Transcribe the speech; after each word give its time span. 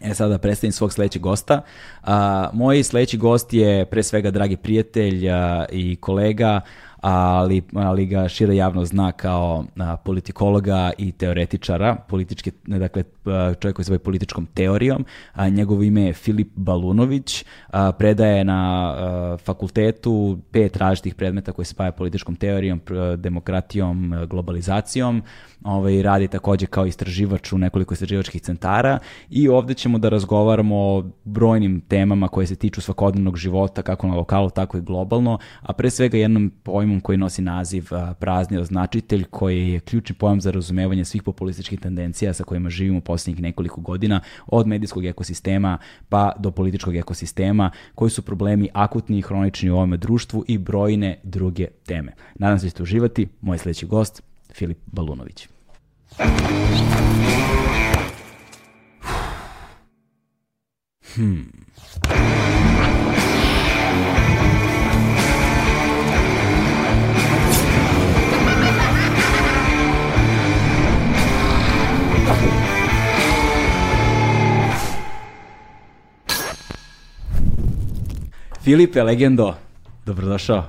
E 0.00 0.14
sada 0.14 0.30
da 0.30 0.38
predstavim 0.38 0.72
svog 0.72 0.92
sledećeg 0.92 1.22
gosta. 1.22 1.62
A, 2.02 2.50
moj 2.52 2.82
sledeći 2.82 3.16
gost 3.16 3.52
je 3.52 3.84
pre 3.86 4.02
svega 4.02 4.30
dragi 4.30 4.56
prijatelj 4.56 5.28
i 5.72 5.96
kolega, 5.96 6.60
ali, 7.00 7.62
ali 7.74 8.06
ga 8.06 8.28
šira 8.28 8.52
javno 8.52 8.84
zna 8.84 9.12
kao 9.12 9.64
politikologa 10.04 10.92
i 10.98 11.12
teoretičara, 11.12 11.96
političke, 12.08 12.50
dakle 12.64 13.04
čovjek 13.60 13.76
koji 13.76 13.84
se 13.84 13.90
bavi 13.90 13.98
političkom 13.98 14.46
teorijom. 14.46 15.04
A, 15.32 15.48
njegovo 15.48 15.82
ime 15.82 16.02
je 16.02 16.12
Filip 16.12 16.48
Balunović, 16.54 17.44
a, 17.70 17.92
predaje 17.92 18.44
na 18.44 18.92
a, 18.96 19.36
fakultetu 19.44 20.38
pet 20.50 20.76
različitih 20.76 21.14
predmeta 21.14 21.52
koji 21.52 21.66
se 21.66 21.74
bave 21.78 21.92
političkom 21.92 22.36
teorijom, 22.36 22.80
demokratijom, 23.16 24.14
globalizacijom, 24.26 25.22
ovaj, 25.64 26.02
radi 26.02 26.28
takođe 26.28 26.66
kao 26.66 26.86
istraživač 26.86 27.52
u 27.52 27.58
nekoliko 27.58 27.94
istraživačkih 27.94 28.42
centara 28.42 28.98
i 29.30 29.48
ovde 29.48 29.74
ćemo 29.74 29.98
da 29.98 30.08
razgovaramo 30.08 30.76
o 30.76 31.04
brojnim 31.24 31.80
temama 31.80 32.28
koje 32.28 32.46
se 32.46 32.56
tiču 32.56 32.80
svakodnevnog 32.80 33.36
života, 33.36 33.82
kako 33.82 34.06
na 34.06 34.14
lokalu, 34.14 34.50
tako 34.50 34.78
i 34.78 34.80
globalno, 34.80 35.38
a 35.60 35.72
pre 35.72 35.90
svega 35.90 36.18
jednom 36.18 36.52
pojmom 36.90 37.00
koji 37.00 37.18
nosi 37.18 37.42
naziv 37.42 37.88
prazni 38.18 38.58
označitelj, 38.58 39.24
koji 39.30 39.72
je 39.72 39.80
ključni 39.80 40.14
pojam 40.14 40.40
za 40.40 40.50
razumevanje 40.50 41.04
svih 41.04 41.22
populističkih 41.22 41.80
tendencija 41.80 42.34
sa 42.34 42.44
kojima 42.44 42.70
živimo 42.70 43.00
poslednjih 43.00 43.42
nekoliko 43.42 43.80
godina, 43.80 44.20
od 44.46 44.66
medijskog 44.66 45.04
ekosistema 45.04 45.78
pa 46.08 46.32
do 46.38 46.50
političkog 46.50 46.96
ekosistema, 46.96 47.70
koji 47.94 48.10
su 48.10 48.22
problemi 48.22 48.68
akutni 48.72 49.18
i 49.18 49.22
hronični 49.22 49.70
u 49.70 49.74
ovome 49.74 49.96
društvu 49.96 50.44
i 50.48 50.58
brojne 50.58 51.20
druge 51.22 51.66
teme. 51.86 52.12
Nadam 52.34 52.58
se 52.58 52.66
da 52.66 52.70
ćete 52.70 52.82
uživati. 52.82 53.28
Moj 53.40 53.58
sledeći 53.58 53.86
gost, 53.86 54.22
Filip 54.54 54.78
Balunović. 54.86 55.48
Hmm. 61.14 61.50
Filipe, 78.62 79.02
legendo, 79.02 79.54
dobrodošao. 80.06 80.64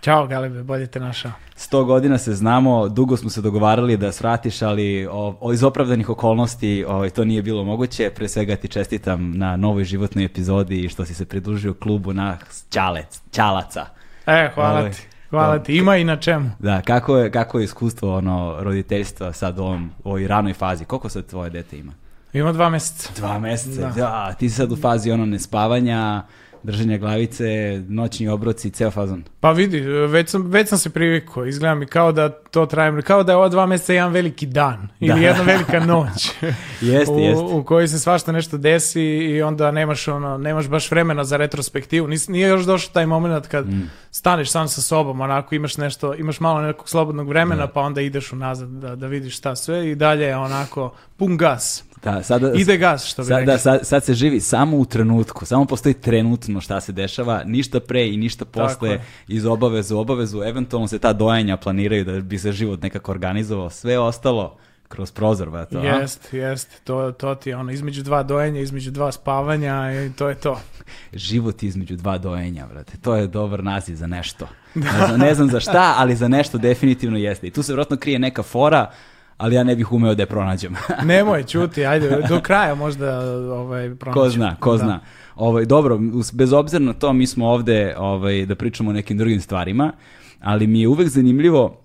Ćao 0.00 0.26
Galebe, 0.26 0.62
bolje 0.62 0.86
te 0.86 1.00
našao. 1.00 1.32
Sto 1.56 1.84
godina 1.84 2.18
se 2.18 2.34
znamo, 2.34 2.88
dugo 2.88 3.16
smo 3.16 3.30
se 3.30 3.40
dogovarali 3.40 3.96
da 3.96 4.12
svratiš, 4.12 4.62
ali 4.62 5.06
o, 5.10 5.36
o, 5.40 5.52
iz 5.52 5.62
opravdanih 5.62 6.08
okolnosti 6.08 6.84
o, 6.88 6.94
ovaj, 6.94 7.10
to 7.10 7.24
nije 7.24 7.42
bilo 7.42 7.64
moguće. 7.64 8.10
Pre 8.10 8.28
svega 8.28 8.56
ti 8.56 8.68
čestitam 8.68 9.32
na 9.38 9.56
novoj 9.56 9.84
životnoj 9.84 10.24
epizodi 10.24 10.80
i 10.80 10.88
što 10.88 11.04
si 11.04 11.14
se 11.14 11.24
pridružio 11.24 11.74
klubu 11.74 12.12
na 12.12 12.38
Ćalec, 12.70 13.20
Ćalaca. 13.32 13.86
E, 14.26 14.50
hvala 14.54 14.78
ovaj, 14.78 14.90
ti. 14.90 15.09
Hvala 15.30 15.58
ti, 15.58 15.76
ima 15.76 15.96
i 15.96 16.04
na 16.04 16.16
čemu. 16.16 16.50
Da, 16.58 16.82
kako 16.82 17.16
je, 17.16 17.30
kako 17.30 17.58
je 17.58 17.64
iskustvo 17.64 18.16
ono, 18.16 18.56
roditeljstva 18.60 19.32
sad 19.32 19.58
u, 19.58 19.62
ovom, 19.62 19.90
ovoj 20.04 20.26
ranoj 20.26 20.54
fazi? 20.54 20.84
Koliko 20.84 21.08
sad 21.08 21.26
tvoje 21.26 21.50
dete 21.50 21.78
ima? 21.78 21.92
Ima 22.32 22.52
dva 22.52 22.68
meseca. 22.68 23.10
Dva 23.16 23.38
meseca, 23.38 23.80
da. 23.80 23.88
da. 23.88 24.34
Ti 24.38 24.48
si 24.48 24.56
sad 24.56 24.72
u 24.72 24.76
fazi 24.76 25.10
ono 25.10 25.26
nespavanja, 25.26 26.22
držanje 26.62 26.98
glavice, 26.98 27.44
noćni 27.88 28.28
obroci, 28.28 28.70
ceo 28.70 28.90
fazon. 28.90 29.24
Pa 29.40 29.52
vidi, 29.52 29.80
već 29.80 30.28
sam, 30.28 30.50
već 30.50 30.68
sam 30.68 30.78
se 30.78 30.90
privikao, 30.90 31.46
izgleda 31.46 31.74
mi 31.74 31.86
kao 31.86 32.12
da 32.12 32.28
to 32.28 32.66
traje, 32.66 33.02
kao 33.02 33.22
da 33.22 33.32
je 33.32 33.36
ova 33.36 33.48
dva 33.48 33.66
meseca 33.66 33.92
jedan 33.92 34.12
veliki 34.12 34.46
dan 34.46 34.88
ili 35.00 35.20
da. 35.20 35.26
jedna 35.26 35.42
velika 35.42 35.80
noć. 35.80 36.30
jeste, 36.80 37.12
jeste. 37.12 37.44
U 37.44 37.64
kojoj 37.64 37.88
se 37.88 37.98
svašta 37.98 38.32
nešto 38.32 38.58
desi 38.58 39.02
i 39.02 39.42
onda 39.42 39.70
nemaš 39.70 40.08
ono, 40.08 40.38
nemaš 40.38 40.68
baš 40.68 40.90
vremena 40.90 41.24
za 41.24 41.36
retrospektivu. 41.36 42.08
Nis, 42.08 42.28
nije 42.28 42.48
još 42.48 42.64
došao 42.64 42.92
taj 42.92 43.06
moment 43.06 43.46
kad 43.46 43.66
mm. 43.66 43.90
staneš 44.10 44.50
sam 44.50 44.68
sa 44.68 44.80
sobom, 44.80 45.20
onako 45.20 45.54
imaš 45.54 45.76
nešto, 45.76 46.14
imaš 46.14 46.40
malo 46.40 46.60
nekog 46.60 46.88
slobodnog 46.88 47.28
vremena, 47.28 47.66
da. 47.66 47.72
pa 47.72 47.80
onda 47.80 48.00
ideš 48.00 48.32
unazad 48.32 48.68
da, 48.68 48.96
da 48.96 49.06
vidiš 49.06 49.36
šta 49.36 49.56
sve 49.56 49.90
i 49.90 49.94
dalje 49.94 50.24
je 50.24 50.36
onako 50.36 50.94
pun 51.16 51.36
gas. 51.36 51.84
Da, 52.02 52.22
sada, 52.22 52.52
Ide 52.54 52.76
gas, 52.76 53.06
što 53.06 53.22
bi 53.22 53.28
sad, 53.28 53.44
da, 53.44 53.58
sad, 53.58 53.80
sad 53.82 54.04
se 54.04 54.14
živi 54.14 54.40
samo 54.40 54.76
u 54.76 54.84
trenutku, 54.84 55.46
samo 55.46 55.64
postoji 55.64 55.94
trenutno 55.94 56.60
šta 56.60 56.80
se 56.80 56.92
dešava, 56.92 57.42
ništa 57.44 57.80
pre 57.80 58.08
i 58.08 58.16
ništa 58.16 58.44
posle, 58.44 59.00
iz 59.28 59.46
obavezu 59.46 59.96
u 59.96 60.00
obavezu, 60.00 60.42
eventualno 60.42 60.88
se 60.88 60.98
ta 60.98 61.12
dojanja 61.12 61.56
planiraju 61.56 62.04
da 62.04 62.20
bi 62.20 62.38
se 62.38 62.52
život 62.52 62.82
nekako 62.82 63.10
organizovao, 63.12 63.70
sve 63.70 63.98
ostalo 63.98 64.56
kroz 64.88 65.12
prozor, 65.12 65.50
ba, 65.50 65.64
to, 65.64 65.78
Jest, 65.78 66.32
jest, 66.32 66.84
to, 66.84 67.12
to 67.12 67.34
ti 67.34 67.50
je 67.50 67.56
ono, 67.56 67.72
između 67.72 68.02
dva 68.02 68.22
dojenja, 68.22 68.60
između 68.60 68.90
dva 68.90 69.12
spavanja 69.12 70.04
i 70.06 70.12
to 70.12 70.28
je 70.28 70.34
to. 70.34 70.60
Život 71.12 71.62
između 71.62 71.96
dva 71.96 72.18
dojenja, 72.18 72.66
brate, 72.66 72.92
to 73.02 73.16
je 73.16 73.26
dobar 73.26 73.64
naziv 73.64 73.94
za 73.96 74.06
nešto. 74.06 74.48
Ne 74.74 75.06
znam, 75.06 75.20
ne 75.20 75.34
znam 75.34 75.50
za 75.50 75.60
šta, 75.60 75.94
ali 75.96 76.16
za 76.16 76.28
nešto 76.28 76.58
definitivno 76.58 77.18
jeste. 77.18 77.46
I 77.46 77.50
tu 77.50 77.62
se 77.62 77.72
vjerojatno 77.72 77.96
krije 77.96 78.18
neka 78.18 78.42
fora, 78.42 78.90
ali 79.40 79.54
ja 79.54 79.64
ne 79.64 79.76
bih 79.76 79.92
umeo 79.92 80.14
da 80.14 80.22
je 80.22 80.26
pronađem. 80.26 80.74
Nemoj, 81.04 81.44
čuti, 81.44 81.86
ajde, 81.86 82.22
do 82.28 82.40
kraja 82.40 82.74
možda 82.74 83.20
ovaj, 83.52 83.94
pronađem. 83.94 84.22
Ko 84.22 84.28
zna, 84.28 84.56
ko 84.60 84.72
da. 84.72 84.78
zna. 84.78 85.00
Ovaj, 85.36 85.64
dobro, 85.64 85.98
bez 86.32 86.52
obzira 86.52 86.84
na 86.84 86.92
to, 86.92 87.12
mi 87.12 87.26
smo 87.26 87.48
ovde 87.48 87.94
ovaj, 87.98 88.46
da 88.46 88.54
pričamo 88.54 88.90
o 88.90 88.92
nekim 88.92 89.18
drugim 89.18 89.40
stvarima, 89.40 89.92
ali 90.40 90.66
mi 90.66 90.80
je 90.80 90.88
uvek 90.88 91.08
zanimljivo 91.08 91.76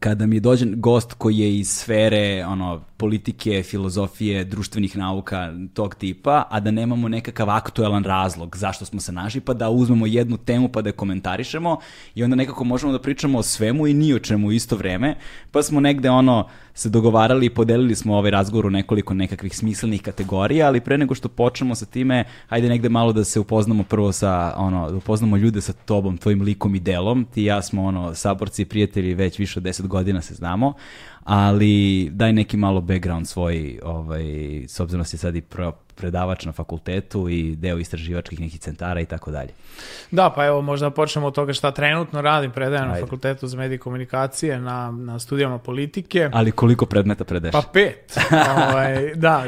kada 0.00 0.26
mi 0.26 0.40
dođe 0.40 0.66
gost 0.66 1.12
koji 1.12 1.38
je 1.38 1.58
iz 1.58 1.70
sfere 1.70 2.44
ono 2.46 2.80
politike, 3.04 3.62
filozofije, 3.62 4.44
društvenih 4.44 4.96
nauka 4.96 5.52
tog 5.74 5.94
tipa, 5.94 6.46
a 6.50 6.60
da 6.60 6.70
nemamo 6.70 7.08
nekakav 7.08 7.50
aktuelan 7.50 8.04
razlog 8.04 8.56
zašto 8.56 8.84
smo 8.84 9.00
se 9.00 9.12
našli, 9.12 9.40
pa 9.40 9.54
da 9.54 9.68
uzmemo 9.70 10.06
jednu 10.06 10.36
temu 10.36 10.68
pa 10.68 10.82
da 10.82 10.88
je 10.88 10.92
komentarišemo 10.92 11.76
i 12.14 12.24
onda 12.24 12.36
nekako 12.36 12.64
možemo 12.64 12.92
da 12.92 12.98
pričamo 12.98 13.38
o 13.38 13.42
svemu 13.42 13.86
i 13.86 13.94
ni 13.94 14.14
o 14.14 14.18
čemu 14.18 14.48
u 14.48 14.52
isto 14.52 14.76
vreme, 14.76 15.16
pa 15.50 15.62
smo 15.62 15.80
negde 15.80 16.10
ono 16.10 16.48
se 16.74 16.88
dogovarali 16.88 17.46
i 17.46 17.50
podelili 17.50 17.94
smo 17.94 18.16
ovaj 18.16 18.30
razgovor 18.30 18.66
u 18.66 18.70
nekoliko 18.70 19.14
nekakvih 19.14 19.56
smislenih 19.56 20.02
kategorija, 20.02 20.66
ali 20.66 20.80
pre 20.80 20.98
nego 20.98 21.14
što 21.14 21.28
počnemo 21.28 21.74
sa 21.74 21.86
time, 21.86 22.24
hajde 22.48 22.68
negde 22.68 22.88
malo 22.88 23.12
da 23.12 23.24
se 23.24 23.40
upoznamo 23.40 23.82
prvo 23.82 24.12
sa, 24.12 24.54
ono, 24.56 24.90
da 24.90 24.96
upoznamo 24.96 25.36
ljude 25.36 25.60
sa 25.60 25.72
tobom, 25.72 26.18
tvojim 26.18 26.42
likom 26.42 26.74
i 26.74 26.80
delom. 26.80 27.26
Ti 27.34 27.42
i 27.42 27.44
ja 27.44 27.62
smo, 27.62 27.84
ono, 27.84 28.14
saborci 28.14 28.62
i 28.62 28.64
prijatelji, 28.64 29.14
već 29.14 29.38
više 29.38 29.58
od 29.60 29.64
10 29.64 29.86
godina 29.86 30.20
se 30.20 30.34
znamo 30.34 30.74
ali 31.24 32.08
daj 32.12 32.32
neki 32.32 32.56
malo 32.56 32.80
background 32.80 33.28
svoj, 33.28 33.80
ovaj, 33.82 34.24
s 34.68 34.80
obzirom 34.80 35.00
da 35.00 35.04
si 35.04 35.18
sad 35.18 35.36
i 35.36 35.40
pro, 35.40 35.72
predavač 35.94 36.44
na 36.44 36.52
fakultetu 36.52 37.28
i 37.28 37.56
deo 37.56 37.78
istraživačkih 37.78 38.40
nekih 38.40 38.60
centara 38.60 39.00
i 39.00 39.06
tako 39.06 39.30
dalje. 39.30 39.50
Da, 40.10 40.30
pa 40.30 40.46
evo 40.46 40.62
možda 40.62 40.90
počnemo 40.90 41.26
od 41.26 41.34
toga 41.34 41.52
šta 41.52 41.70
trenutno 41.70 42.20
radim, 42.20 42.50
predajem 42.50 42.84
Ajde. 42.84 43.00
na 43.00 43.06
fakultetu 43.06 43.46
za 43.46 43.56
medije 43.56 43.76
i 43.76 43.78
komunikacije, 43.78 44.60
na, 44.60 44.90
na 44.90 45.18
studijama 45.18 45.58
politike. 45.58 46.30
Ali 46.32 46.52
koliko 46.52 46.86
predmeta 46.86 47.24
predaješ? 47.24 47.52
Pa 47.52 47.62
pet. 47.72 48.18
ovaj, 48.70 49.14
da, 49.14 49.44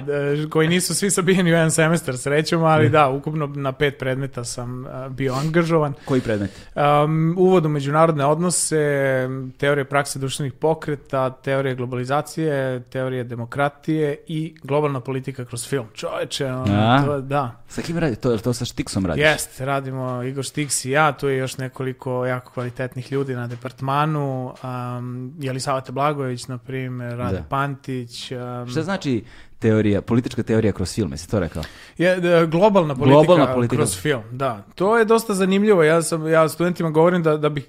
koji 0.50 0.68
nisu 0.68 0.94
svi 0.94 1.10
sabijeni 1.10 1.50
u 1.50 1.54
jedan 1.54 1.70
semestar 1.70 2.18
srećom, 2.18 2.64
ali 2.64 2.88
da, 2.88 3.08
ukupno 3.08 3.46
na 3.46 3.72
pet 3.72 3.98
predmeta 3.98 4.44
sam 4.44 4.86
bio 5.10 5.34
angažovan. 5.34 5.92
Koji 6.04 6.20
predmet? 6.20 6.50
Um, 6.74 7.34
uvod 7.38 7.66
u 7.66 7.68
međunarodne 7.68 8.24
odnose, 8.26 9.28
teorije 9.58 9.84
prakse 9.84 10.18
društvenih 10.18 10.52
pokreta, 10.52 11.30
teorije 11.30 11.74
globalizacije, 11.74 12.82
teorije 12.82 13.24
demokratije 13.24 14.18
i 14.26 14.54
globalna 14.62 15.00
politika 15.00 15.44
kroz 15.44 15.68
film. 15.68 15.86
Čoveč, 15.94 16.35
uče, 16.36 16.52
ono, 16.52 17.06
to, 17.06 17.20
da. 17.20 17.62
Sa 17.68 17.82
kim 17.82 17.98
radi? 17.98 18.16
To, 18.16 18.38
to 18.38 18.52
sa 18.52 18.64
Štiksom 18.64 19.06
radiš? 19.06 19.24
Jeste, 19.24 19.64
radimo 19.64 20.22
Igor 20.22 20.44
Štiks 20.44 20.84
i 20.84 20.90
ja, 20.90 21.12
tu 21.12 21.28
je 21.28 21.38
još 21.38 21.58
nekoliko 21.58 22.26
jako 22.26 22.52
kvalitetnih 22.52 23.12
ljudi 23.12 23.34
na 23.34 23.46
departmanu, 23.46 24.54
um, 24.62 25.34
Jelisavata 25.40 25.92
Blagović, 25.92 26.48
na 26.48 26.58
primjer, 26.58 27.18
Rade 27.18 27.36
da. 27.36 27.42
Pantić. 27.42 28.32
Um, 28.32 28.68
Šta 28.70 28.82
znači 28.82 29.24
teorija, 29.58 30.02
politička 30.02 30.42
teorija 30.42 30.72
kroz 30.72 30.94
film, 30.94 31.12
jesi 31.12 31.30
to 31.30 31.40
rekao? 31.40 31.62
Je, 31.98 32.16
da, 32.16 32.46
globalna 32.46 32.94
politika, 32.94 33.22
globalna 33.22 33.54
politika 33.54 33.76
kroz 33.76 34.00
film, 34.00 34.22
da. 34.32 34.62
To 34.74 34.98
je 34.98 35.04
dosta 35.04 35.34
zanimljivo. 35.34 35.82
Ja 35.82 36.02
sam 36.02 36.28
ja 36.28 36.48
studentima 36.48 36.90
govorim 36.90 37.22
da 37.22 37.36
da 37.36 37.48
bih 37.48 37.68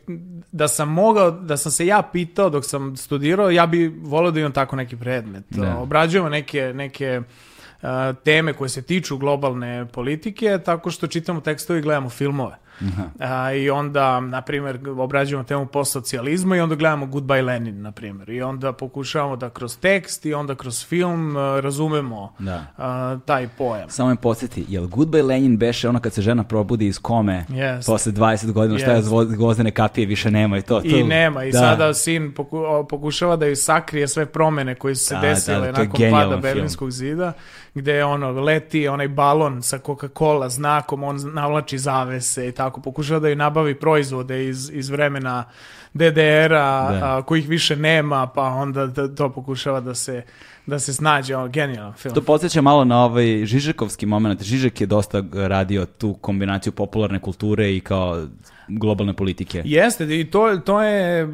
da 0.52 0.68
sam 0.68 0.90
mogao, 0.90 1.32
da 1.32 1.58
sam 1.58 1.72
se 1.72 1.86
ja 1.86 2.02
pitao 2.02 2.50
dok 2.50 2.66
sam 2.66 2.98
studirao, 2.98 3.50
ja 3.52 3.66
bih 3.66 3.92
volio 4.02 4.32
da 4.32 4.40
imam 4.40 4.52
tako 4.52 4.76
neki 4.76 4.98
predmet. 4.98 5.44
Da. 5.50 5.78
Obrađujemo 5.78 6.30
neke 6.30 6.72
neke 6.76 7.22
teme 8.16 8.54
koje 8.54 8.70
se 8.70 8.82
tiču 8.82 9.18
globalne 9.18 9.86
politike 9.86 10.60
tako 10.60 10.92
što 10.92 11.08
čitamo 11.08 11.42
tekstove 11.42 11.80
i 11.80 11.84
gledamo 11.84 12.10
filmove. 12.10 12.56
A, 13.20 13.54
I 13.54 13.70
onda, 13.70 14.20
na 14.20 14.42
primjer, 14.42 14.80
obrađujemo 14.90 15.44
temu 15.44 15.66
postsocijalizma 15.66 16.56
i 16.56 16.60
onda 16.60 16.76
gledamo 16.76 17.06
Goodbye 17.06 17.42
Lenin, 17.42 17.82
na 17.82 17.92
primjer. 17.92 18.30
I 18.30 18.42
onda 18.42 18.72
pokušavamo 18.74 19.36
da 19.36 19.50
kroz 19.50 19.78
tekst 19.78 20.26
i 20.26 20.34
onda 20.34 20.56
kroz 20.56 20.86
film 20.86 21.38
a, 21.38 21.60
razumemo 21.60 22.34
Da. 22.40 22.66
a, 22.78 23.18
taj 23.26 23.48
pojam. 23.48 23.90
Samo 23.90 24.10
me 24.10 24.16
podsjeti, 24.16 24.66
jel 24.68 24.84
Goodbye 24.86 25.24
Lenin 25.24 25.58
beše 25.58 25.90
ono 25.90 26.00
kad 26.00 26.14
se 26.14 26.22
žena 26.22 26.44
probudi 26.44 26.88
iz 26.88 27.00
kome 27.00 27.46
Jest. 27.50 27.88
posle 27.88 28.12
20 28.12 28.52
godina, 28.52 28.80
šta 28.80 28.92
je 28.92 29.02
gvozdene 29.28 29.72
kapije, 29.72 30.06
više 30.08 30.32
nema 30.32 30.58
i 30.58 30.62
to. 30.62 30.82
I 30.84 30.92
to- 30.92 31.08
nema, 31.08 31.44
i 31.44 31.52
da. 31.52 31.60
sada 31.60 31.94
sin 31.94 32.34
poku, 32.34 32.58
pokušava 32.90 33.36
da 33.36 33.46
ju 33.46 33.56
sakrije 33.56 34.08
sve 34.08 34.26
promene 34.26 34.76
koje 34.76 34.96
su 34.96 35.06
se 35.06 35.16
Da, 35.16 35.22
desile 35.22 35.72
da, 35.72 35.84
nakon 35.84 36.00
pada 36.12 36.30
film. 36.30 36.42
Berlinskog 36.42 36.92
zida, 36.92 37.34
gde 37.78 38.04
ono, 38.04 38.32
leti 38.32 38.88
onaj 38.88 39.08
balon 39.08 39.62
sa 39.62 39.80
Coca-Cola 39.80 40.50
znakom, 40.50 41.04
on 41.04 41.34
navlači 41.34 41.78
zavese 41.78 42.48
i 42.48 42.52
tako, 42.52 42.82
pokušava 42.82 43.20
da 43.20 43.30
ju 43.30 43.36
nabavi 43.36 43.76
proizvode 43.76 44.48
iz, 44.48 44.70
iz 44.74 44.90
vremena 44.90 45.44
DDR-a, 45.94 46.92
Da. 46.92 47.22
kojih 47.26 47.50
više 47.50 47.76
nema, 47.76 48.28
pa 48.28 48.44
onda 48.44 48.86
da, 48.86 49.16
to 49.16 49.30
pokušava 49.30 49.80
da 49.80 49.96
se, 49.96 50.24
da 50.66 50.80
se 50.80 50.94
snađe, 50.94 51.36
ono, 51.36 51.48
genijalan 51.48 51.94
film. 51.94 52.16
To 52.16 52.22
podsjeća 52.22 52.62
malo 52.62 52.86
na 52.86 53.04
ovaj 53.04 53.46
Žižekovski 53.46 54.06
moment. 54.06 54.44
Žižek 54.44 54.82
je 54.82 54.88
dosta 54.88 55.24
radio 55.34 55.86
tu 55.86 56.14
kombinaciju 56.14 56.74
popularne 56.74 57.20
kulture 57.20 57.76
i 57.76 57.80
kao 57.80 58.28
globalne 58.70 59.14
politike. 59.14 59.62
Jeste, 59.66 60.20
i 60.20 60.26
to, 60.26 60.58
to 60.58 60.82
je, 60.82 61.22
e, 61.22 61.26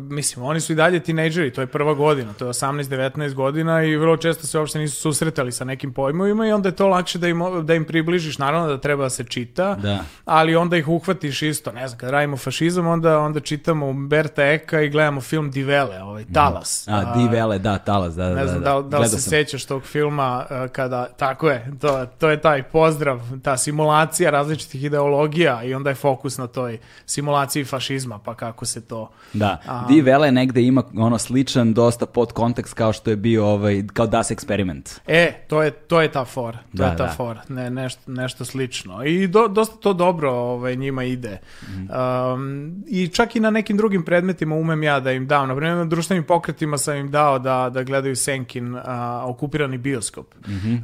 mislim, 0.00 0.44
oni 0.44 0.60
su 0.60 0.72
i 0.72 0.76
dalje 0.76 1.00
tinejdžeri, 1.00 1.52
to 1.52 1.60
je 1.60 1.66
prva 1.66 1.94
godina, 1.94 2.32
to 2.32 2.44
je 2.44 2.50
18-19 2.50 3.34
godina 3.34 3.82
i 3.82 3.96
vrlo 3.96 4.16
često 4.16 4.46
se 4.46 4.58
uopšte 4.58 4.78
nisu 4.78 4.96
susretali 4.96 5.52
sa 5.52 5.64
nekim 5.64 5.92
pojmovima 5.92 6.46
i 6.46 6.52
onda 6.52 6.68
je 6.68 6.76
to 6.76 6.88
lakše 6.88 7.18
da 7.18 7.28
im, 7.28 7.40
da 7.62 7.74
im 7.74 7.84
približiš, 7.84 8.38
naravno 8.38 8.68
da 8.68 8.78
treba 8.78 9.02
da 9.02 9.10
se 9.10 9.24
čita, 9.24 9.74
Da. 9.74 9.98
ali 10.24 10.56
onda 10.56 10.76
ih 10.76 10.88
uhvatiš 10.88 11.42
isto, 11.42 11.72
ne 11.72 11.88
znam, 11.88 11.98
kad 11.98 12.10
radimo 12.10 12.36
fašizam, 12.36 12.86
onda, 12.86 13.18
onda 13.18 13.40
čitamo 13.40 13.86
Umberta 13.86 14.42
Eka 14.44 14.80
i 14.80 14.88
gledamo 14.88 15.20
film 15.20 15.50
Divele, 15.50 16.02
ovaj, 16.02 16.24
Talas. 16.34 16.88
A, 16.88 17.14
Di 17.14 17.28
Vele, 17.28 17.58
da, 17.58 17.78
Talas, 17.78 18.14
da, 18.14 18.28
da, 18.28 18.34
Ne 18.34 18.46
znam 18.46 18.60
da. 18.60 18.64
da, 18.64 18.72
da 18.72 18.78
li 18.78 18.88
Gledao 18.90 19.04
se 19.08 19.18
sam. 19.18 19.30
sećaš 19.30 19.64
tog 19.64 19.82
filma 19.82 20.46
uh, 20.50 20.70
kada, 20.70 21.06
tako 21.06 21.48
je, 21.50 21.66
to, 21.80 22.06
to 22.18 22.30
je 22.30 22.40
taj 22.40 22.62
pozdrav, 22.62 23.20
ta 23.42 23.56
simulacija 23.56 24.30
različitih 24.30 24.84
ideologija 24.84 25.62
i 25.64 25.74
onda 25.74 25.90
je 25.90 25.94
fokus 25.94 26.38
na 26.38 26.46
toj 26.46 26.78
simulaciji 27.06 27.64
fašizma, 27.64 28.18
pa 28.18 28.34
kako 28.34 28.64
se 28.64 28.80
to... 28.80 29.10
Da, 29.32 29.60
A- 29.66 29.86
Di 29.88 30.00
Vele 30.00 30.32
negde 30.32 30.62
ima 30.62 30.82
ono 30.96 31.18
sličan 31.18 31.74
dosta 31.74 32.06
pod 32.06 32.32
kontekst 32.32 32.74
kao 32.74 32.92
što 32.92 33.10
je 33.10 33.16
bio 33.16 33.46
ovaj, 33.46 33.82
kao 33.92 34.06
Das 34.06 34.30
Experiment. 34.30 35.00
E, 35.06 35.32
to 35.48 35.62
je, 35.62 35.70
to 35.70 36.00
je 36.00 36.12
ta 36.12 36.24
fora, 36.24 36.58
to 36.58 36.64
Da, 36.72 36.86
je 36.86 36.96
ta 36.96 37.06
da. 37.06 37.12
fora, 37.12 37.42
ne, 37.48 37.70
nešto, 37.70 38.00
nešto 38.06 38.44
slično. 38.44 39.04
I 39.04 39.26
do, 39.26 39.48
dosta 39.48 39.76
to 39.76 39.92
dobro 39.92 40.30
ovaj, 40.32 40.76
njima 40.76 41.04
ide. 41.04 41.38
Mhm. 41.64 41.86
Um, 42.32 42.74
I 42.86 43.08
čak 43.08 43.36
i 43.36 43.40
na 43.40 43.50
nekim 43.50 43.76
drugim 43.76 44.04
predmetima 44.04 44.54
umem 44.54 44.82
ja 44.82 45.00
da 45.00 45.12
im 45.12 45.26
dam. 45.26 45.48
Na 45.48 45.56
primjer, 45.56 45.76
na 45.76 45.84
društvenim 45.84 46.24
pokretima 46.24 46.78
sam 46.78 46.96
im 46.96 47.10
dao 47.10 47.38
da, 47.38 47.70
da 47.70 47.82
gledaju 47.82 48.16
Senkin 48.16 48.76
a, 48.76 49.22
okupirani 49.26 49.78
bioskop, 49.78 50.26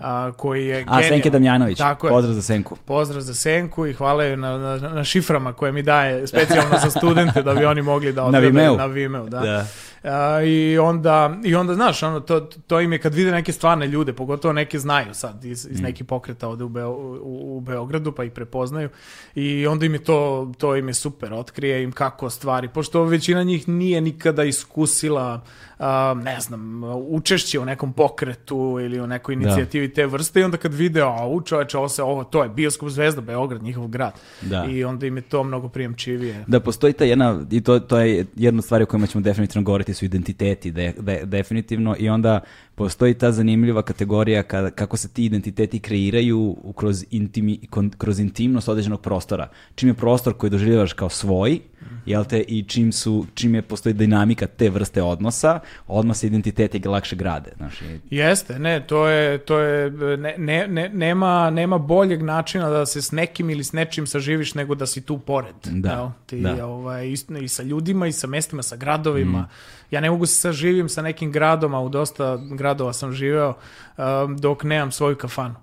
a, 0.01 0.33
koji 0.33 0.67
je. 0.67 0.85
A, 0.89 1.03
Senke. 1.03 1.31
Damjanović, 1.31 1.79
Tako 1.79 2.07
je. 2.07 2.11
pozdrav 2.11 2.35
za 2.35 2.43
Senku. 2.43 2.77
Pozdrav 2.79 3.21
za 3.21 3.35
Senku 3.35 3.87
i 3.87 3.93
hvala 3.93 4.25
na, 4.27 4.59
na, 4.59 4.77
na 4.79 5.05
šiframa 5.05 5.53
koje 5.53 5.73
mi 5.73 5.83
daje 5.89 6.27
specijalno 6.27 6.79
za 6.85 6.91
studente 6.91 7.43
da 7.43 7.55
bi 7.55 7.65
oni 7.65 7.83
mogli 7.83 8.13
da 8.13 8.25
odgledaju 8.25 8.53
Vimeu. 8.53 8.77
Na 8.77 8.87
Vimeu, 8.87 9.29
da. 9.29 9.41
Da. 9.41 9.67
A, 10.03 10.43
i, 10.43 10.79
onda, 10.79 11.37
I 11.45 11.55
onda, 11.55 11.75
znaš, 11.75 12.03
ono, 12.03 12.21
to, 12.21 12.41
to 12.41 12.81
im 12.81 12.93
je 12.93 12.99
kad 12.99 13.15
vide 13.15 13.31
neke 13.31 13.53
stvarne 13.53 13.87
ljude, 13.87 14.13
pogotovo 14.13 14.53
neke 14.53 14.79
znaju 14.79 15.15
sad 15.15 15.45
iz, 15.45 15.67
iz 15.71 15.81
nekih 15.81 16.07
pokreta 16.07 16.49
ovde 16.49 16.65
u, 16.65 16.69
Beo, 16.69 16.91
u, 16.91 17.57
u 17.57 17.61
Beogradu, 17.61 18.13
pa 18.13 18.25
ih 18.25 18.33
prepoznaju. 18.33 18.89
I 19.35 19.67
onda 19.67 19.87
im 19.87 19.95
je 19.95 20.05
to, 20.05 20.53
to 20.59 20.77
im 20.77 20.89
je 20.89 20.95
super, 20.95 21.33
otkrije 21.33 21.83
im 21.83 21.93
kako 21.93 22.31
stvari, 22.31 22.69
pošto 22.69 23.05
većina 23.05 23.43
njih 23.43 23.69
nije 23.69 24.01
nikada 24.01 24.45
iskusila, 24.45 25.25
a, 25.25 25.41
ne 26.23 26.41
znam, 26.41 26.85
učešće 27.09 27.59
u 27.59 27.65
nekom 27.65 27.93
pokretu 27.93 28.79
ili 28.81 29.01
u 29.01 29.07
nekoj 29.07 29.33
inicijativi 29.33 29.95
te 29.95 30.07
vrste 30.07 30.41
i 30.41 30.45
onda 30.45 30.57
kad 30.57 30.75
vide, 30.75 31.01
a 31.01 31.27
u 31.27 31.41
čoveče, 31.41 31.79
ovo, 31.79 31.89
se, 31.89 32.03
ovo 32.03 32.25
to 32.25 32.43
je 32.43 32.49
bioskop 32.49 32.89
zvezda 32.89 33.21
Beograd, 33.21 33.63
njihov 33.63 33.89
grad. 33.89 34.13
Da. 34.43 34.67
I 34.71 34.85
onda 34.85 35.07
im 35.07 35.17
je 35.17 35.23
to 35.23 35.45
mnogo 35.45 35.69
prijemčivije. 35.69 36.45
Da 36.47 36.61
postoji 36.61 36.93
ta 36.93 37.05
jedna, 37.05 37.45
i 37.51 37.61
to, 37.61 37.81
to 37.81 37.99
je 38.01 38.27
jedna 38.37 38.63
stvar 38.63 38.83
o 38.83 38.87
kojima 38.87 39.07
ćemo 39.07 39.23
definitivno 39.23 39.65
govoriti, 39.65 39.95
su 39.95 40.05
identiteti, 40.05 40.71
de, 40.71 40.93
de- 40.99 41.23
definitivno, 41.25 41.97
i 41.99 42.09
onda 42.09 42.41
postoji 42.75 43.15
ta 43.15 43.33
zanimljiva 43.33 43.83
kategorija 43.83 44.43
kada, 44.43 44.71
kako 44.71 44.97
se 44.97 45.09
ti 45.09 45.25
identiteti 45.25 45.81
kreiraju 45.81 46.57
kroz, 46.77 47.05
intimi, 47.11 47.61
kroz 47.99 48.21
intimnost 48.21 48.69
određenog 48.69 49.01
prostora. 49.01 49.49
Čim 49.75 49.89
je 49.89 49.95
prostor 49.95 50.35
koji 50.35 50.51
doživljavaš 50.51 50.93
kao 50.93 51.09
svoj, 51.09 51.61
jel 52.07 52.25
te, 52.25 52.41
i 52.41 52.63
čim, 52.63 52.93
su, 52.93 53.27
čim 53.35 53.55
je 53.55 53.63
postoji 53.63 53.93
dinamika 53.93 54.47
te 54.49 54.71
vrste 54.71 55.03
odnosa, 55.03 55.59
odmah 55.87 56.17
se 56.17 56.27
identiteti 56.27 56.89
lakše 56.89 57.17
grade. 57.17 57.51
Znaš, 57.57 57.83
i- 57.83 58.01
Jeste, 58.11 58.59
ne, 58.59 58.81
to 58.81 59.07
je, 59.07 59.39
to 59.39 59.59
je 59.59 59.91
ne, 60.17 60.35
ne, 60.39 60.67
ne, 60.69 60.89
nema, 60.89 61.51
nema 61.51 61.79
boljeg 61.79 62.23
načina 62.23 62.71
da 62.71 62.87
se 62.87 63.03
s 63.03 63.13
nekim 63.13 63.51
ili 63.51 63.65
s 63.65 63.73
nečim 63.73 64.07
saživiš 64.07 64.55
nego 64.55 64.75
da 64.75 64.87
si 64.87 65.01
tu 65.01 65.19
pored. 65.19 65.55
Da, 65.65 65.91
jel? 65.91 66.09
Ti, 66.27 66.41
da. 66.41 66.67
Ovaj, 66.67 67.07
i, 67.07 67.15
i 67.41 67.49
sa 67.49 67.63
ljudima 67.63 68.07
i 68.07 68.13
sa 68.13 68.27
mestima, 68.27 68.63
sa 68.63 68.77
gradovima. 68.77 69.49
Ja 69.91 70.01
ne 70.01 70.11
mogu 70.11 70.27
se 70.27 70.35
saživim 70.35 70.89
sa 70.89 71.03
nekim 71.03 71.33
gradom, 71.33 71.75
a 71.75 71.81
u 71.81 71.89
dosta 71.89 72.37
gradova 72.49 72.93
sam 72.93 73.13
živeo 73.13 73.55
dok 74.31 74.65
nemam 74.65 74.93
svoju 74.93 75.17
kafanu. 75.17 75.55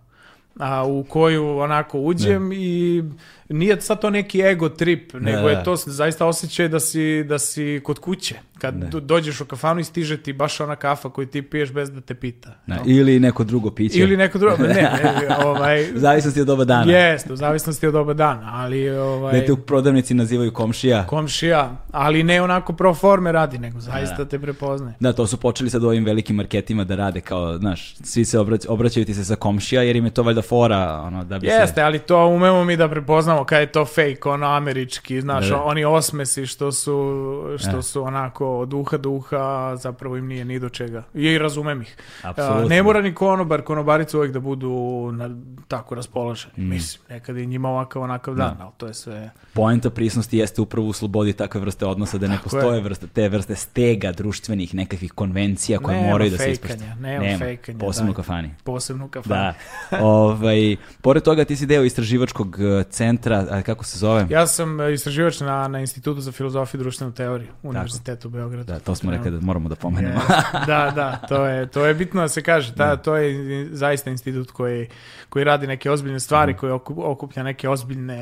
A, 0.59 0.85
u 0.85 1.03
koju 1.03 1.47
onako 1.49 1.99
uđem 1.99 2.51
i 2.53 3.03
nije 3.49 3.81
sad 3.81 4.01
to 4.01 4.09
neki 4.09 4.41
ego 4.41 4.69
trip, 4.69 5.13
nego 5.13 5.41
da. 5.41 5.49
je 5.49 5.63
to 5.63 5.75
zaista 5.77 6.25
osjećaj 6.25 6.67
da 6.67 6.79
si, 6.79 7.23
da 7.23 7.39
si 7.39 7.81
kod 7.83 7.99
kuće. 7.99 8.35
Kad 8.57 8.75
do- 8.75 8.99
dođeš 8.99 9.41
u 9.41 9.45
kafanu 9.45 9.79
i 9.79 9.83
stiže 9.83 10.17
ti 10.17 10.33
baš 10.33 10.59
ona 10.59 10.75
kafa 10.75 11.09
koju 11.09 11.27
ti 11.27 11.41
piješ 11.41 11.71
bez 11.71 11.91
da 11.91 12.01
te 12.01 12.13
pita. 12.15 12.49
da, 12.67 12.77
ili 12.85 13.19
neko 13.19 13.43
drugo 13.43 13.71
piće. 13.71 13.99
Ili 13.99 14.17
neko 14.17 14.37
drugo, 14.37 14.57
ne, 14.57 14.67
ne, 14.73 14.89
ovaj, 15.37 15.83
U 15.85 15.99
zavisnosti 15.99 16.41
od 16.41 16.47
doba 16.47 16.63
dana. 16.65 16.91
jeste, 16.91 17.33
u 17.33 17.35
zavisnosti 17.35 17.87
od 17.87 17.93
doba 17.93 18.13
dana, 18.13 18.51
ali 18.53 18.89
ovaj, 18.89 19.39
Da 19.39 19.45
te 19.45 19.51
u 19.53 19.57
prodavnici 19.57 20.13
nazivaju 20.13 20.53
komšija. 20.53 21.05
komšija, 21.05 21.71
ali 21.91 22.23
ne 22.23 22.41
onako 22.41 22.73
pro 22.73 22.93
forme 22.93 23.31
radi, 23.31 23.57
nego 23.57 23.79
zaista 23.79 24.25
te 24.25 24.39
prepoznaje. 24.39 24.95
Da, 24.99 25.13
to 25.13 25.27
su 25.27 25.37
počeli 25.37 25.69
sad 25.69 25.83
u 25.83 25.87
ovim 25.87 26.05
velikim 26.05 26.35
marketima 26.35 26.83
da 26.83 26.95
rade 26.95 27.21
kao, 27.21 27.57
znaš, 27.57 27.95
svi 27.95 28.25
se 28.25 28.39
obrać, 28.39 28.65
obraćaju 28.67 29.05
ti 29.05 29.13
se 29.13 29.25
sa 29.25 29.35
komšija 29.35 29.81
jer 29.81 29.95
im 29.95 30.05
je 30.05 30.11
to 30.11 30.23
valjda 30.23 30.41
fora, 30.41 30.77
ono, 30.97 31.23
da 31.23 31.39
bi 31.39 31.47
Jeste, 31.47 31.73
se... 31.73 31.81
ali 31.81 31.99
to 31.99 32.25
umemo 32.27 32.63
mi 32.63 32.77
da 32.77 32.89
prepoznamo 32.89 33.34
kad 33.39 33.59
je 33.59 33.67
to 33.67 33.85
fake, 33.85 34.19
ono 34.25 34.47
američki, 34.47 35.21
znaš, 35.21 35.45
Da, 35.45 35.49
da. 35.49 35.63
oni 35.63 35.85
osmesi 35.85 36.45
što 36.45 36.71
su, 36.71 37.23
što 37.59 37.81
su 37.81 38.03
onako 38.03 38.57
od 38.57 38.73
uha 38.73 38.97
do 38.97 39.09
uha, 39.09 39.35
zapravo 39.75 40.17
im 40.17 40.27
nije 40.27 40.45
ni 40.45 40.59
do 40.59 40.69
čega. 40.69 41.03
I 41.13 41.37
razumem 41.37 41.81
ih. 41.81 41.95
Apsolutno. 42.23 42.67
Ne 42.67 42.83
mora 42.83 43.01
ni 43.01 43.13
konobar, 43.13 43.61
konobarica 43.61 44.17
uvijek 44.17 44.33
da 44.33 44.39
budu 44.39 44.69
na, 45.13 45.29
tako 45.67 45.95
raspoloženi. 45.95 46.53
Mm. 46.57 46.69
Mislim, 46.69 47.03
nekad 47.09 47.37
je 47.37 47.45
njima 47.45 47.69
ovakav 47.69 48.01
onakav 48.01 48.35
dan, 48.35 48.57
ali 48.59 48.71
to 48.77 48.87
je 48.87 48.93
sve... 48.93 49.31
Poenta 49.53 49.89
prisnosti 49.89 50.37
jeste 50.37 50.61
upravo 50.61 50.87
u 50.87 50.93
slobodi 50.93 51.33
takve 51.33 51.61
vrste 51.61 51.85
odnosa, 51.85 52.17
da 52.17 52.27
ne 52.27 52.35
Tako 52.35 52.43
postoje 52.43 52.75
je. 52.75 52.81
vrste, 52.81 53.07
te 53.07 53.29
vrste 53.29 53.55
stega 53.55 54.11
društvenih 54.11 54.75
nekakvih 54.75 55.11
konvencija 55.11 55.79
koje 55.79 55.97
Nema 55.97 56.09
moraju 56.09 56.31
da 56.31 56.37
se 56.37 56.43
fejkanja, 56.43 56.73
ispoštuju. 56.75 56.95
nema 56.99 57.37
fejkanja, 57.37 57.79
Posebno 57.79 58.07
da. 58.07 58.11
u 58.11 58.15
kafani. 58.15 58.49
Posebno 58.63 59.05
u 59.05 59.09
kafani. 59.09 59.35
Da. 59.35 59.53
ovaj, 60.01 60.75
pored 61.01 61.23
toga 61.23 61.45
ti 61.45 61.55
si 61.55 61.65
deo 61.65 61.83
istraživačkog 61.83 62.57
eh, 62.59 62.83
centra, 63.25 63.57
a 63.57 63.61
kako 63.61 63.83
se 63.83 63.99
zove? 63.99 64.25
Ja 64.29 64.47
sam 64.47 64.81
e, 64.81 64.93
istraživač 64.93 65.39
na, 65.39 65.67
na 65.67 65.79
Institutu 65.79 66.21
za 66.21 66.31
filozofiju 66.31 66.79
i 66.79 66.83
društvenu 66.83 67.13
teoriju 67.13 67.47
Univerzitetu 67.63 68.27
u 68.27 68.31
Beogradu. 68.31 68.63
Da, 68.63 68.79
to 68.79 68.95
smo 68.95 69.11
rekli 69.11 69.31
da 69.31 69.39
moramo 69.41 69.69
da 69.69 69.75
pomenemo. 69.75 70.21
Da, 70.67 70.91
da, 70.95 71.21
to 71.27 71.45
je, 71.45 71.67
to 71.67 71.85
je 71.85 71.93
bitno 71.93 72.21
da 72.21 72.27
se 72.27 72.41
kaže. 72.41 72.73
Da, 72.73 72.95
to 72.95 73.15
je 73.15 73.69
zaista 73.71 74.09
institut 74.09 74.51
koji, 74.51 74.87
koji 75.29 75.45
radi 75.45 75.67
neke 75.67 75.91
ozbiljne 75.91 76.19
stvari, 76.19 76.53
koji 76.53 76.71
oku- 76.71 77.03
okuplja 77.03 77.43
neke 77.43 77.69
ozbiljne, 77.69 78.17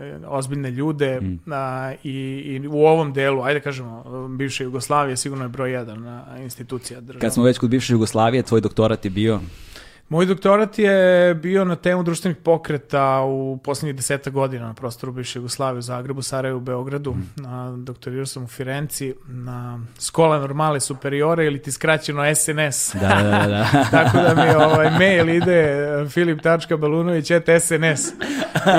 e, 0.00 0.18
ozbiljne 0.26 0.70
ljude 0.70 1.20
a, 1.50 1.92
i, 2.04 2.10
i 2.10 2.68
u 2.68 2.86
ovom 2.86 3.12
delu, 3.12 3.42
ajde 3.42 3.60
kažemo, 3.60 4.28
bivše 4.28 4.64
Jugoslavije 4.64 5.16
sigurno 5.16 5.44
je 5.44 5.48
broj 5.48 5.72
jedan 5.72 6.22
institucija 6.42 7.00
država. 7.00 7.20
Kad 7.20 7.34
smo 7.34 7.44
već 7.44 7.58
kod 7.58 7.70
bivše 7.70 7.92
Jugoslavije, 7.92 8.42
tvoj 8.42 8.60
doktorat 8.60 9.04
je 9.04 9.10
bio... 9.10 9.40
Moj 10.10 10.26
doktorat 10.26 10.78
je 10.78 11.34
bio 11.34 11.64
na 11.64 11.76
temu 11.76 12.02
društvenih 12.02 12.36
pokreta 12.36 13.20
u 13.20 13.58
posljednjih 13.64 13.96
deseta 13.96 14.30
godina 14.30 14.66
na 14.66 14.74
prostoru 14.74 15.12
bivše 15.12 15.38
Jugoslavije 15.38 15.78
u 15.78 15.82
Zagrebu, 15.82 16.22
Sarajevu, 16.22 16.60
Beogradu. 16.60 17.16
Na, 17.36 17.76
doktorirao 17.76 18.26
sam 18.26 18.44
u 18.44 18.46
Firenci 18.46 19.14
na 19.28 19.80
Skola 19.98 20.38
Normale 20.38 20.80
Superiore 20.80 21.46
ili 21.46 21.62
ti 21.62 21.72
skraćeno 21.72 22.34
SNS. 22.34 22.94
Da, 22.94 23.08
da, 23.08 23.22
da, 23.22 23.46
da. 23.46 23.66
Tako 24.02 24.18
da 24.18 24.34
mi 24.34 24.54
ovaj 24.64 24.90
mail 24.90 25.28
ide 25.28 25.76
filip.balunović.sns 26.08 28.08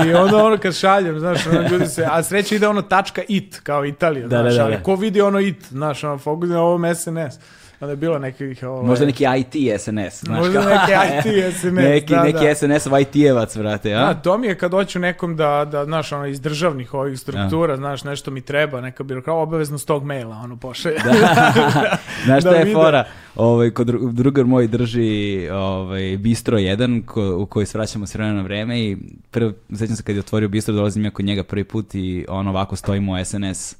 i 0.08 0.14
onda 0.14 0.46
ono 0.46 0.58
kad 0.58 0.76
šaljem, 0.76 1.20
znaš, 1.20 1.48
ono 1.48 1.62
ljudi 1.68 1.88
se, 1.88 2.08
a 2.12 2.24
sreće 2.24 2.56
ide 2.56 2.68
ono 2.68 2.82
tačka 2.82 3.22
it, 3.28 3.60
kao 3.60 3.86
Italija, 3.86 4.28
Da, 4.28 4.42
znaš, 4.42 4.54
da, 4.54 4.58
da, 4.58 4.64
ali 4.66 4.76
da. 4.76 4.84
ko 4.84 4.96
vidi 4.96 5.22
ono 5.22 5.40
it, 5.40 5.66
znaš, 5.70 6.04
ono 6.04 6.18
fokus 6.18 6.50
na 6.50 6.62
ovom 6.62 6.96
SNS. 6.96 7.40
Onda 7.82 7.92
je 7.92 7.96
bilo 7.98 8.20
nekih... 8.20 8.64
Ovaj, 8.64 8.88
Možda 8.88 9.06
neki 9.06 9.24
IT 9.38 9.82
SNS, 9.82 10.24
znaš 10.24 10.40
Možda 10.40 10.62
kao. 10.62 10.70
neki 10.70 10.92
IT 11.30 11.54
SNS, 11.56 11.74
neki, 11.74 12.14
da, 12.14 12.24
neki 12.24 12.46
da. 12.46 12.56
SNS 12.56 12.86
IT-evac, 12.86 13.58
brate, 13.58 13.94
a? 13.94 14.00
Da, 14.06 14.14
to 14.14 14.38
mi 14.38 14.48
je 14.48 14.58
kad 14.58 14.72
hoću 14.72 15.00
nekom 15.00 15.36
da, 15.36 15.68
da 15.72 15.86
znaš, 15.86 16.12
ono, 16.12 16.26
iz 16.26 16.42
državnih 16.42 16.94
ovih 16.94 17.20
struktura, 17.20 17.78
znaš, 17.78 18.04
nešto 18.04 18.32
mi 18.32 18.42
treba, 18.42 18.82
neka 18.82 19.04
birokrata, 19.04 19.38
obavezno 19.38 19.78
s 19.78 19.86
tog 19.86 20.04
maila, 20.04 20.36
ono, 20.36 20.58
pošalje. 20.58 21.00
Znaš 22.26 22.42
šta 22.44 22.50
da 22.50 22.56
je 22.56 22.64
vide. 22.66 22.76
fora? 22.76 23.04
Ovaj, 23.36 23.70
kod 23.72 23.88
dru- 23.88 24.12
drugar 24.12 24.46
moj 24.46 24.68
drži 24.68 25.50
ovaj, 25.52 26.18
bistro 26.18 26.58
jedan 26.58 27.02
ko, 27.02 27.36
u 27.38 27.46
koji 27.46 27.66
svraćamo 27.66 28.08
s 28.08 28.16
vremena 28.16 28.36
na 28.36 28.42
vreme 28.44 28.80
i 28.80 28.98
prvo, 29.32 29.52
sećam 29.76 29.96
se 29.96 30.04
kad 30.04 30.16
je 30.16 30.20
otvorio 30.20 30.50
bistro, 30.50 30.74
dolazim 30.74 31.06
ja 31.06 31.12
kod 31.12 31.26
njega 31.26 31.44
prvi 31.44 31.64
put 31.64 31.96
i 31.96 32.26
on 32.30 32.48
ovako 32.48 32.76
stojimo 32.76 33.14
u 33.14 33.26
SNS 33.26 33.76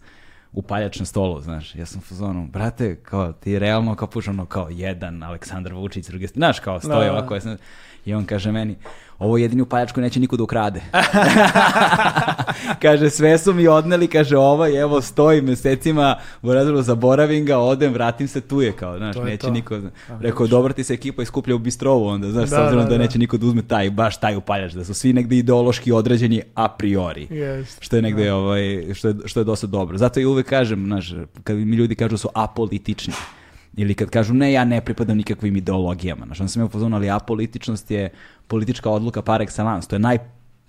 upaljač 0.54 1.00
na 1.00 1.06
stolu, 1.06 1.42
znaš, 1.42 1.76
ja 1.76 1.86
sam 1.86 2.00
u 2.00 2.02
fazonu, 2.02 2.48
brate, 2.48 2.96
kao, 2.96 3.32
ti 3.32 3.60
realno 3.60 3.96
kao 3.96 4.08
puš 4.08 4.28
ono 4.28 4.46
kao 4.46 4.68
jedan 4.70 5.24
Aleksandar 5.24 5.74
Vučić, 5.74 6.08
druge 6.08 6.28
strane, 6.28 6.40
znaš, 6.40 6.60
kao 6.60 6.80
stoji 6.80 7.00
Da, 7.00 7.06
da. 7.06 7.12
ovako, 7.12 7.40
SNS, 7.40 7.60
i 8.06 8.14
on 8.14 8.26
kaže 8.26 8.52
meni, 8.52 8.76
ovo 9.22 9.38
je 9.38 9.42
jedini 9.42 9.62
upaljač 9.62 9.92
koji 9.92 10.02
neće 10.02 10.20
niko 10.20 10.38
da 10.38 10.44
ukrade. 10.44 10.82
kaže, 12.82 13.10
sve 13.10 13.38
su 13.38 13.54
mi 13.54 13.68
odneli, 13.68 14.08
kaže, 14.08 14.38
ovaj, 14.38 14.82
evo, 14.82 15.02
stoji 15.02 15.42
mesecima, 15.42 16.16
Borazilu, 16.42 16.82
zaboravim 16.82 17.46
ga, 17.46 17.58
odem, 17.58 17.94
vratim 17.94 18.28
se, 18.28 18.42
tu 18.42 18.62
je, 18.62 18.72
kao, 18.72 18.98
znaš, 18.98 19.16
je 19.16 19.24
neće 19.24 19.48
to. 19.48 19.52
niko, 19.52 19.80
rekao, 20.20 20.48
dobro 20.48 20.74
ti 20.74 20.84
se 20.84 20.94
ekipa 20.94 21.22
iskuplja 21.24 21.56
u 21.56 21.60
bistrovu, 21.60 22.08
onda, 22.08 22.32
znaš, 22.32 22.48
s 22.48 22.52
Da, 22.52 22.64
obzirom 22.64 22.84
da, 22.84 22.90
da, 22.90 22.98
da. 22.98 23.04
neće 23.04 23.20
niko 23.20 23.38
da 23.38 23.46
uzme 23.46 23.62
taj, 23.62 23.90
baš 23.90 24.20
taj 24.20 24.36
upaljač, 24.36 24.74
da 24.74 24.84
su 24.86 24.94
svi 24.94 25.14
negde 25.14 25.38
ideološki 25.38 25.92
određeni 25.92 26.42
a 26.56 26.68
priori. 26.68 27.28
Jest. 27.30 27.78
Što 27.82 27.96
je 27.96 28.02
negde, 28.02 28.34
ovaj, 28.34 28.94
što 28.94 29.08
je, 29.08 29.16
što 29.26 29.40
je 29.40 29.44
dosta 29.44 29.68
dobro. 29.68 29.98
Zato 29.98 30.20
i 30.20 30.26
uvek 30.26 30.48
kažem, 30.50 30.86
znaš, 30.86 31.14
kad 31.44 31.58
mi 31.58 31.76
ljudi 31.76 31.96
kažu 31.96 32.10
da 32.12 32.18
su 32.18 32.30
apolitični, 32.34 33.14
ili 33.78 33.94
kad 33.94 34.10
kažu 34.10 34.34
ne, 34.34 34.52
ja 34.52 34.66
ne 34.66 34.82
pripadam 34.82 35.18
nikakvim 35.18 35.56
ideologijama, 35.56 36.26
znaš, 36.26 36.40
onda 36.40 36.50
sam 36.50 36.62
ja 36.62 36.66
upozorno, 36.66 36.98
ali 36.98 37.10
apolitičnost 37.10 37.92
je 37.92 38.10
politička 38.48 38.90
odluka 38.90 39.22
par 39.22 39.42
excellence, 39.42 39.90
to 39.90 39.96
je 39.96 40.00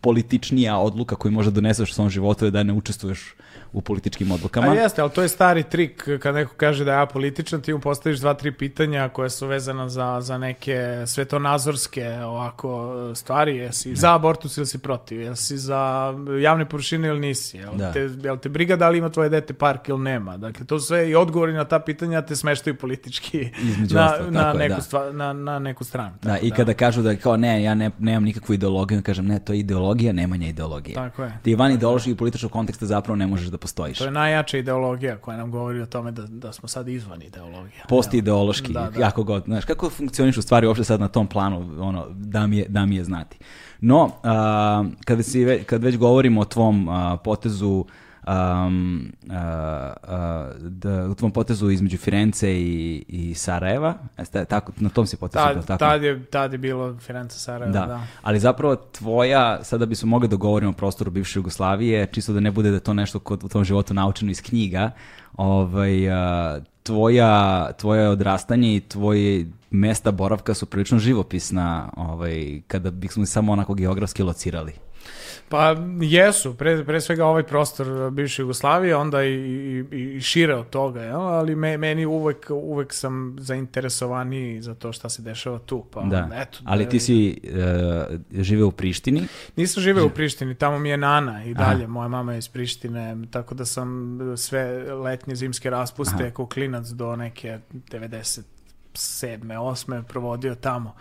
najpolitičnija 0.02 0.78
odluka 0.78 1.16
koju 1.16 1.32
možda 1.32 1.50
doneseš 1.50 1.90
u 1.90 1.94
svom 1.94 2.10
životu 2.10 2.44
je 2.44 2.50
da 2.50 2.62
ne 2.62 2.72
učestvuješ 2.72 3.34
u 3.72 3.80
političkim 3.80 4.30
odlukama. 4.32 4.66
A 4.66 4.74
jeste, 4.74 5.02
ali 5.02 5.10
to 5.10 5.22
je 5.22 5.28
stari 5.28 5.62
trik 5.62 6.08
kad 6.20 6.34
neko 6.34 6.54
kaže 6.56 6.84
da 6.84 6.92
je 6.92 7.00
apolitičan, 7.00 7.60
ti 7.60 7.72
mu 7.72 7.80
postaviš 7.80 8.18
dva, 8.18 8.34
tri 8.34 8.52
pitanja 8.52 9.08
koje 9.08 9.30
su 9.30 9.46
vezana 9.46 9.88
za, 9.88 10.20
za 10.20 10.38
neke 10.38 11.02
svetonazorske 11.06 12.08
ovako 12.10 12.92
stvari. 13.14 13.56
Jesi 13.56 13.96
za 13.96 14.14
abortus 14.14 14.56
ili 14.56 14.66
si 14.66 14.78
protiv? 14.78 15.20
Jesi 15.20 15.58
za 15.58 16.12
javne 16.42 16.68
površine 16.68 17.08
ili 17.08 17.20
nisi? 17.20 17.56
Jel, 17.56 17.76
Da. 17.76 17.92
te, 17.92 18.10
jel 18.22 18.38
te 18.38 18.48
briga 18.48 18.76
da 18.76 18.88
li 18.88 18.98
ima 18.98 19.08
tvoje 19.08 19.28
dete 19.28 19.54
park 19.54 19.88
ili 19.88 19.98
nema? 20.00 20.36
Dakle, 20.36 20.66
to 20.66 20.78
sve 20.80 21.10
i 21.10 21.14
odgovori 21.14 21.52
na 21.52 21.64
ta 21.64 21.78
pitanja 21.78 22.22
te 22.22 22.36
smeštaju 22.36 22.76
politički 22.76 23.48
Između 23.62 23.94
na, 23.94 24.06
ostalog, 24.06 24.32
na, 24.32 24.40
tako 24.42 24.58
je, 24.58 24.68
neku 24.68 24.80
da. 24.80 24.82
stva- 24.82 25.12
na, 25.12 25.32
na 25.32 25.58
neku 25.58 25.84
stranu. 25.84 26.14
Da, 26.22 26.38
i 26.38 26.50
kada 26.50 26.74
kažu 26.74 27.02
da 27.02 27.16
kao 27.16 27.36
ne, 27.36 27.62
ja 27.62 27.74
ne, 27.74 27.90
nemam 27.98 28.24
nikakvu 28.24 28.54
ideologiju, 28.54 29.02
kažem 29.02 29.26
ne, 29.26 29.38
to 29.38 29.52
je 29.52 29.58
ideologija, 29.58 29.91
nemanja 30.12 30.48
ideologije. 30.48 30.94
Tako 30.94 31.22
je. 31.22 31.38
Ti 31.42 31.54
van 31.54 31.72
ideološkog 31.72 32.12
i 32.12 32.16
političkog 32.16 32.50
konteksta 32.52 32.86
zapravo 32.86 33.16
ne 33.16 33.26
možeš 33.26 33.48
da 33.48 33.58
postojiš. 33.58 33.98
To 33.98 34.04
je 34.04 34.10
najjača 34.10 34.58
ideologija 34.58 35.16
koja 35.16 35.36
nam 35.36 35.50
govori 35.50 35.80
o 35.80 35.86
tome 35.86 36.10
da, 36.12 36.22
da 36.26 36.52
smo 36.52 36.68
sad 36.68 36.88
izvan 36.88 37.22
ideologije. 37.22 37.82
Posti 37.88 38.18
ideološki, 38.18 38.72
Da, 38.72 38.90
da. 38.90 39.00
kako 39.00 39.24
god, 39.24 39.44
znaš, 39.44 39.64
kako 39.64 39.90
funkcioniš 39.90 40.36
u 40.36 40.42
stvari 40.42 40.66
uopšte 40.66 40.84
sad 40.84 41.00
na 41.00 41.08
tom 41.08 41.26
planu, 41.26 41.76
ono, 41.80 42.06
da 42.10 42.46
mi 42.46 42.58
je, 42.58 42.66
da 42.68 42.86
mi 42.86 42.96
je 42.96 43.04
znati. 43.04 43.38
No, 43.80 44.10
a, 44.22 44.84
kada 45.04 45.22
si 45.22 45.64
kad 45.66 45.84
već 45.84 45.96
govorimo 45.96 46.40
o 46.40 46.44
tvom 46.44 46.88
a, 46.88 47.16
potezu 47.24 47.84
um, 48.26 49.12
a, 49.30 49.92
a, 50.02 50.50
da, 50.58 51.08
u 51.08 51.14
tvom 51.14 51.30
potezu 51.30 51.70
između 51.70 51.98
Firence 51.98 52.52
i, 52.52 53.04
i 53.08 53.34
Sarajeva, 53.34 53.94
jeste, 54.18 54.44
tako, 54.44 54.72
na 54.76 54.88
tom 54.88 55.06
si 55.06 55.16
potezu, 55.16 55.44
Tad, 55.44 55.54
bilo 55.54 55.66
tako? 55.66 55.78
tad, 55.78 56.02
je, 56.02 56.24
tad 56.24 56.52
je 56.52 56.58
bilo 56.58 56.98
Firenze 56.98 57.38
Sarajevo, 57.38 57.72
Da. 57.72 57.86
da. 57.86 58.06
ali 58.22 58.40
zapravo 58.40 58.76
tvoja, 58.76 59.64
sada 59.64 59.86
bismo 59.86 60.08
mogli 60.08 60.28
da 60.28 60.36
govorimo 60.36 60.70
o 60.70 60.74
prostoru 60.74 61.10
bivše 61.10 61.38
Jugoslavije, 61.38 62.06
čisto 62.12 62.32
da 62.32 62.40
ne 62.40 62.50
bude 62.50 62.70
da 62.70 62.80
to 62.80 62.94
nešto 62.94 63.18
kod, 63.18 63.44
u 63.44 63.48
tom 63.48 63.64
životu 63.64 63.94
naučeno 63.94 64.30
iz 64.30 64.42
knjiga, 64.42 64.90
ovaj, 65.36 66.10
a, 66.10 66.60
tvoja, 66.82 67.72
tvoje 67.72 68.08
odrastanje 68.08 68.76
i 68.76 68.80
tvoje 68.80 69.46
mesta 69.70 70.10
boravka 70.10 70.54
su 70.54 70.66
prilično 70.66 70.98
živopisna, 70.98 71.88
ovaj, 71.96 72.62
kada 72.66 72.90
bismo 72.90 73.26
samo 73.26 73.52
onako 73.52 73.74
geografski 73.74 74.22
locirali. 74.22 74.72
Pa 75.48 75.76
jesu, 76.00 76.54
pre, 76.54 76.84
pre 76.84 77.00
svega 77.00 77.26
ovaj 77.26 77.42
prostor 77.42 78.10
bivše 78.10 78.42
Jugoslavije, 78.42 78.96
onda 78.96 79.24
i, 79.24 79.32
i, 79.92 80.14
i 80.16 80.20
šire 80.20 80.54
od 80.54 80.70
toga, 80.70 81.02
jel? 81.02 81.20
ali 81.20 81.56
me, 81.56 81.76
meni 81.78 82.06
uvek, 82.06 82.46
uvek 82.50 82.92
sam 82.92 83.36
zainteresovaniji 83.38 84.62
za 84.62 84.74
to 84.74 84.92
šta 84.92 85.08
se 85.08 85.22
dešava 85.22 85.58
tu. 85.58 85.84
Pa, 85.90 86.02
Da. 86.02 86.28
eto, 86.34 86.58
ali 86.64 86.84
da- 86.84 86.90
ti 86.90 87.00
si 87.00 87.40
e, 87.44 88.42
živeo 88.42 88.66
u 88.66 88.72
Prištini, 88.72 89.22
Nisam 89.56 89.82
živeo 89.82 90.06
u 90.06 90.10
Prištini, 90.10 90.54
tamo 90.54 90.78
mi 90.78 90.88
je 90.88 90.96
Nana 90.96 91.44
i 91.44 91.54
dalje, 91.54 91.86
moja 91.86 92.08
mama 92.08 92.32
je 92.32 92.38
iz 92.38 92.48
Prištine, 92.48 93.16
tako 93.30 93.54
da 93.54 93.64
sam 93.64 94.18
sve 94.36 94.64
letnje 94.94 95.34
zimske 95.34 95.70
raspuste 95.70 96.30
kao 96.30 96.46
klinac 96.46 96.86
do 96.86 97.16
neke 97.16 97.58
97. 97.74 98.42
8. 98.94 100.02
provodio 100.02 100.54
tamo. 100.54 100.94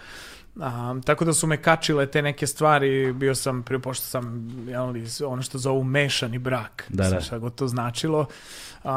A, 0.59 0.95
tako 1.05 1.25
da 1.25 1.33
su 1.33 1.47
me 1.47 1.57
kačile 1.57 2.05
te 2.05 2.21
neke 2.21 2.47
stvari, 2.47 3.13
bio 3.13 3.35
sam, 3.35 3.63
prije 3.63 3.79
pošto 3.79 4.05
sam 4.05 4.47
jel, 4.67 4.93
ono 5.25 5.41
što 5.41 5.57
zovu 5.57 5.83
mešani 5.83 6.37
brak, 6.37 6.85
Da, 6.89 7.09
da. 7.09 7.21
šta 7.21 7.37
god 7.37 7.55
to 7.55 7.67
značilo, 7.67 8.25
Um, 8.83 8.91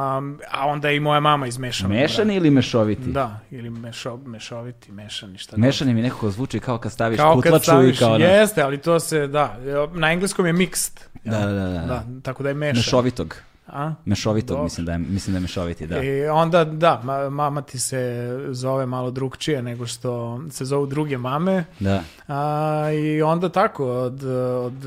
a 0.50 0.66
onda 0.66 0.88
je 0.88 0.96
i 0.96 1.00
moja 1.00 1.20
mama 1.20 1.46
iz 1.46 1.58
mešanog 1.58 1.92
mešani 1.92 2.34
ili 2.34 2.50
mešoviti? 2.50 3.02
Da, 3.02 3.40
ili 3.50 3.70
mešo, 3.70 4.16
mešoviti, 4.16 4.92
mešani, 4.92 5.38
šta 5.38 5.50
god. 5.50 5.60
Mešani 5.60 5.94
mi 5.94 6.02
nekako 6.02 6.30
zvuči 6.30 6.60
kao 6.60 6.78
kad 6.78 6.92
staviš 6.92 7.16
Kao 7.16 7.34
kad 7.34 7.42
kutlaču 7.42 7.64
staviš, 7.64 7.96
i 7.96 7.98
kao... 7.98 8.18
na- 8.18 8.24
jeste, 8.24 8.62
ali 8.62 8.78
to 8.78 9.00
se, 9.00 9.26
da, 9.26 9.56
na 9.94 10.12
engleskom 10.12 10.46
je 10.46 10.52
mixed. 10.52 11.00
Da, 11.24 11.38
da, 11.38 11.46
da, 11.46 11.68
da. 11.68 11.80
Da, 11.80 12.04
tako 12.22 12.42
da 12.42 12.48
je 12.48 12.54
mešan. 12.54 12.76
Mešovitog. 12.76 13.36
A? 13.74 13.94
Mešovitog, 14.04 14.48
Dobro. 14.48 14.64
mislim 14.64 14.86
da, 14.86 14.92
je, 14.92 14.98
mislim 14.98 15.32
da 15.32 15.38
je 15.38 15.40
mešoviti, 15.40 15.86
da. 15.86 16.02
I 16.02 16.26
onda, 16.26 16.64
da, 16.64 17.00
ma- 17.04 17.30
mama 17.30 17.62
ti 17.62 17.78
se 17.78 18.28
zove 18.50 18.86
malo 18.86 19.10
drugčije 19.10 19.62
nego 19.62 19.86
što 19.86 20.40
se 20.50 20.64
zovu 20.64 20.86
druge 20.86 21.18
mame. 21.18 21.64
Da. 21.80 22.02
A, 22.28 22.90
I 22.92 23.22
onda 23.22 23.48
tako, 23.48 23.86
od, 23.86 24.24
od, 24.64 24.86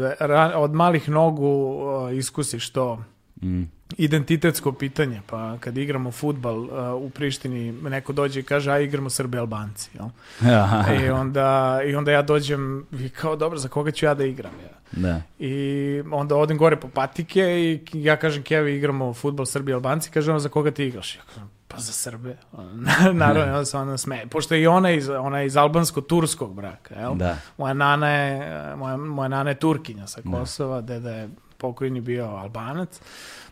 od 0.55 0.73
malih 0.73 1.09
nogu 1.09 1.77
iskusiš 2.13 2.69
to 2.69 3.03
Mm. 3.41 3.63
identitetsko 3.97 4.71
pitanje. 4.71 5.21
Pa 5.27 5.57
kad 5.59 5.77
igramo 5.77 6.11
futbal 6.11 6.67
a, 6.71 6.95
u 6.95 7.09
Prištini, 7.09 7.71
neko 7.71 8.13
dođe 8.13 8.39
i 8.39 8.43
kaže, 8.43 8.71
a 8.71 8.79
igramo 8.79 9.09
Srbi 9.09 9.37
Albanci. 9.37 9.89
Jel? 9.93 10.07
I, 11.03 11.09
onda, 11.09 11.79
I 11.85 11.95
onda 11.95 12.11
ja 12.11 12.21
dođem 12.21 12.85
i 12.99 13.09
kao, 13.09 13.35
dobro, 13.35 13.57
za 13.57 13.69
koga 13.69 13.91
ću 13.91 14.05
ja 14.05 14.13
da 14.13 14.25
igram? 14.25 14.53
Ja? 14.63 14.77
da. 14.91 15.21
I 15.39 16.03
onda 16.11 16.35
odem 16.35 16.57
gore 16.57 16.75
po 16.75 16.87
patike 16.87 17.41
i 17.41 17.79
ja 17.93 18.15
kažem 18.15 18.43
Kevi 18.43 18.75
igramo 18.75 19.13
futbol 19.13 19.45
Srbi 19.45 19.73
Albanci, 19.73 20.11
kaže 20.11 20.31
on 20.31 20.39
za 20.39 20.49
koga 20.49 20.71
ti 20.71 20.85
igraš? 20.85 21.15
Ja 21.15 21.21
kažem 21.21 21.49
pa 21.67 21.77
za 21.77 21.91
Srbe. 21.91 22.37
Naravno, 23.13 23.53
onda 23.53 23.65
se 23.65 23.77
ona 23.77 23.97
smeje. 23.97 24.27
Pošto 24.27 24.55
je 24.55 24.61
i 24.61 24.67
ona 24.67 24.91
iz, 24.91 25.09
ona 25.09 25.43
iz 25.43 25.57
albansko-turskog 25.57 26.53
braka, 26.53 26.95
jel? 26.95 27.15
Da. 27.15 27.37
Moja 27.57 27.73
nana 27.73 28.09
je, 28.09 28.75
moja, 28.75 28.97
moja 28.97 29.27
nana 29.27 29.49
je 29.49 29.59
Turkinja 29.59 30.07
sa 30.07 30.21
Kosova, 30.31 30.81
deda 30.81 31.11
je 31.11 31.29
pokojni 31.57 32.01
bio 32.01 32.25
Albanac. 32.25 33.01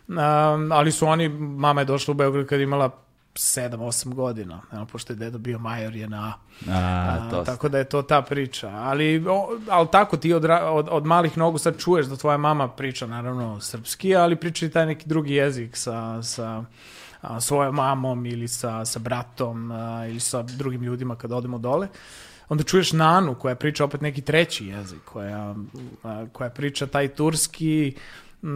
Um, 0.08 0.72
ali 0.72 0.92
su 0.92 1.06
oni, 1.06 1.28
mama 1.28 1.80
je 1.80 1.84
došla 1.84 2.12
u 2.12 2.14
Beograd 2.14 2.46
kad 2.46 2.60
imala 2.60 2.90
7-8 3.36 4.14
godina, 4.14 4.60
jel? 4.72 4.86
pošto 4.86 5.12
je 5.12 5.16
deda 5.16 5.38
bio 5.38 5.58
major 5.58 5.96
je 5.96 6.08
na 6.08 6.34
A, 6.68 6.72
a, 6.72 7.30
to 7.30 7.44
tako 7.44 7.68
da 7.68 7.78
je 7.78 7.84
to 7.84 8.02
ta 8.02 8.22
priča. 8.22 8.68
Ali, 8.68 9.24
o, 9.28 9.58
ali 9.68 9.88
tako 9.92 10.16
ti 10.16 10.32
od, 10.32 10.44
od, 10.44 10.88
od 10.90 11.06
malih 11.06 11.38
nogu 11.38 11.58
sad 11.58 11.78
čuješ 11.78 12.06
da 12.06 12.16
tvoja 12.16 12.36
mama 12.36 12.68
priča 12.68 13.06
naravno 13.06 13.60
srpski, 13.60 14.16
ali 14.16 14.36
priča 14.36 14.66
i 14.66 14.70
taj 14.70 14.86
neki 14.86 15.08
drugi 15.08 15.34
jezik 15.34 15.76
sa, 15.76 16.22
sa 16.22 16.64
a, 17.20 17.40
svojom 17.40 17.74
mamom 17.74 18.26
ili 18.26 18.48
sa, 18.48 18.84
sa 18.84 18.98
bratom 18.98 19.70
a, 19.70 20.06
ili 20.08 20.20
sa 20.20 20.42
drugim 20.42 20.82
ljudima 20.82 21.16
kad 21.16 21.32
odemo 21.32 21.58
dole. 21.58 21.88
Onda 22.48 22.64
čuješ 22.64 22.92
Nanu 22.92 23.34
koja 23.34 23.54
priča 23.54 23.84
opet 23.84 24.00
neki 24.00 24.22
treći 24.22 24.66
jezik, 24.66 25.00
koja, 25.04 25.54
koja 26.32 26.50
priča 26.50 26.86
taj 26.86 27.08
turski 27.08 27.94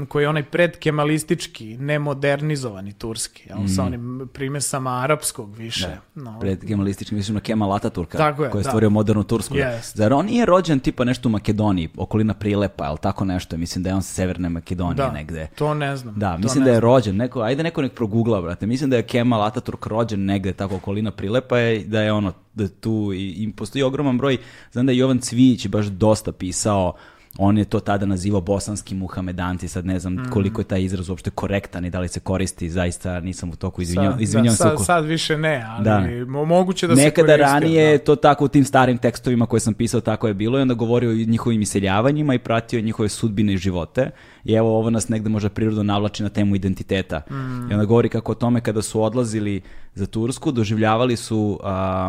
koji 0.09 0.25
je 0.25 0.29
onaj 0.29 0.43
predkemalistički, 0.43 1.77
nemodernizovani 1.79 2.93
turski, 2.93 3.49
jel, 3.49 3.59
sa 3.77 3.85
onim 3.85 4.29
primesama 4.33 5.03
arapskog 5.03 5.57
više. 5.57 5.97
No, 6.15 6.41
Pred 6.41 6.65
kemalističkim, 6.67 7.19
mislim 7.19 7.35
na 7.35 7.41
Kemal 7.41 7.73
Ataturka, 7.73 8.19
Tako 8.19 8.45
je, 8.45 8.51
koji 8.51 8.61
je 8.61 8.63
da. 8.63 8.69
stvorio 8.69 8.91
modernu 8.91 9.23
Tursku. 9.25 9.57
Jest. 9.57 9.97
Zar 9.97 10.13
on 10.13 10.27
nije 10.27 10.47
rođen 10.47 10.81
tipa 10.81 11.05
nešto 11.05 11.29
u 11.29 11.33
Makedoniji, 11.33 11.89
okolina 11.97 12.35
Prilepa, 12.35 12.85
ali 12.85 12.99
tako 12.99 13.25
nešto, 13.25 13.57
mislim 13.57 13.83
da 13.83 13.91
je 13.91 13.95
on 13.95 14.03
sa 14.03 14.15
severne 14.15 14.49
Makedonije 14.49 14.95
da, 14.95 15.13
negde. 15.13 15.49
to 15.55 15.75
ne 15.75 15.97
znam. 15.97 16.15
Da, 16.19 16.37
mislim 16.37 16.65
da 16.65 16.71
je 16.71 16.77
znam. 16.81 16.91
rođen, 16.91 17.17
neko, 17.17 17.41
ajde 17.41 17.63
neko 17.63 17.83
nek 17.83 17.95
progugla, 17.95 18.43
brate. 18.43 18.67
Mislim 18.67 18.91
da 18.91 18.97
je 18.97 19.03
Kemal 19.03 19.43
Ataturk 19.43 19.87
rođen 19.87 20.25
negde 20.25 20.53
tako 20.53 20.77
okolina 20.77 21.11
Prilepa 21.11 21.59
je 21.59 21.85
da 21.85 22.01
je 22.01 22.13
ono 22.13 22.33
da 22.55 22.69
tu 22.69 23.13
i, 23.15 23.29
i 23.29 23.53
postoji 23.53 23.83
ogroman 23.83 24.19
broj, 24.19 24.37
znam 24.73 24.87
da 24.87 24.93
je 24.93 24.99
Jovan 24.99 25.19
Cvijić 25.19 25.67
baš 25.69 25.87
dosta 25.87 26.33
pisao 26.33 26.95
On 27.39 27.59
je 27.59 27.65
to 27.65 27.81
tada 27.81 28.07
nazivao 28.07 28.41
bosanski 28.41 28.95
muhamedanci, 28.95 29.69
sad 29.69 29.87
ne 29.87 29.99
znam 29.99 30.13
Mm. 30.15 30.31
koliko 30.31 30.61
je 30.61 30.65
taj 30.65 30.83
izraz 30.83 31.09
uopšte 31.09 31.31
korektan 31.31 31.85
i 31.85 31.91
da 31.91 32.01
li 32.01 32.09
se 32.09 32.21
koristi, 32.21 32.71
zaista 32.71 33.21
nisam 33.21 33.51
u 33.51 33.57
toku, 33.57 33.83
izvinjavam, 33.83 34.13
Sad- 34.13 34.21
izvinjavam 34.21 34.57
da, 34.61 34.77
sad, 34.77 34.85
sad 34.87 35.05
više 35.05 35.37
ne, 35.39 35.65
ali 35.69 35.85
Da. 35.85 35.99
mo- 36.27 36.45
moguće 36.45 36.87
da 36.87 36.97
se 36.97 37.03
Nekada 37.03 37.37
ranije 37.37 37.93
da. 37.93 38.05
to 38.05 38.17
tako 38.17 38.45
u 38.45 38.49
tim 38.49 38.65
starim 38.65 38.99
tekstovima 38.99 39.47
koje 39.47 39.61
sam 39.61 39.75
pisao 39.75 40.01
tako 40.01 40.29
je 40.29 40.35
bilo 40.35 40.59
i 40.59 40.63
onda 40.63 40.75
govorio 40.75 41.11
o 41.11 41.25
njihovim 41.25 41.63
iseljavanjima 41.63 42.35
i 42.35 42.39
pratio 42.39 42.81
njihove 42.81 43.09
sudbine 43.09 43.53
i 43.53 43.59
živote. 43.59 44.11
I 44.45 44.53
evo 44.53 44.79
ovo 44.79 44.91
nas 44.91 45.09
negde 45.09 45.29
možda 45.31 45.49
prirodno 45.49 45.83
navlači 45.83 46.23
na 46.23 46.29
temu 46.29 46.57
identiteta. 46.57 47.23
Mm. 47.31 47.71
I 47.71 47.75
onda 47.75 47.85
govori 47.85 48.09
kako 48.09 48.33
o 48.33 48.37
tome 48.37 48.61
kada 48.61 48.83
su 48.83 49.03
odlazili 49.03 49.61
za 49.95 50.07
Tursku, 50.07 50.53
doživljavali 50.53 51.17
su 51.17 51.61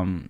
um, 0.01 0.23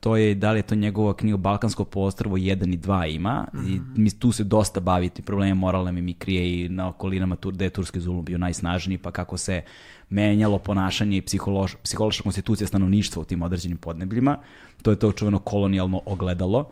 to 0.00 0.16
je, 0.16 0.34
da 0.34 0.52
li 0.52 0.58
je 0.58 0.62
to 0.62 0.74
njegova 0.74 1.16
knjiga 1.16 1.36
Balkansko 1.36 1.84
poostrvo 1.84 2.36
1 2.36 2.74
i 2.74 2.78
2 2.78 3.14
ima 3.14 3.46
i 3.54 3.56
Mhm. 3.56 4.02
mi 4.02 4.10
tu 4.10 4.32
se 4.32 4.44
dosta 4.44 4.80
baviti 4.80 5.22
problemom 5.22 5.58
moralne 5.58 5.92
mimikrije 5.92 6.64
i 6.64 6.68
na 6.68 6.88
okolinama 6.88 7.36
Tur, 7.36 7.54
da 7.54 7.64
je 7.64 7.70
turski 7.70 8.00
zulum 8.00 8.24
bio 8.24 8.38
najsnažniji 8.38 8.98
pa 8.98 9.10
kako 9.10 9.36
se 9.36 9.62
menjalo 10.08 10.58
ponašanje 10.58 11.16
i 11.16 11.22
psihološ, 11.22 11.74
psihološka 11.82 12.22
konstitucija 12.22 12.66
stanovništva 12.66 13.22
u 13.22 13.24
tim 13.24 13.42
određenim 13.42 13.78
podnebljima. 13.78 14.38
To 14.82 14.90
je 14.90 14.98
to 14.98 15.12
čuveno 15.12 15.38
kolonijalno 15.38 16.02
ogledalo. 16.06 16.68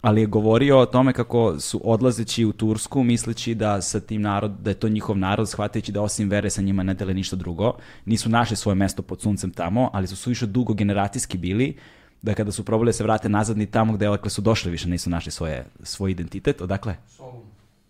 Ali 0.00 0.20
je 0.20 0.26
govorio 0.26 0.78
o 0.78 0.86
tome 0.86 1.12
kako 1.12 1.60
su 1.60 1.80
odlazeći 1.84 2.44
u 2.44 2.52
Tursku 2.52 3.02
misleći 3.02 3.54
da 3.54 3.80
sa 3.80 4.00
tim 4.00 4.22
narod, 4.22 4.50
da 4.60 4.70
je 4.70 4.74
to 4.74 4.88
njihov 4.88 5.18
narod, 5.18 5.48
shvatajući 5.48 5.92
da 5.92 6.02
osim 6.02 6.28
vere 6.28 6.50
sa 6.50 6.62
njima 6.62 6.82
ne 6.82 6.94
dele 6.94 7.14
ništa 7.14 7.36
drugo, 7.36 7.72
nisu 8.04 8.28
našli 8.28 8.56
svoje 8.56 8.74
mesto 8.74 9.02
pod 9.02 9.20
suncem 9.20 9.50
tamo, 9.50 9.90
ali 9.92 10.06
su 10.06 10.16
suviše 10.16 10.46
dugo 10.46 10.74
generacijski 10.74 11.38
bili, 11.38 11.76
da 12.22 12.34
kada 12.34 12.52
su 12.52 12.64
probali 12.64 12.88
da 12.88 12.92
se 12.92 13.02
vrate 13.02 13.28
nazad 13.28 13.58
ni 13.58 13.66
tamo 13.66 13.92
gde 13.92 14.08
odakle 14.08 14.30
su 14.30 14.40
došli 14.40 14.70
više 14.70 14.88
nisu 14.88 15.10
našli 15.10 15.32
svoje, 15.32 15.66
svoj 15.82 16.10
identitet. 16.10 16.60
Odakle? 16.60 16.96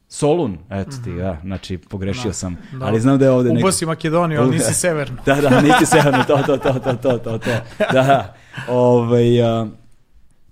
Solun, 0.08 0.58
eto 0.70 0.90
ti, 1.04 1.10
ja, 1.10 1.40
znači 1.44 1.78
pogrešio 1.78 2.32
sam, 2.32 2.56
Da. 2.72 2.86
ali 2.86 3.00
znam 3.00 3.18
da 3.18 3.24
je 3.24 3.30
ovde... 3.30 3.50
Ubo 3.50 3.72
si 3.72 3.86
Makedoniju, 3.86 4.40
ali 4.40 4.50
nisi 4.50 4.74
severno. 4.74 5.16
Da, 5.26 5.34
da, 5.34 5.60
nisi 5.60 5.86
severno, 5.86 6.24
to, 6.24 6.36
to, 6.46 6.56
to, 6.56 6.72
to, 6.72 6.94
to, 6.94 7.18
to, 7.18 7.38
to. 7.38 7.50
Da, 7.92 8.34
ovaj, 8.68 9.42
a, 9.42 9.66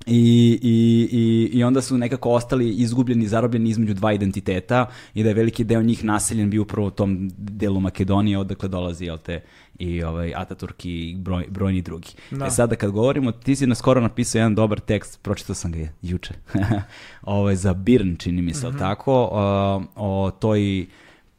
i, 0.07 0.59
i, 0.63 1.09
i, 1.13 1.59
I 1.59 1.65
onda 1.65 1.83
su 1.83 1.99
nekako 1.99 2.31
ostali 2.31 2.71
izgubljeni, 2.71 3.29
zarobljeni 3.29 3.71
između 3.71 3.95
dva 3.95 4.13
identiteta 4.13 4.87
i 5.15 5.23
da 5.23 5.29
je 5.29 5.35
veliki 5.35 5.65
deo 5.65 5.83
njih 5.83 6.05
naseljen 6.05 6.51
bio 6.51 6.63
upravo 6.63 6.89
u 6.89 6.91
tom 6.91 7.31
delu 7.39 7.81
Makedonije, 7.81 8.39
odakle 8.39 8.69
dolazi, 8.69 9.05
jel 9.05 9.19
te, 9.19 9.41
i 9.79 10.03
ovaj, 10.03 10.33
Ataturk 10.37 10.85
i 10.85 11.17
broj, 11.19 11.45
brojni 11.49 11.83
drugi. 11.83 12.09
Da. 12.31 12.47
E 12.47 12.51
sada 12.51 12.77
kad 12.77 12.91
govorimo, 12.91 13.33
ti 13.33 13.57
si 13.57 13.67
na 13.67 13.75
skoro 13.75 14.01
napisao 14.01 14.39
jedan 14.39 14.55
dobar 14.55 14.81
tekst, 14.81 15.23
pročitao 15.23 15.55
sam 15.55 15.73
ga 15.73 15.89
juče, 16.03 16.35
ovaj, 17.23 17.57
za 17.57 17.75
Birn, 17.75 18.17
čini 18.17 18.43
mi 18.43 18.55
se, 18.55 18.69
mm 18.69 18.77
tako, 18.79 19.29
o, 19.33 19.83
o 19.97 20.31
toj 20.31 20.87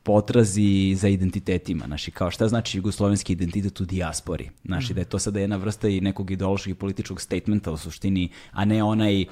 potrazi 0.07 0.95
za 0.95 1.07
identitetima, 1.07 1.85
znači 1.85 2.11
kao 2.11 2.31
šta 2.31 2.47
znači 2.47 2.77
jugoslovenski 2.77 3.33
identitet 3.33 3.81
u 3.81 3.85
dijaspori, 3.85 4.49
znači 4.65 4.93
da 4.93 5.01
je 5.01 5.05
to 5.05 5.19
sada 5.19 5.39
jedna 5.39 5.57
vrsta 5.57 5.87
i 5.87 6.01
nekog 6.01 6.31
ideološkog 6.31 6.71
i 6.71 6.75
političkog 6.75 7.21
statementa 7.21 7.71
u 7.71 7.77
suštini, 7.77 8.29
a 8.51 8.65
ne 8.65 8.83
onaj 8.83 9.25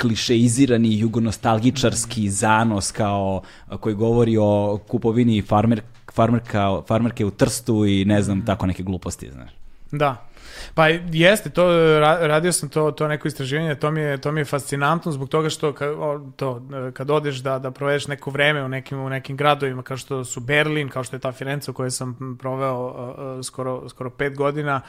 klišeizirani 0.00 0.98
jugonostalgičarski 0.98 2.30
zanos 2.30 2.90
kao 2.92 3.42
koji 3.80 3.94
govori 3.94 4.36
o 4.40 4.80
kupovini 4.88 5.42
farmer, 5.42 5.82
farmerka, 6.12 6.82
farmerke 6.88 7.24
u 7.24 7.30
Trstu 7.30 7.86
i 7.86 8.04
ne 8.04 8.22
znam, 8.22 8.44
tako 8.46 8.66
neke 8.66 8.82
gluposti, 8.82 9.30
znaš. 9.30 9.50
Da. 9.92 10.26
Pa 10.74 10.88
jeste, 10.88 11.50
to, 11.50 11.68
ra- 12.00 12.26
radio 12.26 12.52
sam 12.52 12.68
to, 12.68 12.90
to 12.90 13.08
neko 13.08 13.28
istraživanje, 13.28 13.74
to 13.74 13.90
mi 13.90 14.00
je, 14.00 14.18
to 14.20 14.32
mi 14.32 14.40
je 14.40 14.44
fascinantno 14.44 15.12
zbog 15.12 15.28
toga 15.28 15.50
što 15.50 15.72
kad, 15.72 15.88
to, 16.36 16.62
e, 16.88 16.92
kad 16.92 17.10
odeš 17.10 17.36
da, 17.36 17.58
da 17.58 17.70
provedeš 17.70 18.06
neko 18.06 18.30
vreme 18.30 18.64
u 18.64 18.68
nekim, 18.68 19.00
u 19.00 19.08
nekim 19.08 19.36
gradovima 19.36 19.82
kao 19.82 19.96
što 19.96 20.24
su 20.24 20.40
Berlin, 20.40 20.88
kao 20.88 21.04
što 21.04 21.16
je 21.16 21.20
ta 21.20 21.32
Firenca 21.32 21.70
u 21.70 21.74
kojoj 21.74 21.90
sam 21.90 22.36
proveo 22.40 22.86
uh, 22.86 23.38
uh, 23.38 23.44
skoro, 23.44 23.88
skoro 23.88 24.10
pet 24.10 24.36
godina, 24.36 24.80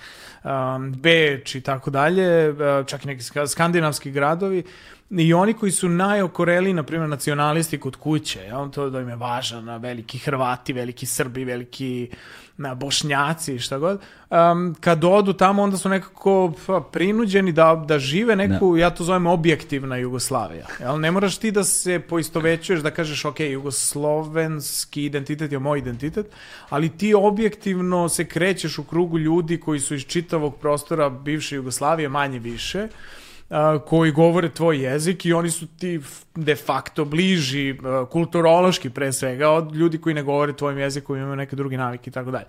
um, 0.44 0.92
Beč 0.92 1.56
i 1.56 1.62
tako 1.62 1.92
dalje, 1.92 2.50
uh, 2.50 2.58
čak 2.86 3.06
i 3.06 3.08
neki 3.08 3.24
ska- 3.24 3.48
skandinavski 3.48 4.12
gradovi, 4.12 4.64
i 5.10 5.34
oni 5.34 5.54
koji 5.54 5.72
su 5.72 5.90
najokoreli, 5.90 6.74
na 6.74 6.84
primjer, 6.84 7.10
nacionalisti 7.10 7.80
kod 7.80 7.96
kuće, 7.96 8.40
jel? 8.40 8.70
to 8.70 8.90
da 8.90 9.02
im 9.02 9.10
je 9.10 9.16
važan, 9.16 9.78
veliki 9.78 10.18
Hrvati, 10.18 10.74
veliki 10.74 11.06
Srbi, 11.06 11.46
veliki 11.46 12.10
na, 12.58 12.76
Bošnjaci, 12.76 13.60
šta 13.60 13.78
god, 13.78 14.02
um, 14.30 14.76
kad 14.80 15.04
odu 15.04 15.34
tamo, 15.34 15.64
onda 15.64 15.78
su 15.78 15.90
nekako 15.90 16.54
pa, 16.68 16.82
prinuđeni 16.92 17.52
da, 17.52 17.84
da 17.88 18.00
žive 18.00 18.36
neku, 18.36 18.78
ja 18.78 18.90
to 18.90 19.04
zovem 19.04 19.28
objektivna 19.28 19.98
Jugoslavija. 19.98 20.66
Jel? 20.80 21.00
Ne 21.00 21.12
moraš 21.12 21.38
ti 21.38 21.52
da 21.52 21.64
se 21.64 22.00
poistovećuješ, 22.00 22.80
da 22.80 22.92
kažeš, 22.92 23.26
ok, 23.26 23.40
jugoslovenski 23.40 25.06
identitet 25.06 25.52
je 25.52 25.60
moj 25.60 25.80
identitet, 25.80 26.26
ali 26.70 26.90
ti 26.90 27.14
objektivno 27.14 28.10
se 28.10 28.26
krećeš 28.26 28.78
u 28.78 28.84
krugu 28.84 29.20
ljudi 29.20 29.60
koji 29.60 29.80
su 29.80 29.96
iz 29.96 30.06
čitavog 30.06 30.56
prostora 30.56 31.10
bivše 31.10 31.56
Jugoslavije, 31.56 32.10
manje 32.10 32.40
više, 32.40 32.88
koji 33.86 34.12
govore 34.12 34.50
tvoj 34.50 34.84
jezik 34.84 35.26
i 35.26 35.34
oni 35.34 35.50
su 35.50 35.68
ti 35.68 36.00
de 36.36 36.56
facto 36.56 37.06
bliži 37.06 37.78
kulturološki 38.12 38.90
pre 38.90 39.14
svega 39.14 39.50
od 39.50 39.76
ljudi 39.76 39.98
koji 39.98 40.16
ne 40.16 40.24
govore 40.24 40.54
tvojim 40.54 40.80
jezikom 40.80 41.18
imaju 41.18 41.36
neke 41.36 41.56
druge 41.56 41.78
navike 41.78 42.10
i 42.10 42.14
tako 42.14 42.32
dalje. 42.32 42.46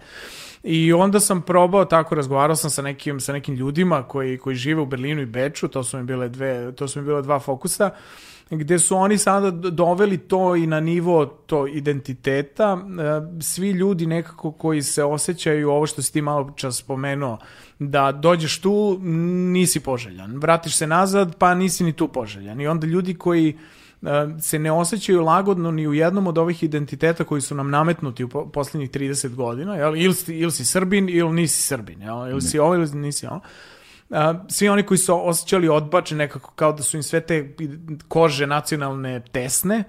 I 0.62 0.92
onda 0.92 1.20
sam 1.20 1.42
probao 1.42 1.84
tako 1.84 2.14
razgovarao 2.14 2.56
sam 2.56 2.70
sa 2.70 2.82
nekim 2.82 3.20
sa 3.20 3.32
nekim 3.32 3.54
ljudima 3.54 4.02
koji 4.02 4.38
koji 4.38 4.56
žive 4.56 4.80
u 4.80 4.86
Berlinu 4.86 5.22
i 5.22 5.26
Beču, 5.26 5.68
to 5.68 5.84
su 5.84 5.98
mi 5.98 6.04
bile 6.04 6.28
dve 6.28 6.72
to 6.72 6.88
su 6.88 7.00
mi 7.00 7.06
bile 7.06 7.22
dva 7.22 7.40
fokusa 7.40 7.90
gde 8.50 8.78
su 8.78 8.96
oni 8.96 9.18
sada 9.18 9.50
doveli 9.50 10.18
to 10.18 10.56
i 10.56 10.66
na 10.66 10.80
nivo 10.80 11.26
to 11.26 11.66
identiteta. 11.66 12.78
Svi 13.40 13.70
ljudi 13.70 14.06
nekako 14.06 14.52
koji 14.52 14.82
se 14.82 15.04
osjećaju 15.04 15.70
ovo 15.70 15.86
što 15.86 16.02
si 16.02 16.12
ti 16.12 16.22
malo 16.22 16.52
čas 16.56 16.76
spomenuo, 16.76 17.38
da 17.78 18.12
dođeš 18.12 18.58
tu, 18.58 18.98
nisi 19.52 19.80
poželjan. 19.80 20.38
Vratiš 20.38 20.76
se 20.76 20.86
nazad, 20.86 21.36
pa 21.38 21.54
nisi 21.54 21.84
ni 21.84 21.92
tu 21.92 22.08
poželjan. 22.08 22.60
I 22.60 22.66
onda 22.66 22.86
ljudi 22.86 23.14
koji 23.14 23.58
e, 24.02 24.06
se 24.40 24.58
ne 24.58 24.72
osjećaju 24.72 25.22
lagodno 25.22 25.70
ni 25.70 25.86
u 25.86 25.94
jednom 25.94 26.26
od 26.26 26.38
ovih 26.38 26.62
identiteta 26.62 27.24
koji 27.24 27.40
su 27.40 27.54
nam 27.54 27.70
nametnuti 27.70 28.24
u 28.24 28.28
po- 28.28 28.46
posljednjih 28.48 28.90
30 28.90 29.34
godina, 29.34 29.74
jel? 29.74 29.96
Ili, 29.96 30.14
si, 30.14 30.34
ili 30.34 30.52
si 30.52 30.64
Srbin 30.64 31.08
ili 31.08 31.32
nisi 31.32 31.62
Srbin, 31.62 32.02
jel? 32.02 32.30
ili 32.30 32.42
si 32.42 32.58
ovo 32.58 32.74
ili 32.74 32.90
nisi 32.92 33.26
ovo. 33.26 33.40
A, 34.10 34.34
svi 34.48 34.68
oni 34.68 34.82
koji 34.82 34.98
su 34.98 35.28
osjećali 35.28 35.68
odbačen 35.68 36.18
nekako 36.18 36.52
kao 36.52 36.72
da 36.72 36.82
su 36.82 36.96
im 36.96 37.02
sve 37.02 37.20
te 37.20 37.54
kože 38.08 38.46
nacionalne 38.46 39.20
tesne, 39.32 39.84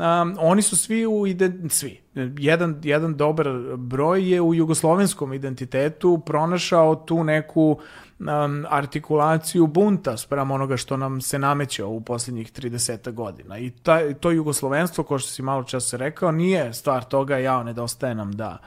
um, 0.00 0.36
oni 0.38 0.62
su 0.62 0.76
svi 0.76 1.06
u 1.06 1.26
ide, 1.26 1.52
svi. 1.68 2.00
Jedan, 2.38 2.80
jedan 2.82 3.16
dobar 3.16 3.48
broj 3.76 4.32
je 4.32 4.40
u 4.40 4.54
jugoslovenskom 4.54 5.32
identitetu 5.32 6.22
pronašao 6.26 6.94
tu 6.94 7.24
neku 7.24 7.78
um, 8.20 8.66
artikulaciju 8.68 9.66
bunta 9.66 10.16
sprem 10.16 10.50
onoga 10.50 10.76
što 10.76 10.96
nam 10.96 11.20
se 11.20 11.38
nameće 11.38 11.84
u 11.84 12.00
posljednjih 12.00 12.52
30 12.52 13.12
godina. 13.12 13.58
I 13.58 13.70
ta, 13.70 14.14
to 14.14 14.30
jugoslovenstvo, 14.30 15.04
ko 15.04 15.18
što 15.18 15.30
si 15.30 15.42
malo 15.42 15.62
čas 15.62 15.92
rekao, 15.92 16.32
nije 16.32 16.72
stvar 16.72 17.04
toga, 17.04 17.38
ja, 17.38 17.62
nedostaje 17.62 18.14
nam 18.14 18.32
da 18.32 18.58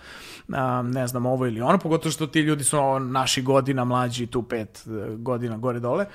um, 0.47 0.91
ne 0.91 1.07
znam, 1.07 1.25
ovo 1.25 1.47
ili 1.47 1.61
ono, 1.61 1.77
pogotovo 1.77 2.11
što 2.11 2.27
ti 2.27 2.39
ljudi 2.39 2.63
su 2.63 2.79
ono, 2.79 2.99
naši 2.99 3.41
godina 3.41 3.85
mlađi, 3.85 4.27
tu 4.27 4.43
pet 4.43 4.83
eh, 4.87 5.15
godina 5.15 5.57
gore 5.57 5.79
dole. 5.79 6.05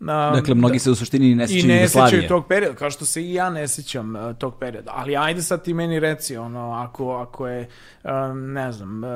Um, 0.00 0.06
Dakle, 0.06 0.54
mnogi 0.54 0.78
se 0.78 0.90
u 0.90 0.94
suštini 0.94 1.34
ne 1.34 1.44
i 1.44 1.48
sjećaju 1.48 1.68
ne 1.68 1.76
Jugoslavije. 1.76 2.10
sećaju 2.10 2.28
tog 2.28 2.46
perioda, 2.46 2.76
kao 2.76 2.90
što 2.90 3.04
se 3.04 3.22
i 3.22 3.34
ja 3.34 3.50
ne 3.50 3.68
sećam 3.68 4.16
uh, 4.16 4.36
tog 4.36 4.58
perioda. 4.58 4.90
Ali 4.94 5.16
ajde 5.16 5.42
sad 5.42 5.64
ti 5.64 5.74
meni 5.74 6.00
reci, 6.00 6.36
ono, 6.36 6.72
ako, 6.72 7.12
ako 7.12 7.46
je, 7.46 7.68
um, 8.04 8.52
ne 8.52 8.72
znam, 8.72 9.04
uh, 9.04 9.10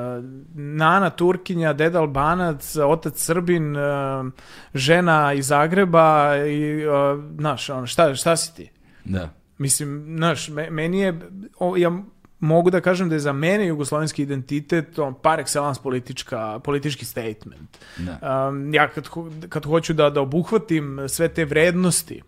Nana 0.55 1.09
Turkinja, 1.09 1.73
deda 1.73 1.99
Albanac, 1.99 2.75
otac 2.75 3.17
Srbin, 3.17 3.68
uh, 3.75 4.31
žena 4.73 5.33
iz 5.33 5.47
Zagreba 5.47 6.37
i, 6.37 6.87
uh, 6.87 7.23
znaš, 7.37 7.69
ono, 7.69 7.87
šta, 7.87 8.15
šta 8.15 8.37
si 8.37 8.55
ti? 8.55 8.71
Da. 9.05 9.29
Mislim, 9.57 10.15
znaš, 10.17 10.49
me- 10.49 10.69
meni 10.69 10.99
je, 10.99 11.19
o, 11.59 11.77
ja 11.77 11.91
mogu 12.39 12.69
da 12.69 12.81
kažem 12.81 13.09
da 13.09 13.15
je 13.15 13.19
za 13.19 13.33
mene 13.33 13.67
jugoslovenski 13.67 14.23
identitet 14.23 14.99
on, 14.99 15.13
par 15.21 15.39
excellence 15.39 15.81
politička, 15.83 16.59
politički 16.63 17.05
statement. 17.05 17.77
Da. 17.97 18.47
Um, 18.47 18.73
ja 18.73 18.87
kad, 18.87 19.09
kad 19.49 19.65
hoću 19.65 19.93
da, 19.93 20.09
da 20.09 20.21
obuhvatim 20.21 20.99
sve 21.07 21.27
te 21.27 21.45
vrednosti, 21.45 22.21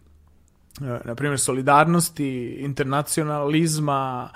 e, 0.82 1.00
na 1.06 1.16
primjer 1.16 1.40
solidarnosti, 1.40 2.56
internacionalizma, 2.60 4.30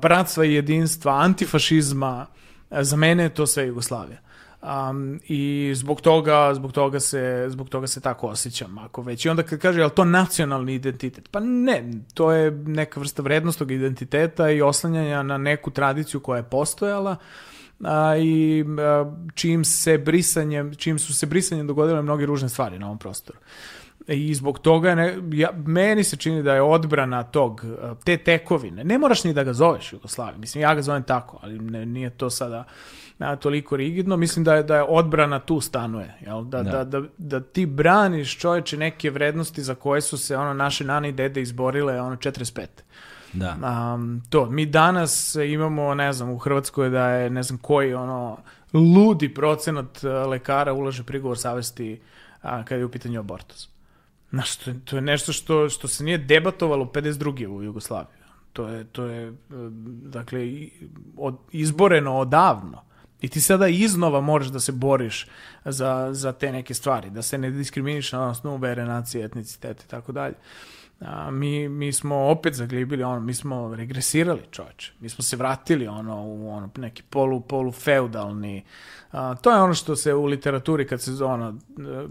bratstva 0.00 0.44
i 0.44 0.54
jedinstva, 0.54 1.20
antifašizma, 1.20 2.26
e, 2.70 2.84
za 2.84 2.96
mene 2.96 3.22
je 3.22 3.34
to 3.34 3.46
sve 3.46 3.66
Jugoslavija. 3.66 4.18
Um, 4.66 5.20
i 5.28 5.72
zbog 5.74 6.00
toga, 6.00 6.54
zbog 6.54 6.72
toga 6.72 7.00
se 7.00 7.46
zbog 7.48 7.68
toga 7.68 7.86
se 7.86 8.00
tako 8.00 8.26
osjećam 8.26 8.78
ako 8.78 9.02
već. 9.02 9.24
I 9.24 9.28
onda 9.28 9.42
kad 9.42 9.58
kaže 9.58 9.80
je 9.80 9.88
to 9.88 10.04
nacionalni 10.04 10.74
identitet? 10.74 11.28
Pa 11.30 11.40
ne 11.40 11.90
to 12.14 12.32
je 12.32 12.50
neka 12.50 13.00
vrsta 13.00 13.22
vrednostnog 13.22 13.70
identiteta 13.70 14.50
i 14.50 14.62
oslanjanja 14.62 15.22
na 15.22 15.38
neku 15.38 15.70
tradiciju 15.70 16.20
koja 16.20 16.36
je 16.36 16.42
postojala 16.42 17.16
a, 17.84 18.16
i 18.16 18.64
a, 18.78 19.12
čim 19.34 19.64
se 19.64 19.98
brisanjem 19.98 20.74
čim 20.74 20.98
su 20.98 21.14
se 21.14 21.26
brisanjem 21.26 21.66
dogodile 21.66 22.02
mnoge 22.02 22.26
ružne 22.26 22.48
stvari 22.48 22.78
na 22.78 22.86
ovom 22.86 22.98
prostoru. 22.98 23.38
I 24.08 24.34
zbog 24.34 24.58
toga, 24.58 24.94
ne, 24.94 25.18
ja, 25.32 25.50
meni 25.66 26.04
se 26.04 26.16
čini 26.16 26.42
da 26.42 26.54
je 26.54 26.62
odbrana 26.62 27.22
tog, 27.22 27.64
te 28.04 28.16
tekovine, 28.16 28.84
ne 28.84 28.98
moraš 28.98 29.24
ni 29.24 29.34
da 29.34 29.44
ga 29.44 29.52
zoveš 29.52 29.92
Jugoslavije, 29.92 30.38
mislim 30.38 30.62
ja 30.62 30.74
ga 30.74 30.82
zovem 30.82 31.02
tako, 31.02 31.38
ali 31.42 31.58
ne, 31.58 31.86
nije 31.86 32.10
to 32.10 32.30
sada 32.30 32.64
na, 33.18 33.36
toliko 33.36 33.76
rigidno, 33.76 34.16
mislim 34.16 34.44
da 34.44 34.54
je, 34.54 34.62
da 34.62 34.76
je 34.76 34.82
odbrana 34.82 35.38
tu 35.38 35.60
stanuje, 35.60 36.14
jel? 36.20 36.44
Da, 36.44 36.62
da. 36.62 36.70
Da, 36.70 36.84
da, 36.84 37.06
da 37.18 37.40
ti 37.40 37.66
braniš 37.66 38.38
čoveče 38.38 38.76
neke 38.76 39.10
vrednosti 39.10 39.62
za 39.62 39.74
koje 39.74 40.00
su 40.00 40.18
se 40.18 40.36
ono 40.36 40.54
naše 40.54 40.84
nane 40.84 41.08
i 41.08 41.12
dede 41.12 41.42
izborile 41.42 42.00
ono 42.00 42.16
45. 42.16 42.66
Da. 43.32 43.56
Um, 43.94 44.22
to, 44.30 44.50
mi 44.50 44.66
danas 44.66 45.34
imamo, 45.34 45.94
ne 45.94 46.12
znam, 46.12 46.30
u 46.30 46.38
Hrvatskoj 46.38 46.90
da 46.90 47.08
je, 47.08 47.30
ne 47.30 47.42
znam 47.42 47.58
koji, 47.58 47.94
ono, 47.94 48.38
ludi 48.72 49.34
procenat 49.34 50.02
lekara 50.02 50.72
ulaže 50.72 51.02
prigovor 51.02 51.38
savesti 51.38 52.00
a, 52.42 52.64
kada 52.64 52.78
je 52.78 52.84
u 52.84 52.90
pitanju 52.90 53.20
abortus. 53.20 53.68
Znaš, 54.30 54.56
to 54.56 54.72
to 54.84 54.96
je 54.96 55.02
nešto 55.02 55.32
što, 55.32 55.68
što 55.68 55.88
se 55.88 56.04
nije 56.04 56.18
debatovalo 56.18 56.84
52. 56.84 57.46
u 57.46 57.62
Jugoslaviji. 57.62 58.16
To 58.52 58.68
je, 58.68 58.84
to 58.84 59.04
je 59.04 59.32
dakle, 60.02 60.66
od, 61.16 61.36
izboreno 61.52 62.16
odavno. 62.16 62.82
I 63.26 63.28
ti 63.28 63.40
sada 63.40 63.68
iznova 63.68 64.20
možeš 64.20 64.48
da 64.48 64.60
se 64.60 64.72
boriš 64.72 65.26
za, 65.64 66.08
za 66.12 66.32
te 66.32 66.52
neke 66.52 66.74
stvari, 66.74 67.10
da 67.10 67.22
se 67.22 67.38
ne 67.38 67.50
diskriminiš 67.50 68.12
na 68.12 68.28
osnovu 68.28 68.56
vere, 68.56 68.84
nacije, 68.84 69.24
etnicitete 69.24 69.84
i 69.86 69.90
tako 69.90 70.12
dalje. 70.12 70.34
A, 71.00 71.30
mi, 71.30 71.68
mi 71.68 71.92
smo 71.92 72.16
opet 72.16 72.54
zaglibili, 72.54 73.02
ono, 73.02 73.20
mi 73.20 73.34
smo 73.34 73.74
regresirali 73.74 74.42
čoveče. 74.50 74.92
Mi 75.00 75.08
smo 75.08 75.24
se 75.24 75.36
vratili 75.36 75.86
ono, 75.86 76.22
u 76.22 76.50
ono, 76.50 76.70
neki 76.76 77.02
polu, 77.02 77.40
polu 77.40 77.72
feudalni. 77.72 78.64
A, 79.12 79.34
to 79.34 79.50
je 79.50 79.62
ono 79.62 79.74
što 79.74 79.96
se 79.96 80.14
u 80.14 80.24
literaturi 80.24 80.86
kad 80.86 81.02
se 81.02 81.24
ono, 81.24 81.58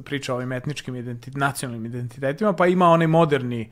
priča 0.05 0.33
o 0.33 0.35
ovim 0.35 0.51
etničkim 0.51 0.95
identit, 0.95 1.35
nacionalnim 1.35 1.85
identitetima, 1.85 2.53
pa 2.53 2.67
ima 2.67 2.89
onaj 2.89 3.07
moderni 3.07 3.71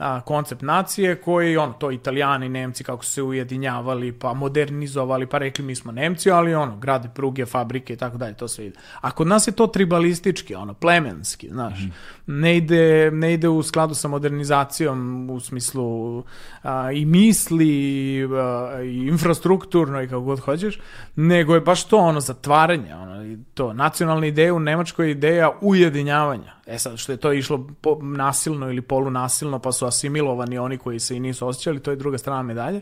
a, 0.00 0.20
koncept 0.20 0.62
nacije 0.62 1.16
koji, 1.16 1.56
ono, 1.56 1.72
to 1.72 1.90
italijani, 1.90 2.48
nemci 2.48 2.84
kako 2.84 3.04
su 3.04 3.12
se 3.12 3.22
ujedinjavali, 3.22 4.12
pa 4.12 4.34
modernizovali, 4.34 5.26
pa 5.26 5.38
rekli 5.38 5.64
mi 5.64 5.74
smo 5.74 5.92
nemci, 5.92 6.30
ali 6.30 6.54
ono, 6.54 6.76
grade 6.76 7.08
pruge, 7.14 7.46
fabrike 7.46 7.92
i 7.92 7.96
tako 7.96 8.16
dalje, 8.16 8.36
to 8.36 8.48
sve 8.48 8.66
ide. 8.66 8.78
A 9.00 9.10
kod 9.10 9.26
nas 9.26 9.48
je 9.48 9.52
to 9.52 9.66
tribalistički, 9.66 10.54
ono, 10.54 10.74
plemenski, 10.74 11.48
znaš. 11.48 11.78
Mm. 11.80 12.40
Ne, 12.40 12.56
ide, 12.56 13.10
ne 13.10 13.34
ide 13.34 13.48
u 13.48 13.62
skladu 13.62 13.94
sa 13.94 14.08
modernizacijom 14.08 15.30
u 15.30 15.40
smislu 15.40 16.22
a, 16.62 16.92
i 16.92 17.04
misli 17.04 18.24
a, 18.24 18.82
i 18.82 19.06
infrastrukturno 19.06 20.02
i 20.02 20.08
kako 20.08 20.20
god 20.20 20.40
hoćeš, 20.40 20.78
nego 21.16 21.54
je 21.54 21.60
baš 21.60 21.84
to 21.84 21.98
ono 21.98 22.20
zatvaranje, 22.20 22.94
ono, 22.94 23.24
i 23.24 23.38
to 23.54 23.72
nacionalna 23.72 24.26
ideja 24.26 24.54
u 24.54 24.60
Nemačkoj 24.60 25.10
ideja 25.10 25.50
ujedinjavanja. 25.60 26.60
E 26.70 26.78
sad, 26.78 26.98
što 26.98 27.12
je 27.12 27.16
to 27.16 27.32
išlo 27.32 27.68
po, 27.80 27.98
nasilno 28.02 28.70
ili 28.70 28.82
polunasilno, 28.82 29.58
pa 29.58 29.72
su 29.72 29.86
asimilovani 29.90 30.58
oni 30.58 30.78
koji 30.78 31.00
se 31.00 31.16
i 31.16 31.20
nisu 31.20 31.48
osjećali, 31.48 31.82
to 31.82 31.90
je 31.90 31.96
druga 31.96 32.18
strana 32.18 32.42
medalje, 32.42 32.80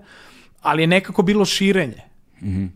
ali 0.62 0.82
je 0.82 0.86
nekako 0.86 1.22
bilo 1.22 1.44
širenje. 1.44 2.02
Mm 2.42 2.48
-hmm. 2.48 2.68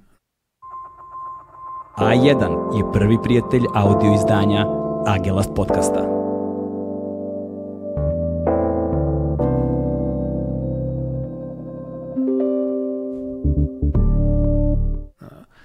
A1 1.96 2.76
je 2.76 2.92
prvi 2.92 3.18
prijatelj 3.22 3.62
audio 3.74 4.14
izdanja 4.14 4.66
Agelast 5.06 5.50
podcasta. 5.56 6.21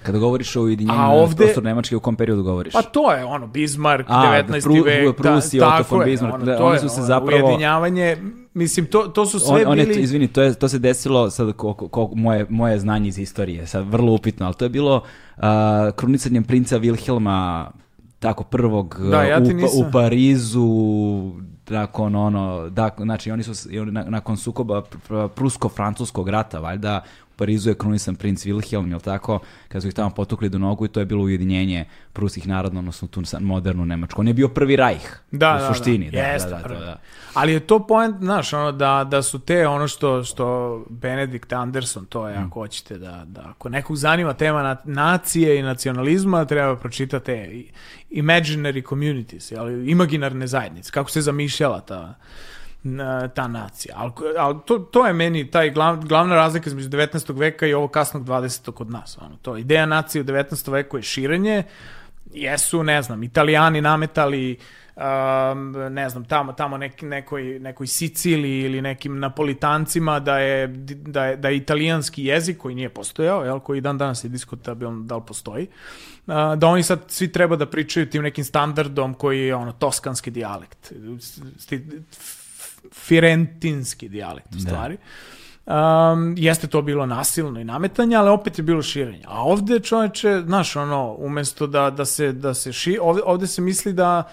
Kada 0.08 0.20
govoriš 0.20 0.56
o 0.56 0.62
ujedinjenju 0.62 1.02
A 1.02 1.08
ovde, 1.08 1.36
prostor 1.36 1.64
Nemačke, 1.64 1.96
u 1.96 2.00
kom 2.00 2.16
periodu 2.16 2.44
govoriš? 2.44 2.74
Pa 2.74 2.82
to 2.82 3.12
je 3.12 3.26
ono, 3.26 3.48
Bismarck, 3.48 4.10
A, 4.10 4.44
19. 4.48 4.64
Pru, 4.64 4.84
vek. 4.84 5.18
Prusi, 5.18 5.60
da, 5.60 5.68
Otto 5.68 5.96
von 5.96 6.06
Bismarck. 6.06 6.36
Ono, 6.36 6.46
da, 6.46 6.64
oni 6.64 6.80
su 6.80 6.90
se 6.90 7.02
zapravo... 7.02 7.48
Ujedinjavanje, 7.48 8.18
mislim, 8.54 8.86
to, 8.86 9.02
to 9.08 9.26
su 9.26 9.40
sve 9.40 9.66
on, 9.66 9.72
on 9.72 9.78
bili... 9.78 9.96
Je, 9.96 10.04
izvini, 10.04 10.28
to, 10.28 10.42
je, 10.42 10.54
to 10.54 10.70
se 10.70 10.80
desilo, 10.80 11.30
sad 11.30 11.54
ko, 11.54 11.74
ko, 11.74 12.12
moje, 12.16 12.46
moje 12.50 12.80
znanje 12.80 13.08
iz 13.08 13.20
istorije, 13.20 13.68
sad 13.68 13.92
vrlo 13.92 14.14
upitno, 14.14 14.46
ali 14.46 14.56
to 14.56 14.66
je 14.66 14.70
bilo 14.70 14.96
uh, 15.38 15.44
krunicanjem 15.96 16.44
princa 16.44 16.80
Wilhelma 16.80 17.68
tako 18.20 18.44
prvog 18.44 18.98
da, 19.12 19.24
ja 19.24 19.40
u, 19.40 19.80
u 19.80 19.92
Parizu 19.92 20.68
nakon 21.70 22.16
ono, 22.16 22.70
da, 22.70 22.90
znači 22.98 23.32
oni 23.32 23.44
su 23.44 23.70
nakon 24.08 24.38
sukoba 24.38 24.82
prusko-francuskog 25.36 26.30
rata, 26.30 26.60
valjda 26.60 27.02
Parizu 27.38 27.70
je 27.70 27.76
krunisan 27.76 28.16
princ 28.16 28.46
Wilhelm, 28.46 28.90
jel 28.90 29.00
tako, 29.00 29.40
kad 29.68 29.82
su 29.82 29.88
ih 29.88 29.94
tamo 29.94 30.10
potukli 30.10 30.50
do 30.50 30.58
nogu 30.58 30.86
i 30.86 30.88
to 30.88 31.00
je 31.00 31.06
bilo 31.06 31.24
ujedinjenje 31.24 31.86
pruskih 32.14 32.48
naroda, 32.48 32.80
odnosno 32.80 33.08
tu 33.08 33.22
modernu 33.40 33.86
Nemačku. 33.86 34.22
On 34.22 34.28
je 34.28 34.34
bio 34.34 34.48
prvi 34.48 34.76
rajh, 34.76 35.20
da, 35.32 35.56
u 35.56 35.60
da, 35.60 35.74
suštini. 35.74 36.12
Da, 36.12 36.18
da, 36.18 36.24
Jeste, 36.24 36.50
da, 36.50 36.56
da, 36.56 36.68
to, 36.68 36.80
da. 36.80 37.00
Ali 37.34 37.54
je 37.54 37.60
to 37.60 37.88
point, 37.88 38.16
znaš, 38.20 38.54
ono, 38.54 38.72
da, 38.72 39.08
da 39.10 39.22
su 39.22 39.40
te, 39.40 39.68
ono 39.68 39.88
što, 39.88 40.24
što 40.24 40.86
Benedict 40.90 41.54
Anderson, 41.54 42.06
to 42.06 42.28
je, 42.28 42.40
mm. 42.40 42.46
ako 42.46 42.60
hoćete, 42.60 42.98
da, 42.98 43.24
da 43.26 43.42
ako 43.50 43.70
nekog 43.70 43.96
zanima 43.96 44.34
tema 44.34 44.64
na, 44.64 44.78
nacije 44.84 45.60
i 45.60 45.64
nacionalizma, 45.64 46.46
treba 46.46 46.76
pročitati 46.76 47.32
imaginary 48.12 48.90
communities, 48.90 49.52
ali 49.52 49.92
imaginarne 49.92 50.48
zajednice, 50.48 50.92
kako 50.92 51.10
se 51.10 51.22
zamišljala 51.22 51.82
ta 51.82 52.16
ta 53.34 53.48
nacija. 53.48 53.96
Ali, 53.98 54.12
al 54.38 54.62
to, 54.66 54.80
to 54.80 55.08
je 55.08 55.14
meni 55.14 55.52
taj 55.52 55.70
glav, 55.70 55.98
glavna 56.06 56.36
razlika 56.36 56.70
između 56.70 56.90
19. 56.90 57.38
veka 57.38 57.68
i 57.68 57.74
ovo 57.74 57.88
kasnog 57.88 58.26
20. 58.26 58.72
kod 58.72 58.90
nas. 58.90 59.18
Ono, 59.22 59.36
to 59.42 59.58
ideja 59.58 59.86
nacije 59.86 60.22
u 60.22 60.26
19. 60.26 60.72
veku 60.72 60.98
je 60.98 61.04
širenje, 61.04 61.64
jesu, 62.34 62.84
ne 62.84 63.02
znam, 63.02 63.24
italijani 63.24 63.82
nametali 63.82 64.58
um, 64.96 65.72
ne 65.92 66.10
znam, 66.10 66.26
tamo, 66.26 66.54
tamo 66.54 66.78
neki, 66.78 67.06
nekoj, 67.06 67.60
nekoj 67.60 67.88
Siciliji 67.88 68.62
ili 68.62 68.82
nekim 68.82 69.20
napolitancima 69.20 70.20
da 70.20 70.40
je, 70.40 70.68
da 70.68 71.26
je, 71.26 71.36
da 71.36 71.50
je 71.50 71.58
italijanski 71.58 72.26
jezik 72.26 72.58
koji 72.58 72.76
nije 72.76 72.90
postojao, 72.90 73.44
jel, 73.44 73.60
koji 73.60 73.82
dan 73.82 73.98
danas 73.98 74.24
je 74.24 74.30
diskutabilan 74.30 75.08
da 75.08 75.16
li 75.16 75.24
postoji, 75.28 75.68
uh, 76.28 76.34
da 76.58 76.68
oni 76.68 76.84
sad 76.84 77.00
svi 77.08 77.32
treba 77.32 77.56
da 77.56 77.66
pričaju 77.66 78.10
tim 78.10 78.24
nekim 78.24 78.44
standardom 78.44 79.14
koji 79.14 79.40
je 79.40 79.56
ono 79.56 79.72
toskanski 79.72 80.32
dijalekt 80.32 80.94
firentinski 82.94 84.10
dijalekt 84.10 84.48
u 84.52 84.56
da. 84.56 84.60
stvari. 84.60 84.98
Um, 85.66 86.36
jeste 86.38 86.68
to 86.68 86.82
bilo 86.82 87.06
nasilno 87.06 87.60
i 87.60 87.64
nametanje, 87.64 88.16
ali 88.16 88.30
opet 88.30 88.58
je 88.58 88.64
bilo 88.64 88.82
širenje. 88.82 89.24
A 89.28 89.44
ovde 89.44 89.80
čoveče, 89.80 90.42
znaš, 90.46 90.76
ono, 90.76 91.16
umesto 91.20 91.68
da, 91.68 91.90
da 91.90 92.06
se, 92.06 92.32
da 92.32 92.54
se 92.54 92.74
ši, 92.74 92.98
ovde, 93.02 93.22
ovde 93.26 93.48
se 93.48 93.62
misli 93.62 93.94
da, 93.94 94.24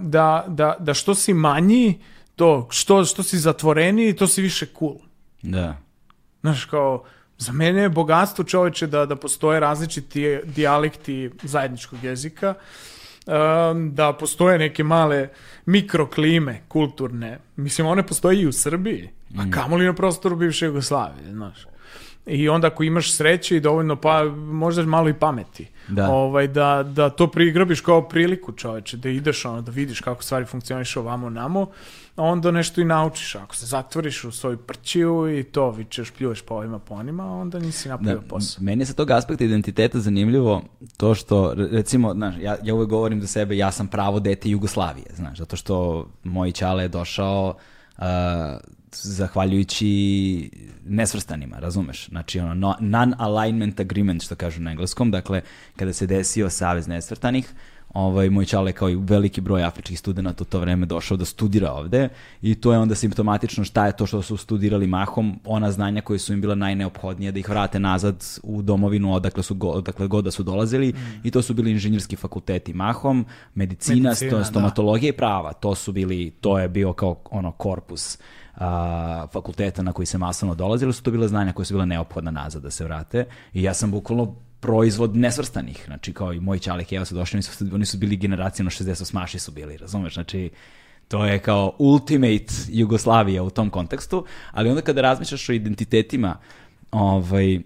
da, 0.00 0.44
da, 0.48 0.76
da 0.78 0.94
što 0.94 1.14
si 1.14 1.34
manji, 1.34 2.00
to, 2.36 2.68
što, 2.70 3.04
što 3.04 3.22
si 3.22 3.38
zatvoreni, 3.38 4.16
to 4.16 4.26
si 4.26 4.42
više 4.42 4.66
cool. 4.78 4.96
Da. 5.42 5.76
Znaš, 6.40 6.64
kao, 6.64 7.04
za 7.38 7.52
mene 7.52 7.80
je 7.80 7.88
bogatstvo 7.88 8.44
čoveče 8.44 8.86
da, 8.86 9.06
da 9.06 9.16
postoje 9.16 9.60
različiti 9.60 10.38
dijalekti 10.44 11.30
zajedničkog 11.42 12.04
jezika, 12.04 12.54
um, 12.54 12.93
da 13.90 14.12
postoje 14.12 14.58
neke 14.58 14.84
male 14.84 15.28
mikroklime 15.66 16.60
kulturne. 16.68 17.38
Mislim, 17.56 17.86
one 17.86 18.06
postoje 18.06 18.40
i 18.40 18.46
u 18.46 18.52
Srbiji, 18.52 19.10
a 19.38 19.44
mm. 19.44 19.50
kamoli 19.50 19.86
na 19.86 19.94
prostoru 19.94 20.36
bivše 20.36 20.66
Jugoslavije, 20.66 21.32
znaš. 21.32 21.66
I 22.26 22.48
onda 22.48 22.66
ako 22.66 22.82
imaš 22.82 23.12
sreće 23.12 23.56
i 23.56 23.60
dovoljno, 23.60 23.96
pa 23.96 24.24
možda 24.34 24.82
malo 24.82 25.08
i 25.08 25.14
pameti, 25.14 25.68
da, 25.88 26.10
ovaj, 26.10 26.46
da, 26.46 26.82
da 26.82 27.10
to 27.10 27.26
prigrabiš 27.26 27.80
kao 27.80 28.08
priliku 28.08 28.52
čoveče, 28.52 28.96
da 28.96 29.08
ideš 29.08 29.44
ono, 29.44 29.62
da 29.62 29.72
vidiš 29.72 30.00
kako 30.00 30.22
stvari 30.22 30.44
funkcionišu 30.44 31.00
ovamo 31.00 31.30
namo, 31.30 31.66
onda 32.16 32.50
nešto 32.50 32.80
i 32.80 32.84
naučiš. 32.84 33.34
Ako 33.34 33.56
se 33.56 33.66
zatvoriš 33.66 34.24
u 34.24 34.32
svoju 34.32 34.56
prćiju 34.56 35.38
i 35.38 35.44
to 35.44 35.70
vičeš, 35.70 36.10
pljuješ 36.10 36.42
po 36.42 36.54
ovima 36.54 36.78
po 36.78 36.94
onima, 36.94 37.40
onda 37.40 37.58
nisi 37.58 37.88
napravio 37.88 38.20
da, 38.20 38.28
posao. 38.28 38.64
Meni 38.64 38.82
je 38.82 38.86
sa 38.86 38.94
tog 38.94 39.10
aspekta 39.10 39.44
identiteta 39.44 40.00
zanimljivo 40.00 40.62
to 40.96 41.14
što, 41.14 41.54
recimo, 41.54 42.14
znaš, 42.14 42.34
ja, 42.40 42.56
ja 42.62 42.74
uvek 42.74 42.88
govorim 42.88 43.20
za 43.20 43.26
sebe, 43.26 43.56
ja 43.56 43.70
sam 43.70 43.88
pravo 43.88 44.20
dete 44.20 44.50
Jugoslavije, 44.50 45.06
znaš, 45.14 45.38
zato 45.38 45.56
što 45.56 46.06
moj 46.24 46.52
čale 46.52 46.84
je 46.84 46.88
došao 46.88 47.54
uh, 47.98 48.04
zahvaljujući 48.92 50.50
nesvrstanima, 50.86 51.58
razumeš? 51.58 52.08
Znači, 52.08 52.40
ono, 52.40 52.76
non-alignment 52.80 53.80
agreement, 53.80 54.22
što 54.22 54.34
kažu 54.34 54.60
na 54.60 54.70
engleskom, 54.70 55.10
dakle, 55.10 55.40
kada 55.76 55.92
se 55.92 56.06
desio 56.06 56.50
savez 56.50 56.88
nesvrstanih, 56.88 57.54
ovaj, 57.94 58.30
moj 58.30 58.46
čale 58.46 58.72
kao 58.72 58.90
i 58.90 58.96
veliki 58.96 59.40
broj 59.40 59.64
afričkih 59.64 59.98
studenta 59.98 60.42
u 60.42 60.44
to 60.44 60.60
vreme 60.60 60.86
došao 60.86 61.16
da 61.16 61.24
studira 61.24 61.72
ovde 61.72 62.08
i 62.42 62.54
to 62.54 62.72
je 62.72 62.78
onda 62.78 62.94
simptomatično 62.94 63.64
šta 63.64 63.86
je 63.86 63.96
to 63.96 64.06
što 64.06 64.22
su 64.22 64.36
studirali 64.36 64.86
mahom, 64.86 65.40
ona 65.44 65.70
znanja 65.70 66.00
koje 66.00 66.18
su 66.18 66.32
im 66.32 66.40
bila 66.40 66.54
najneophodnije 66.54 67.32
da 67.32 67.38
ih 67.38 67.48
vrate 67.48 67.78
nazad 67.80 68.24
u 68.42 68.62
domovinu 68.62 69.14
odakle, 69.14 69.42
su 69.42 69.54
go, 69.54 69.68
odakle 69.68 70.06
god 70.06 70.24
da 70.24 70.30
su 70.30 70.42
dolazili 70.42 70.88
mm. 70.88 71.20
i 71.24 71.30
to 71.30 71.42
su 71.42 71.54
bili 71.54 71.70
inženjerski 71.70 72.16
fakulteti 72.16 72.74
mahom, 72.74 73.26
medicina, 73.54 74.08
medicina 74.08 74.38
da. 74.38 74.44
stomatologija 74.44 75.12
da. 75.12 75.14
i 75.14 75.18
prava, 75.18 75.52
to 75.52 75.74
su 75.74 75.92
bili, 75.92 76.30
to 76.30 76.58
je 76.58 76.68
bio 76.68 76.92
kao 76.92 77.16
ono 77.30 77.52
korpus 77.52 78.18
a, 78.54 79.26
fakulteta 79.32 79.82
na 79.82 79.92
koji 79.92 80.06
se 80.06 80.18
masovno 80.18 80.54
dolazili, 80.54 80.92
su 80.92 81.02
to 81.02 81.10
bile 81.10 81.28
znanja 81.28 81.52
koje 81.52 81.66
su 81.66 81.74
bila 81.74 81.84
neophodna 81.84 82.30
nazad 82.30 82.62
da 82.62 82.70
se 82.70 82.84
vrate 82.84 83.24
i 83.52 83.62
ja 83.62 83.74
sam 83.74 83.90
bukvalno 83.90 84.34
proizvod 84.64 85.16
nesvrstanih, 85.16 85.82
znači 85.86 86.12
kao 86.12 86.32
i 86.32 86.40
moj 86.40 86.58
čalik, 86.58 86.92
evo 86.92 87.04
su 87.04 87.14
došli, 87.14 87.36
oni 87.36 87.42
su, 87.42 87.64
oni 87.74 87.86
su 87.86 87.98
bili 87.98 88.16
generacijno 88.16 88.70
68 88.70 89.14
maši 89.14 89.38
su 89.38 89.52
bili, 89.52 89.76
razumeš, 89.76 90.14
znači 90.14 90.50
To 91.08 91.24
je 91.24 91.38
kao 91.38 91.74
ultimate 91.78 92.54
Jugoslavija 92.68 93.42
u 93.42 93.50
tom 93.50 93.70
kontekstu, 93.70 94.24
ali 94.52 94.70
onda 94.70 94.82
kada 94.82 95.00
razmišljaš 95.00 95.48
o 95.48 95.52
identitetima, 95.52 96.38
ovaj, 96.90 97.60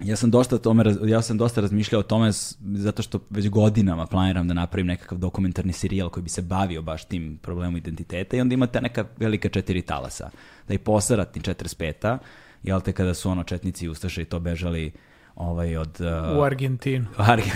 ja 0.00 0.16
sam 0.16 0.30
dosta 0.30 0.58
tome, 0.58 0.84
ja 1.06 1.22
sam 1.22 1.38
dosta 1.38 1.60
razmišljao 1.60 2.00
o 2.00 2.02
tome 2.02 2.30
zato 2.74 3.02
što 3.02 3.20
već 3.30 3.48
godinama 3.48 4.06
planiram 4.06 4.48
da 4.48 4.54
napravim 4.54 4.86
nekakav 4.86 5.18
dokumentarni 5.18 5.72
serijal 5.72 6.10
koji 6.10 6.24
bi 6.24 6.30
se 6.30 6.42
bavio 6.42 6.82
baš 6.82 7.04
tim 7.04 7.38
problemom 7.42 7.76
identiteta 7.76 8.36
i 8.36 8.40
onda 8.40 8.54
imate 8.54 8.80
neka 8.80 9.04
velika 9.16 9.48
četiri 9.48 9.82
talasa. 9.82 10.30
Da 10.68 10.74
i 10.74 10.78
posleratni 10.78 11.42
45-a, 11.42 12.18
jel 12.62 12.80
te 12.80 12.92
kada 12.92 13.14
su 13.14 13.30
ono 13.30 13.44
četnici 13.44 13.84
i 13.84 13.88
ustaše 13.88 14.22
i 14.22 14.24
to 14.24 14.40
bežali 14.40 14.92
ovaj 15.38 15.76
od 15.76 16.00
uh, 16.00 16.38
U 16.38 16.42
Argentinu. 16.42 17.06
Arge- 17.18 17.52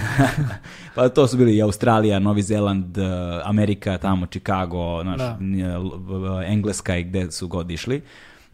pa 0.94 1.08
to 1.08 1.26
su 1.26 1.36
bili 1.36 1.56
i 1.56 1.62
Australija, 1.62 2.18
Novi 2.18 2.42
Zeland, 2.42 2.98
uh, 2.98 3.04
Amerika, 3.44 3.98
tamo 3.98 4.26
Chicago, 4.26 5.02
naš, 5.02 5.18
Da. 5.18 5.38
v- 5.38 6.44
Engleska 6.44 6.96
i 6.96 7.04
gde 7.04 7.30
su 7.30 7.48
god 7.48 7.70
išli. 7.70 8.02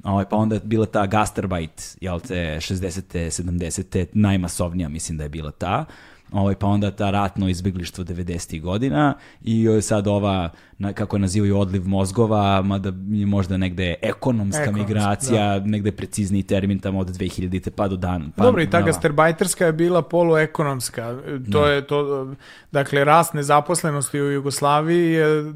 Ovaj, 0.05 0.25
pa 0.25 0.37
onda 0.37 0.55
je 0.55 0.61
bila 0.65 0.87
ta 0.87 1.07
gastarbajt, 1.07 1.97
jel 2.01 2.21
te, 2.21 2.35
60. 2.57 3.03
70. 3.33 4.07
najmasovnija 4.13 4.89
mislim 4.89 5.19
da 5.19 5.25
je 5.25 5.31
bila 5.31 5.51
ta. 5.51 5.85
Ovaj, 6.33 6.55
pa 6.55 6.67
onda 6.67 6.91
ta 6.91 7.11
ratno 7.11 7.49
izbjeglištvo 7.49 8.05
90. 8.05 8.61
godina 8.61 9.15
i 9.45 9.69
o, 9.69 9.81
sad 9.81 10.07
ova, 10.07 10.51
na, 10.79 10.93
kako 10.93 11.19
nazivaju, 11.19 11.59
odliv 11.59 11.89
mozgova, 11.89 12.63
mada 12.63 12.93
je 13.11 13.27
možda 13.27 13.57
negde 13.57 13.95
ekonomska, 14.03 14.63
Ekonomska, 14.63 14.85
migracija, 14.85 15.61
negde 15.61 15.93
precizniji 15.93 16.43
termin 16.43 16.79
tamo 16.79 16.99
od 16.99 17.09
2000. 17.09 17.71
pa 17.71 17.89
do 17.89 17.97
dan. 17.97 18.33
Pa, 18.37 18.45
Dobro, 18.45 18.63
i 18.63 18.71
ta 18.71 18.83
gastarbajterska 18.83 19.67
je 19.67 19.73
bila 19.73 20.03
poluekonomska. 20.03 21.19
E, 21.27 21.51
To 21.53 21.67
je 21.67 21.87
to, 21.87 22.29
dakle, 22.73 23.05
rast 23.05 23.35
nezaposlenosti 23.35 24.21
u 24.21 24.31
Jugoslaviji 24.31 25.13
je 25.13 25.53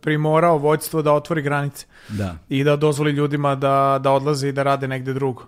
primorao 0.00 0.58
vođstvo 0.58 1.02
da 1.02 1.12
otvori 1.12 1.42
granice 1.42 1.86
Da. 2.08 2.36
i 2.48 2.64
da 2.64 2.76
dozvoli 2.76 3.10
ljudima 3.10 3.54
da, 3.54 3.98
da 4.02 4.10
odlaze 4.10 4.48
i 4.48 4.52
da 4.52 4.62
rade 4.62 4.88
negde 4.88 5.14
drugo. 5.14 5.42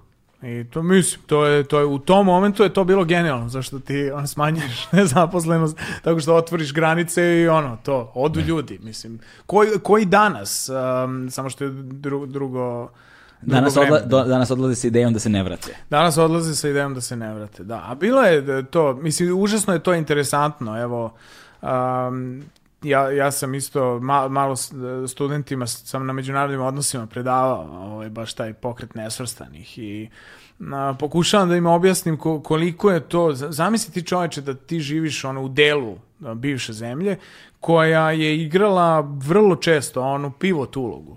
I 0.45 0.65
to 0.71 0.83
mislim, 0.83 1.23
to 1.27 1.47
je, 1.47 1.65
to 1.65 1.79
je, 1.79 1.85
u 1.85 1.99
tom 1.99 2.27
momentu 2.27 2.63
je 2.63 2.73
to 2.73 2.85
bilo 2.85 3.05
genijalno, 3.05 3.49
zašto 3.49 3.79
ti 3.79 4.11
on, 4.11 4.27
smanjiš 4.27 4.87
nezaposlenost 4.93 5.79
tako 6.03 6.21
što 6.21 6.35
otvoriš 6.35 6.73
granice 6.73 7.41
i 7.41 7.49
ono, 7.49 7.79
to, 7.83 8.13
odu 8.15 8.41
ljudi, 8.41 8.79
mislim. 8.83 9.21
Koji, 9.47 9.71
koji 9.83 10.05
danas, 10.05 10.71
um, 11.05 11.31
samo 11.31 11.51
što 11.51 11.65
je 11.65 11.71
dru, 11.73 12.27
drugo, 12.27 12.91
Danas, 13.47 13.77
odla, 13.77 14.01
do, 14.01 14.25
danas 14.25 14.51
odlaze 14.51 14.75
sa 14.75 14.87
idejom 14.87 15.13
da 15.13 15.19
se 15.19 15.29
ne 15.29 15.43
vrate. 15.43 15.77
Danas 15.91 16.17
odlaze 16.17 16.55
sa 16.55 16.69
idejom 16.69 16.95
da 16.95 17.01
se 17.01 17.17
ne 17.17 17.35
vrate, 17.35 17.65
da. 17.65 17.85
A 17.87 17.95
bilo 17.95 18.23
je 18.23 18.41
da 18.41 18.63
to, 18.63 18.95
mislim, 18.95 19.39
užasno 19.39 19.73
je 19.73 19.83
to 19.83 19.95
interesantno, 19.95 20.83
evo, 20.83 21.15
um, 21.63 22.43
ja, 22.85 23.11
ja 23.11 23.31
sam 23.31 23.55
isto 23.55 23.81
ma- 24.01 24.29
malo 24.29 24.57
s- 24.57 24.73
studentima 25.09 25.67
sam 25.67 26.07
na 26.07 26.13
međunarodnim 26.13 26.61
odnosima 26.61 27.07
predavao 27.07 27.61
ovaj, 27.85 28.11
baš 28.11 28.35
taj 28.35 28.53
pokret 28.53 28.95
nesvrstanih 28.95 29.79
i 29.79 30.09
a, 30.63 30.95
pokušavam 30.99 31.49
da 31.49 31.57
im 31.57 31.67
objasnim 31.67 32.17
ko- 32.17 32.41
koliko 32.41 32.91
je 32.91 33.01
to, 33.01 33.31
zamisli 33.33 33.93
ti 33.93 34.03
čoveče 34.03 34.41
da 34.41 34.55
ti 34.55 34.81
živiš 34.81 35.25
ono 35.25 35.43
u 35.43 35.49
delu 35.49 35.97
bivše 36.35 36.73
zemlje 36.73 37.17
koja 37.61 38.11
je 38.11 38.37
igrala 38.39 39.01
vrlo 39.01 39.57
često 39.57 40.03
onu 40.03 40.31
pivot 40.31 40.77
ulogu 40.77 41.17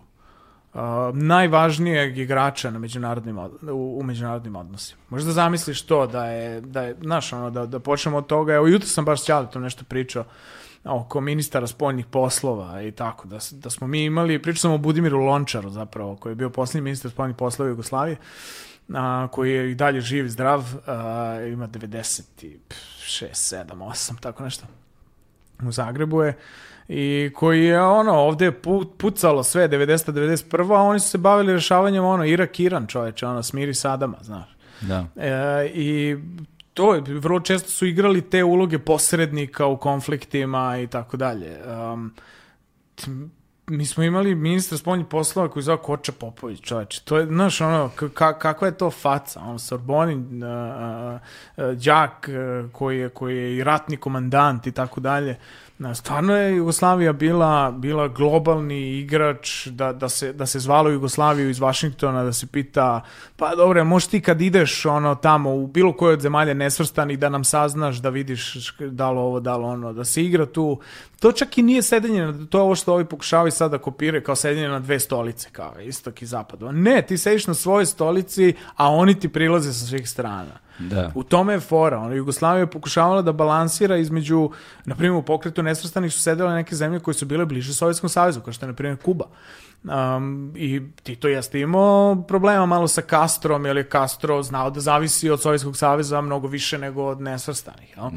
uh, 0.74 0.80
najvažnijeg 1.14 2.18
igrača 2.18 2.72
na 2.72 2.80
međunarodnim 2.80 3.38
od- 3.38 3.52
u, 3.64 3.98
u 4.00 4.04
međunarodnim 4.04 4.56
odnosima. 4.56 5.02
Možda 5.10 5.32
zamisliš 5.32 5.82
to 5.82 6.08
da 6.08 6.26
je, 6.26 6.62
da 6.62 6.82
je 6.82 6.96
znaš, 7.02 7.34
ono, 7.34 7.50
da, 7.50 7.66
da 7.66 7.80
počnemo 7.80 8.18
od 8.18 8.26
toga. 8.28 8.54
Evo, 8.54 8.68
jutro 8.68 8.88
sam 8.88 9.06
baš 9.06 9.22
s 9.22 9.26
Ćaletom 9.26 9.62
nešto 9.62 9.84
pričao 9.86 10.24
oko 10.84 11.22
ministara 11.22 11.68
spoljnih 11.68 12.06
poslova 12.06 12.82
i 12.82 12.92
tako, 12.92 13.28
da, 13.28 13.38
da 13.52 13.70
smo 13.70 13.88
mi 13.88 14.04
imali, 14.04 14.42
pričao 14.42 14.60
sam 14.60 14.72
o 14.72 14.78
Budimiru 14.78 15.20
Lončaru 15.20 15.70
zapravo, 15.70 16.16
koji 16.16 16.32
je 16.32 16.36
bio 16.36 16.50
posljednji 16.50 16.82
ministar 16.84 17.12
spoljnih 17.12 17.36
poslova 17.36 17.70
Jugoslavije, 17.70 18.18
a, 18.94 19.28
koji 19.32 19.52
je 19.52 19.72
i 19.72 19.76
dalje 19.76 20.02
živ 20.02 20.26
i 20.26 20.30
zdrav, 20.30 20.74
a, 20.88 20.94
ima 21.52 21.68
96, 21.68 22.58
7, 23.08 23.66
8, 23.66 24.20
tako 24.20 24.44
nešto 24.44 24.66
u 25.68 25.72
Zagrebu 25.72 26.22
je 26.24 26.38
i 26.88 27.32
koji 27.36 27.66
je 27.66 27.82
ono 27.82 28.14
ovdje 28.14 28.46
je 28.46 28.62
pu- 28.62 28.88
pucalo 28.98 29.44
sve 29.44 29.70
90 29.70 30.12
91 30.12 30.78
a 30.78 30.82
oni 30.82 31.00
su 31.00 31.10
se 31.10 31.18
bavili 31.18 31.54
rešavanjem 31.54 32.04
ono 32.06 32.26
Irak 32.26 32.60
Iran 32.60 32.88
čoveče 32.88 33.28
ono 33.28 33.44
smiri 33.44 33.74
Sadama 33.74 34.18
znaš 34.22 34.50
Da. 34.82 35.06
e, 35.16 35.72
i 35.74 36.18
to 36.78 36.94
je 36.96 37.02
vrlo 37.02 37.40
često 37.40 37.70
su 37.70 37.86
igrali 37.86 38.22
te 38.30 38.44
uloge 38.44 38.80
posrednika 38.80 39.66
u 39.66 39.78
konfliktima 39.78 40.78
i 40.78 40.88
tako 40.88 41.18
dalje 41.18 41.58
Um, 41.94 42.14
mi 43.68 43.86
smo 43.86 44.04
imali 44.04 44.36
ministra 44.36 44.78
spoljnih 44.78 45.06
poslova 45.10 45.50
koji 45.50 45.64
zove 45.64 45.78
Koča 45.78 46.12
Popović, 46.12 46.62
čoveče. 46.62 47.02
To 47.04 47.18
je, 47.18 47.26
znaš, 47.26 47.62
ono, 47.62 47.90
kakva 48.14 48.68
je 48.68 48.78
to 48.78 48.92
faca? 48.92 49.42
On 49.42 49.60
Sorbonin, 49.60 50.44
uh, 50.44 51.20
uh, 51.58 51.74
đak 51.74 52.30
uh, 52.30 52.72
koji, 52.72 53.00
je, 53.00 53.10
koji 53.10 53.38
je 53.38 53.58
i 53.58 53.64
ratni 53.64 53.98
komandant 53.98 54.68
i 54.68 54.72
tako 54.72 55.00
dalje. 55.00 55.36
Na, 55.80 55.96
stvarno 55.96 56.36
je 56.36 56.56
Jugoslavija 56.56 57.14
bila, 57.14 57.72
bila 57.72 58.08
globalni 58.08 59.00
igrač 59.00 59.68
da, 59.68 59.94
da, 59.94 60.10
se, 60.10 60.34
da 60.34 60.46
se 60.46 60.60
zvalo 60.60 60.90
Jugoslaviju 60.90 61.50
iz 61.50 61.60
Vašingtona, 61.60 62.24
da 62.24 62.34
se 62.34 62.48
pita, 62.48 63.02
pa 63.36 63.56
dobro, 63.56 63.86
možeš 63.86 64.08
ti 64.08 64.22
kad 64.22 64.42
ideš 64.42 64.86
ono 64.86 65.16
tamo 65.16 65.56
u 65.56 65.68
bilo 65.68 65.94
koje 65.94 66.14
od 66.14 66.22
zemalja 66.22 66.54
nesvrstanih 66.54 67.20
da 67.20 67.30
nam 67.30 67.44
saznaš, 67.44 67.98
da 67.98 68.10
vidiš 68.10 68.76
da 68.80 69.12
li 69.12 69.18
ovo, 69.18 69.40
da 69.40 69.58
li 69.58 69.64
ono, 69.64 69.94
da 69.94 70.06
se 70.06 70.24
igra 70.24 70.46
tu. 70.46 70.80
To 71.20 71.32
čak 71.32 71.58
i 71.58 71.64
nije 71.64 71.82
sedenje, 71.82 72.22
na- 72.26 72.46
to 72.50 72.58
je 72.58 72.62
ovo 72.62 72.76
što 72.76 72.94
ovi 72.94 73.06
pokušavaju 73.06 73.52
sad 73.52 73.72
da 73.72 73.78
kopiraju 73.78 74.24
kao 74.24 74.36
sedenje 74.36 74.68
na 74.68 74.80
dve 74.80 75.00
stolice, 75.00 75.50
kao 75.52 75.80
istok 75.82 76.22
i 76.22 76.26
zapad. 76.26 76.60
Ne, 76.62 77.02
ti 77.02 77.18
sediš 77.18 77.48
na 77.48 77.54
svojoj 77.54 77.86
stolici, 77.86 78.54
a 78.76 78.92
oni 78.92 79.20
ti 79.20 79.30
prilaze 79.30 79.74
sa 79.74 79.86
svih 79.86 80.10
strana. 80.10 80.60
Da. 80.80 81.12
U 81.16 81.24
tome 81.24 81.54
je 81.54 81.60
fora. 81.60 82.00
Ono, 82.00 82.14
Jugoslavija 82.16 82.60
je 82.60 82.68
pokušavala 82.72 83.22
da 83.22 83.32
balansira 83.32 83.98
između, 83.98 84.50
na 84.86 84.96
primjer, 84.96 85.14
u 85.20 85.22
pokretu 85.22 85.64
nesvrstanih 85.64 86.14
su 86.14 86.20
sedele 86.20 86.54
neke 86.54 86.76
zemlje 86.76 87.00
koje 87.00 87.14
su 87.14 87.26
bile 87.26 87.46
bliže 87.46 87.74
Sovjetskom 87.74 88.10
savezu, 88.10 88.42
kao 88.42 88.54
što 88.54 88.66
je, 88.66 88.68
na 88.68 88.76
primjer, 88.76 88.98
Kuba. 88.98 89.26
Um, 89.84 90.54
I 90.56 90.82
Tito 91.04 91.28
jeste 91.28 91.60
imao 91.60 92.24
problema 92.28 92.66
malo 92.66 92.88
sa 92.88 93.02
Castrom, 93.10 93.66
jer 93.66 93.78
je 93.78 93.90
Castro 93.92 94.44
znao 94.44 94.70
da 94.70 94.80
zavisi 94.80 95.30
od 95.30 95.42
Sovjetskog 95.42 95.78
saveza 95.78 96.22
mnogo 96.22 96.48
više 96.48 96.78
nego 96.78 97.04
od 97.04 97.22
nesvrstanih. 97.22 97.94
Jel? 97.98 98.10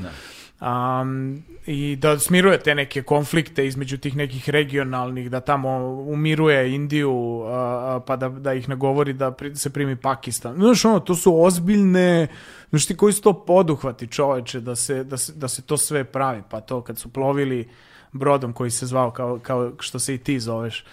Um, 0.63 1.43
I 1.67 1.97
da 1.97 2.19
smiruje 2.19 2.59
te 2.59 2.75
neke 2.75 3.03
konflikte 3.03 3.67
između 3.67 3.99
tih 3.99 4.17
nekih 4.17 4.51
regionalnih, 4.51 5.31
da 5.31 5.41
tamo 5.41 5.71
umiruje 5.89 6.75
Indiju, 6.75 7.13
a, 7.43 8.01
pa 8.07 8.17
da, 8.17 8.29
da 8.29 8.53
ih 8.55 8.69
nagovori 8.69 9.13
da 9.13 9.31
pri- 9.31 9.57
se 9.57 9.71
primi 9.71 9.97
Pakistan. 9.97 10.55
Znaš, 10.55 10.85
ono, 10.85 11.01
to 11.01 11.15
su 11.15 11.43
ozbiljne, 11.43 12.27
znaš 12.71 12.87
ti 12.87 12.97
koji 12.97 13.13
su 13.13 13.23
to 13.23 13.45
poduhvati 13.45 14.07
čoveče, 14.07 14.61
da 14.61 14.77
se, 14.77 15.05
da, 15.05 15.17
se, 15.17 15.33
da 15.33 15.49
se 15.49 15.63
to 15.63 15.77
sve 15.77 16.05
pravi, 16.05 16.43
pa 16.51 16.61
to 16.61 16.81
kad 16.81 16.99
su 16.99 17.09
plovili 17.09 17.69
brodom 18.13 18.53
koji 18.53 18.71
se 18.71 18.87
zvao 18.87 19.11
kao, 19.11 19.39
kao 19.39 19.73
što 19.79 19.99
se 19.99 20.15
i 20.15 20.19
ti 20.19 20.41
zoveš. 20.41 20.85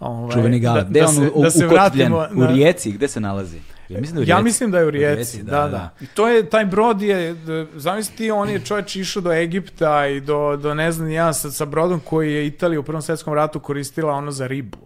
Ovaj, 0.00 0.32
Čuveni 0.32 0.60
galet. 0.60 0.86
Je 0.92 1.06
on 1.06 1.14
se- 1.14 1.30
u, 1.30 1.42
da 1.42 1.50
se 1.50 1.66
vratimo 1.66 2.26
U 2.36 2.46
Rijeci, 2.46 2.92
gde 2.92 3.08
se 3.08 3.20
nalazi? 3.20 3.58
Ja 3.94 4.00
mislim 4.00 4.14
da 4.14 4.20
je 4.20 4.24
u 4.24 4.28
ja 4.28 4.36
Rijeci. 4.36 4.44
mislim 4.44 4.70
da 4.70 4.78
je 4.78 4.84
u 4.84 4.88
U 4.88 4.90
Rijeci, 4.90 5.42
da, 5.42 5.68
da. 5.68 5.90
I 6.00 6.06
to 6.06 6.28
je, 6.28 6.50
taj 6.50 6.64
brod 6.64 7.02
je, 7.02 7.36
zamisli 7.76 8.16
ti, 8.16 8.30
on 8.30 8.48
je 8.48 8.64
čovječ 8.64 8.96
išao 8.96 9.22
do 9.22 9.32
Egipta 9.32 10.06
i 10.06 10.20
do, 10.20 10.56
do 10.56 10.74
ne 10.74 10.92
znam 10.92 11.10
ja, 11.10 11.32
sa, 11.32 11.50
sa 11.50 11.64
brodom 11.64 12.00
koji 12.00 12.32
je 12.32 12.46
Italija 12.46 12.80
u 12.80 12.82
Prvom 12.82 13.02
svjetskom 13.02 13.34
ratu 13.34 13.60
koristila 13.60 14.12
ono 14.12 14.30
za 14.30 14.46
ribu. 14.46 14.78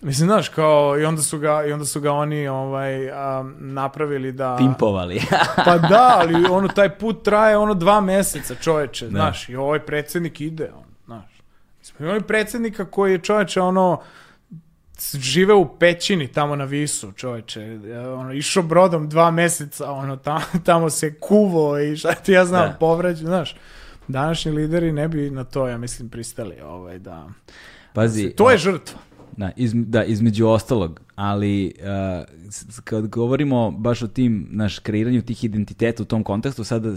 Mislim, 0.00 0.28
znaš, 0.28 0.48
kao, 0.48 0.98
i 0.98 1.04
onda 1.04 1.22
su 1.22 1.38
ga, 1.38 1.64
i 1.64 1.72
onda 1.72 1.84
su 1.84 2.00
ga 2.00 2.12
oni 2.12 2.48
ovaj, 2.48 3.10
a, 3.10 3.50
napravili 3.58 4.32
da... 4.32 4.56
Pimpovali. 4.58 5.22
Pa 5.64 5.78
da, 5.78 6.16
ali 6.18 6.44
ono, 6.50 6.68
taj 6.68 6.98
put 6.98 7.24
traje 7.24 7.56
ono 7.56 7.74
dva 7.74 8.00
meseca, 8.00 8.54
čoveče, 8.54 9.08
znaš, 9.08 9.48
i 9.48 9.56
ovaj 9.56 9.80
predsjednik 9.80 10.40
ide, 10.40 10.70
on, 10.76 10.84
znaš. 11.06 11.42
Smo 11.82 12.06
imali 12.06 12.20
predsjednika 12.22 12.84
koji 12.84 13.12
je 13.12 13.18
čoveče, 13.18 13.60
ono, 13.60 14.00
žive 15.14 15.54
u 15.54 15.78
pećini 15.78 16.28
tamo 16.28 16.56
na 16.56 16.64
Visu, 16.64 17.12
čoveče, 17.12 17.78
ono, 18.16 18.32
išao 18.32 18.62
brodom 18.62 19.08
dva 19.08 19.30
meseca, 19.30 19.92
ono, 19.92 20.16
tamo, 20.16 20.40
tamo 20.64 20.90
se 20.90 21.14
kuvo 21.14 21.78
i 21.78 21.96
šta 21.96 22.14
ti 22.14 22.32
ja 22.32 22.44
znam, 22.44 22.68
Da. 22.68 22.76
povrađu, 22.80 23.24
znaš. 23.26 23.56
Današnji 24.08 24.52
lideri 24.52 24.92
ne 24.92 25.08
bi 25.08 25.30
na 25.30 25.44
to, 25.44 25.68
ja 25.68 25.78
mislim, 25.78 26.08
pristali, 26.08 26.60
ovaj, 26.60 26.98
da. 26.98 27.28
Pazi, 27.92 28.30
To 28.30 28.50
je 28.50 28.58
žrtva. 28.58 28.98
Da, 29.36 29.50
iz, 29.56 29.72
da, 29.76 30.04
između 30.04 30.46
ostalog, 30.46 31.00
ali 31.14 31.74
uh, 31.78 32.24
kad 32.84 33.06
govorimo 33.06 33.70
baš 33.70 34.02
o 34.02 34.06
tim, 34.08 34.48
naš, 34.50 34.78
kreiranju 34.78 35.22
tih 35.22 35.44
identiteta 35.44 36.02
u 36.02 36.06
tom 36.06 36.24
kontekstu, 36.24 36.64
sada 36.64 36.88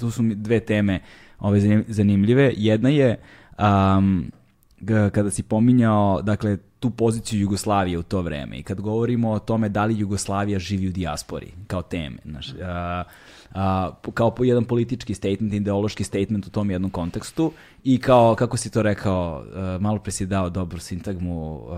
tu 0.00 0.10
su 0.10 0.22
mi 0.22 0.34
dve 0.34 0.60
teme 0.60 1.00
ove 1.38 1.60
zanim- 1.60 1.84
zanimljive. 1.88 2.52
Jedna 2.56 2.88
je 2.88 3.20
um, 3.58 4.30
kada 4.86 5.30
si 5.30 5.42
pominjao, 5.42 6.22
dakle, 6.22 6.56
tu 6.80 6.90
poziciju 6.90 7.40
Jugoslavije 7.40 7.98
u 7.98 8.02
to 8.02 8.22
vreme 8.22 8.58
i 8.58 8.62
kad 8.62 8.80
govorimo 8.80 9.30
o 9.30 9.38
tome 9.38 9.68
da 9.68 9.84
li 9.84 9.98
Jugoslavija 9.98 10.58
živi 10.58 10.88
u 10.88 10.92
dijaspori 10.92 11.52
kao 11.66 11.82
teme, 11.82 12.16
znaš, 12.24 12.54
a, 12.62 13.04
a, 13.54 13.90
kao 14.14 14.30
po 14.30 14.44
jedan 14.44 14.64
politički 14.64 15.14
statement, 15.14 15.54
ideološki 15.54 16.04
statement 16.04 16.46
u 16.46 16.50
tom 16.50 16.70
jednom 16.70 16.90
kontekstu 16.90 17.52
i 17.84 17.98
kao, 17.98 18.34
kako 18.34 18.56
si 18.56 18.70
to 18.70 18.82
rekao, 18.82 19.44
uh, 19.46 19.82
malo 19.82 19.98
pre 19.98 20.12
si 20.12 20.26
dao 20.26 20.50
dobru 20.50 20.78
sintagmu, 20.78 21.54
uh, 21.54 21.72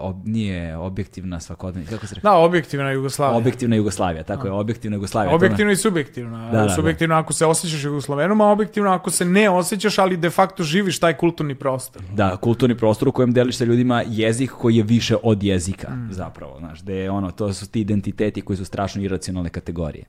ob, 0.00 0.26
nije 0.26 0.76
objektivna 0.76 1.40
svakodnevna, 1.40 1.90
kako 1.90 2.06
se 2.06 2.14
rekao? 2.14 2.32
Da, 2.32 2.38
objektivna 2.38 2.90
Jugoslavija. 2.90 3.38
Objektivna 3.38 3.76
Jugoslavija, 3.76 4.22
tako 4.22 4.46
je, 4.46 4.52
objektivna 4.52 4.94
Jugoslavija. 4.94 5.34
Objektivno 5.34 5.72
i 5.72 5.76
subjektivno. 5.76 6.50
Da, 6.50 6.62
da, 6.62 6.68
subjektivno 6.68 7.14
ako 7.14 7.32
se 7.32 7.46
osjećaš 7.46 7.84
Jugoslovenom, 7.84 8.40
a 8.40 8.46
objektivno 8.46 8.90
ako 8.90 9.10
se 9.10 9.24
ne 9.24 9.50
osjećaš, 9.50 9.98
ali 9.98 10.16
de 10.16 10.30
facto 10.30 10.62
živiš 10.62 10.98
taj 10.98 11.16
kulturni 11.16 11.54
prostor. 11.54 12.02
Da, 12.14 12.36
kulturni 12.36 12.76
prostor 12.76 13.08
u 13.08 13.12
kojem 13.12 13.32
deliš 13.32 13.56
sa 13.56 13.64
ljudima 13.64 14.02
jezik 14.06 14.50
koji 14.50 14.76
je 14.76 14.82
više 14.82 15.16
od 15.22 15.42
jezika, 15.42 15.90
mm. 15.90 16.08
zapravo, 16.12 16.58
znaš, 16.58 16.80
da 16.80 16.92
je 16.92 17.10
ono, 17.10 17.30
to 17.30 17.52
su 17.52 17.70
ti 17.70 17.80
identiteti 17.80 18.40
koji 18.40 18.56
su 18.56 18.64
strašno 18.64 19.02
iracionalne 19.02 19.50
kategorije. 19.50 20.04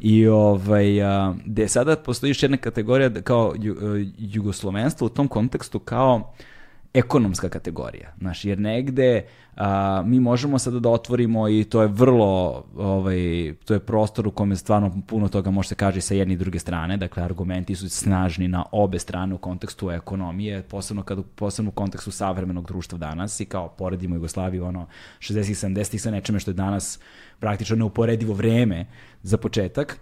I 0.00 0.26
ovaj, 0.26 1.02
a, 1.02 1.34
gde 1.44 1.68
sada 1.68 1.96
postoji 1.96 2.30
još 2.30 2.42
jedna 2.42 2.56
kategorija 2.56 3.08
da 3.08 3.22
kao 3.22 3.54
ju, 3.58 3.72
e, 3.72 4.06
jugoslovenstvo 4.18 5.06
u 5.06 5.10
tom 5.10 5.28
kontekstu 5.28 5.78
kao 5.78 6.32
ekonomska 6.94 7.48
kategorija. 7.48 8.12
Znaš, 8.18 8.44
jer 8.44 8.58
negde 8.58 9.24
a, 9.56 10.02
mi 10.06 10.20
možemo 10.20 10.58
sada 10.58 10.80
da 10.80 10.88
otvorimo 10.88 11.48
i 11.48 11.64
to 11.64 11.82
je 11.82 11.88
vrlo, 11.88 12.64
ovaj, 12.76 13.54
to 13.64 13.74
je 13.74 13.80
prostor 13.80 14.26
u 14.26 14.30
kome 14.30 14.56
stvarno 14.56 15.00
puno 15.06 15.28
toga 15.28 15.50
može 15.50 15.68
se 15.68 15.74
kaže 15.74 16.00
sa 16.00 16.14
jedne 16.14 16.34
i 16.34 16.36
druge 16.36 16.58
strane, 16.58 16.96
dakle 16.96 17.22
argumenti 17.22 17.74
su 17.74 17.88
snažni 17.88 18.48
na 18.48 18.64
obe 18.72 18.98
strane 18.98 19.34
u 19.34 19.38
kontekstu 19.38 19.90
ekonomije, 19.90 20.62
posebno, 20.62 21.02
kad, 21.02 21.24
posebno 21.34 21.68
u 21.68 21.72
kontekstu 21.72 22.10
savremenog 22.10 22.66
društva 22.66 22.98
danas 22.98 23.40
i 23.40 23.44
kao 23.44 23.68
poredimo 23.68 24.14
Jugoslaviju 24.14 24.64
ono 24.64 24.86
60-ih, 25.18 25.56
70-ih 25.56 26.02
sa 26.02 26.10
nečeme 26.10 26.40
što 26.40 26.50
je 26.50 26.54
danas 26.54 26.98
praktično 27.40 27.76
neuporedivo 27.76 28.34
vreme 28.34 28.86
za 29.22 29.36
početak, 29.36 30.00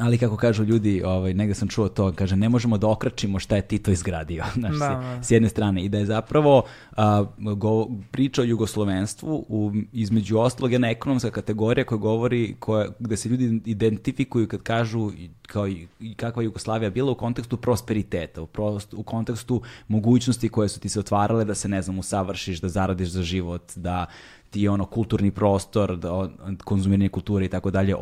Ali 0.00 0.18
kako 0.18 0.36
kažu 0.36 0.64
ljudi, 0.64 1.02
ovaj, 1.04 1.34
negde 1.34 1.54
sam 1.54 1.68
čuo 1.68 1.88
to, 1.88 2.12
kaže 2.12 2.36
ne 2.36 2.48
možemo 2.48 2.78
da 2.78 2.88
okračimo 2.88 3.38
šta 3.38 3.56
je 3.56 3.62
Tito 3.62 3.90
izgradio, 3.90 4.44
znaš, 4.60 4.76
da, 4.78 4.88
da. 4.88 5.22
s 5.22 5.30
jedne 5.30 5.48
strane. 5.48 5.84
I 5.84 5.88
da 5.88 5.98
je 5.98 6.06
zapravo 6.06 6.64
a, 6.96 7.24
go, 7.56 7.88
priča 8.10 8.42
o 8.42 8.44
jugoslovenstvu 8.44 9.44
u, 9.48 9.72
između 9.92 10.38
ostalog 10.38 10.72
jedna 10.72 10.90
ekonomska 10.90 11.30
kategorija 11.30 11.84
koja 11.84 11.98
govori, 11.98 12.56
koja, 12.58 12.88
gde 12.98 13.16
se 13.16 13.28
ljudi 13.28 13.60
identifikuju 13.64 14.48
kad 14.48 14.62
kažu 14.62 15.10
kao 15.46 15.68
i, 15.68 15.86
i 16.00 16.14
kakva 16.14 16.42
Jugoslavija 16.42 16.90
bila 16.90 17.12
u 17.12 17.14
kontekstu 17.14 17.56
prosperiteta, 17.56 18.42
u, 18.42 18.46
prost, 18.46 18.94
u 18.94 19.02
kontekstu 19.02 19.62
mogućnosti 19.88 20.48
koje 20.48 20.68
su 20.68 20.80
ti 20.80 20.88
se 20.88 21.00
otvarale 21.00 21.44
da 21.44 21.54
se, 21.54 21.68
ne 21.68 21.82
znam, 21.82 21.98
usavršiš, 21.98 22.60
da 22.60 22.68
zaradiš 22.68 23.08
za 23.08 23.22
život, 23.22 23.72
da 23.76 24.06
ti 24.52 24.62
je 24.62 24.70
ono 24.70 24.84
kulturni 24.84 25.30
prostor, 25.30 25.96
da, 25.96 26.28
konzumiranje 26.64 27.08
kulture 27.08 27.44
i 27.44 27.48
tako 27.48 27.70
dalje 27.70 27.94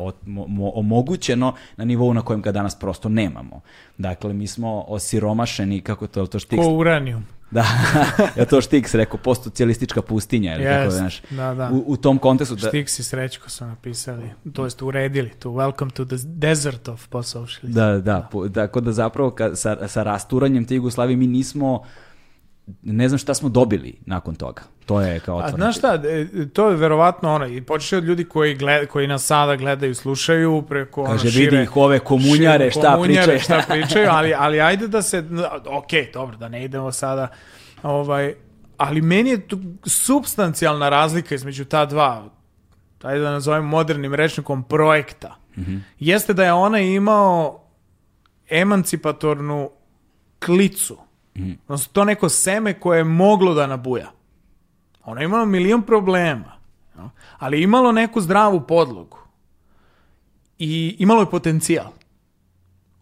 omogućeno 0.73 1.53
na 1.77 1.85
nivou 1.85 2.13
na 2.13 2.21
kojem 2.21 2.41
ga 2.41 2.51
danas 2.51 2.79
prosto 2.79 3.09
nemamo. 3.09 3.61
Dakle, 3.97 4.33
mi 4.33 4.47
smo 4.47 4.83
osiromašeni, 4.87 5.81
kako 5.81 6.07
to, 6.07 6.25
to 6.27 6.39
Štiks... 6.39 6.63
Ko 6.63 6.69
uranijum. 6.69 7.25
Da, 7.51 7.65
ja 8.39 8.45
to 8.45 8.61
Štiks 8.61 8.93
rekao, 8.95 9.17
postocijalistička 9.17 10.01
pustinja, 10.01 10.55
ili 10.55 10.63
yes, 10.63 10.79
tako, 10.79 10.91
znaš, 10.91 11.21
da, 11.29 11.53
da. 11.53 11.69
U, 11.73 11.83
u 11.87 11.97
tom 11.97 12.17
kontekstu... 12.17 12.55
Da... 12.55 12.67
Štiks 12.67 12.99
i 12.99 13.03
Srećko 13.03 13.49
su 13.49 13.65
napisali, 13.65 14.29
to 14.53 14.63
jest 14.63 14.81
uredili, 14.81 15.29
to 15.29 15.49
welcome 15.49 15.91
to 15.91 16.05
the 16.05 16.17
desert 16.23 16.87
of 16.87 17.07
post-socialism. 17.07 17.79
Da, 17.79 17.97
da, 17.99 18.29
tako 18.53 18.81
da 18.81 18.91
zapravo 18.91 19.31
ka, 19.31 19.55
sa, 19.55 19.87
sa 19.87 20.03
rasturanjem 20.03 20.65
te 20.65 20.75
Jugoslavije 20.75 21.17
mi 21.17 21.27
nismo 21.27 21.83
ne 22.81 23.09
znam 23.09 23.17
šta 23.17 23.33
smo 23.33 23.49
dobili 23.49 23.99
nakon 24.05 24.35
toga. 24.35 24.61
To 24.85 25.01
je 25.01 25.19
kao 25.19 25.37
otvoreno. 25.37 25.55
A 25.55 25.57
znaš 25.57 25.77
šta, 25.77 26.01
e, 26.05 26.49
to 26.53 26.69
je 26.69 26.75
verovatno 26.75 27.33
ono, 27.33 27.47
i 27.47 27.61
počeš 27.61 27.93
od 27.93 28.03
ljudi 28.03 28.23
koji, 28.23 28.55
gled, 28.55 28.87
koji 28.87 29.07
nas 29.07 29.25
sada 29.25 29.55
gledaju, 29.55 29.95
slušaju 29.95 30.63
preko 30.69 31.03
Kaže, 31.03 31.21
ono, 31.21 31.31
šire... 31.31 31.51
vidi 31.51 31.63
ih 31.63 31.77
ove 31.77 31.99
komunjare, 31.99 32.71
šta 32.71 32.93
komunjare, 32.93 33.33
pričaju. 33.33 33.61
šta 33.61 33.73
pričaju, 33.73 34.09
ali, 34.17 34.33
ali 34.33 34.61
ajde 34.61 34.87
da 34.87 35.01
se, 35.01 35.23
ok, 35.65 36.13
dobro, 36.13 36.37
da 36.37 36.49
ne 36.49 36.63
idemo 36.65 36.91
sada, 36.91 37.27
ovaj, 37.83 38.33
ali 38.77 39.01
meni 39.01 39.29
je 39.29 39.47
tu 39.47 39.59
substancijalna 39.85 40.89
razlika 40.89 41.35
između 41.35 41.65
ta 41.65 41.85
dva, 41.85 42.29
ajde 43.03 43.21
da 43.21 43.31
nazovem 43.31 43.65
modernim 43.65 44.13
rečnikom, 44.13 44.63
projekta. 44.63 45.35
Mm 45.57 45.61
-hmm. 45.61 45.79
Jeste 45.99 46.33
da 46.33 46.43
je 46.43 46.53
ona 46.53 46.79
imao 46.79 47.63
emancipatornu 48.49 49.69
klicu, 50.45 50.97
Mm. 51.35 51.51
Odnosno, 51.67 51.91
to 51.93 52.05
neko 52.05 52.29
seme 52.29 52.79
koje 52.79 52.97
je 52.97 53.03
moglo 53.03 53.53
da 53.53 53.67
nabuja. 53.67 54.11
Ono 55.05 55.21
je 55.21 55.25
imalo 55.25 55.45
milion 55.45 55.81
problema, 55.81 56.57
no? 56.95 57.09
ali 57.37 57.61
imalo 57.61 57.91
neku 57.91 58.21
zdravu 58.21 58.67
podlogu. 58.67 59.17
I 60.59 60.95
imalo 60.99 61.21
je 61.21 61.29
potencijal 61.29 61.91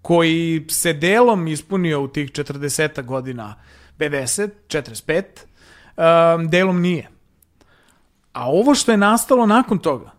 koji 0.02 0.66
se 0.70 0.94
delom 0.94 1.48
ispunio 1.48 2.02
u 2.02 2.08
tih 2.08 2.32
40 2.32 3.06
godina 3.06 3.56
50, 3.98 4.50
45, 4.68 6.38
um, 6.38 6.50
delom 6.50 6.82
nije. 6.82 7.10
A 8.34 8.50
ovo 8.50 8.76
što 8.76 8.92
je 8.92 8.98
nastalo 8.98 9.46
nakon 9.46 9.80
toga, 9.80 10.12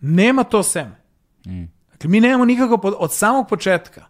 nema 0.00 0.44
to 0.44 0.62
seme. 0.62 1.00
Mm. 1.46 1.64
Dakle, 1.92 2.10
mi 2.10 2.20
nemamo 2.20 2.44
nikako, 2.44 2.88
od 2.98 3.12
samog 3.12 3.48
početka, 3.48 4.04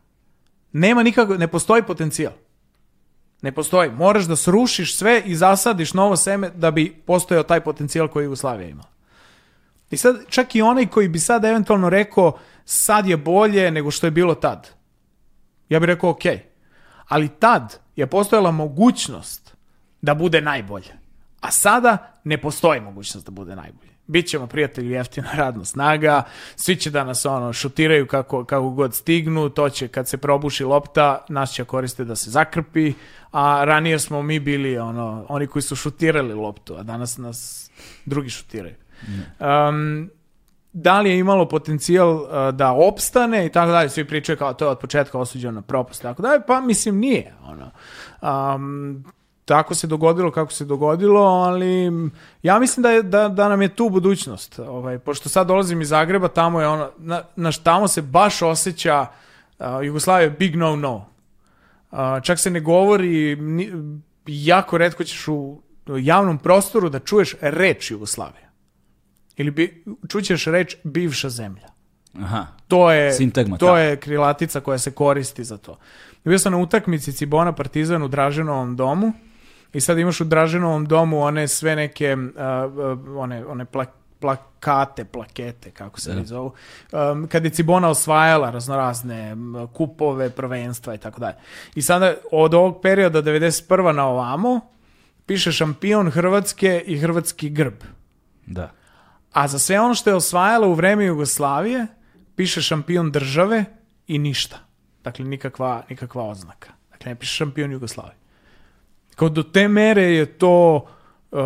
nema 0.72 1.02
nikako, 1.02 1.35
ne 1.35 1.48
postoji 1.48 1.82
potencijal. 1.82 2.32
Ne 3.42 3.53
postoji. 3.53 3.90
Moraš 3.90 4.25
da 4.25 4.37
srušiš 4.37 4.96
sve 4.96 5.22
i 5.25 5.37
zasadiš 5.37 5.94
novo 5.94 6.16
seme 6.16 6.51
da 6.51 6.70
bi 6.70 7.03
postojao 7.07 7.42
taj 7.42 7.61
potencijal 7.61 8.09
koji 8.09 8.25
Jugoslavija 8.25 8.68
ima. 8.68 8.85
I 9.90 9.96
sad, 9.96 10.16
čak 10.29 10.55
i 10.55 10.62
onaj 10.62 10.87
koji 10.87 11.09
bi 11.09 11.18
sad 11.18 11.44
eventualno 11.44 11.90
rekao 11.90 12.38
sad 12.64 13.07
je 13.07 13.16
bolje 13.16 13.70
nego 13.70 13.90
što 13.90 14.07
je 14.07 14.11
bilo 14.11 14.35
tad. 14.35 14.70
Ja 15.68 15.81
bih 15.81 15.87
rekao 15.87 16.11
ok. 16.11 16.22
Ali 17.09 17.29
tad 17.29 17.79
je 17.96 18.07
postojala 18.07 18.51
mogućnost 18.51 19.57
da 20.03 20.14
bude 20.14 20.40
najbolje. 20.40 20.92
A 21.40 21.51
sada 21.51 22.20
ne 22.25 22.40
postoji 22.40 22.81
mogućnost 22.81 23.27
da 23.27 23.31
bude 23.31 23.57
najbolje. 23.57 23.95
Bićemo 24.06 24.46
prijatelji 24.46 24.90
jeftina 24.90 25.28
radna 25.34 25.64
snaga, 25.64 26.22
svi 26.56 26.76
će 26.76 26.90
da 26.90 27.04
nas 27.04 27.26
ono 27.26 27.52
šutiraju 27.52 28.06
kako, 28.06 28.44
kako 28.44 28.70
god 28.70 28.94
stignu, 28.94 29.48
to 29.48 29.68
će 29.68 29.88
kad 29.88 30.08
se 30.08 30.16
probuši 30.16 30.64
lopta, 30.64 31.24
nas 31.28 31.52
će 31.52 31.64
koriste 31.64 32.04
da 32.04 32.16
se 32.16 32.30
zakrpi, 32.30 32.92
a 33.32 33.64
ranije 33.64 33.98
smo 33.98 34.22
mi 34.22 34.40
bili 34.40 34.78
ono, 34.78 35.26
oni 35.28 35.46
koji 35.46 35.62
su 35.62 35.76
šutirali 35.76 36.34
loptu, 36.34 36.74
a 36.78 36.82
danas 36.82 37.18
nas 37.18 37.70
drugi 38.04 38.30
šutiraju. 38.30 38.74
Um, 39.40 40.10
da 40.72 41.00
li 41.00 41.10
je 41.10 41.18
imalo 41.18 41.48
potencijal 41.48 42.14
uh, 42.14 42.28
da 42.54 42.72
opstane 42.72 43.46
i 43.46 43.52
tako 43.52 43.72
dalje, 43.72 43.88
svi 43.88 44.04
pričaju 44.04 44.38
kao 44.38 44.54
to 44.54 44.64
je 44.64 44.70
od 44.70 44.78
početka 44.78 45.18
osuđeno 45.18 45.52
na 45.52 45.62
propust, 45.62 46.02
tako 46.02 46.22
dalje, 46.22 46.40
pa 46.46 46.60
mislim 46.60 46.98
nije. 46.98 47.34
Ono. 47.44 47.70
Um, 48.54 49.04
tako 49.46 49.74
se 49.74 49.87
dogodilo 49.87 50.30
kako 50.30 50.52
se 50.52 50.64
dogodilo, 50.64 51.20
ali 51.20 51.90
ja 52.42 52.59
mislim 52.59 52.82
da, 52.82 52.90
je, 52.90 53.02
da, 53.02 53.28
da 53.28 53.48
nam 53.48 53.62
je 53.62 53.68
tu 53.68 53.88
budućnost. 53.88 54.59
Ovaj, 54.59 54.98
pošto 54.98 55.28
sad 55.28 55.46
dolazim 55.46 55.80
iz 55.80 55.88
Zagreba, 55.88 56.28
tamo 56.28 56.61
je 56.61 56.68
ono, 56.68 56.90
na, 56.98 57.22
naš, 57.37 57.59
tamo 57.59 57.88
se 57.88 58.02
baš 58.02 58.42
osjeća 58.42 59.06
uh, 59.59 59.66
Jugoslavia 59.82 60.30
big 60.30 60.56
no 60.56 60.76
no. 60.76 61.06
Uh, 61.90 61.98
čak 62.22 62.38
se 62.38 62.50
ne 62.50 62.61
govori, 62.61 63.37
ni, 63.37 63.72
jako 64.26 64.78
redko 64.78 65.04
ćeš 65.04 65.28
u 65.28 65.61
javnom 65.87 66.38
prostoru 66.38 66.88
da 66.88 66.98
čuješ 66.98 67.35
reč 67.40 67.90
Jugoslavija. 67.90 68.50
Ili 69.37 69.50
bi, 69.50 69.85
čućeš 70.09 70.44
reč 70.44 70.76
bivša 70.85 71.28
zemlja. 71.28 71.68
Aha. 72.20 72.46
To 72.68 72.90
je, 72.90 73.12
Sintagma, 73.12 73.56
to 73.56 73.76
je 73.76 73.96
krilatica 73.96 74.61
koja 74.61 74.78
se 74.78 74.90
koristi 74.90 75.44
za 75.44 75.56
to. 75.56 75.78
Bio 76.24 76.38
sam 76.38 76.52
na 76.52 76.59
utakmici 76.59 77.12
Cibona 77.12 77.52
Partizan 77.52 78.02
u 78.02 78.09
Draženovom 78.09 78.76
domu 78.76 79.12
I 79.76 79.80
sad 79.80 79.98
imaš 79.98 80.20
u 80.20 80.24
Draženovom 80.24 80.86
domu 80.86 81.20
one 81.20 81.48
sve 81.48 81.76
neke, 81.76 82.16
uh, 82.16 83.18
one, 83.18 83.46
one 83.46 83.64
plak, 83.64 83.88
plakate, 84.20 85.04
plakete, 85.04 85.70
kako 85.70 86.00
se 86.00 86.14
da. 86.14 86.24
zovu, 86.24 86.52
um, 86.92 87.28
kad 87.28 87.44
je 87.44 87.50
Cibona 87.50 87.88
osvajala 87.88 88.50
raznorazne 88.50 89.36
kupove, 89.72 90.30
prvenstva 90.30 90.94
i 90.94 90.98
tako 90.98 91.20
dalje. 91.20 91.36
I 91.74 91.82
sada 91.82 92.14
od 92.32 92.54
ovog 92.54 92.80
perioda 92.82 93.22
91. 93.22 93.92
na 93.92 94.06
ovamo 94.06 94.60
piše 95.26 95.52
šampion 95.52 96.10
Hrvatske 96.10 96.82
i 96.86 96.98
hrvatski 96.98 97.50
grb. 97.50 97.84
Da. 98.46 98.70
A 99.32 99.48
za 99.48 99.58
sve 99.58 99.80
ono 99.80 99.94
što 99.94 100.10
je 100.10 100.16
osvajala 100.16 100.66
u 100.66 100.74
vreme 100.74 101.04
Jugoslavije 101.04 101.86
piše 102.36 102.62
šampion 102.62 103.10
države 103.10 103.64
i 104.06 104.18
ništa. 104.18 104.58
Dakle, 105.04 105.24
nikakva, 105.24 105.82
nikakva 105.90 106.24
oznaka. 106.24 106.70
Dakle, 106.90 107.12
ne 107.12 107.18
piše 107.18 107.34
šampion 107.34 107.72
Jugoslavije. 107.72 108.25
Kao 109.16 109.28
do 109.28 109.42
te 109.42 109.68
mere 109.68 110.02
je 110.02 110.26
to 110.26 110.86
uh, 111.30 111.40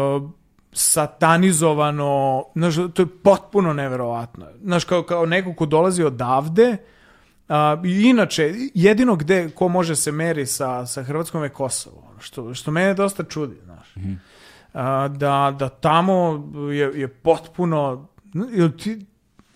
satanizovano, 0.72 2.44
znaš, 2.54 2.74
to 2.94 3.02
je 3.02 3.06
potpuno 3.22 3.72
neverovatno. 3.72 4.46
Znaš, 4.62 4.84
kao, 4.84 5.02
kao 5.02 5.26
neko 5.26 5.54
ko 5.54 5.66
dolazi 5.66 6.02
odavde, 6.02 6.76
uh, 7.48 7.54
i 7.84 8.02
inače, 8.02 8.54
jedino 8.74 9.16
gde, 9.16 9.50
ko 9.50 9.68
može 9.68 9.96
se 9.96 10.12
meri 10.12 10.46
sa, 10.46 10.86
sa 10.86 11.02
Hrvatskom 11.02 11.42
je 11.42 11.48
Kosovo, 11.48 12.14
što, 12.20 12.54
što 12.54 12.70
mene 12.70 12.94
dosta 12.94 13.24
čudi, 13.24 13.56
znaš. 13.64 13.96
Mm 13.96 14.00
-hmm. 14.00 14.16
a, 14.72 15.08
da, 15.08 15.56
da 15.58 15.68
tamo 15.68 16.48
je, 16.72 17.00
je 17.00 17.08
potpuno, 17.08 18.08
ti, 18.78 19.06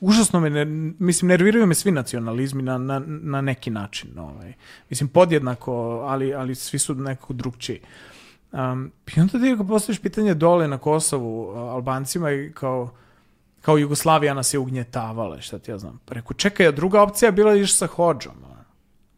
užasno 0.04 0.40
me, 0.40 0.64
mislim, 0.98 1.28
nerviraju 1.28 1.66
me 1.66 1.74
svi 1.74 1.90
nacionalizmi 1.90 2.62
na, 2.62 2.78
na, 2.78 3.02
na 3.06 3.40
neki 3.40 3.70
način. 3.70 4.18
Ovaj. 4.18 4.52
Mislim, 4.90 5.08
podjednako, 5.08 5.72
ali, 6.08 6.34
ali 6.34 6.54
svi 6.54 6.78
su 6.78 6.94
nekako 6.94 7.32
drugčiji. 7.32 7.80
Um, 8.52 8.92
I 9.16 9.20
onda 9.20 9.32
ti 9.32 9.56
postaviš 9.68 9.98
pitanje 10.00 10.34
dole 10.34 10.68
na 10.68 10.78
Kosovu 10.78 11.48
Albancima 11.50 12.30
i 12.30 12.52
kao, 12.54 12.90
kao 13.60 13.78
Jugoslavija 13.78 14.34
nas 14.34 14.54
je 14.54 14.58
ugnjetavala, 14.58 15.40
šta 15.40 15.58
ti 15.58 15.70
ja 15.70 15.78
znam. 15.78 16.00
Pa 16.04 16.14
reku, 16.14 16.34
čekaj, 16.34 16.66
a 16.66 16.72
druga 16.72 17.02
opcija 17.02 17.28
je 17.28 17.32
bila 17.32 17.54
iš 17.54 17.76
sa 17.76 17.86
Hođom. 17.86 18.34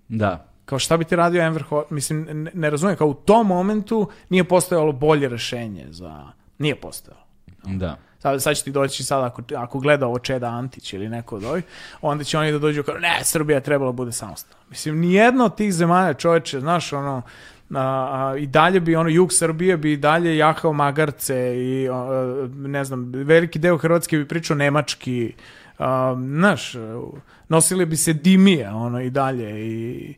Da. 0.09 0.47
Kao 0.64 0.78
šta 0.78 0.97
bi 0.97 1.05
ti 1.05 1.16
radio 1.16 1.43
Enver 1.43 1.64
Hoxha? 1.70 1.84
Mislim, 1.91 2.22
ne, 2.22 2.51
ne 2.55 2.70
razumijem, 2.70 2.99
kao 2.99 3.09
u 3.09 3.14
tom 3.14 3.47
momentu 3.47 4.11
nije 4.28 4.45
postojalo 4.45 4.93
bolje 4.93 5.28
rešenje 5.28 5.87
za... 5.91 6.32
Nije 6.59 6.80
postojalo. 6.80 7.22
Da. 7.64 7.97
Sad, 8.19 8.43
sad 8.43 8.57
će 8.57 8.64
ti 8.64 8.73
doći 8.73 9.05
sad 9.05 9.25
ako, 9.25 9.43
ako 9.57 9.79
gleda 9.79 10.07
ovo 10.07 10.19
Čeda 10.19 10.47
Antić 10.47 10.93
ili 10.93 11.09
neko 11.09 11.37
od 11.37 11.45
ovih, 11.45 11.64
onda 12.03 12.25
će 12.25 12.39
oni 12.39 12.53
da 12.53 12.59
dođu 12.59 12.83
kao, 12.83 12.95
ne, 12.99 13.21
Srbija 13.23 13.61
trebala 13.61 13.93
bude 13.93 14.12
samostalna. 14.12 14.64
Mislim, 14.71 15.01
nijedna 15.01 15.45
od 15.45 15.57
tih 15.57 15.75
zemalja 15.75 16.14
čoveče, 16.14 16.61
znaš, 16.61 16.93
ono, 16.93 17.23
a, 17.75 17.81
a, 17.81 18.37
i 18.39 18.47
dalje 18.47 18.81
bi 18.81 18.97
ono 18.97 19.09
jug 19.09 19.33
Srbije 19.33 19.77
bi 19.77 19.93
i 19.93 19.97
dalje 19.97 20.37
jahao 20.37 20.73
magarce 20.73 21.57
i 21.57 21.89
a, 21.89 22.49
ne 22.55 22.85
znam 22.85 23.12
veliki 23.12 23.59
deo 23.59 23.79
Hrvatske 23.79 24.17
bi 24.17 24.29
pričao 24.29 24.57
nemački 24.57 25.33
a, 25.79 26.17
znaš 26.19 26.73
nosili 27.49 27.87
bi 27.87 27.97
se 27.97 28.12
dimije 28.12 28.71
ono 28.71 29.01
i 29.01 29.11
dalje 29.11 29.67
i 29.67 30.14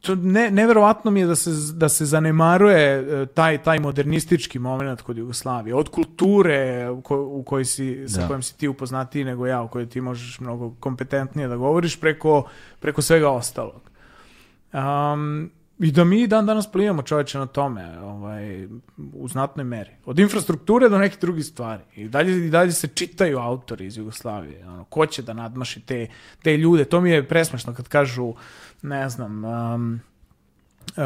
to 0.00 0.14
ne, 0.14 0.50
neverovatno 0.50 1.10
mi 1.10 1.20
je 1.20 1.26
da 1.26 1.34
se, 1.34 1.50
da 1.74 1.88
se 1.88 2.04
zanemaruje 2.04 2.82
e, 3.22 3.26
taj, 3.26 3.62
taj 3.62 3.78
modernistički 3.80 4.58
moment 4.58 5.02
kod 5.02 5.18
Jugoslavije. 5.18 5.74
Od 5.74 5.88
kulture 5.88 6.90
u, 6.90 7.00
ko, 7.00 7.20
u 7.22 7.42
kojoj 7.42 7.64
si, 7.64 8.08
sa 8.08 8.20
Da. 8.20 8.26
kojom 8.26 8.42
si 8.42 8.58
ti 8.58 8.68
upoznatiji 8.68 9.24
nego 9.24 9.46
ja, 9.46 9.62
u 9.62 9.68
kojoj 9.68 9.88
ti 9.88 10.00
možeš 10.00 10.40
mnogo 10.40 10.74
kompetentnije 10.80 11.48
da 11.48 11.56
govoriš 11.56 12.00
preko, 12.00 12.44
preko 12.80 13.02
svega 13.02 13.30
ostalog. 13.30 13.90
Um, 14.72 15.50
I 15.80 15.90
da 15.92 16.04
mi 16.04 16.26
dan 16.26 16.46
danas 16.46 16.66
plivamo 16.72 17.02
čoveče 17.02 17.38
na 17.38 17.46
tome, 17.46 18.00
ovaj, 18.00 18.66
u 19.12 19.28
znatnoj 19.28 19.64
meri. 19.64 19.90
Od 20.04 20.18
infrastrukture 20.18 20.88
do 20.88 20.98
nekih 20.98 21.18
drugih 21.20 21.44
stvari. 21.44 21.82
I 21.96 22.08
dalje, 22.08 22.46
i 22.46 22.50
dalje 22.50 22.72
se 22.72 22.88
čitaju 22.88 23.38
autori 23.38 23.86
iz 23.86 23.96
Jugoslavije. 23.96 24.66
Ono, 24.68 24.84
ko 24.84 25.06
će 25.06 25.22
da 25.22 25.32
nadmaši 25.32 25.80
te, 25.80 26.08
te 26.42 26.56
ljude? 26.56 26.84
To 26.84 27.00
mi 27.00 27.10
je 27.10 27.28
presmešno 27.28 27.74
kad 27.74 27.88
kažu, 27.88 28.34
ne 28.82 29.08
znam, 29.08 29.44
um, 29.44 30.00
uh, 30.96 31.04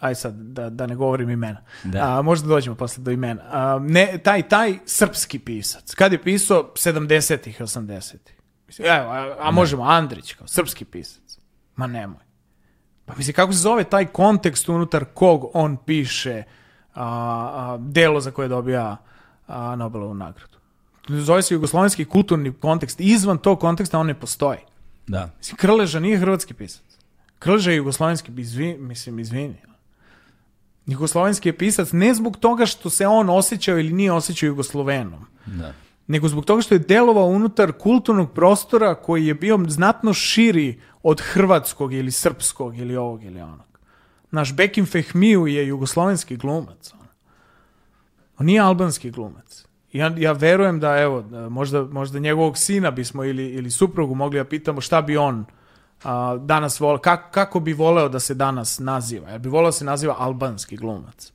aj 0.00 0.14
sad, 0.14 0.34
da, 0.34 0.70
da 0.70 0.86
ne 0.86 0.94
govorim 0.94 1.30
imena. 1.30 1.60
Da. 1.84 2.18
A, 2.18 2.22
možda 2.22 2.48
dođemo 2.48 2.76
posle 2.76 3.04
do 3.04 3.10
imena. 3.10 3.42
A, 3.50 3.78
ne, 3.82 4.18
taj, 4.18 4.48
taj 4.48 4.78
srpski 4.86 5.38
pisac, 5.38 5.94
kad 5.94 6.12
je 6.12 6.22
pisao 6.22 6.72
70-ih, 6.74 7.60
80-ih. 7.60 8.36
Mislim, 8.66 8.88
Evo, 8.88 9.10
a, 9.10 9.36
a 9.40 9.50
možemo, 9.50 9.82
Andrić, 9.84 10.32
kao 10.32 10.46
srpski 10.46 10.84
pisac. 10.84 11.38
Ma 11.76 11.86
nemoj. 11.86 12.24
Pa 13.04 13.14
mislim, 13.16 13.34
kako 13.34 13.52
se 13.52 13.58
zove 13.58 13.84
taj 13.84 14.06
kontekst 14.06 14.68
unutar 14.68 15.04
kog 15.04 15.50
on 15.54 15.76
piše 15.76 16.42
a, 16.94 17.04
a, 17.04 17.78
delo 17.80 18.20
za 18.20 18.30
koje 18.30 18.48
dobija 18.48 18.96
a, 19.46 19.76
Nobelovu 19.76 20.14
nagradu. 20.14 20.58
Zove 21.08 21.42
se 21.42 21.54
jugoslovenski 21.54 22.04
kulturni 22.04 22.52
kontekst. 22.52 23.00
Izvan 23.00 23.38
tog 23.38 23.60
konteksta 23.60 23.98
on 23.98 24.06
ne 24.06 24.14
postoji. 24.14 24.58
Da. 25.06 25.30
Mislim, 25.38 25.56
Krleža 25.56 26.00
nije 26.00 26.18
hrvatski 26.18 26.54
pisac. 26.54 26.82
Krleža 27.38 27.70
je 27.70 27.76
jugoslovenski, 27.76 28.32
izvi, 28.36 28.76
mislim, 28.78 29.18
izvini. 29.18 29.56
Jugoslovenski 30.86 31.48
je 31.48 31.58
pisac 31.58 31.92
ne 31.92 32.14
zbog 32.14 32.36
toga 32.36 32.66
što 32.66 32.90
se 32.90 33.06
on 33.06 33.30
osjećao 33.30 33.78
ili 33.78 33.92
nije 33.92 34.12
osjećao 34.12 34.46
Jugoslovenom, 34.46 35.26
Da. 35.46 35.72
nego 36.06 36.28
zbog 36.28 36.44
toga 36.44 36.62
što 36.62 36.74
je 36.74 36.78
delovao 36.78 37.26
unutar 37.26 37.72
kulturnog 37.72 38.32
prostora 38.32 38.94
koji 38.94 39.26
je 39.26 39.34
bio 39.34 39.58
znatno 39.68 40.12
širi 40.12 40.80
od 41.02 41.20
hrvatskog 41.20 41.92
ili 41.92 42.10
srpskog 42.10 42.78
ili 42.78 42.96
ovog 42.96 43.24
ili 43.24 43.40
onog. 43.40 43.78
Naš 44.30 44.52
Bekim 44.52 44.86
Fehmiju 44.86 45.46
je 45.46 45.66
jugoslovenski 45.66 46.36
glumac. 46.36 46.92
On 48.38 48.46
nije 48.46 48.60
albanski 48.60 49.10
glumac. 49.10 49.66
Ja, 49.94 50.12
ja 50.16 50.32
verujem 50.32 50.80
da, 50.80 50.98
evo, 50.98 51.22
da 51.22 51.48
možda, 51.48 51.84
možda 51.84 52.18
njegovog 52.18 52.58
sina 52.58 52.90
bismo 52.90 53.24
ili, 53.24 53.46
ili 53.46 53.70
suprugu 53.70 54.14
mogli 54.14 54.38
da 54.38 54.44
pitamo 54.44 54.80
šta 54.80 55.02
bi 55.02 55.16
on 55.16 55.44
a, 56.04 56.36
danas 56.36 56.80
voleo, 56.80 56.98
kako, 56.98 57.30
kako 57.30 57.60
bi 57.60 57.72
voleo 57.72 58.08
da 58.08 58.20
se 58.20 58.34
danas 58.34 58.78
naziva. 58.78 59.30
Ja 59.30 59.38
bi 59.38 59.48
voleo 59.48 59.68
da 59.68 59.72
se 59.72 59.84
naziva 59.84 60.14
albanski 60.18 60.76
glumac. 60.76 61.32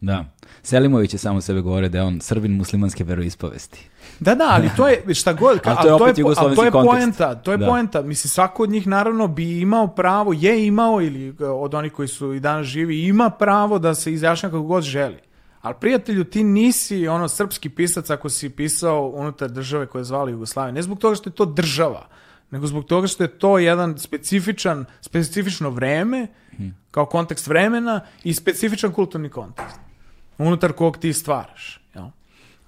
Da. 0.00 0.24
Selimović 0.62 1.12
je 1.12 1.18
samo 1.18 1.40
sebe 1.40 1.60
govore 1.60 1.88
da 1.88 1.98
je 1.98 2.04
on 2.04 2.20
srbin 2.20 2.56
muslimanske 2.56 3.04
veroispovesti. 3.04 3.88
Da, 4.20 4.34
da, 4.34 4.48
ali 4.50 4.70
to 4.76 4.88
je 4.88 5.04
šta 5.20 5.32
god, 5.32 5.60
Ali 5.64 5.76
to 5.76 5.82
je 5.82 5.82
to 5.82 5.88
je, 5.88 5.94
opet 5.94 6.38
ali 6.38 6.56
to 6.56 6.64
je 6.64 6.70
poenta, 6.70 7.34
to 7.34 7.52
je 7.52 7.58
Da. 7.58 7.66
poenta. 7.66 8.02
Mislim, 8.02 8.28
svako 8.28 8.62
od 8.62 8.70
njih 8.70 8.86
naravno 8.86 9.26
bi 9.26 9.60
imao 9.60 9.86
pravo, 9.86 10.32
je 10.32 10.66
imao 10.66 11.02
ili 11.02 11.28
e, 11.40 11.44
od 11.44 11.74
onih 11.74 11.92
koji 11.92 12.08
su 12.08 12.32
i 12.32 12.40
danas 12.40 12.66
živi, 12.66 13.04
ima 13.04 13.30
pravo 13.30 13.78
da 13.78 13.94
se 13.94 14.12
izjašnja 14.12 14.48
kako 14.48 14.62
god 14.62 14.82
želi. 14.82 15.27
Ali 15.60 15.74
prijatelju, 15.80 16.24
ti 16.24 16.44
nisi 16.44 17.08
ono 17.08 17.28
srpski 17.28 17.68
pisac 17.68 18.10
ako 18.10 18.28
si 18.28 18.50
pisao 18.50 19.12
unutar 19.14 19.50
države 19.50 19.86
koje 19.86 20.00
je 20.00 20.04
zvala 20.04 20.30
Jugoslavija. 20.30 20.72
Ne 20.72 20.82
zbog 20.82 20.98
toga 20.98 21.16
što 21.16 21.30
je 21.30 21.34
to 21.34 21.44
država, 21.44 22.08
nego 22.50 22.66
zbog 22.66 22.84
toga 22.84 23.06
što 23.06 23.24
je 23.24 23.38
to 23.38 23.58
jedan 23.58 23.98
specifičan, 23.98 24.84
specifično 25.00 25.70
vreme, 25.70 26.26
kao 26.90 27.06
kontekst 27.06 27.46
vremena 27.46 28.00
i 28.24 28.34
specifičan 28.34 28.92
kulturni 28.92 29.28
kontekst 29.28 29.88
unutar 30.38 30.72
kog 30.72 30.98
ti 30.98 31.12
stvaraš. 31.12 31.80
Jel? 31.94 32.06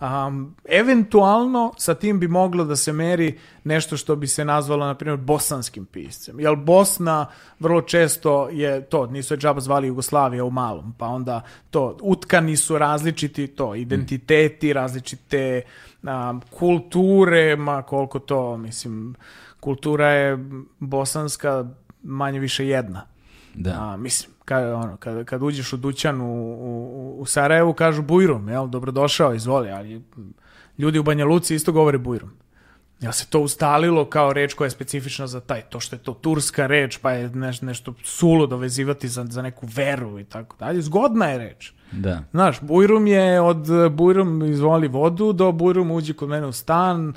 Um, 0.01 0.57
eventualno 0.65 1.73
sa 1.79 1.95
tim 1.95 2.21
bi 2.21 2.29
moglo 2.29 2.65
da 2.65 2.77
se 2.77 2.93
meri 2.93 3.39
nešto 3.65 3.97
što 3.97 4.17
bi 4.17 4.27
se 4.27 4.45
nazvalo, 4.45 4.87
na 4.87 4.95
primjer, 4.95 5.19
bosanskim 5.19 5.87
piscem. 5.87 6.41
Jer 6.41 6.57
Bosna 6.57 7.27
vrlo 7.59 7.83
često 7.83 8.49
je 8.49 8.83
to, 8.85 9.07
nisu 9.07 9.35
je 9.35 9.39
džaba 9.39 9.61
zvali 9.61 9.87
Jugoslavija 9.87 10.45
u 10.45 10.51
malom, 10.51 10.95
pa 10.99 11.07
onda 11.07 11.43
to, 11.71 11.97
utkani 12.03 12.57
su 12.57 12.79
različiti 12.79 13.47
to, 13.47 13.75
identiteti, 13.75 14.73
različite 14.73 15.63
um, 16.03 16.43
kulture, 16.59 17.57
ma 17.57 17.83
koliko 17.83 18.19
to, 18.19 18.57
mislim, 18.57 19.15
kultura 19.61 20.11
je 20.11 20.39
bosanska 20.79 21.65
manje 22.03 22.39
više 22.39 22.67
jedna. 22.67 23.10
Da. 23.55 23.77
A, 23.81 23.97
mislim, 23.97 24.33
kad, 24.45 24.65
ono, 24.73 24.97
kad, 24.97 25.25
kad 25.25 25.43
uđeš 25.43 25.73
u 25.73 25.77
dućan 25.77 26.21
u, 26.21 26.35
u, 26.53 27.17
u 27.19 27.27
Sarajevu, 27.27 27.73
kažu 27.73 28.03
bujrum, 28.03 28.49
jel, 28.49 28.67
dobrodošao, 28.67 29.35
izvoli, 29.35 29.71
ali 29.71 30.03
ljudi 30.79 30.99
u 30.99 31.03
Banja 31.03 31.25
Luci 31.25 31.55
isto 31.55 31.73
govore 31.73 31.99
bujrum. 31.99 32.31
Jel 33.01 33.13
se 33.13 33.27
to 33.27 33.41
ustalilo 33.41 34.05
kao 34.05 34.33
reč 34.33 34.55
koja 34.55 34.67
je 34.67 34.71
specifična 34.71 35.27
za 35.27 35.41
taj, 35.41 35.63
to 35.63 35.81
što 35.81 35.97
je 35.97 36.01
to 36.01 36.13
turska 36.13 36.67
reč, 36.67 36.99
pa 36.99 37.13
je 37.13 37.29
neš, 37.29 37.61
nešto 37.63 37.95
sulo 38.05 38.47
dovezivati 38.47 39.09
za, 39.09 39.25
za 39.25 39.43
neku 39.43 39.67
veru 39.75 40.19
i 40.19 40.25
tako 40.25 40.57
dalje. 40.57 40.83
Zgodna 40.83 41.27
je 41.27 41.39
reč. 41.39 41.73
Da. 41.93 42.23
Znaš, 42.31 42.61
bujrum 42.61 43.07
je 43.07 43.41
od 43.41 43.67
bujrum 43.93 44.43
izvoli 44.43 44.89
vodu 44.89 45.33
do 45.33 45.53
bujrum 45.53 45.91
uđi 45.91 46.13
kod 46.13 46.29
mene 46.29 46.47
u 46.47 46.53
stan, 46.53 47.15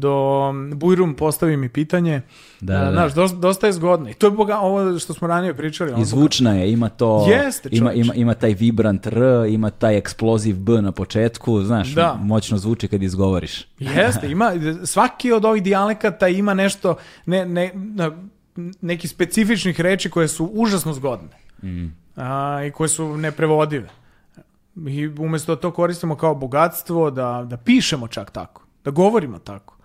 do 0.00 0.52
bujrum 0.74 1.14
postavi 1.14 1.56
mi 1.56 1.68
pitanje. 1.68 2.22
Da, 2.60 2.78
da, 2.78 2.84
da. 2.84 2.92
Znaš, 2.92 3.14
dosta, 3.14 3.36
dosta 3.38 3.66
je 3.66 3.72
zgodno. 3.72 4.10
I 4.10 4.14
to 4.14 4.26
je 4.26 4.30
boga, 4.30 4.58
ovo 4.58 4.98
što 4.98 5.14
smo 5.14 5.28
ranije 5.28 5.54
pričali. 5.54 6.00
I 6.00 6.04
zvučna 6.04 6.54
je, 6.54 6.72
ima 6.72 6.88
to, 6.88 7.26
Jeste, 7.28 7.68
ima, 7.72 7.92
ima, 7.92 8.14
ima 8.14 8.34
taj 8.34 8.54
vibrant 8.54 9.06
R, 9.06 9.46
ima 9.48 9.70
taj 9.70 9.96
eksploziv 9.96 10.56
B 10.58 10.82
na 10.82 10.92
početku, 10.92 11.62
znaš, 11.62 11.88
Da. 11.88 12.18
moćno 12.22 12.58
zvuči 12.58 12.88
kad 12.88 13.02
izgovoriš. 13.02 13.66
Jeste, 13.78 14.30
ima, 14.30 14.52
svaki 14.84 15.32
od 15.32 15.44
ovih 15.44 15.62
dijalekata 15.62 16.28
ima 16.28 16.54
nešto, 16.54 16.96
ne, 17.26 17.46
ne, 17.46 17.72
neki 18.80 19.08
specifičnih 19.08 19.80
reči 19.80 20.10
koje 20.10 20.28
su 20.28 20.50
užasno 20.52 20.92
zgodne 20.92 21.38
a, 22.16 22.64
i 22.68 22.70
koje 22.70 22.88
su 22.88 23.16
neprevodive. 23.16 23.88
I 24.76 25.06
umjesto 25.06 25.54
da 25.54 25.60
to 25.60 25.70
koristimo 25.70 26.16
kao 26.16 26.34
bogatstvo, 26.34 27.10
da, 27.10 27.46
da 27.48 27.56
pišemo 27.56 28.08
čak 28.08 28.30
tako, 28.30 28.62
da 28.84 28.90
govorimo 28.90 29.38
tako. 29.38 29.75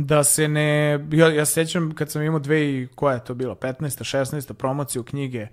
Da 0.00 0.24
se 0.24 0.48
ne... 0.48 1.00
Ja, 1.12 1.28
ja 1.28 1.44
se 1.44 1.52
sjećam 1.52 1.94
kad 1.94 2.10
sam 2.10 2.22
imao 2.22 2.38
dve 2.38 2.70
i... 2.70 2.88
Koja 2.94 3.14
je 3.14 3.24
to 3.24 3.34
bilo? 3.34 3.54
15. 3.54 4.16
16. 4.16 4.52
promociju 4.52 5.02
knjige 5.02 5.46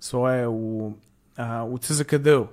svoje 0.00 0.48
u, 0.48 0.92
a, 1.36 1.64
u 1.64 1.78
CZKD-u 1.78 2.46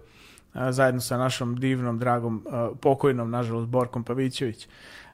a, 0.54 0.72
zajedno 0.72 1.02
sa 1.02 1.18
našom 1.18 1.56
divnom, 1.56 2.00
dragom, 2.00 2.46
a, 2.50 2.70
pokojnom, 2.82 3.32
nažalost, 3.32 3.68
Borkom 3.68 4.04
Pavićević. 4.04 4.68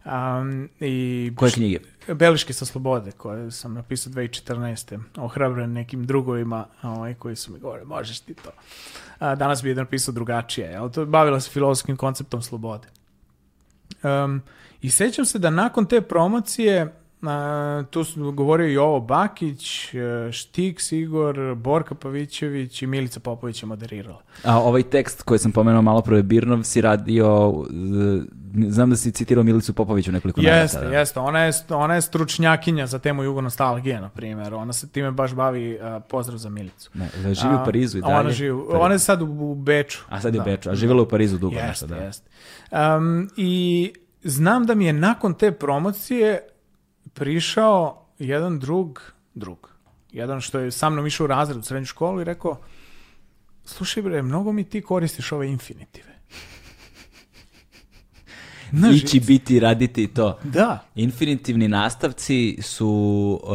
Um, 0.05 0.69
i 0.79 1.31
Koje 1.35 1.51
knjige? 1.51 1.79
Beliške 2.07 2.53
sa 2.53 2.65
slobode 2.65 3.11
koje 3.11 3.51
sam 3.51 3.73
napisao 3.73 4.13
2014. 4.13 4.99
Ohrabren 5.17 5.73
nekim 5.73 6.05
drugovima 6.05 6.65
ovaj, 6.81 7.13
koji 7.13 7.35
su 7.35 7.53
mi 7.53 7.59
govorili, 7.59 7.87
možeš 7.87 8.19
ti 8.19 8.33
to. 8.33 8.49
A, 9.19 9.35
danas 9.35 9.63
bi 9.63 9.69
jedan 9.69 9.83
napisao 9.83 10.13
drugačije. 10.13 10.75
Ali 10.75 10.91
to 10.91 11.05
bavila 11.05 11.39
se 11.39 11.51
filozofskim 11.51 11.97
konceptom 11.97 12.41
slobode. 12.41 12.87
Um, 14.03 14.41
I 14.85 14.89
sećam 14.89 15.25
se 15.25 15.39
da 15.39 15.49
nakon 15.49 15.85
te 15.85 16.01
promocije 16.01 16.93
A, 17.21 17.83
tu 17.89 18.03
su 18.03 18.31
govorio 18.31 18.67
i 18.67 18.77
ovo 18.77 18.99
Bakić, 18.99 19.93
e, 19.93 20.31
Štiks 20.31 20.91
Igor, 20.91 21.55
Borka 21.55 21.95
Pavićević 21.95 22.81
i 22.81 22.87
Milica 22.87 23.19
Popović 23.19 23.63
je 23.63 23.67
moderirala. 23.67 24.21
A 24.43 24.59
ovaj 24.59 24.83
tekst 24.83 25.21
koji 25.21 25.39
sam 25.39 25.51
pomenuo 25.51 25.81
malo 25.81 26.01
pro 26.01 26.17
je 26.17 26.23
Birnov 26.23 26.63
si 26.63 26.81
radio, 26.81 27.53
e, 28.57 28.69
znam 28.69 28.89
da 28.89 28.95
si 28.95 29.11
citirao 29.11 29.43
Milicu 29.43 29.73
Popović 29.73 30.07
u 30.07 30.11
nekoliko 30.11 30.41
Jeste, 30.41 30.77
navrata, 30.77 30.93
da. 30.93 30.99
jeste. 30.99 31.19
Ona 31.19 31.39
je, 31.43 31.51
ona 31.69 31.95
je 31.95 32.01
stručnjakinja 32.01 32.87
za 32.87 32.99
temu 32.99 33.23
jugonostalgije, 33.23 34.01
na 34.01 34.09
primjer. 34.09 34.53
Ona 34.53 34.73
se 34.73 34.89
time 34.89 35.11
baš 35.11 35.33
bavi, 35.33 35.79
a, 35.81 35.99
pozdrav 35.99 36.37
za 36.37 36.49
Milicu. 36.49 36.91
Ne, 36.93 37.09
da 37.23 37.33
živi 37.33 37.53
u 37.53 37.57
A, 37.57 37.63
Parizu 37.63 37.97
i 37.97 38.01
dalje. 38.01 38.15
Ona, 38.19 38.29
živi, 38.31 38.59
ona 38.69 38.93
je 38.93 38.99
sad 38.99 39.21
u, 39.21 39.25
u 39.25 39.55
Beču. 39.55 40.03
A 40.09 40.21
sad 40.21 40.35
je 40.35 40.39
Da. 40.39 40.43
u 40.43 40.45
Beču, 40.45 40.69
a 40.69 40.75
živjela 40.75 41.01
u 41.01 41.05
Parizu 41.05 41.37
dugo 41.37 41.55
nešto, 41.55 41.67
Jeste, 41.67 41.87
da. 41.87 41.95
jeste. 41.95 42.29
Um, 42.97 43.29
I 43.37 43.93
znam 44.25 44.65
da 44.65 44.75
mi 44.75 44.85
je 44.85 44.93
nakon 44.93 45.33
te 45.33 45.51
promocije 45.51 46.47
prišao 47.13 48.05
jedan 48.19 48.59
drug, 48.59 49.01
drug, 49.33 49.69
jedan 50.11 50.41
što 50.41 50.59
je 50.59 50.71
sa 50.71 50.89
mnom 50.89 51.07
išao 51.07 51.23
u 51.23 51.27
razred 51.27 51.57
u 51.57 51.61
srednju 51.61 51.85
školu 51.85 52.21
i 52.21 52.23
rekao, 52.23 52.57
slušaj 53.65 54.03
bre, 54.03 54.21
mnogo 54.21 54.51
mi 54.51 54.63
ti 54.63 54.81
koristiš 54.81 55.31
ove 55.31 55.47
infinitive. 55.47 56.14
Znaš, 58.75 58.95
Ići, 58.95 59.19
biti, 59.19 59.59
raditi 59.59 60.03
i 60.03 60.07
to. 60.07 60.37
Da, 60.43 60.79
Infinitivni 60.95 61.67
nastavci 61.67 62.57
su, 62.61 62.87
uh, 63.43 63.49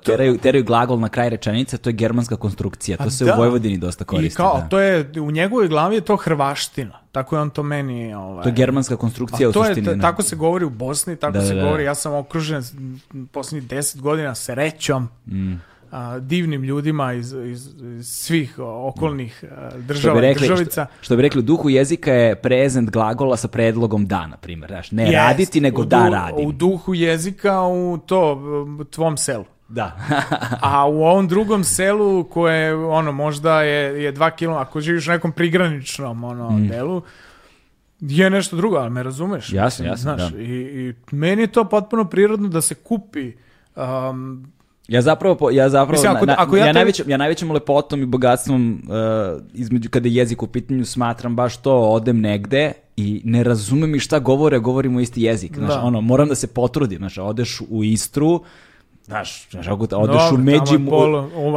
teraju, 0.00 0.38
teraju 0.38 0.64
glagol 0.64 1.00
na 1.00 1.08
kraj 1.08 1.30
rečenice, 1.30 1.78
to 1.78 1.88
je 1.88 1.94
germanska 1.94 2.36
konstrukcija, 2.36 2.96
to 2.96 3.10
se 3.10 3.24
da. 3.24 3.34
u 3.34 3.38
Vojvodini 3.38 3.78
dosta 3.78 4.04
koristi. 4.04 4.34
I 4.34 4.36
kao, 4.36 4.58
da. 4.58 4.68
to 4.68 4.78
je, 4.78 5.12
u 5.18 5.30
njegovoj 5.30 5.68
glavi 5.68 5.94
je 5.94 6.00
to 6.00 6.16
hrvaština. 6.16 6.98
Tako 7.12 7.36
je 7.36 7.42
on 7.42 7.50
to 7.50 7.62
meni... 7.62 8.14
Ovaj, 8.14 8.42
To 8.42 8.48
je 8.48 8.54
germanska 8.54 8.96
konstrukcija 8.96 9.46
A 9.46 9.50
u 9.50 9.52
to 9.52 9.60
je, 9.60 9.66
suštini. 9.66 9.86
t- 9.86 9.94
da. 9.94 10.02
tako 10.02 10.22
se 10.22 10.36
govori 10.36 10.64
u 10.64 10.70
Bosni, 10.70 11.16
tako 11.16 11.32
Da, 11.32 11.38
da, 11.38 11.46
se 11.46 11.54
da. 11.54 11.62
govori, 11.62 11.84
ja 11.84 11.94
sam 11.94 12.14
okružen 12.14 12.62
posljednjih 13.32 13.68
deset 13.68 14.00
godina 14.00 14.34
srećom, 14.34 15.08
Mm. 15.26 15.54
A, 15.94 16.18
divnim 16.18 16.62
ljudima 16.64 17.12
iz, 17.12 17.32
iz, 17.32 17.68
iz 17.98 18.06
svih 18.06 18.54
okolnih 18.58 19.44
a, 19.50 19.70
Što 19.70 19.78
država 19.78 20.20
bi, 20.20 20.26
i 20.26 20.28
rekli, 20.28 20.48
državica. 20.48 20.86
što, 20.94 21.04
što 21.04 21.16
bi 21.16 21.22
rekli, 21.22 21.38
u 21.38 21.42
duhu 21.42 21.70
jezika 21.70 22.12
je 22.12 22.34
prezent 22.34 22.90
glagola 22.90 23.36
sa 23.36 23.48
predlogom 23.48 24.06
da, 24.06 24.26
na 24.26 24.36
primjer. 24.36 24.70
Znaš, 24.70 24.90
ne 24.90 25.02
Jest, 25.02 25.14
raditi, 25.14 25.60
nego 25.60 25.82
u 25.82 25.84
da 25.84 26.04
du- 26.06 26.12
radim. 26.12 26.46
U 26.46 26.52
duhu 26.52 26.94
jezika 26.94 27.60
u 27.60 27.98
to, 28.06 28.42
tvom 28.90 29.16
selu. 29.16 29.44
Da. 29.68 29.96
A 30.72 30.86
u 30.88 31.02
ovom 31.04 31.28
drugom 31.28 31.64
selu 31.64 32.24
koje 32.24 32.74
ono 32.76 33.12
možda 33.12 33.62
je, 33.62 34.02
je 34.02 34.12
dva 34.12 34.30
kilo, 34.30 34.54
ako 34.56 34.80
živiš 34.80 35.08
u 35.08 35.10
nekom 35.10 35.32
prigraničnom 35.32 36.24
ono, 36.24 36.60
delu, 36.68 37.02
je 38.00 38.30
nešto 38.30 38.56
drugo, 38.56 38.76
ali 38.76 38.90
me 38.90 39.02
razumeš. 39.02 39.52
Mm. 39.52 39.56
Jasno, 39.56 39.86
jasno, 39.86 40.16
znaš, 40.16 40.32
da. 40.32 40.38
i, 40.40 40.44
I 40.44 40.94
meni 41.10 41.42
je 41.42 41.46
to 41.46 41.64
potpuno 41.64 42.04
prirodno 42.04 42.48
da 42.48 42.60
se 42.60 42.74
kupi 42.74 43.32
um, 43.76 44.53
Ja 44.88 45.02
zapravo, 45.02 45.50
ja 45.50 45.68
zapravo, 45.68 45.92
Mislim, 45.92 46.12
ako- 46.12 46.26
na- 46.26 46.34
ako 46.38 46.56
ja 46.56 46.60
ja, 46.60 46.66
tebi- 46.66 46.74
najvećom, 46.74 47.10
ja 47.10 47.16
najvećom 47.16 47.50
lepotom 47.50 48.02
i 48.02 48.06
bogatstvom 48.06 48.82
uh, 48.84 48.94
između, 49.54 49.90
kada 49.90 50.08
je 50.08 50.14
jezik 50.14 50.42
u 50.42 50.46
pitanju, 50.46 50.84
smatram 50.84 51.36
baš 51.36 51.56
to, 51.56 51.78
odem 51.80 52.20
negde 52.20 52.72
i 52.96 53.20
ne 53.24 53.42
razumem 53.42 53.94
i 53.94 54.00
šta 54.00 54.18
govore, 54.18 54.58
govorimo 54.58 55.00
isti 55.00 55.22
jezik. 55.22 55.52
Znaš, 55.54 55.70
Da. 55.70 55.80
ono, 55.80 56.00
moram 56.00 56.28
da 56.28 56.34
se 56.34 56.46
potrudim, 56.48 56.98
znaš, 56.98 57.18
odeš 57.18 57.60
u 57.70 57.84
Istru, 57.84 58.40
znaš, 59.04 59.48
znaš 59.50 59.66
te- 59.66 59.72
odeš 59.72 59.90
dobro, 59.90 60.16
u 60.16 60.30
tamo 60.30 60.50
je 60.50 60.58
Međimu, 60.60 60.90
polo- 60.90 61.28
u, 61.36 61.50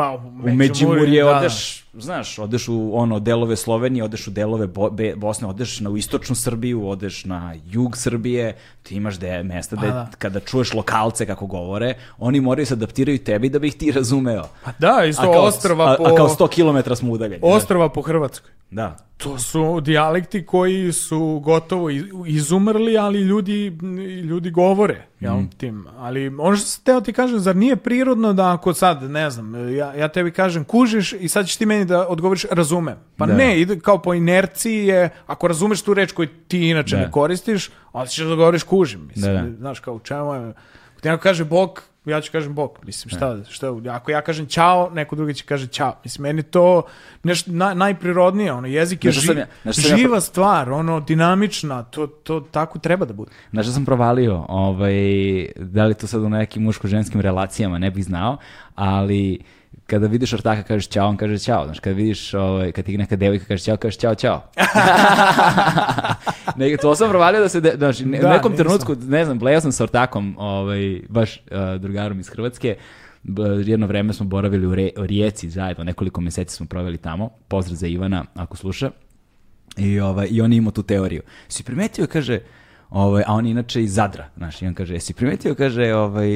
Međimurje, 0.45 1.23
da, 1.23 1.29
da. 1.29 1.37
odeš, 1.37 1.86
znaš, 1.97 2.39
odeš 2.39 2.67
u 2.67 2.91
ono 2.93 3.19
delove 3.19 3.55
Slovenije, 3.55 4.03
odeš 4.03 4.27
u 4.27 4.31
delove 4.31 4.67
Bo- 4.67 4.89
Be- 4.91 5.15
Bosne, 5.15 5.47
odeš 5.47 5.79
na 5.79 5.89
u 5.89 5.97
istočnu 5.97 6.35
Srbiju, 6.35 6.87
odeš 6.87 7.25
na 7.25 7.55
jug 7.65 7.97
Srbije, 7.97 8.55
ti 8.83 8.95
imaš 8.95 9.15
da 9.15 9.27
je 9.27 9.43
mesta 9.43 9.75
da, 9.75 9.85
je- 9.85 9.91
da. 9.91 10.09
kada 10.17 10.39
čuješ 10.39 10.73
lokalce 10.73 11.25
kako 11.25 11.45
govore, 11.47 11.93
oni 12.17 12.41
moraju 12.41 12.65
se 12.65 12.73
adaptiraju 12.73 13.17
tebi 13.19 13.49
da 13.49 13.59
bi 13.59 13.67
ih 13.67 13.75
ti 13.75 13.91
razumeo. 13.91 14.43
Pa 14.63 14.71
da, 14.79 15.05
isto 15.05 15.21
kao, 15.23 15.41
ostrava 15.43 15.85
a, 15.85 15.95
po... 15.97 16.03
a 16.03 16.15
kao 16.15 16.29
100 16.29 16.47
km 16.83 16.95
smo 16.95 17.11
udaljeni. 17.11 17.39
Ostrava 17.43 17.89
po 17.89 18.01
Hrvatskoj. 18.01 18.51
Da. 18.71 18.97
To 19.17 19.39
su 19.39 19.81
dijalekti 19.81 20.45
koji 20.45 20.91
su 20.93 21.39
gotovo 21.39 21.89
iz- 21.89 22.03
izumrli, 22.27 22.97
ali 22.97 23.19
ljudi, 23.19 23.77
ljudi 24.23 24.49
govore 24.51 25.05
jel, 25.19 25.35
Mm. 25.35 25.49
tim. 25.49 25.85
Ali 25.97 26.27
ono 26.29 26.55
što 26.55 26.65
sam 26.65 26.83
teo 26.83 27.01
ti 27.01 27.13
kažem, 27.13 27.39
zar 27.39 27.55
nije 27.55 27.75
prirodno 27.75 28.33
da 28.33 28.53
ako 28.53 28.73
sad, 28.73 29.03
ne 29.03 29.29
znam, 29.29 29.55
ja, 29.69 29.93
ja 29.93 30.07
tebi 30.07 30.31
kažem 30.31 30.63
kužiš 30.63 31.13
i 31.13 31.27
sad 31.27 31.45
ćeš 31.47 31.55
ti 31.55 31.65
meni 31.65 31.85
da 31.87 32.07
odgovoriš 32.07 32.45
razumem. 32.45 32.95
Pa 33.17 33.25
Da. 33.25 33.33
ne, 33.33 33.59
ide 33.59 33.79
kao 33.79 33.97
po 33.97 34.13
inerciji 34.13 34.85
je, 34.85 35.09
ako 35.27 35.47
razumeš 35.47 35.81
tu 35.81 35.93
reč 35.93 36.11
koju 36.11 36.27
ti 36.47 36.59
inače 36.61 36.95
Da. 36.95 37.01
ne 37.01 37.11
koristiš, 37.11 37.69
onda 37.93 38.07
ćeš 38.07 38.25
da 38.25 38.35
govoriš 38.35 38.63
kužim. 38.63 39.01
Mislim, 39.07 39.35
Da, 39.35 39.41
da. 39.41 39.55
znaš, 39.55 39.79
kao 39.79 39.93
u 39.93 39.99
čemu 39.99 40.33
je... 40.33 40.53
Ako 40.97 41.07
neko 41.07 41.23
kaže 41.23 41.45
Bog, 41.45 41.81
ja 42.05 42.21
ću 42.21 42.31
kažem 42.31 42.53
Bog. 42.53 42.79
Mislim, 42.83 43.09
šta, 43.09 43.37
šta, 43.45 43.67
ako 43.89 44.11
ja 44.11 44.21
kažem 44.21 44.45
ćao, 44.45 44.89
neko 44.89 45.15
drugi 45.15 45.33
će 45.33 45.45
kaže 45.45 45.67
ćao. 45.67 45.95
Mislim, 46.03 46.23
meni 46.23 46.43
to 46.43 46.81
nešto 47.23 47.51
na, 47.51 47.73
najprirodnije, 47.73 48.53
ono, 48.53 48.67
jezik 48.67 49.05
je 49.05 49.11
Znaš 49.11 49.23
šta 49.23 49.27
sam 49.27 49.35
ži- 49.35 49.39
ja- 49.65 49.73
sam 49.73 49.91
ja 49.91 49.97
živa 49.97 50.21
stvar, 50.21 50.71
ono, 50.71 50.99
dinamična, 50.99 51.83
to, 51.83 52.07
to 52.07 52.39
tako 52.41 52.79
treba 52.79 53.05
da 53.05 53.13
bude. 53.13 53.31
Znaš 53.51 53.65
šta 53.65 53.73
sam 53.73 53.85
provalio? 53.85 54.45
Ovaj, 54.49 54.93
da 55.55 55.85
li 55.85 55.93
to 55.93 56.07
sad 56.07 56.21
u 56.21 56.29
nekim 56.29 56.63
muško-ženskim 56.63 57.19
relacijama, 57.19 57.77
ne 57.77 57.91
bih 57.91 58.03
znao, 58.03 58.37
ali 58.75 59.39
kada 59.87 60.07
vidiš 60.07 60.33
ortaka 60.33 60.63
kažeš 60.63 60.87
ćao, 60.87 61.09
on 61.09 61.17
kaže 61.17 61.39
ćao. 61.39 61.65
Znaš, 61.65 61.79
kada 61.79 61.95
vidiš, 61.95 62.33
ovaj, 62.33 62.71
kad 62.71 62.85
ti 62.85 62.97
neka 62.97 63.15
devojka 63.15 63.45
kaže 63.45 63.63
ćao, 63.63 63.77
kažeš 63.77 63.97
ćao, 63.97 64.15
ćao. 64.15 64.43
ne, 66.55 66.77
to 66.77 66.95
sam 66.95 67.09
provalio 67.09 67.41
da 67.41 67.49
se, 67.49 67.61
de, 67.61 67.73
znaš, 67.77 67.99
ne- 67.99 68.19
u 68.19 68.21
Da, 68.21 68.29
nekom 68.29 68.51
nisam. 68.51 68.65
trenutku, 68.65 68.95
ne 69.01 69.25
znam, 69.25 69.39
blejao 69.39 69.61
sam 69.61 69.71
sa 69.71 69.83
ortakom, 69.83 70.35
ovaj, 70.39 71.01
baš 71.09 71.35
uh, 71.37 71.41
drugarom 71.81 72.19
iz 72.19 72.29
Hrvatske, 72.29 72.75
jedno 73.65 73.87
vreme 73.87 74.13
smo 74.13 74.25
boravili 74.25 74.67
u, 74.67 74.75
Re, 74.75 74.89
u 74.97 75.05
Rijeci 75.05 75.49
zajedno, 75.49 75.83
nekoliko 75.83 76.21
meseci 76.21 76.55
smo 76.55 76.65
proveli 76.65 76.97
tamo, 76.97 77.29
pozdrav 77.47 77.75
za 77.75 77.87
Ivana, 77.87 78.25
ako 78.35 78.57
sluša, 78.57 78.91
i, 79.77 79.99
ovaj, 79.99 80.27
I 80.31 80.41
on 80.41 80.53
je 80.53 80.57
imao 80.57 80.71
tu 80.71 80.83
teoriju. 80.83 81.21
Si 81.47 81.63
primetio, 81.63 82.07
kaže, 82.07 82.39
ovaj, 82.89 83.23
a 83.27 83.33
on 83.33 83.45
je 83.45 83.51
inače 83.51 83.83
iz 83.83 83.93
Zadra, 83.93 84.29
znaš, 84.37 84.61
i 84.61 84.67
on 84.67 84.73
kaže, 84.73 84.93
jesi 84.93 85.13
primetio, 85.13 85.55
kaže, 85.55 85.93
ovaj, 85.93 86.29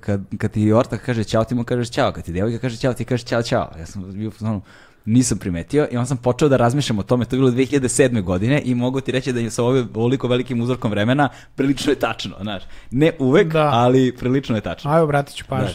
kad, 0.00 0.20
kad 0.38 0.50
ti 0.50 0.72
ortak 0.72 1.02
kaže 1.04 1.24
ćao, 1.24 1.44
ti 1.44 1.54
mu 1.54 1.64
kažeš 1.64 1.90
ćao, 1.90 2.12
kad 2.12 2.24
ti 2.24 2.32
devojka 2.32 2.58
kaže 2.58 2.76
ćao, 2.76 2.94
ti 2.94 3.04
kažeš 3.04 3.24
ćao, 3.24 3.42
ćao. 3.42 3.70
Ja 3.78 3.86
sam 3.86 4.04
bio, 4.12 4.30
ono, 4.40 4.60
nisam 5.04 5.38
primetio 5.38 5.88
i 5.90 5.96
on 5.96 6.06
sam 6.06 6.16
počeo 6.16 6.48
da 6.48 6.56
razmišljam 6.56 6.98
o 6.98 7.02
tome, 7.02 7.24
to 7.24 7.36
je 7.36 7.40
bilo 7.40 7.50
2007. 7.50 8.22
godine 8.22 8.62
i 8.64 8.74
mogu 8.74 9.00
ti 9.00 9.12
reći 9.12 9.32
da 9.32 9.40
je 9.40 9.50
sa 9.50 9.64
ovim 9.64 9.88
ovoliko 9.94 10.28
velikim 10.28 10.60
uzorkom 10.60 10.90
vremena 10.90 11.28
prilično 11.54 11.92
je 11.92 11.98
tačno, 11.98 12.36
znaš. 12.40 12.62
Ne 12.90 13.12
uvek, 13.18 13.52
Da. 13.52 13.70
ali 13.72 14.16
prilično 14.18 14.54
je 14.56 14.60
tačno. 14.60 14.90
Ajde, 14.90 15.02
obratit 15.02 15.36
ću 15.36 15.44
pažnju. 15.48 15.74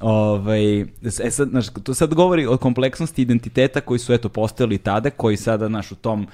Ovaj, 0.00 0.80
e 0.80 1.30
sad, 1.30 1.48
znaš, 1.48 1.66
to 1.82 1.94
sad 1.94 2.14
govori 2.14 2.46
o 2.46 2.56
kompleksnosti 2.56 3.22
identiteta 3.22 3.80
koji 3.80 3.98
su 3.98 4.12
eto 4.12 4.28
postojali 4.28 4.78
tada, 4.78 5.10
koji 5.10 5.36
sada, 5.36 5.66
znaš, 5.66 5.92
u 5.92 5.94
tom, 5.94 6.26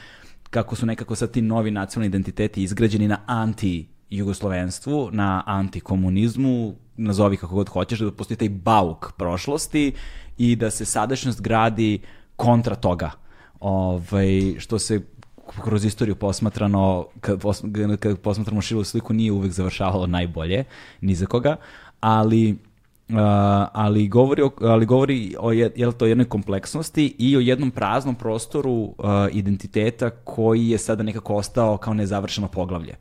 kako 0.50 0.76
su 0.76 0.86
nekako 0.86 1.14
sad 1.14 1.30
ti 1.30 1.42
novi 1.42 1.70
nacionalni 1.70 2.06
identiteti 2.06 2.62
izgrađeni 2.62 3.08
na 3.08 3.18
anti 3.26 3.88
jugoslovenstvu, 4.10 5.08
na 5.12 5.42
antikomunizmu, 5.46 6.74
nazovi 6.96 7.36
kako 7.36 7.54
god 7.54 7.68
hoćeš, 7.68 7.98
da 7.98 8.12
postoji 8.12 8.38
taj 8.38 8.48
bauk 8.48 9.12
prošlosti 9.16 9.92
i 10.38 10.56
da 10.56 10.70
se 10.70 10.84
sadašnjost 10.84 11.40
gradi 11.40 12.00
kontra 12.36 12.74
toga. 12.74 13.10
Ovaj, 13.60 14.54
što 14.58 14.78
se 14.78 15.00
kroz 15.64 15.84
istoriju 15.84 16.16
posmatrano, 16.16 17.06
kad, 17.20 17.40
kad 18.00 18.18
posmatramo 18.18 18.60
širu 18.60 18.84
sliku, 18.84 19.12
nije 19.12 19.32
uvek 19.32 19.52
završavalo 19.52 20.06
najbolje, 20.06 20.64
ni 21.00 21.14
za 21.14 21.26
koga, 21.26 21.56
ali 22.00 22.56
Uh, 23.08 23.14
ali 23.72 24.08
govori 24.08 24.42
o, 24.42 24.50
ali 24.60 24.86
govori 24.86 25.34
o 25.38 25.52
je, 25.52 25.72
jel 25.76 25.92
to 25.92 26.06
jednoj 26.06 26.28
kompleksnosti 26.28 27.14
i 27.18 27.36
o 27.36 27.40
jednom 27.40 27.70
praznom 27.70 28.14
prostoru 28.14 28.72
uh, 28.72 28.94
identiteta 29.32 30.10
koji 30.10 30.68
je 30.68 30.78
sada 30.78 31.02
nekako 31.02 31.34
ostao 31.34 31.76
kao 31.76 31.94
nezavršeno 31.94 32.48
poglavlje 32.48 32.94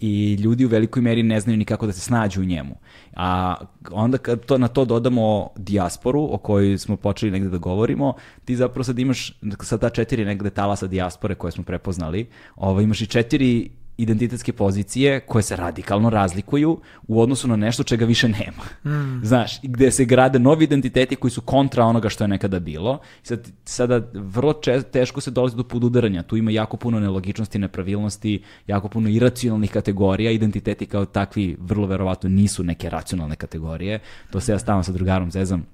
i 0.00 0.34
ljudi 0.34 0.64
u 0.64 0.68
velikoj 0.68 1.02
meri 1.02 1.22
ne 1.22 1.40
znaju 1.40 1.58
ni 1.58 1.64
kako 1.64 1.86
da 1.86 1.92
se 1.92 2.00
snađu 2.00 2.40
u 2.40 2.44
njemu. 2.44 2.74
A 3.16 3.54
onda 3.90 4.18
kad 4.18 4.44
to, 4.44 4.58
na 4.58 4.68
to 4.68 4.84
dodamo 4.84 5.48
dijasporu, 5.56 6.28
o 6.34 6.38
kojoj 6.38 6.78
smo 6.78 6.96
počeli 6.96 7.32
negde 7.32 7.48
da 7.48 7.58
govorimo, 7.58 8.14
ti 8.44 8.56
zapravo 8.56 8.84
sad 8.84 8.98
imaš, 8.98 9.38
sa 9.62 9.78
ta 9.78 9.90
četiri 9.90 10.24
negde 10.24 10.50
talasa 10.50 10.86
dijaspore 10.86 11.34
koje 11.34 11.52
smo 11.52 11.64
prepoznali, 11.64 12.28
ovo, 12.56 12.80
imaš 12.80 13.00
i 13.00 13.06
četiri 13.06 13.70
identitetske 13.98 14.52
pozicije 14.52 15.20
koje 15.20 15.42
se 15.42 15.56
radikalno 15.56 16.10
razlikuju 16.10 16.80
u 17.08 17.20
odnosu 17.20 17.48
na 17.48 17.56
nešto 17.56 17.82
čega 17.82 18.04
više 18.04 18.28
nema. 18.28 18.92
Znaš, 19.28 19.64
i 19.64 19.68
gde 19.68 19.90
se 19.90 20.04
grade 20.04 20.38
novi 20.38 20.64
identiteti 20.64 21.16
koji 21.16 21.30
su 21.30 21.40
kontra 21.40 21.84
onoga 21.84 22.08
što 22.08 22.24
je 22.24 22.28
nekada 22.28 22.58
bilo. 22.58 22.98
Sad, 23.22 23.48
sada 23.64 24.02
vrlo 24.14 24.52
če, 24.52 24.82
teško 24.82 25.20
se 25.20 25.30
dolazi 25.30 25.56
do 25.56 25.64
podudaranja. 25.64 26.22
Tu 26.22 26.36
ima 26.36 26.50
jako 26.50 26.76
puno 26.76 27.00
nelogičnosti, 27.00 27.58
nepravilnosti, 27.58 28.42
jako 28.66 28.88
puno 28.88 29.08
iracionalnih 29.08 29.70
kategorija. 29.70 30.30
Identiteti 30.30 30.86
kao 30.86 31.04
takvi 31.04 31.56
vrlo 31.60 31.86
verovatno 31.86 32.28
nisu 32.28 32.64
neke 32.64 32.90
racionalne 32.90 33.36
kategorije. 33.36 34.00
To 34.30 34.40
se 34.40 34.52
ja 34.52 34.58
stalno 34.58 34.82
sa 34.82 34.92
drugarom 34.92 35.30
zezam. 35.30 35.66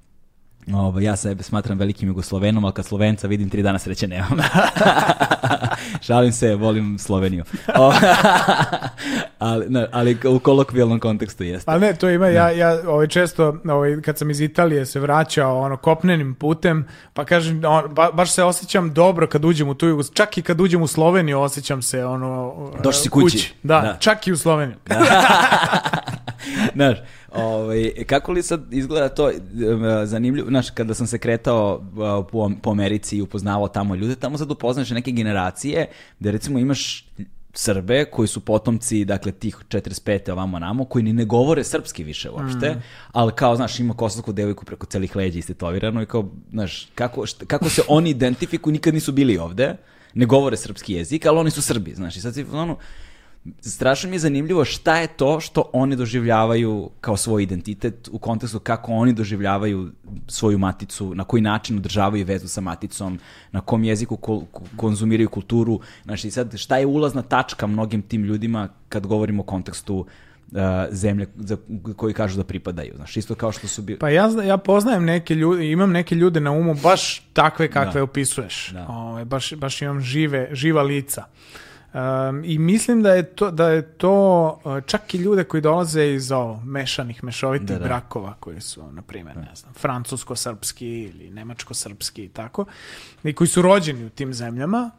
Ovo, 0.73 1.01
ja 1.01 1.17
sebe 1.17 1.43
smatram 1.43 1.79
velikim 1.79 2.09
Jugoslovenom, 2.09 2.65
ali 2.65 2.75
kad 2.75 2.87
Slovenca 2.87 3.27
vidim 3.27 3.51
tri 3.51 3.63
dana 3.63 3.79
sreće 3.79 4.09
nemam. 4.09 4.39
Šalim 6.01 6.33
se, 6.33 6.55
volim 6.55 6.99
Sloveniju. 6.99 7.45
Ali, 9.39 9.67
ne, 9.69 9.87
ali 9.93 10.19
u 10.29 10.39
kolokvijalnom 10.39 11.01
kontekstu 11.01 11.45
jeste. 11.45 11.67
Pa 11.67 11.79
ne, 11.79 11.95
to 11.95 12.09
ima, 12.09 12.27
ja, 12.27 12.51
ja 12.51 12.79
ovaj, 12.87 13.07
često, 13.07 13.57
ovaj, 13.65 14.01
kad 14.01 14.19
sam 14.19 14.31
iz 14.31 14.41
Italije 14.41 14.87
se 14.87 15.01
vraćao 15.01 15.59
ono, 15.59 15.77
kopnenim 15.77 16.35
putem, 16.35 16.87
pa 17.13 17.25
kažem, 17.25 17.63
on, 17.67 17.95
ba, 17.95 18.11
baš 18.13 18.33
se 18.33 18.43
osjećam 18.43 18.95
dobro 18.95 19.27
kad 19.27 19.45
uđem 19.45 19.69
u 19.69 19.75
tu 19.75 19.87
jugu, 19.87 20.03
čak 20.15 20.39
i 20.39 20.43
kad 20.43 20.61
uđem 20.61 20.83
u 20.83 20.87
Sloveniju 20.87 21.41
osjećam 21.41 21.83
se 21.83 22.05
ono... 22.05 22.55
Došli 22.83 23.03
si 23.03 23.11
kući. 23.11 23.55
Da, 23.63 23.81
Da. 23.81 23.97
čak 24.01 24.27
i 24.27 24.33
u 24.33 24.37
Sloveniju. 24.37 24.77
Znaš, 26.75 26.99
ovaj, 27.33 27.93
kako 28.07 28.33
li 28.33 28.43
sad 28.43 28.73
izgleda 28.73 29.09
to 29.09 29.31
zanimljivo, 30.05 30.49
znaš, 30.49 30.71
kada 30.71 30.95
sam 30.95 31.07
se 31.07 31.19
kretao 31.19 31.85
po, 32.33 32.51
po 32.63 32.71
Americi 32.71 33.17
i 33.17 33.23
upoznavao 33.23 33.69
tamo 33.69 33.95
ljude, 33.95 34.17
tamo 34.17 34.39
sad 34.39 34.51
upoznaš 34.51 34.91
neke 34.91 35.11
generacije 35.11 35.87
gde 36.19 36.31
recimo 36.31 36.59
imaš 36.59 37.05
Srbe 37.57 38.05
koji 38.05 38.29
su 38.29 38.41
potomci, 38.41 39.05
dakle, 39.05 39.33
tih 39.33 39.57
45. 39.69 40.33
ovamo 40.33 40.59
namo, 40.59 40.85
koji 40.85 41.03
ni 41.03 41.13
ne 41.13 41.25
govore 41.25 41.65
srpski 41.65 42.05
više 42.05 42.31
uopšte, 42.31 42.69
ali 43.13 43.33
kao, 43.33 43.57
znaš, 43.57 43.81
ima 43.81 43.95
kosovsku 43.95 44.33
devojku 44.33 44.65
preko 44.65 44.87
celih 44.87 45.17
leđa 45.17 45.39
istetovirano 45.39 46.03
i 46.03 46.07
kao, 46.07 46.31
znaš, 46.51 46.89
kako, 46.95 47.21
št- 47.21 47.47
kako 47.47 47.69
se 47.69 47.83
oni 47.89 48.11
identifikuju, 48.11 48.73
nikad 48.73 48.95
nisu 48.95 49.13
bili 49.13 49.39
ovde, 49.39 49.77
ne 50.15 50.27
govore 50.27 50.57
srpski 50.57 50.93
jezik, 50.95 51.27
ali 51.27 51.39
oni 51.39 51.51
su 51.51 51.63
Srbi, 51.63 51.95
znaš, 51.95 52.17
i 52.17 52.21
sad 52.21 52.35
si, 52.35 52.45
ono, 52.53 52.77
strašno 53.61 54.11
mi 54.11 54.17
je 54.17 54.21
zanimljivo 54.21 54.65
šta 54.65 54.97
je 54.97 55.07
to 55.07 55.41
što 55.41 55.71
oni 55.73 55.97
doživljavaju 55.97 56.91
kao 57.01 57.17
svoj 57.17 57.43
identitet 57.43 58.09
u 58.13 58.19
kontekstu 58.19 58.59
kako 58.59 58.93
oni 58.93 59.13
doživljavaju 59.13 59.93
svoju 60.29 60.59
maticu, 60.59 61.15
na 61.15 61.25
koji 61.25 61.41
način 61.43 61.79
održavaju 61.79 62.25
vezu 62.25 62.49
sa 62.49 62.61
maticom, 62.61 63.19
na 63.53 63.61
kom 63.61 63.85
jeziku 63.85 64.47
konzumiraju 64.77 65.29
kulturu. 65.29 65.81
Znači, 66.05 66.31
sad, 66.31 66.57
šta 66.59 66.77
je 66.77 66.87
ulazna 66.87 67.23
tačka 67.23 67.67
mnogim 67.67 68.03
tim 68.03 68.25
ljudima 68.25 68.69
kad 68.89 69.07
govorimo 69.07 69.43
o 69.43 69.47
kontekstu 69.47 69.97
uh, 69.97 70.59
zemlje 70.91 71.27
za 71.37 71.57
koji 71.97 72.15
kažu 72.15 72.37
da 72.37 72.45
pripadaju. 72.45 72.93
Znači, 72.97 73.19
isto 73.19 73.35
kao 73.35 73.53
što 73.53 73.69
su 73.69 73.83
bili... 73.83 73.99
Pa 73.99 74.09
ja, 74.09 74.31
ja 74.47 74.57
poznajem 74.57 75.05
neke 75.05 75.35
ljude, 75.35 75.71
imam 75.71 75.93
neke 75.93 76.15
ljude 76.15 76.41
na 76.41 76.51
umu 76.51 76.75
baš 76.75 77.23
takve 77.33 77.71
kakve 77.71 78.01
Da. 78.01 78.03
opisuješ. 78.03 78.71
Da. 78.73 78.87
Ovaj, 78.89 79.25
baš, 79.25 79.55
baš 79.55 79.83
imam 79.83 80.01
žive, 80.01 80.49
živa 80.53 80.83
lica. 80.83 81.25
Um, 81.95 82.43
I 82.45 82.59
mislim 82.59 83.03
da 83.03 83.13
je 83.13 83.23
to, 83.23 83.51
da 83.51 83.69
je 83.69 83.83
to 83.83 84.47
uh, 84.65 84.85
čak 84.87 85.15
i 85.15 85.19
ljude 85.19 85.45
koji 85.45 85.61
dolaze 85.61 86.07
iz 86.07 86.33
ovo, 86.33 86.61
mešanih, 86.65 87.25
mešovitih 87.25 87.69
Da, 87.69 87.79
da. 87.79 87.85
brakova 87.85 88.35
koji 88.41 88.61
su, 88.61 88.93
na 88.93 89.03
primjer, 89.03 89.37
ne 89.37 89.55
znam, 89.55 89.73
francusko-srpski 89.75 90.87
ili 90.87 91.31
nemačko-srpski 91.31 92.25
i 92.25 92.29
tako, 92.29 92.65
i 93.25 93.33
koji 93.33 93.49
su 93.49 93.63
rođeni 93.63 94.05
u 94.05 94.11
tim 94.11 94.35
zemljama, 94.35 94.91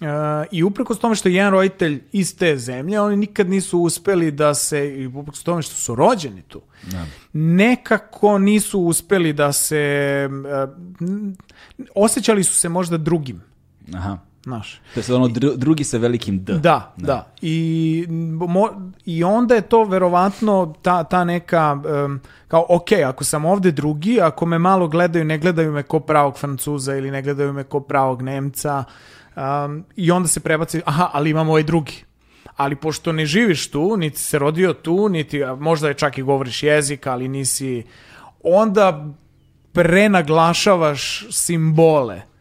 Uh, 0.00 0.08
I 0.50 0.62
uprkos 0.62 0.98
tome 0.98 1.14
što 1.14 1.28
je 1.28 1.34
jedan 1.34 1.52
roditelj 1.52 2.02
iz 2.12 2.36
te 2.36 2.56
zemlje, 2.56 3.00
oni 3.00 3.16
nikad 3.16 3.50
nisu 3.50 3.78
uspeli 3.78 4.30
da 4.30 4.54
se, 4.54 4.94
i 4.96 5.06
uprkos 5.06 5.42
tome 5.42 5.62
što 5.62 5.74
su 5.74 5.94
rođeni 5.94 6.42
tu, 6.42 6.62
nekako 7.32 8.38
nisu 8.38 8.80
uspeli 8.80 9.32
da 9.32 9.52
se, 9.52 10.28
uh, 10.30 10.70
osjećali 11.94 12.44
su 12.44 12.54
se 12.54 12.68
možda 12.68 12.96
drugim, 12.96 13.42
Aha. 13.94 14.18
Znaš. 14.46 14.80
To 14.94 15.00
je 15.00 15.14
ono 15.14 15.28
dru- 15.28 15.56
drugi 15.56 15.84
sa 15.84 15.98
velikim 15.98 16.44
D. 16.44 16.52
Da, 16.52 16.94
da. 16.96 17.26
I, 17.42 18.06
mo, 18.48 18.68
I 19.04 19.24
onda 19.24 19.54
je 19.54 19.60
to 19.60 19.84
verovatno 19.84 20.74
ta, 20.82 21.04
ta 21.04 21.24
neka, 21.24 21.82
em, 22.04 22.20
kao, 22.48 22.66
ok, 22.68 22.92
ako 23.06 23.24
sam 23.24 23.44
ovde 23.44 23.72
drugi, 23.72 24.20
ako 24.20 24.46
me 24.46 24.58
malo 24.58 24.88
gledaju, 24.88 25.24
ne 25.24 25.38
gledaju 25.38 25.72
me 25.72 25.82
ko 25.82 26.00
pravog 26.00 26.38
Francuza 26.38 26.96
ili 26.96 27.10
ne 27.10 27.22
gledaju 27.22 27.52
me 27.52 27.64
ko 27.64 27.80
pravog 27.80 28.22
Nemca, 28.22 28.84
um, 29.36 29.84
i 29.96 30.10
onda 30.10 30.28
se 30.28 30.40
prebaci, 30.40 30.82
aha, 30.84 31.10
ali 31.12 31.30
imamo 31.30 31.50
ovaj 31.50 31.62
drugi. 31.62 32.04
Ali 32.56 32.76
pošto 32.76 33.12
ne 33.12 33.26
živiš 33.26 33.70
tu, 33.70 33.96
niti 33.96 34.18
se 34.18 34.38
rodio 34.38 34.72
tu, 34.72 35.08
niti 35.08 35.42
možda 35.58 35.88
je 35.88 35.94
čak 35.94 36.18
i 36.18 36.22
govoriš 36.22 36.62
jezik, 36.62 37.06
ali 37.06 37.28
nisi, 37.28 37.82
onda 38.42 39.06
prenaglašavaš 39.72 41.26
simbole 41.30 42.35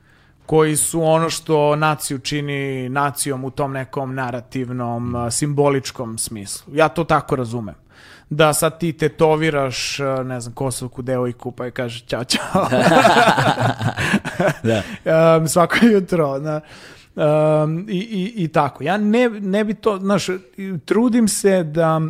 koji 0.46 0.76
su 0.76 1.04
ono 1.04 1.30
što 1.30 1.76
naciju 1.76 2.20
čini 2.20 2.90
nacijom 2.90 3.44
u 3.44 3.52
tom 3.52 3.74
nekom 3.74 4.16
narativnom, 4.16 5.16
simboličkom 5.32 6.18
smislu. 6.18 6.74
Ja 6.76 6.88
to 6.88 7.04
tako 7.04 7.36
razumem. 7.36 7.76
Da 8.30 8.54
sad 8.54 8.80
ti 8.80 8.94
tetoviraš, 8.94 10.00
ne 10.26 10.42
znam, 10.42 10.54
kosovku 10.54 11.02
devojku 11.02 11.52
pa 11.52 11.66
je 11.66 11.72
kaže 11.72 12.06
ćao, 12.06 12.24
ćao. 12.24 12.68
Da. 14.64 14.82
um, 15.38 15.48
svako 15.48 15.76
jutro. 15.86 16.40
Na, 16.40 16.62
um, 17.16 17.86
i, 17.90 17.98
i, 17.98 18.44
I 18.44 18.48
tako. 18.48 18.84
Ja 18.84 18.98
ne, 18.98 19.30
ne 19.30 19.64
bi 19.64 19.74
to, 19.74 19.98
znaš, 19.98 20.28
trudim 20.86 21.28
se 21.28 21.64
da 21.64 22.02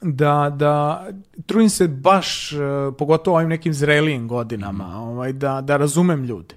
da, 0.00 0.52
da 0.56 1.06
trudim 1.46 1.70
se 1.70 1.88
baš, 1.88 2.52
uh, 2.52 2.94
pogotovo 2.98 3.36
ovim 3.36 3.48
nekim 3.48 3.72
zrelijim 3.72 4.28
godinama, 4.28 5.02
ovaj, 5.02 5.32
da, 5.32 5.60
da 5.60 5.76
razumem 5.76 6.24
ljude. 6.24 6.54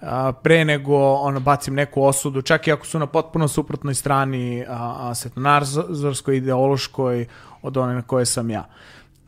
A, 0.00 0.32
pre 0.32 0.64
nego 0.64 0.96
ono, 0.96 1.40
bacim 1.40 1.74
neku 1.74 2.02
osudu, 2.02 2.42
čak 2.42 2.66
i 2.66 2.72
ako 2.72 2.86
su 2.86 2.98
na 2.98 3.06
potpuno 3.06 3.48
suprotnoj 3.48 3.94
strani 3.94 4.64
a, 4.68 5.12
a 6.26 6.32
ideološkoj 6.32 7.26
od 7.62 7.76
one 7.76 7.94
na 7.94 8.02
koje 8.02 8.26
sam 8.26 8.50
ja. 8.50 8.68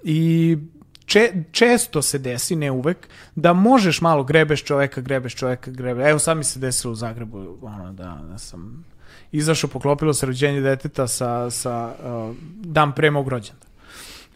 I 0.02 0.58
če, 1.06 1.32
često 1.52 2.02
se 2.02 2.18
desi, 2.18 2.56
ne 2.56 2.70
uvek, 2.70 3.08
da 3.34 3.52
možeš 3.52 4.00
malo 4.00 4.24
grebeš 4.24 4.64
čoveka, 4.64 5.00
grebeš 5.00 5.34
čoveka, 5.34 5.70
grebeš. 5.70 6.06
Evo 6.10 6.18
sad 6.18 6.36
mi 6.36 6.44
se 6.44 6.60
desilo 6.60 6.92
u 6.92 6.96
Zagrebu, 6.96 7.58
ono, 7.62 7.92
da, 7.92 8.18
da 8.30 8.38
sam 8.38 8.84
izašao, 9.32 9.70
poklopilo 9.70 10.14
se 10.14 10.26
rođenje 10.26 10.60
deteta 10.60 11.08
sa, 11.08 11.50
sa 11.50 11.94
uh, 12.04 12.36
dan 12.64 12.92
pre 12.92 13.10
mog 13.10 13.28
rođenda. 13.28 13.66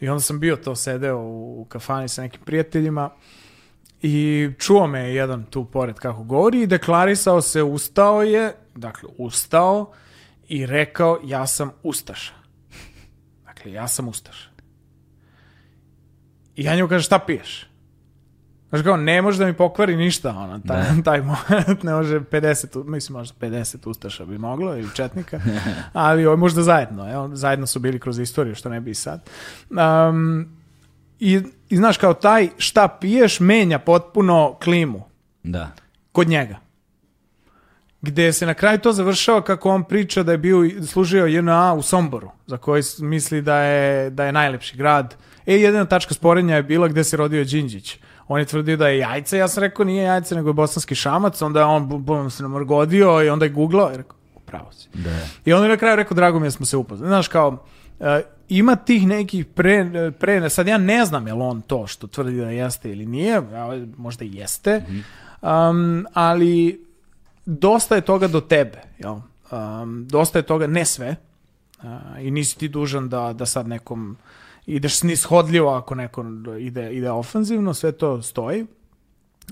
I 0.01 0.09
onda 0.09 0.21
sam 0.21 0.41
bio 0.41 0.57
to 0.57 0.75
sedeo 0.77 1.19
u, 1.19 1.61
u 1.61 1.65
kafani 1.65 2.09
sa 2.09 2.23
nekim 2.23 2.41
prijateljima 2.45 3.11
i 4.07 4.51
čuo 4.59 4.87
me 4.87 5.01
je 5.01 5.15
jedan 5.15 5.45
tu 5.45 5.65
pored 5.65 5.97
kako 5.97 6.23
govori 6.23 6.63
i 6.63 6.67
deklarisao 6.67 7.41
se, 7.41 7.63
ustao 7.63 8.23
je, 8.23 8.55
dakle 8.75 9.09
ustao 9.19 9.93
i 10.49 10.67
rekao 10.67 11.19
ja 11.25 11.47
sam 11.47 11.71
Ustaša. 11.83 12.33
Dakle, 13.45 13.73
ja 13.73 13.89
sam 13.89 14.09
Ustaša. 14.09 14.49
I 16.57 16.65
ja 16.65 16.75
njemu 16.77 16.89
kažem 16.89 17.03
šta 17.03 17.19
piješ? 17.19 17.67
Znaš 18.69 18.83
kao, 18.83 18.97
ne 18.97 19.23
može 19.23 19.39
da 19.39 19.47
mi 19.47 19.53
pokvari 19.55 19.97
ništa, 19.97 20.31
ono, 20.31 20.59
taj, 20.59 20.83
taj 21.05 21.21
moment 21.21 21.83
ne 21.83 21.93
može 21.95 22.21
50, 22.21 22.81
u- 22.81 22.85
mislim 22.85 23.19
možda 23.19 23.37
50 23.41 23.89
ustaša 23.89 24.25
bi 24.27 24.39
moglo, 24.39 24.77
ili 24.77 24.89
četnika, 24.95 25.41
ali 25.93 26.27
ovo, 26.27 26.37
možda 26.37 26.63
zajedno, 26.63 27.13
evo, 27.13 27.31
zajedno 27.33 27.67
su 27.67 27.79
bili 27.81 27.99
kroz 28.01 28.19
istoriju, 28.19 28.55
što 28.55 28.69
ne 28.69 28.81
bi 28.81 28.91
i 28.91 28.95
sad. 28.95 29.31
Um, 29.71 30.49
i, 31.25 31.41
I 31.69 31.77
znaš, 31.77 31.97
kao 31.99 32.15
taj 32.15 32.49
šta 32.59 32.89
piješ 32.91 33.41
menja 33.41 33.79
potpuno 33.79 34.57
klimu 34.63 35.03
Da. 35.43 35.71
kod 36.13 36.29
njega. 36.29 36.57
Gde 38.03 38.33
se 38.33 38.47
na 38.47 38.55
kraju 38.55 38.79
to 38.79 38.93
završava 38.93 39.43
kako 39.43 39.71
on 39.71 39.85
priča 39.85 40.23
da 40.23 40.33
je 40.33 40.39
bio 40.39 40.59
služio 40.87 41.27
JNA 41.27 41.73
u 41.73 41.83
Somboru, 41.83 42.31
za 42.47 42.57
koji 42.57 42.83
misli 43.01 43.43
da 43.43 43.57
je, 43.57 44.11
da 44.11 44.25
je 44.25 44.33
najlepši 44.33 44.77
grad. 44.77 45.15
E, 45.47 45.55
jedina 45.55 45.85
tačka 45.85 46.15
sporenja 46.15 46.57
je 46.57 46.63
bila 46.63 46.89
gde 46.89 47.05
se 47.05 47.17
rodio 47.17 47.45
Đinđić. 47.45 47.99
On 48.29 48.39
je 48.41 48.47
tvrdio 48.47 48.77
da 48.77 48.89
je 48.89 48.99
jajce, 48.99 49.39
ja 49.39 49.49
sam 49.49 49.63
rekao 49.63 49.85
nije 49.85 50.05
jajce, 50.05 50.35
nego 50.35 50.49
je 50.49 50.55
bosanski 50.55 50.95
šamac, 50.95 51.43
onda 51.43 51.61
je 51.61 51.67
on 51.67 51.89
bu- 51.89 51.99
bu- 51.99 52.31
se 52.31 52.43
namrgodio 52.43 53.23
i 53.23 53.29
onda 53.29 53.45
je 53.45 53.51
googlao 53.51 53.93
i 53.93 53.97
rekao, 53.97 54.17
upravo 54.35 54.73
si. 54.73 54.89
Da. 54.95 55.11
I 55.45 55.53
onda 55.53 55.65
je 55.67 55.71
na 55.71 55.77
kraju 55.77 55.97
rekao, 55.97 56.15
drago 56.15 56.39
mi 56.39 56.47
je 56.47 56.49
da 56.49 56.51
smo 56.53 56.67
se 56.67 56.77
upoznali. 56.77 57.09
Znaš, 57.11 57.29
kao, 57.29 57.65
ima 58.49 58.77
tih 58.77 59.07
nekih 59.07 59.47
pre, 59.47 60.13
pre, 60.19 60.51
sad 60.51 60.67
ja 60.67 60.79
ne 60.79 61.05
znam 61.05 61.27
je 61.27 61.33
on 61.33 61.61
to 61.61 61.87
što 61.87 62.07
tvrdi 62.07 62.37
da 62.37 62.51
jeste 62.51 62.91
ili 62.91 63.07
nije, 63.07 63.43
možda 63.97 64.25
i 64.25 64.35
jeste, 64.35 64.83
um, 65.43 66.07
ali 66.13 66.85
dosta 67.47 67.95
je 67.95 68.01
toga 68.01 68.29
do 68.29 68.41
tebe, 68.41 68.83
jel? 68.99 69.17
Um, 69.51 70.07
dosta 70.09 70.39
je 70.39 70.43
toga, 70.43 70.67
ne 70.67 70.85
sve, 70.85 71.17
a, 71.83 72.01
i 72.21 72.31
nisi 72.31 72.59
ti 72.59 72.69
dužan 72.69 73.09
da, 73.09 73.33
da 73.33 73.47
sad 73.47 73.69
nekom 73.69 74.17
ideš 74.67 74.99
snishodljivo 74.99 75.71
ako 75.75 75.95
neko 75.95 76.25
ide, 76.61 76.95
ide 76.95 77.11
ofanzivno, 77.11 77.75
sve 77.75 77.93
to 77.93 78.23
stoji, 78.23 78.67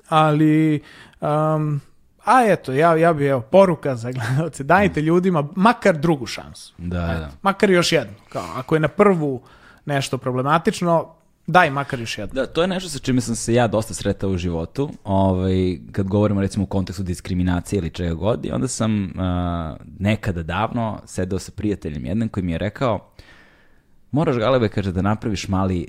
ali 0.09 0.83
um, 1.21 1.81
a 2.25 2.45
eto, 2.47 2.73
ja, 2.73 2.97
ja 2.97 3.13
bi, 3.13 3.27
evo, 3.27 3.41
poruka 3.41 3.97
za 3.97 4.13
gledalce, 4.13 4.65
dajte 4.65 5.03
ljudima 5.03 5.49
makar 5.57 5.97
drugu 5.99 6.27
šansu. 6.27 6.75
Da, 6.79 6.99
da. 6.99 7.31
Makar 7.43 7.71
još 7.71 7.93
jednu. 7.93 8.15
Kao, 8.29 8.47
ako 8.57 8.77
je 8.77 8.81
na 8.81 8.89
prvu 8.89 9.43
nešto 9.85 10.19
problematično, 10.19 11.15
daj 11.47 11.71
makar 11.71 12.01
još 12.01 12.19
jednu. 12.19 12.35
Da, 12.35 12.47
to 12.47 12.63
je 12.63 12.69
nešto 12.69 12.91
sa 12.91 12.99
čime 12.99 13.21
sam 13.21 13.37
se 13.37 13.55
ja 13.55 13.69
dosta 13.69 13.95
sretao 13.95 14.31
u 14.31 14.37
životu, 14.37 14.91
ovaj, 15.05 15.79
kad 15.93 16.09
govorimo 16.09 16.41
recimo 16.41 16.65
u 16.65 16.67
kontekstu 16.67 17.03
diskriminacije 17.03 17.79
ili 17.79 17.91
čega 17.91 18.15
god, 18.15 18.45
i 18.45 18.51
onda 18.51 18.69
sam 18.69 19.05
uh, 19.05 19.13
nekada 19.99 20.43
davno 20.43 21.01
sedeo 21.07 21.39
sa 21.39 21.53
prijateljem 21.57 22.07
jednim 22.07 22.29
koji 22.29 22.45
mi 22.45 22.53
je 22.53 22.59
rekao, 22.59 23.11
moraš 24.11 24.37
Galebe, 24.37 24.69
kaže, 24.69 24.93
da 24.93 25.03
napraviš 25.03 25.49
mali 25.49 25.89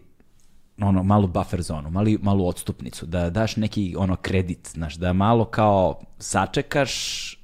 ono, 0.81 1.03
malu 1.03 1.27
buffer 1.27 1.61
zonu, 1.61 1.89
mali, 1.89 2.17
malu 2.21 2.47
odstupnicu, 2.47 3.05
da 3.05 3.29
daš 3.29 3.55
neki 3.55 3.95
ono 3.97 4.15
kredit, 4.15 4.69
znaš, 4.73 4.95
da 4.95 5.13
malo 5.13 5.45
kao 5.45 5.99
sačekaš 6.19 6.93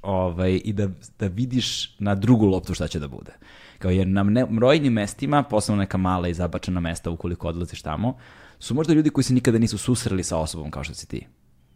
ovaj, 0.02 0.60
i 0.64 0.72
da, 0.72 0.88
da 1.18 1.26
vidiš 1.26 1.98
na 1.98 2.14
drugu 2.14 2.46
loptu 2.46 2.74
šta 2.74 2.88
će 2.88 2.98
da 2.98 3.08
bude. 3.08 3.32
Kao 3.78 3.90
jer 3.90 4.06
na 4.06 4.22
ne, 4.22 4.46
mestima, 4.90 5.42
posebno 5.42 5.78
neka 5.78 5.98
mala 5.98 6.28
i 6.28 6.34
zabačena 6.34 6.80
mesta 6.80 7.10
ukoliko 7.10 7.48
odlaziš 7.48 7.82
tamo, 7.82 8.16
su 8.58 8.74
možda 8.74 8.94
ljudi 8.94 9.10
koji 9.10 9.24
se 9.24 9.34
nikada 9.34 9.58
nisu 9.58 9.78
susreli 9.78 10.22
sa 10.22 10.38
osobom 10.38 10.70
kao 10.70 10.84
što 10.84 10.94
si 10.94 11.08
ti. 11.08 11.26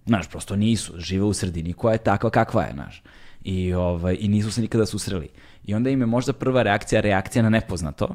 Znaš, 0.06 0.28
prosto 0.28 0.56
nisu, 0.56 0.92
žive 0.98 1.24
u 1.24 1.32
sredini 1.32 1.72
koja 1.72 1.92
je 1.92 1.98
takva 1.98 2.30
kakva 2.30 2.62
je, 2.62 2.72
znaš. 2.72 3.02
I, 3.44 3.74
ovaj, 3.74 4.16
I 4.20 4.28
nisu 4.28 4.52
se 4.52 4.60
nikada 4.60 4.86
susreli. 4.86 5.28
I 5.64 5.74
onda 5.74 5.90
im 5.90 6.00
je 6.00 6.06
možda 6.06 6.32
prva 6.32 6.62
reakcija 6.62 7.00
reakcija 7.00 7.42
na 7.42 7.50
nepoznato, 7.50 8.14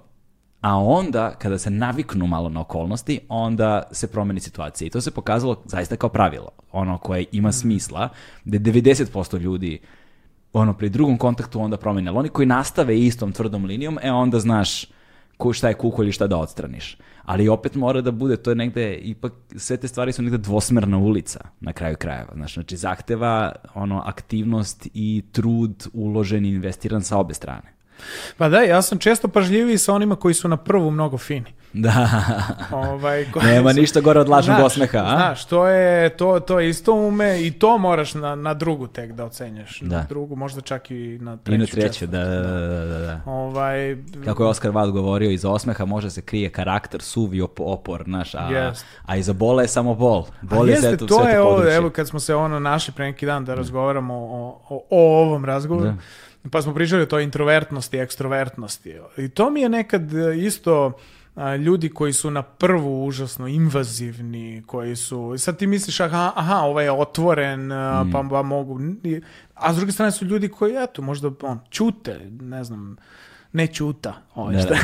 a 0.62 0.78
onda, 0.78 1.36
kada 1.36 1.58
se 1.58 1.70
naviknu 1.70 2.28
malo 2.28 2.50
na 2.50 2.62
okolnosti, 2.62 3.20
onda 3.30 3.84
se 3.92 4.12
promeni 4.12 4.40
situacija. 4.40 4.86
I 4.88 4.90
to 4.90 5.02
se 5.02 5.12
pokazalo 5.12 5.62
zaista 5.66 5.96
kao 5.96 6.10
pravilo, 6.10 6.50
ono 6.72 6.98
koje 6.98 7.26
ima 7.32 7.52
smisla, 7.52 8.10
da 8.46 8.58
90% 8.58 9.40
ljudi 9.40 9.80
ono, 10.54 10.74
pri 10.74 10.90
drugom 10.90 11.18
kontaktu 11.18 11.62
onda 11.62 11.78
promeni. 11.78 12.10
Ali 12.10 12.18
oni 12.18 12.30
koji 12.30 12.46
nastave 12.46 13.00
istom 13.00 13.32
tvrdom 13.32 13.66
linijom, 13.66 14.00
e 14.02 14.12
onda 14.12 14.40
znaš 14.40 14.86
ko, 15.38 15.54
šta 15.54 15.68
je 15.68 15.74
kukolj 15.74 16.10
i 16.10 16.12
šta 16.12 16.28
da 16.28 16.38
odstraniš. 16.38 16.98
Ali 17.26 17.50
opet 17.50 17.76
mora 17.76 18.02
da 18.02 18.12
bude, 18.12 18.38
to 18.38 18.52
je 18.52 18.56
negde, 18.56 18.96
ipak 18.96 19.34
sve 19.56 19.78
te 19.78 19.88
stvari 19.88 20.12
su 20.12 20.22
negde 20.22 20.38
dvosmerna 20.38 20.98
ulica 20.98 21.40
na 21.60 21.74
kraju 21.74 21.96
krajeva. 21.98 22.34
Znači, 22.36 22.54
znači 22.54 22.78
zahteva 22.78 23.52
ono, 23.74 24.02
aktivnost 24.06 24.88
i 24.94 25.24
trud 25.32 25.88
uložen 25.94 26.46
i 26.46 26.50
investiran 26.50 27.02
sa 27.02 27.18
obe 27.18 27.34
strane. 27.34 27.79
Pa 28.38 28.50
da, 28.50 28.60
ja 28.60 28.82
sam 28.82 28.98
često 28.98 29.28
pažljiviji 29.28 29.78
sa 29.78 29.94
onima 29.94 30.16
koji 30.16 30.34
su 30.34 30.48
na 30.48 30.58
prvu 30.58 30.92
mnogo 30.92 31.18
fini. 31.18 31.54
Da. 31.74 32.10
Ovaj, 32.74 33.26
koji 33.26 33.46
Nema 33.46 33.74
su- 33.74 33.80
ništa 33.80 34.02
gore 34.02 34.20
od 34.20 34.30
lažnog 34.30 34.56
Znaš, 34.56 34.66
osmeha, 34.66 34.98
a? 35.00 35.16
Znaš, 35.18 35.46
to 35.46 35.68
je, 35.68 36.10
to, 36.10 36.40
to 36.40 36.60
isto 36.60 36.94
ume 36.94 37.42
i 37.42 37.52
to 37.52 37.78
moraš 37.78 38.14
na, 38.14 38.36
na 38.36 38.54
drugu 38.54 38.88
tek 38.88 39.12
da 39.12 39.26
ocenjaš. 39.26 39.82
Na 39.82 39.88
Da. 39.90 40.06
drugu, 40.10 40.36
možda 40.36 40.62
čak 40.62 40.92
i 40.92 41.18
na 41.22 41.38
treću. 41.38 41.56
I 41.56 41.58
na 41.58 41.66
treće, 41.66 41.90
četvrtu, 41.90 42.12
da, 42.12 42.26
da, 42.26 42.42
da, 42.42 42.86
da, 42.86 43.00
da. 43.00 43.22
Ovaj, 43.26 43.98
Kako 44.26 44.44
je 44.44 44.50
Oskar 44.50 44.72
Wilde 44.72 44.92
govorio, 44.92 45.32
iza 45.32 45.50
osmeha 45.50 45.86
može 45.86 46.10
se 46.10 46.22
krije 46.22 46.50
karakter, 46.50 47.02
suvi 47.02 47.40
op- 47.40 47.60
opor, 47.60 48.04
znaš, 48.04 48.36
a, 48.36 48.50
Jest. 48.50 48.86
a 49.04 49.16
iza 49.16 49.34
bola 49.34 49.62
je 49.62 49.68
samo 49.68 49.96
bol. 49.96 50.26
Bol 50.42 50.62
A 50.62 50.66
je 50.66 50.70
jeste, 50.70 50.88
sve 50.88 50.98
to, 50.98 51.06
to 51.08 51.16
sve 51.16 51.32
je 51.32 51.38
to 51.38 51.44
ovo, 51.44 51.72
evo 51.72 51.90
kad 51.90 52.08
smo 52.08 52.20
se 52.20 52.36
ono 52.36 52.60
našli 52.60 52.94
pre 52.94 53.06
neki 53.06 53.26
dan 53.26 53.46
da 53.46 53.54
razgovaramo 53.56 54.14
o, 54.16 54.62
o, 54.70 54.84
o 54.90 55.22
ovom 55.22 55.46
razgovoru, 55.46 55.94
pa 56.52 56.62
smo 56.62 56.74
pričali 56.74 57.02
o 57.02 57.06
toj 57.06 57.24
introvertnosti, 57.24 57.98
ekstrovertnosti. 57.98 58.96
I 59.18 59.30
to 59.30 59.50
mi 59.50 59.62
je 59.62 59.70
nekad 59.70 60.14
e, 60.14 60.38
isto 60.38 60.92
a, 61.36 61.56
ljudi 61.56 61.90
koji 61.90 62.14
su 62.14 62.32
na 62.32 62.42
prvu 62.42 63.06
užasno 63.06 63.48
invazivni, 63.48 64.64
koji 64.66 64.96
su, 64.96 65.36
sad 65.38 65.58
ti 65.58 65.68
misliš, 65.68 66.00
aha, 66.00 66.32
aha 66.36 66.56
ovaj 66.56 66.86
je 66.86 66.92
otvoren, 66.92 67.72
a, 67.72 68.04
Mm. 68.04 68.12
pa, 68.12 68.24
pa 68.30 68.42
mogu, 68.42 68.80
a 69.54 69.74
s 69.74 69.78
druge 69.78 69.92
strane 69.92 70.12
su 70.12 70.26
ljudi 70.26 70.48
koji, 70.50 70.76
eto, 70.84 71.02
možda, 71.02 71.32
on, 71.42 71.60
čute, 71.70 72.20
ne 72.42 72.64
znam, 72.64 72.98
ne 73.54 73.68
čuta, 73.68 74.14
ovaj, 74.36 74.56
Da, 74.56 74.62
šta, 74.62 74.76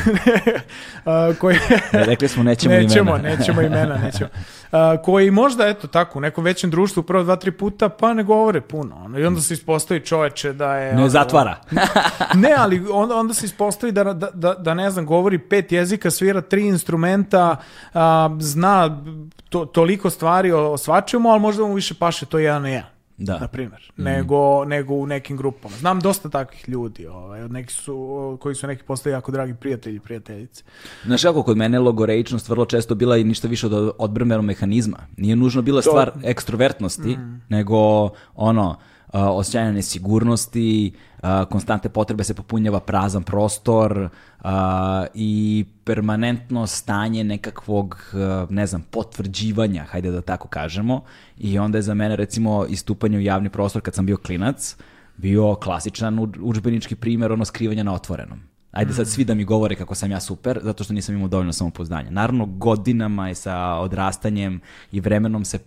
a, 1.10 1.32
koji, 1.40 1.56
Ne, 1.92 2.04
rekli 2.04 2.28
smo 2.28 2.42
nećemo, 2.42 2.74
nećemo, 2.74 3.16
imena. 3.16 3.36
nećemo 3.36 3.62
imena, 3.62 3.96
nećemo. 4.04 4.30
A, 4.72 4.96
koji 5.02 5.30
možda, 5.30 5.66
eto 5.66 5.86
tako, 5.86 6.18
u 6.18 6.22
nekom 6.22 6.44
većem 6.44 6.70
društvu 6.70 7.02
prvo 7.02 7.22
dva, 7.22 7.36
tri 7.36 7.50
puta, 7.50 7.88
pa 7.88 8.14
ne 8.14 8.22
govore 8.22 8.60
puno. 8.60 8.96
Ono, 9.04 9.18
I 9.18 9.24
onda 9.24 9.40
se 9.40 9.54
ispostavi 9.54 10.00
čoveče 10.00 10.52
da 10.52 10.76
je... 10.76 10.92
Ne 10.92 10.98
ono, 10.98 11.08
zatvara. 11.08 11.56
ne, 12.42 12.54
ali 12.56 12.86
onda, 12.92 13.14
onda 13.14 13.34
se 13.34 13.46
ispostavi 13.46 13.92
da, 13.92 14.04
da, 14.04 14.30
da, 14.34 14.54
da, 14.54 14.74
ne 14.74 14.90
znam, 14.90 15.06
govori 15.06 15.38
pet 15.38 15.72
jezika, 15.72 16.10
svira 16.10 16.40
tri 16.40 16.66
instrumenta, 16.66 17.56
a, 17.94 18.36
zna 18.40 19.02
to, 19.48 19.64
toliko 19.64 20.10
stvari 20.10 20.52
o, 20.52 20.72
o 20.72 20.78
svačemu, 20.78 21.30
ali 21.30 21.40
možda 21.40 21.62
mu 21.62 21.74
više 21.74 21.94
paše 21.94 22.26
to 22.26 22.38
jedan 22.38 22.62
na 22.62 22.68
jedan. 22.68 22.95
Da. 23.18 23.38
Na 23.38 23.48
primjer, 23.48 23.92
nego, 23.96 24.64
nego 24.64 24.94
u 24.94 25.06
nekim 25.06 25.36
grupama. 25.36 25.76
Znam 25.76 26.00
dosta 26.00 26.28
takvih 26.28 26.68
ljudi, 26.68 27.06
ovaj, 27.06 27.42
od 27.42 27.52
neki 27.52 27.72
su, 27.72 28.38
koji 28.40 28.54
su 28.54 28.66
neki 28.66 28.82
postali 28.82 29.12
jako 29.12 29.32
dragi 29.32 29.54
prijatelji 29.54 29.96
i 29.96 30.00
prijateljice. 30.00 30.64
Znaš 31.04 31.22
kako, 31.22 31.42
kod 31.42 31.56
mene 31.56 31.78
logoreičnost 31.78 32.48
vrlo 32.48 32.64
često 32.64 32.94
bila 32.94 33.16
i 33.16 33.24
ništa 33.24 33.48
više 33.48 33.66
od 33.66 33.94
odbrmenog 33.98 34.44
mehanizma. 34.44 34.98
Nije 35.16 35.36
nužno 35.36 35.62
bila 35.62 35.82
stvar 35.82 36.12
ekstrovertnosti, 36.24 37.18
nego 37.48 38.10
ono, 38.34 38.78
osjećanje 39.12 39.72
nesigurnosti, 39.72 40.92
a, 41.26 41.44
konstantne 41.44 41.90
potrebe 41.90 42.24
se 42.24 42.34
popunjava 42.34 42.80
prazan 42.80 43.22
prostor 43.22 44.08
a, 44.42 45.06
i 45.14 45.64
permanentno 45.84 46.66
stanje 46.66 47.24
nekakvog, 47.24 48.14
ne 48.50 48.66
znam, 48.66 48.82
potvrđivanja, 48.90 49.84
hajde 49.84 50.10
da 50.10 50.20
tako 50.20 50.48
kažemo. 50.48 51.00
I 51.38 51.58
onda 51.58 51.78
je 51.78 51.82
za 51.82 51.94
mene, 51.94 52.16
recimo, 52.16 52.66
istupanje 52.68 53.18
u 53.18 53.20
javni 53.20 53.50
prostor 53.50 53.82
kad 53.82 53.94
sam 53.94 54.06
bio 54.06 54.16
klinac, 54.16 54.76
bio 55.16 55.54
klasičan 55.54 56.18
u- 56.18 56.32
udžbenički 56.40 56.94
primjer 56.94 57.32
ono 57.32 57.44
skrivanja 57.44 57.82
na 57.82 57.94
otvorenom. 57.94 58.40
Ajde 58.72 58.92
sad 58.94 59.08
svi 59.08 59.24
da 59.24 59.34
mi 59.34 59.44
govore 59.44 59.74
kako 59.74 59.94
sam 59.94 60.10
ja 60.10 60.20
super, 60.20 60.60
zato 60.62 60.84
što 60.84 60.92
nisam 60.94 61.14
imao 61.14 61.28
dovoljno 61.28 61.52
samopouzdanja. 61.52 62.10
Naravno, 62.10 62.46
godinama 62.46 63.30
i 63.30 63.34
sa 63.34 63.74
odrastanjem 63.74 64.60
i 64.92 65.00
vremenom 65.00 65.44
se 65.44 65.58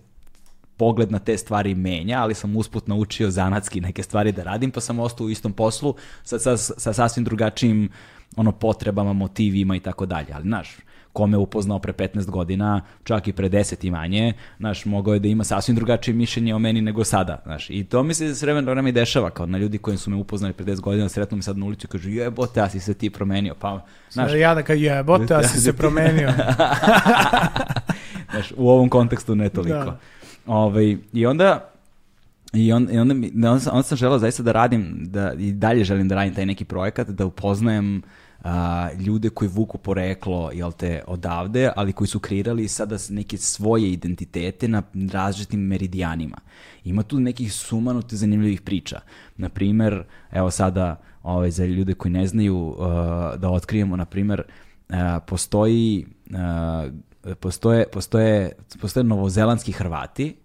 pogled 0.80 1.12
na 1.12 1.20
te 1.20 1.38
stvari 1.38 1.76
menja, 1.76 2.22
ali 2.22 2.34
sam 2.34 2.56
usput 2.56 2.88
naučio 2.88 3.30
zanatski 3.30 3.82
neke 3.82 4.04
stvari 4.04 4.32
da 4.32 4.44
radim, 4.44 4.72
pa 4.72 4.82
sam 4.82 5.00
ostao 5.00 5.28
u 5.28 5.30
istom 5.30 5.54
poslu 5.54 5.96
sa, 6.24 6.40
sa, 6.40 6.58
sa 6.58 6.94
sasvim 6.94 7.26
drugačijim 7.26 7.90
ono, 8.36 8.52
potrebama, 8.52 9.14
motivima 9.14 9.76
i 9.76 9.80
tako 9.80 10.06
dalje. 10.06 10.34
Ali, 10.34 10.44
znaš, 10.44 10.78
ko 11.14 11.28
me 11.28 11.38
upoznao 11.38 11.80
pre 11.80 11.94
15 11.94 12.30
godina, 12.30 12.82
čak 13.04 13.28
i 13.28 13.34
pre 13.34 13.50
10 13.50 13.88
i 13.88 13.92
manje, 13.92 14.34
znaš, 14.58 14.86
mogao 14.86 15.14
je 15.14 15.20
da 15.20 15.28
ima 15.28 15.44
sasvim 15.44 15.76
drugačije 15.76 16.16
mišljenje 16.16 16.56
o 16.56 16.60
meni 16.60 16.82
nego 16.82 17.04
sada, 17.04 17.42
znaš. 17.46 17.70
I 17.70 17.84
to 17.84 18.04
mi 18.04 18.14
se 18.14 18.36
s 18.36 18.42
vremena 18.42 18.66
na 18.66 18.72
vreme 18.72 18.90
i 18.90 18.94
dešava, 18.94 19.30
kao 19.30 19.46
na 19.46 19.58
ljudi 19.58 19.78
koji 19.78 19.98
su 19.98 20.10
me 20.10 20.16
upoznali 20.16 20.54
pre 20.54 20.66
10 20.66 20.80
godina, 20.82 21.10
sretnu 21.10 21.38
mi 21.38 21.44
sad 21.44 21.58
na 21.58 21.66
ulici 21.66 21.88
i 21.88 21.92
kažu, 21.92 22.10
jebote, 22.10 22.62
a 22.62 22.70
si 22.70 22.80
se 22.80 22.94
ti 22.94 23.10
promenio, 23.10 23.56
pa, 23.60 23.86
znaš, 24.12 24.32
ja 24.34 24.56
da 24.56 24.64
kad 24.64 24.80
jebote, 24.80 25.36
a 25.36 25.44
si 25.44 25.62
se 25.62 25.74
promenio. 25.82 26.32
Znaš, 28.32 28.54
u 28.58 28.70
ovom 28.70 28.90
kontekstu 28.90 29.36
ne 29.36 29.50
toliko. 29.50 29.86
Da. 29.86 30.00
Ovaj, 30.50 30.97
I 31.14 31.26
onda 31.26 31.72
I, 32.54 32.74
on, 32.74 32.88
i 32.91 32.97
onda, 33.00 33.14
mi, 33.14 33.32
onda, 33.36 33.60
sam, 33.60 33.74
onda 33.74 33.84
sam 33.84 33.97
želeo 33.97 34.20
zaista 34.20 34.43
da 34.43 34.52
radim, 34.52 35.08
da 35.12 35.34
i 35.34 35.52
dalje 35.52 35.84
želim 35.84 36.08
da 36.08 36.16
radim 36.16 36.36
taj 36.36 36.45
neki 36.45 36.66
projekat, 36.66 37.10
da 37.10 37.26
upoznajem 37.26 38.02
a, 38.43 38.89
ljude 39.00 39.30
koji 39.30 39.50
vuku 39.50 39.78
poreklo, 39.78 40.52
jel 40.54 40.72
te, 40.72 41.04
odavde, 41.08 41.72
ali 41.76 41.93
koji 41.93 42.08
su 42.08 42.20
kreirali 42.20 42.68
sada 42.68 42.97
neke 43.10 43.38
svoje 43.38 43.91
identitete 43.91 44.68
na 44.68 44.84
različitim 45.12 45.60
meridijanima. 45.60 46.38
Ima 46.84 47.04
tu 47.04 47.20
nekih 47.20 47.54
sumanutih 47.54 48.20
zanimljivih 48.20 48.62
priča. 48.62 49.00
Na 49.38 49.50
primer, 49.50 50.04
evo 50.32 50.52
sada, 50.52 50.95
ovaj, 51.24 51.52
za 51.52 51.66
ljude 51.66 51.93
koji 51.93 52.12
ne 52.12 52.28
znaju, 52.28 52.76
a, 52.80 53.36
da 53.38 53.50
otkrijemo, 53.50 53.95
na 53.95 54.06
primer, 54.06 54.43
a, 54.89 55.20
postoji 55.20 56.06
a, 56.34 56.89
postoje, 57.40 57.86
postoje, 57.92 58.52
postoje 58.82 59.04
novozelandski 59.04 59.72
Hrvati 59.72 60.36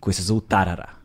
koji 0.00 0.14
se 0.14 0.22
zovu 0.22 0.40
Tarara. 0.40 1.02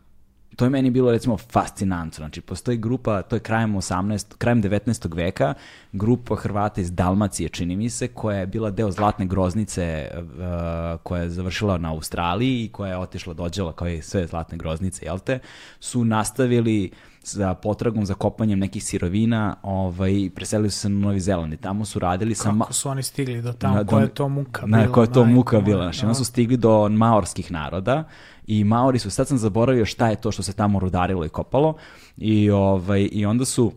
To 0.58 0.66
je 0.66 0.70
meni 0.70 0.90
bilo 0.90 1.12
recimo 1.12 1.38
fascinantno. 1.38 2.16
Znači, 2.16 2.42
postoji 2.42 2.78
grupa, 2.78 3.22
to 3.22 3.36
je 3.36 3.40
krajem 3.40 3.76
18, 3.76 4.36
krajem 4.38 4.64
19. 4.64 5.16
veka, 5.16 5.54
grupa 5.92 6.36
Hrvata 6.36 6.82
iz 6.82 6.92
Dalmacije, 6.92 7.50
čini 7.50 7.76
mi 7.76 7.90
se, 7.90 8.08
koja 8.08 8.38
je 8.38 8.48
bila 8.48 8.72
deo 8.72 8.92
Zlatne 8.92 9.26
groznice 9.26 10.12
uh, 10.14 11.00
koja 11.04 11.22
je 11.22 11.30
završila 11.30 11.78
na 11.78 11.92
Australiji 11.92 12.64
i 12.64 12.70
koja 12.70 12.92
je 12.92 12.98
otišla, 12.98 13.34
dođela 13.34 13.74
kao 13.74 13.88
i 13.88 14.02
sve 14.02 14.28
Zlatne 14.28 14.58
groznice, 14.58 15.06
jel 15.06 15.20
te, 15.20 15.40
su 15.80 16.06
nastavili 16.06 16.92
sa 17.28 17.54
potragom 17.54 18.06
za 18.06 18.14
kopanjem 18.14 18.60
nekih 18.60 18.84
sirovina 18.84 19.56
ovaj, 19.64 20.30
preselili 20.36 20.70
su 20.70 20.80
se 20.80 20.90
na 20.90 21.00
Novi 21.00 21.20
Zeland 21.20 21.54
i 21.54 21.58
tamo 21.58 21.86
su 21.86 22.00
radili 22.00 22.36
sa... 22.36 22.56
Kako 22.60 22.74
su 22.74 22.90
oni 22.90 23.04
stigli 23.04 23.42
do 23.42 23.54
tamo, 23.54 23.76
na- 23.76 23.86
koja 23.86 24.02
je 24.02 24.14
to 24.14 24.30
muka 24.30 24.66
na, 24.66 24.78
bila. 24.78 24.94
koja 24.94 25.04
je 25.04 25.14
to 25.14 25.24
majko 25.24 25.36
muka 25.36 25.62
bila. 25.62 25.84
Znači, 25.84 26.02
da. 26.02 26.08
onda 26.08 26.14
su 26.14 26.26
stigli 26.26 26.58
do 26.58 26.90
maorskih 26.90 27.52
naroda 27.52 28.04
i 28.48 28.64
Maori 28.64 29.00
su, 29.00 29.10
sad 29.10 29.28
sam 29.28 29.38
zaboravio 29.38 29.86
šta 29.86 30.10
je 30.10 30.16
to 30.16 30.32
što 30.32 30.44
se 30.44 30.54
tamo 30.54 30.80
rudarilo 30.80 31.26
i 31.26 31.30
kopalo 31.30 31.76
i, 32.18 32.50
ovaj, 32.50 33.10
i 33.12 33.26
onda 33.26 33.46
su 33.46 33.72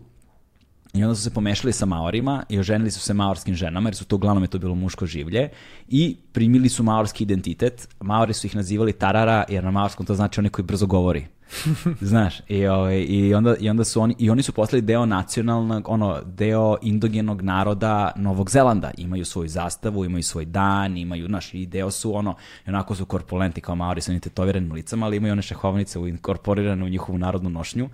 I 0.93 1.03
onda 1.03 1.15
su 1.15 1.23
se 1.23 1.31
pomešali 1.31 1.73
sa 1.73 1.85
Maorima 1.85 2.43
i 2.49 2.59
oženili 2.59 2.91
su 2.91 2.99
se 2.99 3.13
maorskim 3.13 3.55
ženama, 3.55 3.87
jer 3.89 3.95
su 3.95 4.05
to 4.05 4.15
uglavnom 4.15 4.43
je 4.43 4.49
to 4.51 4.59
bilo 4.59 4.75
muško 4.75 5.05
življe, 5.05 5.49
i 5.87 6.17
primili 6.31 6.69
su 6.69 6.83
maorski 6.83 7.23
identitet. 7.23 7.87
Maori 8.01 8.33
su 8.33 8.47
ih 8.47 8.55
nazivali 8.55 8.93
tarara, 8.93 9.45
jer 9.49 9.63
na 9.63 9.71
maorskom 9.71 10.05
to 10.05 10.15
znači 10.15 10.39
onaj 10.39 10.49
koji 10.49 10.65
brzo 10.65 10.85
govori. 10.85 11.27
Znaš, 12.01 12.41
i, 12.47 12.67
ovaj, 12.67 13.05
i, 13.09 13.33
onda, 13.33 13.55
i 13.59 13.69
onda 13.69 13.83
su 13.83 14.01
oni, 14.01 14.15
i 14.19 14.29
oni 14.29 14.43
su 14.43 14.53
postali 14.53 14.81
deo 14.81 15.05
nacionalnog, 15.05 15.89
ono, 15.89 16.21
deo 16.25 16.77
indogenog 16.81 17.41
naroda 17.41 18.11
Novog 18.15 18.49
Zelanda. 18.49 18.91
Imaju 18.97 19.25
svoju 19.25 19.49
zastavu, 19.49 20.05
imaju 20.05 20.23
svoj 20.23 20.45
dan, 20.45 20.97
imaju, 20.97 21.27
znaš, 21.27 21.53
i 21.53 21.65
deo 21.65 21.91
su, 21.91 22.15
ono, 22.15 22.35
onako 22.67 22.95
su 22.95 23.05
korpulenti 23.05 23.61
kao 23.61 23.75
Maori 23.75 24.01
sa 24.01 24.19
tetoviranim 24.19 24.71
licama, 24.71 25.05
ali 25.05 25.17
imaju 25.17 25.31
one 25.31 25.41
šahovnice 25.41 25.99
inkorporirane 25.99 26.85
u 26.85 26.89
njihovu 26.89 27.17
narodnu 27.17 27.49
nošnju. 27.49 27.89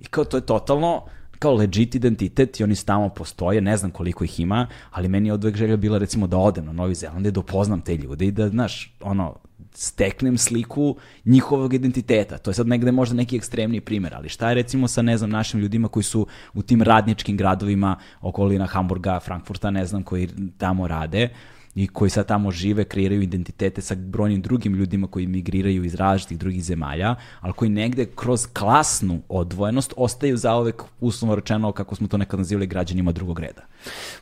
I 0.00 0.04
kao 0.04 0.24
to 0.24 0.36
je 0.36 0.46
totalno 0.46 1.02
kao 1.38 1.54
legit 1.54 1.94
identitet 1.94 2.60
i 2.60 2.64
oni 2.64 2.74
tamo 2.86 3.08
postoje, 3.08 3.60
ne 3.60 3.76
znam 3.76 3.90
koliko 3.90 4.24
ih 4.24 4.40
ima, 4.40 4.66
ali 4.90 5.08
meni 5.08 5.28
je 5.28 5.32
odvek 5.32 5.56
želja 5.56 5.76
bila 5.76 5.98
recimo 5.98 6.26
da 6.26 6.38
odem 6.38 6.64
na 6.64 6.72
Novi 6.72 6.94
Zeland 6.94 7.26
i 7.26 7.30
da 7.30 7.40
upoznam 7.40 7.80
te 7.80 7.96
ljude 7.96 8.26
i 8.26 8.30
da, 8.30 8.48
znaš, 8.48 8.96
ono, 9.00 9.34
steknem 9.74 10.38
sliku 10.38 10.96
njihovog 11.24 11.74
identiteta. 11.74 12.38
To 12.38 12.50
je 12.50 12.54
sad 12.54 12.66
negde 12.66 12.92
možda 12.92 13.14
neki 13.16 13.36
ekstremni 13.36 13.80
primjer, 13.80 14.14
ali 14.14 14.28
šta 14.28 14.48
je 14.48 14.54
recimo 14.54 14.88
sa, 14.88 15.02
ne 15.02 15.18
znam, 15.18 15.30
našim 15.30 15.60
ljudima 15.60 15.88
koji 15.88 16.04
su 16.04 16.26
u 16.54 16.62
tim 16.62 16.82
radničkim 16.82 17.36
gradovima 17.36 17.96
okolina 18.20 18.66
Hamburga, 18.66 19.20
Frankfurta, 19.20 19.70
ne 19.70 19.86
znam, 19.86 20.02
koji 20.02 20.28
tamo 20.58 20.88
rade, 20.88 21.28
i 21.74 21.86
koji 21.88 22.10
sad 22.10 22.26
tamo 22.26 22.50
žive, 22.50 22.84
kreiraju 22.84 23.22
identitete 23.22 23.82
sa 23.82 23.94
brojnim 23.94 24.42
drugim 24.42 24.74
ljudima 24.74 25.06
koji 25.06 25.26
migriraju 25.26 25.84
iz 25.84 25.94
različitih 25.94 26.38
drugih 26.38 26.64
zemalja, 26.64 27.14
ali 27.40 27.52
koji 27.52 27.70
negde 27.70 28.06
kroz 28.16 28.46
klasnu 28.52 29.20
odvojenost 29.28 29.94
ostaju 29.96 30.36
zaovek 30.36 30.82
uslovno 31.00 31.34
rečeno 31.34 31.72
kako 31.72 31.94
smo 31.94 32.08
to 32.08 32.16
nekad 32.16 32.40
nazivali 32.40 32.66
građanima 32.66 33.12
drugog 33.12 33.38
reda. 33.38 33.62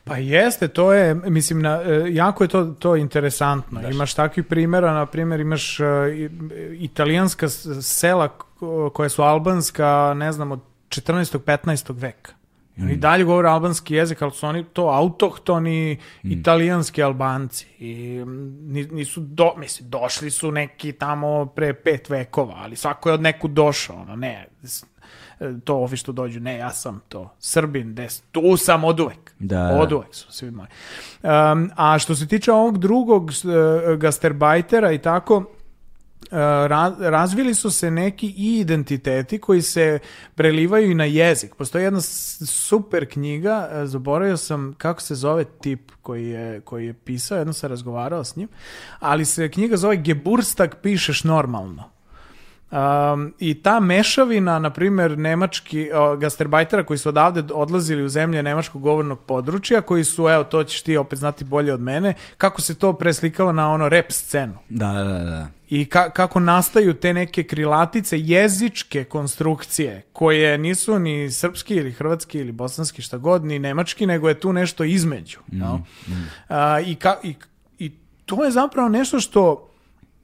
Pa 0.03 0.17
jeste, 0.17 0.67
to 0.67 0.93
je, 0.93 1.15
mislim, 1.15 1.61
na, 1.61 1.81
e, 1.81 2.05
jako 2.09 2.43
je 2.43 2.47
to, 2.47 2.65
to 2.65 2.95
interesantno. 2.95 3.81
Daš. 3.81 3.93
Imaš 3.93 4.13
takvih 4.13 4.45
primjera, 4.45 4.93
na 4.93 5.05
primjer 5.05 5.39
imaš 5.39 5.79
uh, 5.79 5.85
italijanska 6.79 7.49
sela 7.81 8.29
koja 8.93 9.09
su 9.09 9.21
albanska, 9.21 10.13
ne 10.17 10.31
znam, 10.31 10.51
od 10.51 10.59
14. 10.89 11.37
15. 11.37 11.93
veka. 12.01 12.38
I 12.79 12.83
oni 12.83 12.95
dalje 12.97 13.23
govore 13.23 13.49
albanski 13.49 13.95
jezik, 13.95 14.21
ali 14.21 14.31
su 14.31 14.47
oni 14.47 14.63
to 14.63 14.87
autohtoni 14.87 15.97
mm. 16.23 16.31
italijanski 16.31 17.03
albanci. 17.03 17.67
I 17.79 18.23
nisu, 18.91 19.21
do, 19.21 19.53
mislim, 19.57 19.89
došli 19.89 20.31
su 20.31 20.51
neki 20.51 20.91
tamo 20.91 21.45
pre 21.45 21.73
pet 21.73 22.09
vekova, 22.09 22.55
ali 22.57 22.75
svako 22.75 23.09
je 23.09 23.13
od 23.13 23.21
neku 23.21 23.47
došao, 23.47 23.95
ono, 23.95 24.15
ne, 24.15 24.47
to 25.63 25.75
ovi 25.75 25.97
što 25.97 26.11
dođu, 26.11 26.39
ne, 26.39 26.57
ja 26.57 26.71
sam 26.71 27.01
to, 27.09 27.33
Srbin, 27.39 27.95
des, 27.95 28.21
tu 28.31 28.57
sam 28.57 28.83
od 28.83 28.99
uvek. 28.99 29.33
Da. 29.39 29.79
Od 29.81 29.91
uvek 29.91 30.15
su 30.15 30.31
svi 30.31 30.51
moji. 30.51 30.67
Um, 31.23 31.71
a 31.75 31.99
što 31.99 32.15
se 32.15 32.27
tiče 32.27 32.51
ovog 32.51 32.77
drugog 32.77 33.23
uh, 33.23 33.95
gastarbajtera 33.95 34.91
i 34.91 34.97
tako, 34.97 35.45
razvili 36.99 37.53
su 37.53 37.71
se 37.71 37.91
neki 37.91 38.33
i 38.37 38.59
identiteti 38.59 39.39
koji 39.39 39.61
se 39.61 39.99
prelivaju 40.35 40.91
i 40.91 40.95
na 40.95 41.05
jezik. 41.05 41.55
Postoji 41.55 41.83
jedna 41.83 42.01
super 42.01 43.09
knjiga, 43.11 43.69
e, 43.71 43.85
zaboravio 43.85 44.37
sam 44.37 44.73
kako 44.77 45.01
se 45.01 45.15
zove 45.15 45.43
tip 45.43 45.91
koji 46.01 46.29
je, 46.29 46.61
koji 46.61 46.85
je 46.85 46.93
pisao, 46.93 47.37
jedno 47.37 47.53
sam 47.53 47.69
razgovarao 47.69 48.23
s 48.23 48.35
njim, 48.35 48.47
ali 48.99 49.25
se 49.25 49.51
knjiga 49.51 49.77
zove 49.77 49.97
Geburstak 49.97 50.77
pišeš 50.81 51.23
normalno. 51.23 51.98
Um, 52.71 53.33
I 53.39 53.53
ta 53.53 53.79
mešavina, 53.79 54.59
na 54.59 54.69
primjer, 54.69 55.17
nemački 55.17 55.89
uh, 55.91 56.19
gastarbajtera 56.19 56.83
koji 56.83 56.97
su 56.97 57.09
odavde 57.09 57.53
odlazili 57.53 58.03
u 58.03 58.09
zemlje 58.09 58.43
nemačkog 58.43 58.81
govornog 58.81 59.19
područja, 59.19 59.81
koji 59.81 60.03
su, 60.03 60.27
evo, 60.29 60.43
to 60.43 60.63
ćeš 60.63 60.81
ti 60.81 60.97
opet 60.97 61.19
znati 61.19 61.43
bolje 61.43 61.73
od 61.73 61.81
mene, 61.81 62.13
kako 62.37 62.61
se 62.61 62.75
to 62.75 62.93
preslikava 62.93 63.51
na 63.51 63.71
ono 63.71 63.89
rap 63.89 64.11
scenu. 64.11 64.57
Da, 64.69 64.93
da, 64.93 65.19
da. 65.19 65.47
I 65.69 65.85
ka 65.85 66.09
kako 66.09 66.39
nastaju 66.39 66.93
te 66.93 67.13
neke 67.13 67.43
krilatice, 67.43 68.19
jezičke 68.19 69.03
konstrukcije, 69.03 70.01
koje 70.13 70.57
nisu 70.57 70.99
ni 70.99 71.31
srpski 71.31 71.75
ili 71.75 71.91
hrvatski 71.91 72.39
ili 72.39 72.51
bosanski, 72.51 73.01
šta 73.01 73.17
god, 73.17 73.45
ni 73.45 73.59
nemački, 73.59 74.05
nego 74.05 74.29
je 74.29 74.39
tu 74.39 74.53
nešto 74.53 74.83
između. 74.83 75.39
Mm, 75.51 75.57
no? 75.57 75.77
mm. 76.07 76.11
Uh, 76.49 76.87
i, 76.87 76.95
ka 76.95 77.17
i, 77.23 77.35
I 77.79 77.91
to 78.25 78.45
je 78.45 78.51
zapravo 78.51 78.89
nešto 78.89 79.19
što 79.19 79.68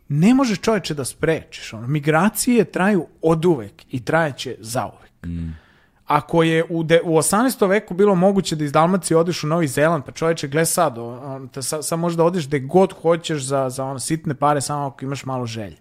ne 0.07 0.33
može 0.33 0.55
čoveče 0.55 0.93
da 0.93 1.05
sprečiš. 1.05 1.73
Ono, 1.73 1.87
migracije 1.87 2.63
traju 2.63 3.07
oduvek 3.21 3.85
i 3.89 4.05
trajeće 4.05 4.55
zauvek. 4.59 5.25
Mm. 5.25 5.65
Ako 6.05 6.43
je 6.43 6.63
u, 6.69 6.83
de, 6.83 7.01
u 7.03 7.17
18. 7.17 7.69
veku 7.69 7.93
bilo 7.93 8.15
moguće 8.15 8.55
da 8.55 8.63
iz 8.63 8.71
Dalmacije 8.71 9.17
odeš 9.17 9.43
u 9.43 9.47
Novi 9.47 9.67
Zeland, 9.67 10.03
pa 10.05 10.11
čoveče, 10.11 10.47
gle 10.47 10.65
sad, 10.65 10.97
on, 10.97 11.47
te, 11.47 11.61
sad, 11.61 11.85
sad 11.85 11.99
možda 11.99 12.23
odeš 12.23 12.47
gde 12.47 12.59
god 12.59 12.93
hoćeš 13.01 13.43
za, 13.43 13.69
za 13.69 13.85
ono, 13.85 13.99
sitne 13.99 14.35
pare, 14.35 14.61
samo 14.61 14.85
ako 14.85 15.05
imaš 15.05 15.25
malo 15.25 15.45
želje. 15.45 15.77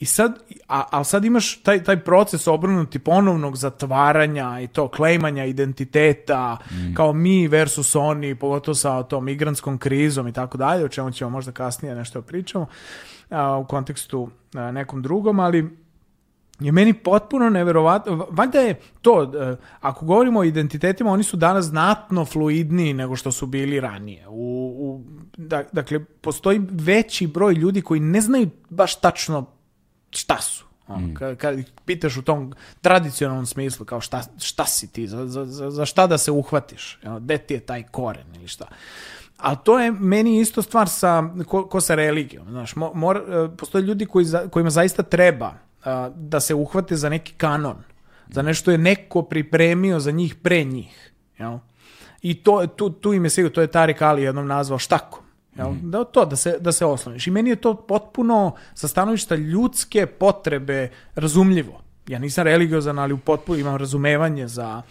I 0.00 0.04
sad, 0.06 0.38
a, 0.68 0.84
a 0.90 1.04
sad 1.04 1.24
imaš 1.24 1.62
taj, 1.62 1.84
taj 1.84 2.00
proces 2.04 2.46
obrnuti 2.46 2.98
ponovnog 2.98 3.56
zatvaranja 3.56 4.60
i 4.60 4.66
to 4.66 4.88
klejmanja 4.88 5.44
identiteta, 5.44 6.56
mm. 6.70 6.94
kao 6.94 7.12
mi 7.12 7.48
versus 7.48 7.94
oni, 7.94 8.34
pogotovo 8.34 8.74
sa 8.74 9.02
tom 9.02 9.24
migrantskom 9.24 9.78
krizom 9.78 10.28
i 10.28 10.32
tako 10.32 10.58
dalje, 10.58 10.84
o 10.84 10.88
čemu 10.88 11.10
ćemo 11.10 11.30
možda 11.30 11.52
kasnije 11.52 11.94
nešto 11.94 12.22
pričamo, 12.22 12.66
a, 13.30 13.56
u 13.56 13.66
kontekstu 13.66 14.30
a, 14.54 14.72
nekom 14.72 15.02
drugom, 15.02 15.40
ali 15.40 15.78
je 16.60 16.72
meni 16.72 16.94
potpuno 16.94 17.50
neverovatno. 17.50 18.26
Valjda 18.30 18.60
je 18.60 18.80
to, 19.02 19.32
ako 19.80 20.04
govorimo 20.04 20.40
o 20.40 20.44
identitetima, 20.44 21.12
oni 21.12 21.22
su 21.22 21.36
danas 21.36 21.64
znatno 21.64 22.24
fluidniji 22.24 22.94
nego 22.94 23.16
što 23.16 23.32
su 23.32 23.46
bili 23.46 23.80
ranije. 23.80 24.28
U, 24.28 24.74
u, 24.78 25.04
da, 25.36 25.62
dakle, 25.72 26.04
postoji 26.04 26.60
veći 26.70 27.26
broj 27.26 27.54
ljudi 27.54 27.82
koji 27.82 28.00
ne 28.00 28.20
znaju 28.20 28.50
baš 28.68 29.00
tačno 29.00 29.59
šta 30.10 30.40
su. 30.40 30.64
Mm. 30.88 31.14
Kad, 31.14 31.36
kad 31.36 31.58
pitaš 31.84 32.16
u 32.16 32.22
tom 32.22 32.52
tradicionalnom 32.80 33.46
smislu, 33.46 33.86
kao 33.86 34.00
šta, 34.00 34.22
šta 34.38 34.66
si 34.66 34.92
ti, 34.92 35.06
za, 35.06 35.26
za, 35.26 35.70
za 35.70 35.86
šta 35.86 36.06
da 36.06 36.18
se 36.18 36.30
uhvatiš, 36.30 36.98
gde 37.20 37.38
ti 37.38 37.54
je 37.54 37.60
taj 37.60 37.82
koren 37.82 38.26
ili 38.34 38.48
šta. 38.48 38.66
Ali 39.36 39.56
to 39.64 39.78
je 39.78 39.92
meni 39.92 40.40
isto 40.40 40.62
stvar 40.62 40.88
sa, 40.88 41.22
ko, 41.46 41.66
ko 41.66 41.80
sa 41.80 41.94
religijom. 41.94 42.48
Znaš, 42.50 42.76
mor, 42.76 43.16
e, 43.16 43.56
postoje 43.56 43.82
ljudi 43.82 44.06
koji 44.06 44.24
za, 44.24 44.48
kojima 44.48 44.70
zaista 44.70 45.02
treba 45.02 45.54
a, 45.84 46.10
da 46.16 46.40
se 46.40 46.54
uhvate 46.54 46.96
za 46.96 47.08
neki 47.08 47.32
kanon, 47.32 47.76
za 48.28 48.42
nešto 48.42 48.70
je 48.70 48.78
neko 48.78 49.22
pripremio 49.22 50.00
za 50.00 50.10
njih 50.10 50.34
pre 50.34 50.64
njih. 50.64 51.12
Jel? 51.38 51.58
I 52.22 52.34
to, 52.34 52.66
tu, 52.66 52.90
tu 52.90 53.12
im 53.12 53.24
je 53.24 53.30
sigurno, 53.30 53.54
to 53.54 53.60
je 53.60 53.66
Tarik 53.66 54.02
Ali 54.02 54.22
jednom 54.22 54.46
nazvao 54.46 54.78
štakom. 54.78 55.22
Jel? 55.56 55.70
Mm. 55.70 55.90
Da, 55.90 56.04
to, 56.04 56.24
da 56.24 56.36
se, 56.36 56.58
da 56.60 56.72
se 56.72 56.84
osloniš. 56.84 57.26
I 57.26 57.30
meni 57.30 57.50
je 57.50 57.56
to 57.56 57.74
potpuno 57.74 58.54
sa 58.74 58.88
stanovišta 58.88 59.34
ljudske 59.34 60.06
potrebe 60.06 60.90
razumljivo. 61.14 61.82
Ja 62.08 62.18
nisam 62.18 62.44
religiozan, 62.44 62.98
ali 62.98 63.12
u 63.12 63.18
potpuno 63.18 63.58
imam 63.58 63.76
razumevanje 63.76 64.48
za, 64.48 64.82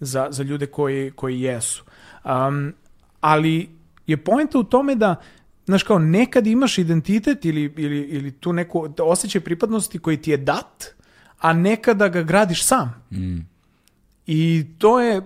za, 0.00 0.26
za 0.30 0.42
ljude 0.42 0.66
koji, 0.66 1.10
koji 1.10 1.40
jesu. 1.40 1.84
Um, 2.24 2.74
ali 3.20 3.70
je 4.06 4.16
poenta 4.16 4.58
u 4.58 4.64
tome 4.64 4.94
da 4.94 5.16
znaš 5.66 5.82
kao 5.82 5.98
nekad 5.98 6.46
imaš 6.46 6.78
identitet 6.78 7.44
ili, 7.44 7.74
ili, 7.76 8.00
ili 8.00 8.30
tu 8.30 8.52
neku 8.52 8.88
osjećaj 8.98 9.40
pripadnosti 9.40 9.98
koji 9.98 10.16
ti 10.16 10.30
je 10.30 10.36
dat, 10.36 10.94
a 11.38 11.52
nekada 11.52 12.08
ga 12.08 12.22
gradiš 12.22 12.64
sam. 12.64 13.04
Mm. 13.10 13.38
I 14.26 14.64
to 14.78 15.00
je, 15.00 15.22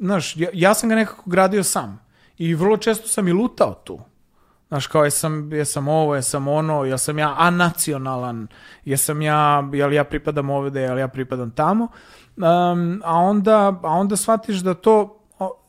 znaš, 0.00 0.36
ja, 0.36 0.48
ja 0.52 0.74
sam 0.74 0.88
ga 0.88 0.94
nekako 0.94 1.30
gradio 1.30 1.64
sam. 1.64 2.07
I 2.38 2.54
vrlo 2.54 2.76
često 2.76 3.08
sam 3.08 3.28
i 3.28 3.32
lutao 3.32 3.74
tu. 3.74 4.00
Znaš, 4.68 4.86
kao 4.86 5.04
jesam, 5.04 5.52
jesam 5.52 5.88
ovo, 5.88 6.14
jesam 6.14 6.48
ono, 6.48 6.84
jesam 6.84 7.18
ja 7.18 7.34
anacionalan, 7.38 8.46
jesam 8.84 9.22
ja, 9.22 9.68
jel 9.72 9.92
ja 9.92 10.04
pripadam 10.04 10.50
ovde, 10.50 10.80
jel 10.80 10.98
ja 10.98 11.08
pripadam 11.08 11.50
tamo. 11.50 11.88
Um, 12.36 13.02
a, 13.04 13.14
onda, 13.14 13.80
a 13.82 13.88
onda 13.88 14.16
shvatiš 14.16 14.56
da 14.56 14.74
to 14.74 15.20
o, 15.38 15.62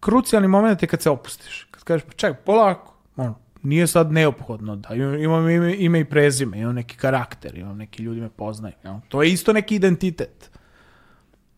krucijalni 0.00 0.48
moment 0.48 0.82
je 0.82 0.88
kad 0.88 1.02
se 1.02 1.10
opustiš. 1.10 1.68
Kad 1.70 1.84
kažeš, 1.84 2.06
pa 2.06 2.12
čekaj, 2.12 2.44
polako, 2.44 2.94
ono, 3.16 3.34
nije 3.62 3.86
sad 3.86 4.12
neophodno 4.12 4.76
da 4.76 4.94
imam 4.94 5.48
ime, 5.48 5.74
ime 5.76 6.00
i 6.00 6.04
prezime, 6.04 6.58
imam 6.58 6.74
neki 6.74 6.96
karakter, 6.96 7.58
imam 7.58 7.76
neki 7.76 8.02
ljudi 8.02 8.20
me 8.20 8.28
poznaju. 8.28 8.74
Jel? 8.84 8.94
To 9.08 9.22
je 9.22 9.30
isto 9.30 9.52
neki 9.52 9.74
identitet. 9.74 10.50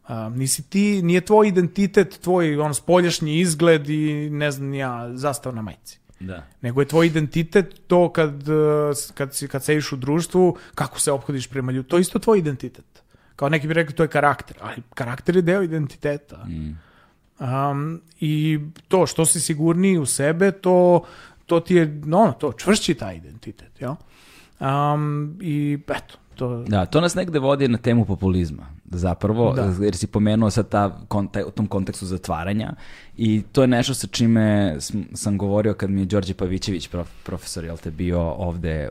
Um, 0.08 0.38
nisi 0.38 0.70
ti, 0.70 1.02
nije 1.02 1.20
tvoj 1.20 1.48
identitet, 1.48 2.18
tvoj 2.18 2.58
on 2.58 2.74
spoljašnji 2.74 3.40
izgled 3.40 3.90
i 3.90 4.30
ne 4.30 4.50
znam 4.50 4.74
ja, 4.74 5.10
zastav 5.14 5.54
na 5.54 5.62
majici. 5.62 5.98
Da. 6.20 6.46
Nego 6.60 6.80
je 6.80 6.88
tvoj 6.88 7.06
identitet 7.06 7.80
to 7.86 8.12
kad, 8.12 8.48
uh, 8.48 8.96
kad, 9.14 9.34
si, 9.34 9.48
kad 9.48 9.64
sediš 9.64 9.92
u 9.92 9.96
društvu, 9.96 10.56
kako 10.74 11.00
se 11.00 11.12
obhodiš 11.12 11.48
prema 11.48 11.72
ljudu. 11.72 11.88
To 11.88 11.96
je 11.96 12.00
isto 12.00 12.18
tvoj 12.18 12.38
identitet. 12.38 13.02
Kao 13.36 13.48
neki 13.48 13.66
bi 13.66 13.74
rekli, 13.74 13.94
to 13.94 14.02
je 14.02 14.08
karakter. 14.08 14.56
Ali 14.60 14.82
karakter 14.94 15.36
je 15.36 15.42
deo 15.42 15.62
identiteta. 15.62 16.44
Mm. 16.44 16.78
Um, 17.40 18.02
I 18.20 18.60
to 18.88 19.06
što 19.06 19.26
si 19.26 19.40
sigurniji 19.40 19.98
u 19.98 20.06
sebe, 20.06 20.52
to, 20.52 21.04
to 21.46 21.60
ti 21.60 21.74
je, 21.74 22.00
no, 22.04 22.34
to 22.40 22.52
čvršći 22.52 22.94
taj 22.94 23.16
identitet. 23.16 23.80
Jel? 23.80 23.94
Um, 24.60 25.38
I 25.40 25.78
eto, 25.88 26.14
to... 26.42 26.64
Da, 26.68 26.86
to 26.86 27.00
nas 27.00 27.14
negde 27.14 27.38
vodi 27.38 27.68
na 27.68 27.78
temu 27.78 28.04
populizma, 28.04 28.66
zapravo, 28.84 29.52
da. 29.52 29.84
jer 29.84 29.96
si 29.96 30.06
pomenuo 30.06 30.50
sad 30.50 30.68
ta, 30.68 30.98
taj, 31.32 31.42
u 31.42 31.50
tom 31.50 31.66
kontekstu 31.66 32.06
zatvaranja 32.06 32.72
i 33.16 33.42
to 33.52 33.62
je 33.62 33.68
nešto 33.68 33.94
sa 33.94 34.06
čime 34.06 34.76
sam 35.14 35.38
govorio 35.38 35.74
kad 35.74 35.90
mi 35.90 36.00
je 36.00 36.04
Đorđe 36.04 36.34
Pavićević, 36.34 36.88
prof, 36.88 37.08
profesor, 37.22 37.64
jel 37.64 37.76
te, 37.76 37.90
bio 37.90 38.20
ovde, 38.20 38.90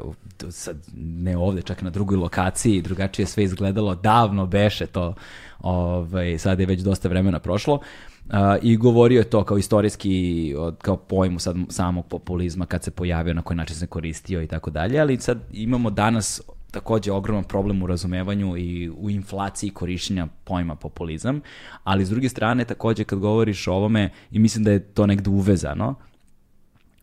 sad 0.50 0.78
ne 0.96 1.38
ovde, 1.38 1.62
čak 1.62 1.82
na 1.82 1.90
drugoj 1.90 2.18
lokaciji, 2.18 2.82
drugačije 2.82 3.26
sve 3.26 3.44
izgledalo, 3.44 3.96
davno 3.96 4.46
beše 4.46 4.86
to, 4.86 5.14
ovaj, 5.60 6.38
sad 6.38 6.60
je 6.60 6.66
već 6.66 6.82
dosta 6.82 7.10
vremena 7.10 7.40
prošlo, 7.40 7.80
Uh, 8.26 8.38
I 8.62 8.78
govorio 8.78 9.20
je 9.20 9.30
to 9.30 9.44
kao 9.44 9.58
istorijski, 9.58 10.56
kao 10.82 10.98
pojmu 10.98 11.40
sad 11.40 11.56
samog 11.70 12.06
populizma 12.08 12.66
kad 12.66 12.84
se 12.84 12.92
pojavio, 12.92 13.34
na 13.34 13.42
koji 13.42 13.58
način 13.58 13.76
se 13.76 13.88
koristio 13.88 14.42
i 14.42 14.48
tako 14.48 14.70
dalje, 14.70 15.00
ali 15.00 15.20
sad 15.20 15.40
imamo 15.54 15.90
danas 15.90 16.42
takođe 16.72 17.12
ogroman 17.12 17.44
problem 17.44 17.84
u 17.84 17.88
razumevanju 17.88 18.58
i 18.58 18.90
u 18.90 19.10
inflaciji 19.10 19.70
korišćenja 19.70 20.28
pojma 20.44 20.76
populizam, 20.76 21.42
ali 21.84 22.06
s 22.06 22.10
druge 22.10 22.30
strane 22.30 22.66
takođe 22.66 23.04
kad 23.04 23.20
govoriš 23.20 23.68
o 23.68 23.74
ovome 23.74 24.10
i 24.32 24.40
mislim 24.40 24.64
da 24.64 24.72
je 24.72 24.80
to 24.80 25.08
negde 25.08 25.30
uvezano, 25.30 25.96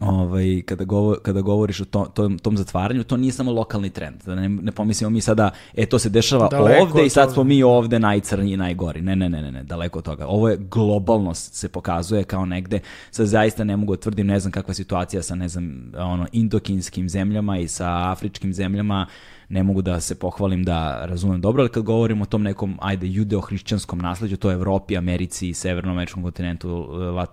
ovaj, 0.01 0.63
kada, 0.67 0.85
govor, 0.85 1.19
kada 1.23 1.41
govoriš 1.41 1.81
o 1.81 1.85
to, 1.85 2.05
tom, 2.05 2.39
tom 2.39 2.57
zatvaranju, 2.57 3.05
to 3.05 3.17
nije 3.17 3.33
samo 3.33 3.53
lokalni 3.53 3.91
trend. 3.91 4.17
Da 4.27 4.35
ne, 4.35 4.49
ne 4.49 4.73
pomislimo 4.73 5.11
mi 5.11 5.21
sada, 5.21 5.51
e, 5.75 5.87
to 5.87 5.99
se 5.99 6.09
dešava 6.09 6.49
daleko 6.49 6.83
ovde 6.83 7.07
i 7.07 7.11
sad 7.11 7.33
smo 7.33 7.45
mi 7.45 7.63
ovde 7.63 7.99
najcrnji 7.99 8.53
i 8.53 8.57
najgori. 8.57 9.01
Ne, 9.01 9.17
ne, 9.17 9.29
ne, 9.29 9.43
ne, 9.43 9.53
ne, 9.53 9.65
daleko 9.65 9.99
od 9.99 10.05
toga. 10.05 10.27
Ovo 10.27 10.49
je 10.49 10.57
globalno 10.57 11.35
se 11.35 11.69
pokazuje 11.69 12.25
kao 12.25 12.47
negde, 12.47 12.81
sad 13.11 13.27
zaista 13.27 13.65
ne 13.65 13.77
mogu 13.77 13.97
da 13.97 14.01
tvrdim, 14.01 14.27
ne 14.27 14.41
znam 14.41 14.53
kakva 14.53 14.75
situacija 14.75 15.23
sa, 15.23 15.35
ne 15.35 15.49
znam, 15.49 15.93
ono, 15.97 16.27
indokinskim 16.33 17.09
zemljama 17.09 17.59
i 17.59 17.69
sa 17.69 18.11
afričkim 18.11 18.53
zemljama, 18.53 19.07
ne 19.49 19.63
mogu 19.63 19.83
da 19.83 20.01
se 20.01 20.15
pohvalim 20.15 20.65
da 20.65 21.07
razumem 21.07 21.41
dobro, 21.41 21.63
ali 21.63 21.71
kad 21.71 21.83
govorimo 21.83 22.23
o 22.23 22.27
tom 22.27 22.43
nekom, 22.43 22.79
ajde, 22.81 23.07
judeo-hrišćanskom 23.07 24.03
nasleđu, 24.03 24.37
to 24.37 24.51
je 24.51 24.55
Evropi, 24.55 24.97
Americi, 24.97 25.55
Severnoameričkom 25.55 26.23
kontinentu, 26.23 26.89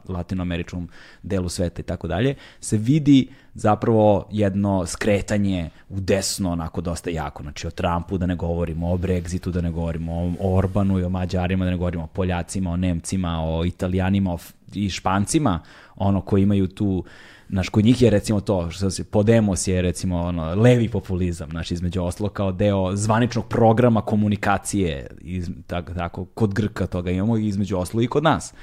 latinoameričkom 0.08 0.90
delu 1.24 1.50
sveta 1.50 1.82
i 1.82 1.86
tako 1.86 2.08
dalje, 2.08 2.36
se 2.60 2.78
vidi 2.78 3.28
zapravo 3.54 4.28
jedno 4.32 4.86
skretanje 4.86 5.70
u 5.90 6.00
desno 6.00 6.52
onako 6.52 6.82
dosta 6.82 7.10
jako. 7.10 7.44
Znači 7.44 7.68
o 7.68 7.72
Trumpu 7.72 8.18
da 8.18 8.26
ne 8.26 8.36
govorimo, 8.36 8.92
o 8.92 8.98
Brexitu 8.98 9.52
da 9.52 9.62
ne 9.62 9.72
govorimo, 9.72 10.14
o 10.40 10.58
Orbanu 10.58 11.00
i 11.00 11.04
o 11.04 11.10
Mađarima 11.10 11.66
da 11.66 11.72
ne 11.72 11.78
govorimo, 11.78 12.04
o 12.04 12.08
Poljacima, 12.08 12.72
o 12.72 12.78
Nemcima, 12.78 13.40
o 13.44 13.66
Italijanima 13.66 14.34
o, 14.34 14.38
i 14.74 14.90
Špancima, 14.90 15.60
ono 15.96 16.22
koji 16.22 16.44
imaju 16.44 16.68
tu 16.68 17.04
Znaš, 17.50 17.70
kod 17.70 17.86
njih 17.86 18.02
je 18.02 18.10
recimo 18.10 18.42
to, 18.42 18.72
što 18.72 18.92
se, 18.92 19.04
Podemos 19.04 19.68
je 19.68 19.82
recimo 19.82 20.20
ono, 20.20 20.56
levi 20.56 20.90
populizam, 20.90 21.50
znači 21.50 21.74
između 21.74 22.04
oslo 22.04 22.30
kao 22.30 22.52
deo 22.52 22.96
zvaničnog 22.96 23.48
programa 23.48 24.02
komunikacije, 24.02 25.08
iz, 25.22 25.50
tako, 25.68 25.94
tako, 25.94 26.26
kod 26.26 26.54
Grka 26.54 26.88
toga 26.88 27.12
imamo 27.12 27.38
između 27.38 27.78
oslo 27.78 28.02
i 28.02 28.08
kod 28.08 28.24
nas. 28.24 28.54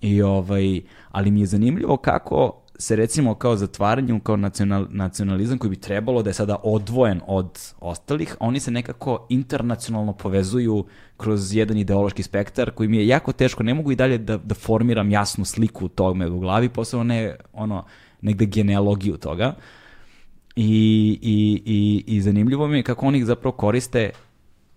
I 0.00 0.22
ovaj, 0.22 0.80
ali 1.10 1.30
mi 1.30 1.40
je 1.40 1.46
zanimljivo 1.46 1.96
kako 1.96 2.64
se 2.78 2.96
recimo 2.96 3.34
kao 3.34 3.56
zatvaranjem, 3.56 4.20
kao 4.20 4.36
nacional, 4.36 4.86
nacionalizam 4.90 5.58
koji 5.58 5.70
bi 5.70 5.76
trebalo 5.76 6.22
da 6.22 6.30
je 6.30 6.34
sada 6.34 6.56
odvojen 6.62 7.20
od 7.26 7.58
ostalih, 7.80 8.36
oni 8.40 8.60
se 8.60 8.70
nekako 8.70 9.26
internacionalno 9.28 10.12
povezuju 10.12 10.84
kroz 11.16 11.54
jedan 11.54 11.76
ideološki 11.76 12.22
spektar 12.22 12.70
koji 12.70 12.88
mi 12.88 12.96
je 12.96 13.06
jako 13.06 13.32
teško, 13.32 13.62
ne 13.62 13.74
mogu 13.74 13.92
i 13.92 13.96
dalje 13.96 14.18
da, 14.18 14.36
da 14.36 14.54
formiram 14.54 15.10
jasnu 15.10 15.44
sliku 15.44 15.88
tog 15.88 16.16
u 16.30 16.40
glavi, 16.40 16.68
posebno 16.68 17.04
ne 17.04 17.36
ono, 17.52 17.84
negde 18.24 18.46
genealogiju 18.46 19.16
toga. 19.16 19.54
I, 20.56 21.18
i, 21.22 21.62
i, 21.64 22.04
i 22.16 22.20
zanimljivo 22.20 22.68
mi 22.68 22.76
je 22.76 22.82
kako 22.82 23.06
oni 23.06 23.24
zapravo 23.24 23.56
koriste 23.56 24.10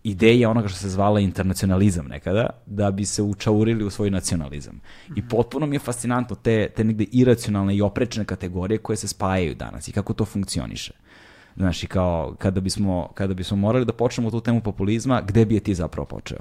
ideje 0.04 0.48
onoga 0.48 0.68
što 0.68 0.78
se 0.80 0.90
zvala 0.90 1.20
internacionalizam 1.20 2.08
nekada, 2.08 2.50
da 2.66 2.92
bi 2.92 3.06
se 3.06 3.24
učaurili 3.24 3.84
u 3.84 3.90
svoj 3.90 4.10
nacionalizam. 4.10 4.82
I 5.08 5.20
mhm. 5.20 5.28
potpuno 5.28 5.66
mi 5.66 5.76
je 5.76 5.80
fascinantno 5.80 6.36
te, 6.36 6.70
te 6.76 6.84
negde 6.84 7.04
iracionalne 7.12 7.76
i 7.76 7.82
oprečne 7.82 8.26
kategorije 8.26 8.78
koje 8.78 8.98
se 8.98 9.08
spajaju 9.08 9.56
danas 9.56 9.88
i 9.88 9.92
kako 9.92 10.14
to 10.14 10.26
funkcioniše. 10.26 10.94
Znaš, 11.58 11.84
i 11.84 11.88
kao, 11.88 12.36
kada 12.38 12.62
bismo, 12.62 13.10
kada 13.14 13.34
bismo 13.34 13.58
morali 13.58 13.86
da 13.86 13.94
počnemo 13.94 14.32
tu 14.32 14.42
temu 14.42 14.62
populizma, 14.62 15.22
gde 15.22 15.46
bi 15.46 15.56
je 15.56 15.60
ti 15.60 15.76
zapravo 15.76 16.06
počeo? 16.06 16.38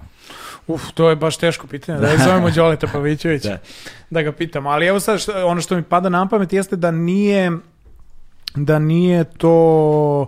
Uf, 0.67 0.83
to 0.95 1.11
je 1.11 1.17
baš 1.17 1.37
teško 1.37 1.67
pitanje. 1.67 2.01
Da 2.01 2.09
je 2.09 2.19
zovemo 2.27 2.51
Đoleta 2.51 2.87
Pavićevića 2.93 3.49
da. 3.49 3.59
da 4.11 4.23
ga 4.23 4.33
pitam. 4.33 4.67
Ali 4.67 4.87
evo 4.87 5.01
sad, 5.01 5.21
što, 5.21 5.47
ono 5.47 5.61
što 5.61 5.77
mi 5.77 5.83
pada 5.83 6.09
na 6.09 6.29
pamet 6.29 6.53
jeste 6.53 6.77
da 6.77 6.91
nije 6.91 7.53
da 8.55 8.79
nije 8.79 9.25
to 9.25 10.27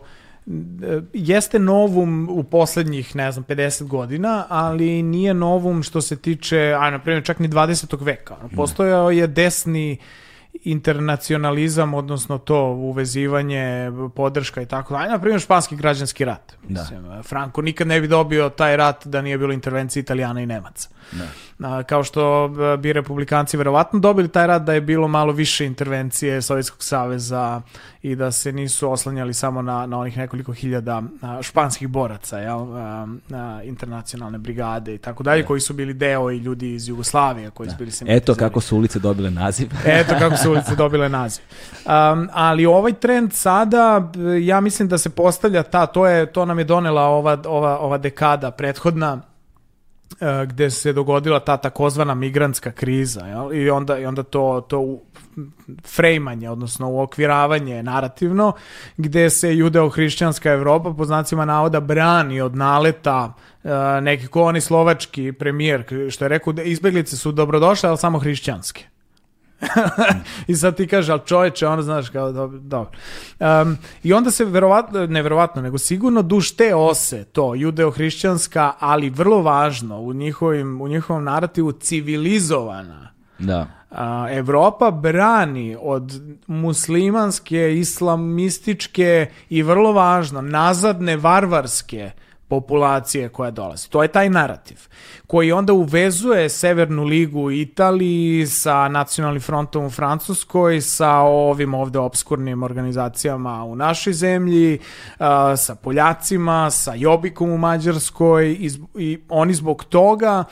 jeste 1.13 1.59
novum 1.59 2.29
u 2.31 2.43
poslednjih, 2.43 3.17
ne 3.17 3.33
znam, 3.33 3.45
50 3.45 3.83
godina, 3.83 4.47
ali 4.49 5.03
nije 5.03 5.35
novum 5.35 5.83
što 5.83 6.01
se 6.01 6.17
tiče, 6.17 6.77
aj, 6.81 6.91
na 6.91 6.99
primjer, 6.99 7.25
čak 7.25 7.39
ni 7.39 7.49
20. 7.49 8.05
veka. 8.05 8.37
Postojao 8.57 9.11
je 9.11 9.27
desni 9.27 9.99
uh, 10.01 10.28
internacionalizam, 10.55 11.95
odnosno 11.95 12.39
to 12.39 12.65
uvezivanje, 12.65 13.93
podrška 14.15 14.63
i 14.63 14.67
tako 14.67 14.95
dalje. 14.95 15.11
Na 15.11 15.19
primjer, 15.19 15.41
španski 15.41 15.77
građanski 15.77 16.25
rat. 16.25 16.53
Da. 16.69 16.81
Mislim, 16.81 17.23
Franco 17.23 17.63
nikad 17.63 17.87
ne 17.87 18.01
bi 18.01 18.09
dobio 18.09 18.49
taj 18.49 18.77
rat 18.77 19.07
da 19.07 19.23
nije 19.23 19.39
bilo 19.39 19.53
intervencije 19.53 20.01
Italijana 20.01 20.41
i 20.41 20.47
Nemaca. 20.47 20.89
Da. 21.13 21.27
Kao 21.87 22.05
što 22.05 22.51
bi 22.79 22.93
republikanci 22.93 23.57
verovatno 23.57 23.99
dobili 23.99 24.29
taj 24.29 24.47
rat 24.47 24.63
da 24.63 24.73
je 24.73 24.81
bilo 24.81 25.09
malo 25.09 25.33
više 25.33 25.67
intervencije 25.67 26.43
Sovjetskog 26.43 26.83
saveza 26.83 27.63
i 28.03 28.17
da 28.17 28.33
se 28.33 28.53
nisu 28.53 28.91
oslanjali 28.91 29.35
samo 29.35 29.63
na, 29.63 29.87
na 29.87 29.99
onih 29.99 30.17
nekoliko 30.17 30.53
hiljada 30.53 31.03
španskih 31.43 31.89
boraca, 31.89 32.39
jel, 32.39 32.67
internacionalne 33.65 34.39
brigade 34.39 34.95
i 34.95 34.99
tako 34.99 35.23
dalje, 35.23 35.43
da. 35.43 35.47
koji 35.47 35.61
su 35.61 35.75
bili 35.75 35.95
deo 35.95 36.31
i 36.31 36.39
ljudi 36.39 36.75
iz 36.75 36.89
Jugoslavije 36.89 37.51
koji 37.51 37.67
da. 37.67 37.71
su 37.71 37.79
bili 37.79 37.91
Eto 38.17 38.35
kako 38.35 38.61
su 38.61 38.77
ulice 38.77 38.99
dobile 38.99 39.31
naziv. 39.31 39.69
Eto 39.87 40.15
kako 40.19 40.37
su 40.37 40.51
ulice 40.51 40.77
dobile 40.77 41.09
naziv. 41.09 41.45
Um, 41.87 42.29
ali 42.33 42.67
ovaj 42.67 42.93
trend 42.93 43.33
sada, 43.33 44.13
ja 44.43 44.61
mislim 44.61 44.89
da 44.89 44.99
se 44.99 45.11
postavlja 45.11 45.63
ta, 45.63 45.87
to 45.87 46.07
je 46.07 46.27
to 46.27 46.45
nam 46.45 46.59
je 46.59 46.65
donela 46.65 47.03
ova, 47.03 47.39
ova, 47.47 47.79
ova 47.79 47.99
dekada 47.99 48.51
prethodna, 48.51 49.19
E, 49.19 49.28
gde 50.47 50.71
se 50.71 50.93
dogodila 50.93 51.41
ta 51.41 51.57
takozvana 51.57 52.15
migrantska 52.15 52.73
kriza 52.73 53.21
jel? 53.21 53.53
i 53.53 53.71
onda 53.71 53.99
i 53.99 54.07
onda 54.07 54.23
to 54.23 54.67
to 54.69 54.99
frejmanje, 55.85 56.51
odnosno 56.51 56.89
uokviravanje 56.89 57.83
narativno, 57.83 58.53
gde 58.97 59.31
se 59.31 59.49
judeo-hrišćanska 59.49 60.53
Evropa 60.53 60.95
po 60.95 61.05
znacima 61.05 61.45
navoda 61.45 61.81
brani 61.81 62.41
od 62.41 62.57
naleta 62.57 63.35
uh, 63.65 63.71
neki 64.03 64.27
ko 64.27 64.43
oni 64.43 64.61
slovački 64.61 65.33
premijer, 65.33 65.85
što 66.11 66.25
je 66.25 66.29
rekao 66.29 66.53
da 66.53 66.63
izbeglice 66.63 67.17
su 67.17 67.33
dobrodošle, 67.33 67.89
ali 67.89 67.99
samo 67.99 68.19
hrišćanske. 68.19 68.98
I 70.47 70.55
sad 70.55 70.77
ti 70.77 70.87
kaže, 70.87 71.13
ali 71.13 71.21
čoveče, 71.27 71.67
ono 71.67 71.83
znaš 71.83 72.09
kao, 72.09 72.33
dobro. 72.33 72.59
dobro. 72.59 72.91
Um, 73.41 73.79
I 74.03 74.13
onda 74.13 74.31
se 74.31 74.45
verovatno, 74.45 75.07
ne 75.07 75.23
verovatno, 75.23 75.63
nego 75.63 75.79
sigurno 75.79 76.23
duž 76.23 76.51
te 76.51 76.75
ose, 76.75 77.25
to, 77.25 77.55
judeo-hrišćanska, 77.55 78.73
ali 78.79 79.11
vrlo 79.11 79.43
važno 79.43 80.01
u, 80.01 80.13
njihovim, 80.13 80.81
u 80.81 80.89
njihovom 80.89 81.25
narativu 81.25 81.73
civilizovana. 81.73 83.09
Da. 83.39 83.67
A, 83.91 84.27
Evropa 84.31 84.91
brani 84.91 85.77
od 85.81 86.23
muslimanske, 86.47 87.79
islamističke 87.79 89.27
i 89.49 89.63
vrlo 89.63 89.93
važno, 89.93 90.41
nazadne, 90.41 91.17
varvarske 91.17 92.11
populacije 92.49 93.29
koja 93.29 93.51
dolazi. 93.51 93.91
To 93.91 94.03
je 94.03 94.09
taj 94.09 94.31
narativ 94.31 94.79
koji 95.27 95.53
onda 95.53 95.73
uvezuje 95.73 96.49
Severnu 96.49 97.05
ligu 97.05 97.41
u 97.41 97.51
Italiji 97.51 98.47
sa 98.47 98.89
nacionalnim 98.89 99.41
frontom 99.41 99.85
u 99.85 99.91
Francuskoj, 99.91 100.81
sa 100.81 101.13
ovim 101.19 101.75
ovde 101.75 101.99
obskurnim 101.99 102.63
organizacijama 102.63 103.65
u 103.65 103.77
našoj 103.77 104.13
zemlji, 104.13 104.79
sa 105.57 105.75
Poljacima, 105.75 106.71
sa 106.71 106.95
Jobikom 106.95 107.51
u 107.51 107.59
Mađarskoj 107.59 108.57
i, 108.95 109.19
oni 109.29 109.55
zbog 109.55 109.85
toga 109.85 110.45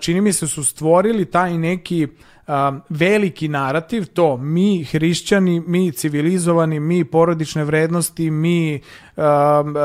čini 0.00 0.20
mi 0.20 0.32
se 0.32 0.46
su 0.46 0.64
stvorili 0.64 1.24
taj 1.24 1.58
neki 1.58 2.08
um, 2.48 2.80
veliki 2.88 3.48
narativ, 3.48 4.06
to 4.06 4.36
mi 4.36 4.84
hrišćani, 4.84 5.60
mi 5.66 5.92
civilizovani, 5.92 6.80
mi 6.80 7.04
porodične 7.04 7.64
vrednosti, 7.64 8.30
mi 8.30 8.80
um, 9.16 9.24
uh, 9.24 9.82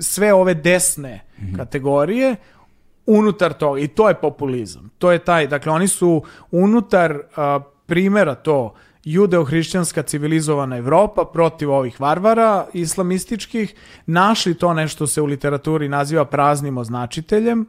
sve 0.00 0.32
ove 0.34 0.54
desne 0.54 1.24
mm 1.38 1.46
-hmm. 1.46 1.56
kategorije 1.56 2.36
unutar 3.06 3.52
toga 3.52 3.80
i 3.80 3.88
to 3.88 4.08
je 4.08 4.14
populizam. 4.14 4.90
To 4.98 5.12
je 5.12 5.18
taj, 5.18 5.46
dakle 5.46 5.72
oni 5.72 5.88
su 5.88 6.22
unutar 6.50 7.12
uh, 7.12 7.62
primera 7.86 8.34
to 8.34 8.74
judeo-hrišćanska 9.04 10.02
civilizovana 10.02 10.76
Evropa 10.76 11.24
protiv 11.24 11.70
ovih 11.70 12.00
varvara 12.00 12.66
islamističkih, 12.72 13.74
našli 14.06 14.54
to 14.54 14.74
nešto 14.74 15.06
se 15.06 15.22
u 15.22 15.26
literaturi 15.26 15.88
naziva 15.88 16.24
praznim 16.24 16.78
označiteljem, 16.78 17.66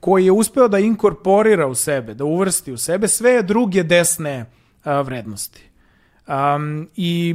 koji 0.00 0.24
je 0.24 0.32
uspeo 0.32 0.68
da 0.68 0.78
inkorporira 0.78 1.66
u 1.66 1.74
sebe, 1.74 2.14
da 2.14 2.24
uvrsti 2.24 2.72
u 2.72 2.78
sebe 2.78 3.08
sve 3.08 3.42
druge 3.42 3.82
desne 3.82 4.44
a, 4.84 5.00
vrednosti. 5.00 5.62
Um, 6.26 6.88
I 6.96 7.34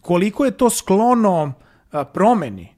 koliko 0.00 0.44
je 0.44 0.50
to 0.50 0.70
sklono 0.70 1.52
a, 1.92 2.04
promeni, 2.04 2.74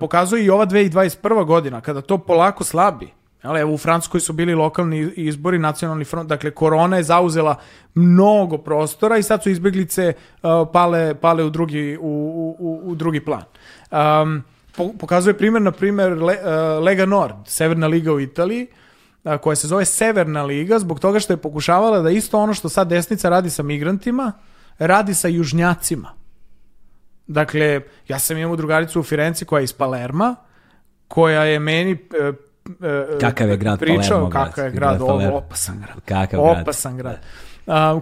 pokazuje 0.00 0.44
i 0.44 0.50
ova 0.50 0.66
2021. 0.66 1.44
godina, 1.44 1.80
kada 1.80 2.00
to 2.00 2.18
polako 2.18 2.64
slabi. 2.64 3.08
Ali 3.42 3.60
evo 3.60 3.72
u 3.72 3.78
Francuskoj 3.78 4.20
su 4.20 4.32
bili 4.32 4.54
lokalni 4.54 5.12
izbori, 5.16 5.58
nacionalni 5.58 6.04
front, 6.04 6.28
dakle 6.28 6.50
korona 6.50 6.96
je 6.96 7.02
zauzela 7.02 7.56
mnogo 7.94 8.58
prostora 8.58 9.18
i 9.18 9.22
sad 9.22 9.42
su 9.42 9.50
izbjeglice 9.50 10.12
uh, 10.12 10.50
pale, 10.72 11.14
pale 11.14 11.44
u 11.44 11.50
drugi, 11.50 11.98
u, 12.00 12.56
u, 12.58 12.80
u 12.84 12.94
drugi 12.94 13.24
plan. 13.24 13.42
Um, 13.90 14.42
pokazuje 14.98 15.38
primjer, 15.38 15.62
na 15.62 15.72
primjer, 15.72 16.12
Le, 16.22 16.34
uh, 16.34 16.84
Lega 16.84 17.06
Nord, 17.06 17.34
Severna 17.46 17.86
liga 17.86 18.12
u 18.12 18.20
Italiji, 18.20 18.66
uh, 19.24 19.36
koja 19.36 19.56
se 19.56 19.68
zove 19.68 19.84
Severna 19.84 20.42
liga, 20.42 20.78
zbog 20.78 21.00
toga 21.00 21.20
što 21.20 21.32
je 21.32 21.36
pokušavala 21.36 22.00
da 22.00 22.10
isto 22.10 22.38
ono 22.38 22.54
što 22.54 22.68
sad 22.68 22.88
desnica 22.88 23.28
radi 23.28 23.50
sa 23.50 23.62
migrantima, 23.62 24.32
radi 24.78 25.14
sa 25.14 25.28
južnjacima. 25.28 26.14
Dakle, 27.26 27.80
ja 28.08 28.18
sam 28.18 28.38
imao 28.38 28.56
drugaricu 28.56 29.00
u 29.00 29.02
Firenci 29.02 29.44
koja 29.44 29.60
je 29.60 29.64
iz 29.64 29.72
Palerma, 29.72 30.36
koja 31.08 31.44
je 31.44 31.58
meni 31.58 31.92
e, 31.92 33.18
Kakav 33.20 33.48
je 33.48 33.56
grad 33.56 33.78
pričao 33.78 34.08
Palermo, 34.08 34.30
kakav 34.30 34.64
je 34.64 34.70
grad 34.70 34.98
grad, 34.98 35.10
ovo, 35.10 35.36
opasan 35.36 35.80
grad. 35.80 36.00
Kakav 36.04 36.40
grad. 36.40 36.62
opasan 36.62 36.96
grad. 36.96 37.20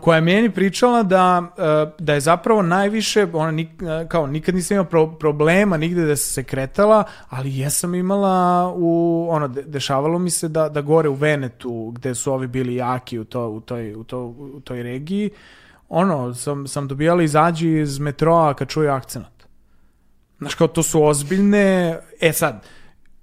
Koja 0.03 0.17
je 0.17 0.21
meni 0.23 0.51
pričala 0.51 1.03
da, 1.03 1.43
a, 1.59 1.87
da 1.99 2.15
je 2.15 2.21
zapravo 2.21 2.63
najviše, 2.63 3.27
ona 3.33 3.51
nik, 3.51 3.83
a, 3.83 4.05
kao 4.09 4.27
nikad 4.27 4.55
nisam 4.55 4.75
imao 4.75 4.85
pro- 4.85 5.19
problema 5.19 5.77
nigde 5.77 6.05
da 6.05 6.17
se 6.17 6.45
kretala, 6.45 7.05
ali 7.29 7.59
jesam 7.59 7.95
imala 7.95 8.73
u, 8.77 9.27
ono, 9.31 9.49
de- 9.49 9.63
dešavalo 9.63 10.19
mi 10.19 10.31
se 10.31 10.49
da, 10.49 10.69
da 10.69 10.81
gore 10.81 11.09
u 11.09 11.15
Venetu, 11.15 11.91
gde 11.95 12.15
su 12.15 12.33
ovi 12.33 12.47
bili 12.47 12.75
jaki 12.75 13.19
u, 13.19 13.25
to, 13.25 13.49
u, 13.49 13.61
toj, 13.61 13.95
u, 13.95 14.05
to, 14.05 14.25
u 14.27 14.61
toj 14.61 14.83
regiji, 14.83 15.31
ono, 15.89 16.35
sam, 16.35 16.67
sam 16.67 16.89
dobijala 16.89 17.23
izađi 17.23 17.81
iz 17.81 17.99
metroa 17.99 18.55
kad 18.55 18.69
čuju 18.69 18.91
akcenat. 18.91 19.47
Znaš, 20.39 20.55
kao 20.55 20.69
to 20.69 20.83
su 20.83 21.03
ozbiljne... 21.03 21.99
E 22.21 22.33
sad, 22.33 22.67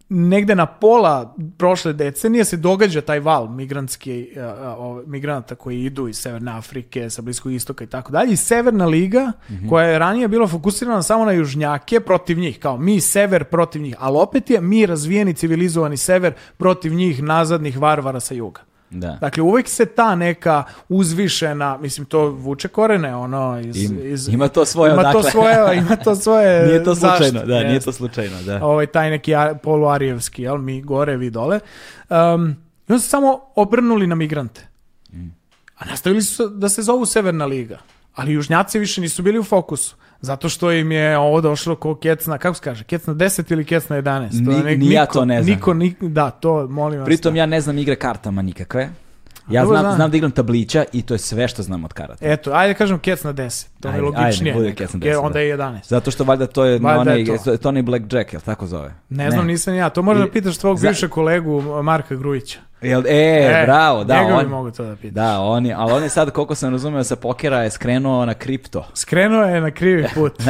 negde 0.10 0.56
na 0.56 0.66
pola 0.66 1.36
prošle 1.58 1.94
decenije 1.94 2.46
se 2.46 2.58
događa 2.58 3.02
taj 3.02 3.20
val 3.20 3.48
migrantski, 3.48 4.30
a, 4.38 4.76
ove, 4.78 5.04
migranata 5.06 5.56
koji 5.56 5.84
idu 5.84 6.08
iz 6.08 6.18
Severne 6.18 6.52
Afrike, 6.52 7.10
sa 7.10 7.22
Bliskog 7.22 7.52
istoka 7.52 7.84
i 7.84 7.88
tako 7.88 8.12
dalje. 8.12 8.34
I 8.34 8.38
Severna 8.38 8.86
liga, 8.86 9.32
koja 9.70 9.86
je 9.86 10.00
ranije 10.00 10.28
bila 10.28 10.48
fokusirana 10.48 11.04
samo 11.04 11.26
na 11.26 11.32
južnjake, 11.32 12.00
protiv 12.00 12.40
njih, 12.40 12.60
kao 12.60 12.78
mi 12.78 13.02
sever 13.02 13.44
protiv 13.44 13.82
njih, 13.82 13.96
ali 14.00 14.18
opet 14.18 14.50
je 14.50 14.62
mi 14.62 14.86
razvijeni 14.86 15.34
civilizovani 15.34 15.98
sever 15.98 16.34
protiv 16.58 16.94
njih 16.94 17.24
nazadnih 17.24 17.80
varvara 17.80 18.20
sa 18.20 18.34
juga. 18.34 18.62
Da. 18.94 19.18
Dakle, 19.22 19.44
uvek 19.44 19.70
se 19.70 19.86
ta 19.86 20.16
neka 20.16 20.64
uzvišena, 20.90 21.78
mislim, 21.78 22.06
to 22.06 22.30
vuče 22.30 22.68
korene, 22.68 23.16
ono, 23.16 23.60
iz... 23.60 23.84
Im- 23.84 24.00
iz 24.04 24.28
ima 24.28 24.48
to 24.48 24.66
svoje 24.66 24.94
ima 24.94 25.02
to 25.02 25.10
odakle. 25.10 25.32
svoje, 25.32 25.78
ima 25.78 25.96
to 25.96 26.16
svoje 26.16 26.64
Nije 26.68 26.84
to 26.84 26.96
slučajno, 26.96 27.24
zaštite, 27.24 27.46
da, 27.46 27.64
nije 27.64 27.80
to 27.80 27.92
slučajno, 27.92 28.42
da. 28.42 28.66
Ovaj, 28.66 28.86
taj 28.86 29.10
neki 29.10 29.32
poluarijevski, 29.64 30.44
jel, 30.44 30.58
mi 30.58 30.82
gore, 30.82 31.18
vi 31.18 31.30
dole. 31.30 31.60
Um, 32.10 32.56
I 32.88 32.92
onda 32.92 33.02
su 33.02 33.10
samo 33.10 33.40
obrnuli 33.56 34.08
na 34.08 34.16
migrante. 34.16 34.68
A 35.78 35.86
nastavili 35.86 36.22
su 36.22 36.48
da 36.48 36.70
se 36.70 36.82
zovu 36.82 37.06
Severna 37.06 37.46
liga. 37.46 37.78
Ali 38.16 38.34
južnjaci 38.34 38.80
više 38.80 39.02
nisu 39.02 39.24
bili 39.24 39.40
u 39.40 39.44
fokusu. 39.44 39.96
Zato 40.24 40.50
što 40.50 40.72
im 40.72 40.92
je 40.92 41.18
ovo 41.18 41.42
došlo 41.42 41.76
ko 41.76 41.96
kecna, 41.96 42.38
kako 42.38 42.56
se 42.56 42.62
kaže, 42.62 42.84
kecna 42.84 43.14
10 43.14 43.52
ili 43.52 43.66
kecna 43.66 43.96
11. 43.96 44.46
To 44.46 44.52
Ni- 44.52 44.58
nek- 44.58 44.80
ni 44.80 44.92
ja 44.92 45.02
niko- 45.02 45.14
to 45.14 45.26
ne 45.26 45.44
znam. 45.44 45.56
Niko, 45.56 45.74
nik- 45.74 46.10
da, 46.10 46.30
to 46.32 46.68
molim 46.68 47.00
vas. 47.00 47.06
Pritom 47.06 47.36
ja 47.36 47.46
ne 47.46 47.62
znam 47.62 47.78
igre 47.78 47.96
kartama 47.96 48.42
nikakve. 48.42 48.90
Ja 49.50 49.62
Dobro, 49.62 49.74
znam, 49.74 49.82
znam. 49.84 49.96
znam 49.96 50.12
da 50.12 50.18
igram 50.18 50.32
tablića 50.32 50.84
i 50.94 51.02
to 51.02 51.14
je 51.14 51.18
sve 51.18 51.48
što 51.48 51.64
znam 51.64 51.86
od 51.86 51.94
karata. 51.94 52.18
Eto, 52.24 52.52
ajde 52.54 52.74
kažem 52.74 53.00
kec 53.00 53.24
na 53.24 53.34
10. 53.34 53.68
To 53.80 53.88
mi 53.88 53.94
je 53.94 53.98
Ajde, 53.98 54.02
logičnije. 54.04 54.52
ajde, 54.52 54.54
bude 54.54 54.70
nekako, 54.70 54.78
kec 54.86 54.94
na 54.94 55.00
jer 55.04 55.16
10, 55.16 55.20
onda 55.20 55.34
da. 55.34 55.40
je 55.40 55.58
11. 55.58 55.80
Zato 55.84 56.12
što 56.12 56.24
valjda 56.24 56.48
to 56.48 56.66
je 56.66 56.80
Valjda 56.80 57.02
onaj, 57.02 57.20
je 57.20 57.26
to. 57.28 57.38
to 57.38 57.52
je 57.52 57.58
Tony 57.58 57.82
Blackjack, 57.82 58.34
jel 58.34 58.42
tako 58.42 58.68
zove? 58.68 58.94
Ne 59.10 59.32
znam, 59.32 59.48
nisam 59.48 59.76
ja. 59.76 59.90
To 59.90 60.02
možda 60.02 60.26
I- 60.26 60.32
pitaš 60.32 60.58
tvog 60.58 60.78
za- 60.78 60.88
bivšeg 60.88 61.10
kolegu 61.10 61.62
Marka 61.82 62.16
Grujića. 62.16 62.60
Jel, 62.82 63.04
e, 63.08 63.64
bravo, 63.66 64.04
da, 64.04 64.16
njega 64.16 64.36
on, 64.36 64.44
bi 64.44 64.50
mogu 64.50 64.72
to 64.72 64.84
da 64.84 64.96
pitaš. 64.96 65.14
da, 65.14 65.40
on 65.40 65.66
je, 65.66 65.74
ali 65.74 65.92
on 65.92 66.04
je 66.04 66.10
sad, 66.10 66.32
koliko 66.32 66.56
sam 66.56 66.72
razumio, 66.72 67.04
sa 67.04 67.16
pokera 67.16 67.58
je 67.58 67.70
skrenuo 67.70 68.26
na 68.26 68.34
kripto. 68.34 68.86
Skrenuo 68.94 69.44
je 69.44 69.62
na 69.62 69.72
krivi 69.72 70.06
put. 70.16 70.34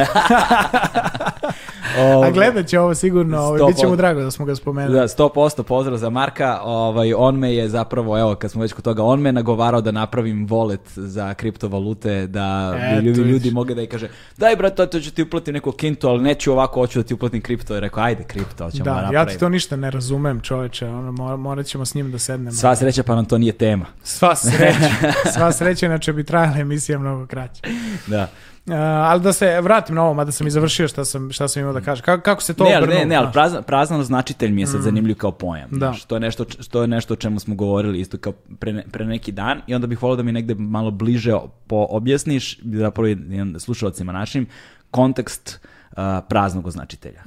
Ovaj, 1.98 2.28
A 2.28 2.32
gledat 2.32 2.66
će 2.66 2.80
ovo 2.80 2.94
sigurno, 2.94 3.38
ovaj, 3.40 3.60
bit 3.66 3.76
će 3.76 3.86
mu 3.86 3.96
drago 3.96 4.20
da 4.20 4.30
smo 4.30 4.44
ga 4.44 4.54
spomenuli. 4.54 4.94
Da, 4.94 5.02
100% 5.04 5.62
pozdrav 5.62 5.96
za 5.96 6.10
Marka, 6.10 6.60
ovaj, 6.62 7.14
on 7.14 7.36
me 7.36 7.54
je 7.54 7.68
zapravo, 7.68 8.18
evo, 8.18 8.34
kad 8.34 8.50
smo 8.50 8.62
već 8.62 8.72
kod 8.72 8.84
toga, 8.84 9.02
on 9.02 9.20
me 9.20 9.28
je 9.28 9.32
nagovarao 9.32 9.80
da 9.80 9.90
napravim 9.90 10.48
wallet 10.48 10.78
za 10.96 11.34
kriptovalute, 11.34 12.26
da 12.26 12.74
bi 12.92 13.06
ljudi, 13.06 13.20
ljudi 13.20 13.50
mogu 13.50 13.74
da 13.74 13.82
i 13.82 13.86
kaže, 13.86 14.08
daj 14.36 14.56
brate, 14.56 14.86
to 14.86 15.00
ću 15.00 15.10
ti 15.10 15.22
uplatim 15.22 15.54
neku 15.54 15.72
kintu, 15.72 16.08
ali 16.08 16.22
neću 16.22 16.52
ovako, 16.52 16.80
hoću 16.80 16.98
da 16.98 17.04
ti 17.04 17.14
uplatim 17.14 17.40
kripto. 17.40 17.76
I 17.76 17.80
rekao, 17.80 18.02
ajde 18.04 18.24
kripto, 18.24 18.70
ćemo 18.70 18.84
Da, 18.84 18.90
ja 18.90 19.02
napraviti. 19.02 19.32
ti 19.32 19.40
to 19.40 19.48
ništa 19.48 19.76
ne 19.76 19.90
razumem, 19.90 20.40
čoveče. 20.40 20.86
Ono, 20.88 21.12
mora- 21.12 21.36
morat 21.36 21.66
ćemo 21.66 21.84
s 21.84 21.94
njim 21.94 22.12
da 22.12 22.18
sednemo. 22.18 22.52
Sva 22.52 22.76
sreća, 22.76 23.02
pa 23.02 23.14
nam 23.14 23.24
to 23.24 23.38
nije 23.38 23.52
tema. 23.52 23.86
Sva 24.02 24.36
sreća. 24.36 25.12
Sva 25.34 25.52
sreća, 25.52 25.86
inače 25.86 26.12
bi 26.12 26.24
trajala 26.24 26.58
emisija 26.58 26.98
mnogo 26.98 27.26
kraće. 27.26 27.62
Da. 28.06 28.28
Uh, 28.66 28.74
ali 28.76 29.20
da 29.20 29.32
se 29.32 29.60
vratim 29.60 29.94
na 29.94 30.02
ovo, 30.02 30.14
mada 30.14 30.32
sam 30.32 30.46
i 30.46 30.50
završio 30.50 30.88
šta 30.88 31.04
sam, 31.04 31.32
šta 31.32 31.48
sam 31.48 31.60
imao 31.60 31.72
da 31.72 31.80
kažem. 31.80 32.04
Kako, 32.04 32.22
kako 32.22 32.42
se 32.42 32.54
to 32.54 32.64
ne, 32.64 32.74
ali, 32.74 32.84
obrnulo, 32.84 33.00
ne, 33.00 33.06
ne, 33.06 33.16
ali 33.16 33.24
znaš? 33.24 33.32
prazan, 33.32 33.62
prazan 33.62 34.00
označitelj 34.00 34.52
mi 34.52 34.62
je 34.62 34.66
sad 34.66 34.80
zanimljiv 34.80 35.16
kao 35.16 35.32
pojam. 35.32 35.68
Da. 35.70 35.78
Znaš, 35.78 36.04
to, 36.04 36.16
je 36.16 36.20
nešto, 36.20 36.44
što 36.60 36.82
je 36.82 36.88
nešto 36.88 37.14
o 37.14 37.16
čemu 37.16 37.40
smo 37.40 37.54
govorili 37.54 38.00
isto 38.00 38.18
kao 38.18 38.32
pre, 38.32 38.84
pre 38.92 39.04
neki 39.04 39.32
dan 39.32 39.60
i 39.66 39.74
onda 39.74 39.86
bih 39.86 40.02
volio 40.02 40.16
da 40.16 40.22
mi 40.22 40.32
negde 40.32 40.54
malo 40.54 40.90
bliže 40.90 41.32
po, 41.66 41.86
objasniš, 41.90 42.60
zapravo 42.62 43.06
jedan 43.06 43.60
slušalcima 43.60 44.12
našim, 44.12 44.46
kontekst 44.90 45.60
uh, 45.90 45.96
praznog 46.28 46.66
označitelja. 46.66 47.22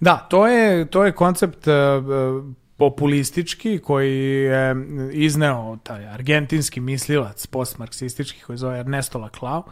Da, 0.00 0.26
to 0.30 0.46
je, 0.46 0.84
to 0.84 1.04
je 1.04 1.12
koncept 1.12 1.66
uh, 1.66 1.74
uh, 1.74 2.44
populistički 2.76 3.78
koji 3.78 4.18
je 4.42 4.76
izneo 5.12 5.78
taj 5.82 6.08
argentinski 6.08 6.80
mislilac 6.80 7.46
postmarksistički 7.46 8.40
koji 8.40 8.58
zove 8.58 8.78
Ernesto 8.78 9.18
Laclau 9.18 9.62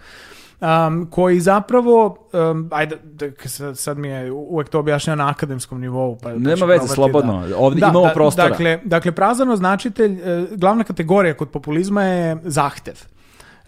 um, 0.61 1.07
koji 1.11 1.41
zapravo 1.41 2.29
um, 2.33 2.69
ajde, 2.73 2.99
da, 3.05 3.49
sad, 3.49 3.79
sad 3.79 3.99
mi 3.99 4.09
je 4.09 4.33
uvek 4.33 4.69
to 4.69 4.79
objašnjava 4.79 5.17
na 5.17 5.31
akademskom 5.31 5.81
nivou 5.81 6.17
pa, 6.17 6.29
pa 6.29 6.35
Nema 6.35 6.67
veze, 6.67 6.79
probati 6.79 6.89
slobodno. 6.89 7.47
Ovdje 7.57 7.79
imamo 7.79 8.11
prostora. 8.15 8.49
Dakle, 8.49 8.81
dakle 8.85 9.13
prazan 9.13 9.51
označitelj, 9.51 10.13
e, 10.13 10.47
glavna 10.57 10.85
kategorija 10.85 11.35
kod 11.35 11.49
populizma 11.49 12.03
je 12.03 12.37
zahtev. 12.45 12.95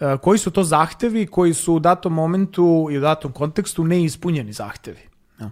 E, 0.01 0.17
Koji 0.17 0.39
su 0.39 0.51
to 0.51 0.65
zahtevi 0.65 1.27
koji 1.27 1.55
su 1.55 1.75
u 1.75 1.79
datom 1.79 2.13
momentu 2.13 2.89
i 2.91 2.99
u 2.99 3.01
datom 3.01 3.33
kontekstu 3.33 3.85
neispunjeni 3.85 4.53
zahtevi? 4.53 5.01
Ja. 5.41 5.51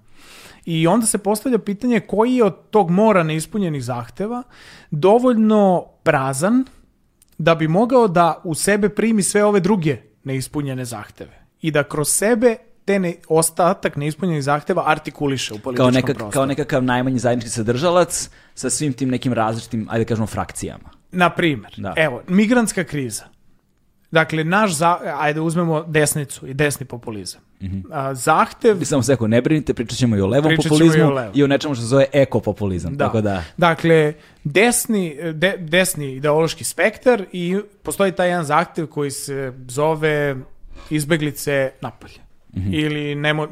I 0.65 0.87
onda 0.87 1.07
se 1.07 1.19
postavlja 1.19 1.59
pitanje 1.59 2.01
koji 2.01 2.35
je 2.35 2.45
od 2.45 2.57
tog 2.71 2.91
mora 2.91 3.23
neispunjenih 3.23 3.85
zahteva 3.85 4.43
dovoljno 4.91 5.85
prazan 6.03 6.65
da 7.39 7.55
bi 7.55 7.69
mogao 7.69 8.09
da 8.09 8.41
u 8.45 8.55
sebe 8.55 8.89
primi 8.89 9.23
sve 9.23 9.45
ove 9.45 9.61
druge 9.61 10.08
neispunjene 10.25 10.85
zahteve 10.85 11.39
i 11.61 11.71
da 11.71 11.83
kroz 11.85 12.09
sebe 12.09 12.57
te 12.85 12.99
ne, 12.99 13.15
ostatak 13.29 13.97
neispunjenih 13.97 14.43
zahteva 14.43 14.83
artikuliše 14.87 15.55
u 15.55 15.57
Kao, 15.57 15.63
političkom 15.63 15.95
nekak, 15.95 16.07
prostoru. 16.09 16.31
kao 16.31 16.47
nekakav 16.47 16.83
najmanji 16.83 17.19
zajednički 17.19 17.51
sadržalac 17.51 18.31
sa 18.55 18.71
svim 18.71 18.93
tim 18.93 19.09
nekim 19.09 19.33
različitim, 19.33 19.87
ajde 19.91 20.05
da 20.05 20.09
kažemo, 20.09 20.27
frakcijama. 20.27 20.91
Na 21.13 21.31
primjer, 21.31 21.75
Da. 21.77 21.95
evo, 21.97 22.23
migrantska 22.29 22.85
kriza. 22.85 23.25
Dakle, 24.11 24.45
naš, 24.45 24.73
za, 24.73 24.99
ajde 25.19 25.41
uzmemo 25.41 25.83
desnicu 25.83 26.47
i 26.47 26.55
desni 26.55 26.87
populizam. 26.87 27.41
A, 27.93 28.15
zahtev... 28.15 28.85
Samo 28.85 29.03
seko, 29.03 29.27
ne 29.27 29.43
brinite, 29.43 29.75
pričat 29.75 29.99
ćemo 29.99 30.17
i 30.17 30.21
o 30.21 30.27
levom 30.27 30.53
populizmu 30.57 30.99
i 30.99 31.03
o 31.03 31.11
levom. 31.11 31.33
i 31.35 31.43
o 31.45 31.47
nečemu 31.47 31.75
što 31.75 31.83
se 31.83 31.89
zove 31.89 32.07
ekopopulizam. 32.13 32.97
Da. 32.97 33.05
Tako 33.05 33.21
da, 33.21 33.45
Dakle, 33.57 34.13
desni, 34.45 35.17
de- 35.33 35.57
desni 35.59 36.13
ideološki 36.13 36.65
spektar 36.65 37.25
i 37.33 37.59
postoji 37.83 38.13
taj 38.13 38.29
jedan 38.29 38.45
zahtev 38.45 38.87
koji 38.87 39.11
se 39.11 39.53
zove 39.69 40.37
izbeglice 40.91 41.71
napolje. 41.81 42.28
Mhm. 42.59 42.75
Ili 42.75 43.15
nemo, 43.15 43.45
e, 43.45 43.49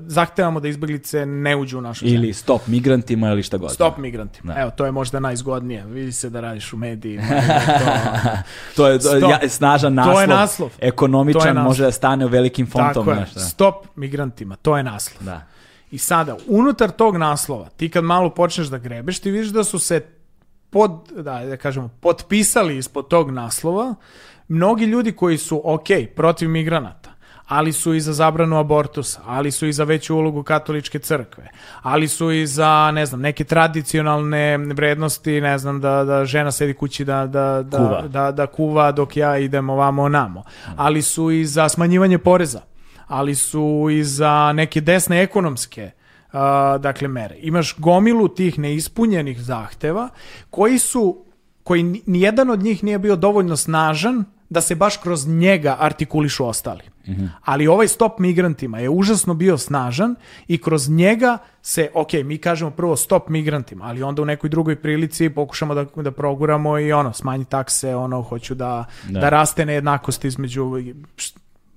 zahtevamo 0.00 0.60
da 0.60 0.68
izbeglice 0.68 1.26
ne 1.26 1.56
uđu 1.56 1.78
u 1.78 1.80
našu 1.80 2.00
zemlju. 2.00 2.14
ili 2.16 2.32
stop 2.32 2.66
migrantima 2.66 3.28
ili 3.28 3.42
šta 3.42 3.56
god. 3.56 3.72
Stop 3.72 3.98
migrantima. 3.98 4.54
Da. 4.54 4.60
Evo, 4.60 4.70
to 4.70 4.84
je 4.84 4.92
možda 4.92 5.20
najzgodnije. 5.20 5.84
Vidi 5.86 6.12
se 6.12 6.30
da 6.30 6.40
radiš 6.40 6.72
u 6.72 6.76
medijima. 6.76 7.22
to- 8.76 8.76
To 8.76 8.88
je 8.88 8.98
to, 8.98 9.16
ja, 9.20 9.48
snažan 9.48 9.96
To 9.96 10.20
je 10.20 10.26
naslov. 10.26 10.28
naslov. 10.30 10.70
Ekonomičan 10.80 11.42
je 11.42 11.54
naslov. 11.54 11.64
može 11.64 11.84
da 11.84 11.90
stane 11.90 12.26
u 12.26 12.28
velikim 12.28 12.66
fontom. 12.66 12.94
Tako 12.96 13.10
je. 13.10 13.16
znaš, 13.16 13.30
da. 13.30 13.40
Stop 13.40 13.74
migrantima. 13.96 14.56
To 14.56 14.76
je 14.76 14.82
naslov. 14.82 15.24
Da. 15.24 15.46
I 15.90 15.98
sada, 15.98 16.36
unutar 16.48 16.90
tog 16.90 17.16
naslova, 17.16 17.68
ti 17.68 17.88
kad 17.88 18.04
malo 18.04 18.30
počneš 18.30 18.66
da 18.66 18.78
grebeš, 18.78 19.18
ti 19.18 19.30
vidiš 19.30 19.48
da 19.48 19.64
su 19.64 19.78
se 19.78 20.04
pod, 20.70 20.90
da, 21.12 21.40
da 21.40 21.56
kažemo, 21.56 21.88
potpisali 21.90 22.76
ispod 22.76 23.08
tog 23.08 23.30
naslova 23.30 23.94
mnogi 24.48 24.84
ljudi 24.84 25.12
koji 25.12 25.38
su, 25.38 25.60
ok, 25.64 25.86
protiv 26.16 26.48
migranata, 26.48 27.09
ali 27.50 27.72
su 27.72 27.94
i 27.94 28.00
za 28.00 28.12
zabranu 28.12 28.58
abortusa, 28.58 29.20
ali 29.26 29.50
su 29.50 29.66
i 29.66 29.72
za 29.72 29.84
veću 29.84 30.16
ulogu 30.16 30.42
katoličke 30.42 30.98
crkve, 30.98 31.48
ali 31.82 32.08
su 32.08 32.30
i 32.30 32.46
za, 32.46 32.90
ne 32.94 33.06
znam, 33.06 33.20
neke 33.20 33.44
tradicionalne 33.44 34.56
vrednosti, 34.58 35.40
ne 35.40 35.58
znam, 35.58 35.80
da, 35.80 36.04
da 36.04 36.24
žena 36.24 36.52
sedi 36.52 36.74
kući 36.74 37.04
da, 37.04 37.26
da, 37.26 37.62
da, 37.62 37.78
Kuva. 37.78 38.02
da, 38.08 38.30
da 38.32 38.46
kuva 38.46 38.92
dok 38.92 39.16
ja 39.16 39.38
idem 39.38 39.70
ovamo 39.70 40.02
onamo, 40.02 40.42
ali 40.76 41.02
su 41.02 41.30
i 41.30 41.44
za 41.44 41.68
smanjivanje 41.68 42.18
poreza, 42.18 42.60
ali 43.06 43.34
su 43.34 43.88
i 43.92 44.04
za 44.04 44.52
neke 44.52 44.80
desne 44.80 45.22
ekonomske 45.22 45.90
a, 46.32 46.78
dakle 46.78 47.08
mere. 47.08 47.36
Imaš 47.38 47.74
gomilu 47.78 48.28
tih 48.28 48.58
neispunjenih 48.58 49.40
zahteva 49.42 50.08
koji 50.50 50.78
su 50.78 51.24
koji 51.64 51.82
ni- 51.82 52.02
nijedan 52.06 52.50
od 52.50 52.62
njih 52.62 52.84
nije 52.84 52.98
bio 52.98 53.16
dovoljno 53.16 53.56
snažan 53.56 54.24
da 54.50 54.60
se 54.60 54.74
baš 54.74 54.96
kroz 54.96 55.26
njega 55.26 55.76
artikulišu 55.80 56.46
ostali. 56.46 56.82
Ali 57.44 57.66
ovaj 57.66 57.88
stop 57.88 58.18
migrantima 58.18 58.78
je 58.78 58.88
užasno 58.88 59.34
bio 59.34 59.58
snažan 59.58 60.14
i 60.48 60.58
kroz 60.58 60.88
njega 60.88 61.38
se, 61.62 61.90
ok, 61.94 62.12
mi 62.24 62.38
kažemo 62.38 62.70
prvo 62.70 62.96
stop 62.96 63.28
migrantima, 63.28 63.84
ali 63.84 64.02
onda 64.02 64.22
u 64.22 64.24
nekoj 64.24 64.50
drugoj 64.50 64.76
prilici 64.76 65.30
pokušamo 65.30 65.74
da, 65.74 65.86
da 65.96 66.10
proguramo 66.10 66.78
i 66.78 66.92
ono, 66.92 67.12
smanji 67.12 67.44
takse, 67.44 67.94
ono, 67.94 68.22
hoću 68.22 68.54
da, 68.54 68.84
da. 69.08 69.20
Da. 69.20 69.28
raste 69.28 69.66
nejednakost 69.66 70.24
između 70.24 70.70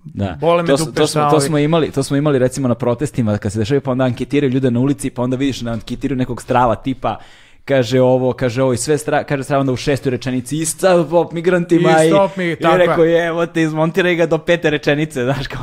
Da. 0.04 0.38
Bole 0.40 0.64
me 0.64 0.68
to, 0.68 0.78
dupe 0.78 0.92
to, 0.92 1.08
smo, 1.08 1.30
to, 1.32 1.40
smo 1.40 1.58
imali, 1.58 1.92
to 1.92 2.04
smo 2.04 2.18
imali 2.18 2.40
recimo 2.40 2.68
na 2.68 2.76
protestima 2.76 3.38
kad 3.38 3.52
se 3.52 3.60
dešavaju 3.60 3.82
pa 3.82 3.92
onda 3.92 4.04
anketiraju 4.04 4.52
ljude 4.52 4.72
na 4.72 4.80
ulici 4.80 5.10
pa 5.10 5.22
onda 5.22 5.38
vidiš 5.38 5.60
da 5.60 5.72
anketiraju 5.72 6.18
nekog 6.18 6.42
strava 6.42 6.76
tipa 6.76 7.18
kaže 7.66 8.02
ovo, 8.02 8.34
kaže 8.34 8.64
ovo 8.64 8.74
i 8.74 8.78
sve 8.78 8.98
stra, 8.98 9.24
kaže 9.24 9.44
strava 9.44 9.62
onda 9.62 9.72
u 9.72 9.76
šestoj 9.76 10.10
rečenici 10.10 10.58
i 10.58 10.66
stop 10.66 11.32
migrantima 11.32 12.04
I 12.04 12.08
i, 12.08 12.10
stop 12.10 12.38
mi, 12.38 12.52
i 12.52 12.56
tako 12.56 12.76
je. 12.76 12.88
rekao 12.88 13.04
je 13.04 13.28
evo 13.28 13.46
te 13.46 13.62
izmontiraj 13.62 14.16
ga 14.16 14.26
do 14.26 14.38
pete 14.38 14.70
rečenice, 14.70 15.24
znaš 15.34 15.48
kao. 15.48 15.62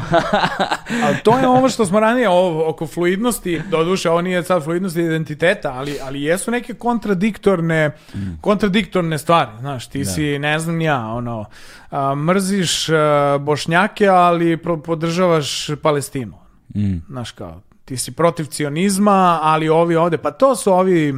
Ali 1.05 1.17
to 1.25 1.39
je 1.39 1.49
ovo 1.49 1.69
što 1.69 1.87
smo 1.87 2.01
ranije 2.01 2.29
ovo, 2.29 2.69
oko 2.69 2.87
fluidnosti, 2.87 3.63
doduše 3.71 4.11
ovo 4.11 4.23
nije 4.23 4.43
sad 4.43 4.65
fluidnosti 4.65 5.01
identiteta, 5.01 5.73
ali, 5.73 5.97
ali 6.03 6.23
jesu 6.23 6.51
neke 6.51 6.75
kontradiktorne, 6.75 7.91
kontradiktorne 8.41 9.19
stvari, 9.19 9.51
znaš, 9.61 9.87
ti 9.87 10.05
si, 10.05 10.39
ne 10.39 10.59
znam 10.59 10.81
ja, 10.81 11.07
ono, 11.07 11.45
a, 11.91 12.15
mrziš 12.15 12.89
a, 12.89 13.39
Bošnjake, 13.41 14.09
ali 14.09 14.57
podržavaš 14.85 15.71
Palestinu. 15.83 16.35
Mm. 16.75 16.97
Znaš 17.09 17.31
kao, 17.31 17.61
ti 17.91 17.97
si 17.97 18.13
protiv 18.13 18.45
cionizma, 18.45 19.39
ali 19.43 19.69
ovi 19.69 19.97
ovde, 19.97 20.19
pa 20.19 20.31
to 20.31 20.57
su 20.57 20.73
ovi, 20.73 21.15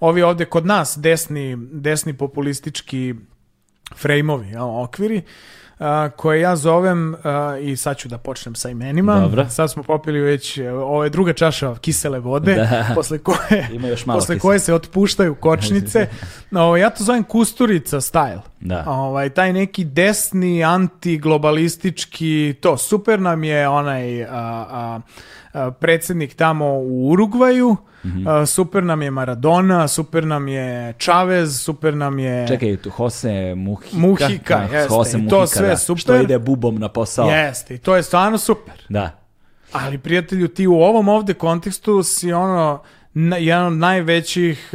ovi 0.00 0.22
ovde 0.22 0.44
kod 0.44 0.66
nas 0.66 0.98
desni, 0.98 1.56
desni 1.72 2.12
populistički 2.12 3.14
frejmovi, 3.96 4.48
jel, 4.48 4.80
okviri, 4.82 5.22
a, 5.78 6.08
koje 6.16 6.40
ja 6.40 6.56
zovem, 6.56 7.16
a, 7.24 7.56
i 7.60 7.76
sad 7.76 7.96
ću 7.96 8.08
da 8.08 8.18
počnem 8.18 8.54
sa 8.54 8.68
imenima, 8.70 9.20
Dobro. 9.20 9.46
sad 9.50 9.70
smo 9.70 9.82
popili 9.82 10.20
već, 10.20 10.58
ovo 10.58 11.04
je 11.04 11.10
druga 11.10 11.32
čaša 11.32 11.74
kisele 11.74 12.18
vode, 12.18 12.54
Da. 12.54 12.86
posle 12.94 13.18
koje, 13.18 13.68
Ima 13.76 13.88
još 13.88 14.06
malo 14.06 14.20
posle 14.20 14.34
kisela. 14.34 14.48
koje 14.48 14.58
se 14.58 14.74
otpuštaju 14.74 15.34
kočnice, 15.34 16.08
no, 16.50 16.76
ja 16.76 16.90
to 16.90 17.04
zovem 17.04 17.24
kusturica 17.24 18.00
style. 18.00 18.40
Da. 18.60 18.84
Ovaj, 18.86 19.30
taj 19.30 19.52
neki 19.52 19.84
desni, 19.84 20.64
antiglobalistički, 20.64 22.54
to, 22.60 22.76
super 22.76 23.20
nam 23.20 23.44
je 23.44 23.68
onaj 23.68 24.24
a, 24.24 24.28
a, 24.30 25.00
a, 25.56 25.70
predsjednik 25.70 26.34
tamo 26.34 26.66
u 26.66 27.10
Urugvaju, 27.10 27.76
Mhm. 28.04 28.28
a, 28.28 28.46
super 28.46 28.84
nam 28.84 29.02
je 29.02 29.10
Maradona, 29.10 29.88
super 29.88 30.24
nam 30.24 30.48
je 30.48 30.94
Chavez, 30.94 31.60
super 31.60 31.94
nam 31.94 32.18
je... 32.18 32.48
Čekaj, 32.48 32.76
tu 32.76 32.90
Jose 32.98 33.54
Muhika. 33.54 33.96
Muhika, 33.96 34.56
Da, 34.60 34.76
jeste, 34.76 34.94
Jose 34.94 35.18
i 35.18 35.28
to 35.28 35.36
Muhika, 35.36 35.46
sve 35.48 35.68
da, 35.68 35.76
super. 35.76 36.00
Što 36.00 36.16
ide 36.16 36.38
bubom 36.38 36.78
na 36.78 36.88
posao. 36.88 37.30
Jeste, 37.30 37.74
i 37.74 37.78
to 37.78 37.96
je 37.96 38.02
stvarno 38.02 38.38
super. 38.38 38.74
Da. 38.88 39.10
Ali, 39.72 39.98
prijatelju, 39.98 40.48
ti 40.48 40.66
u 40.66 40.74
ovom 40.74 41.08
ovde 41.08 41.34
kontekstu 41.34 42.02
si 42.02 42.32
ono, 42.32 42.82
na, 43.14 43.36
jedan 43.36 43.66
od 43.66 43.72
najvećih 43.72 44.70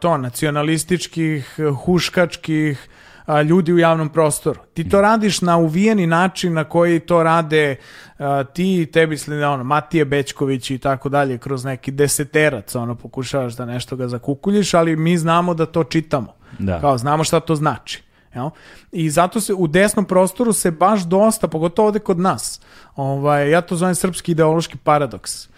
to, 0.00 0.16
nacionalističkih, 0.16 1.56
huškačkih 1.84 2.88
a, 3.30 3.42
ljudi 3.42 3.72
u 3.72 3.78
javnom 3.78 4.08
prostoru. 4.08 4.60
Ti 4.74 4.88
to 4.88 5.00
radiš 5.00 5.40
na 5.40 5.56
uvijeni 5.56 6.06
način 6.06 6.52
na 6.52 6.64
koji 6.64 7.00
to 7.00 7.22
rade 7.22 7.76
a, 8.18 8.44
ti, 8.44 8.88
tebi 8.92 9.18
slede, 9.18 9.46
ono, 9.46 9.64
Matije 9.64 10.04
Bećković 10.04 10.70
i 10.70 10.78
tako 10.78 11.08
dalje, 11.08 11.38
kroz 11.38 11.64
neki 11.64 11.90
deseterac, 11.90 12.74
ono, 12.74 12.94
pokušavaš 12.94 13.56
da 13.56 13.64
nešto 13.64 13.96
ga 13.96 14.08
zakukuljiš, 14.08 14.74
ali 14.74 14.96
mi 14.96 15.18
znamo 15.18 15.54
da 15.54 15.66
to 15.66 15.84
čitamo. 15.84 16.34
Da. 16.58 16.80
Kao, 16.80 16.98
znamo 16.98 17.24
šta 17.24 17.40
to 17.40 17.54
znači. 17.54 18.02
Jel? 18.34 18.50
I 18.92 19.10
zato 19.10 19.40
se 19.40 19.54
u 19.54 19.66
desnom 19.66 20.04
prostoru 20.04 20.52
se 20.52 20.70
baš 20.70 21.00
dosta, 21.02 21.48
pogotovo 21.48 21.88
ovde 21.88 21.98
kod 21.98 22.18
nas, 22.18 22.60
ovaj, 22.96 23.50
ja 23.50 23.60
to 23.60 23.76
zovem 23.76 23.94
srpski 23.94 24.32
ideološki 24.32 24.78
paradoks, 24.78 25.48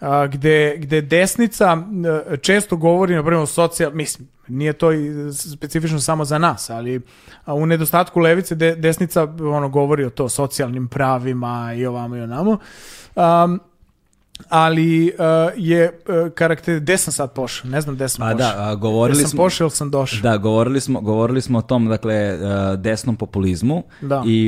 a, 0.00 0.26
gde, 0.26 0.76
gde 0.78 1.00
desnica 1.00 1.78
često 2.40 2.76
govori, 2.76 3.14
na 3.14 3.22
primjer, 3.22 3.42
o 3.42 3.46
socijal, 3.46 3.92
mislim, 3.94 4.28
nije 4.48 4.72
to 4.72 4.88
specifično 5.32 6.00
samo 6.00 6.24
za 6.24 6.38
nas, 6.38 6.70
ali 6.70 7.00
a, 7.44 7.54
u 7.54 7.66
nedostatku 7.66 8.20
levice 8.20 8.54
de- 8.54 8.76
desnica 8.76 9.22
ono 9.40 9.68
govori 9.68 10.04
o 10.04 10.10
to 10.10 10.28
socijalnim 10.28 10.88
pravima 10.88 11.74
i 11.76 11.86
ovamo 11.86 12.16
i 12.16 12.20
onamo. 12.20 12.58
Um, 13.14 13.60
ali 14.48 15.04
uh, 15.08 15.12
je 15.56 15.90
uh, 16.24 16.30
karakter, 16.30 16.76
gde 16.76 16.96
sam 16.96 17.12
sad 17.12 17.32
pošao? 17.32 17.70
Ne 17.70 17.80
znam 17.80 17.94
gde 17.94 18.08
sam 18.08 18.18
Pa 18.20 18.32
pošao. 18.32 18.56
da, 18.56 18.62
a, 18.62 18.74
govorili 18.74 19.14
Gde 19.14 19.22
sam 19.22 19.30
smo- 19.30 19.38
pošao 19.38 19.64
ili 19.64 19.70
sam 19.70 19.90
došao? 19.90 20.20
Da, 20.22 20.36
govorili 20.36 20.80
smo, 20.80 21.00
govorili 21.00 21.40
smo 21.40 21.58
o 21.58 21.62
tom, 21.62 21.88
dakle, 21.88 22.14
e, 22.14 22.38
desnom 22.76 23.16
populizmu 23.16 23.82
Da. 24.00 24.22
i, 24.26 24.38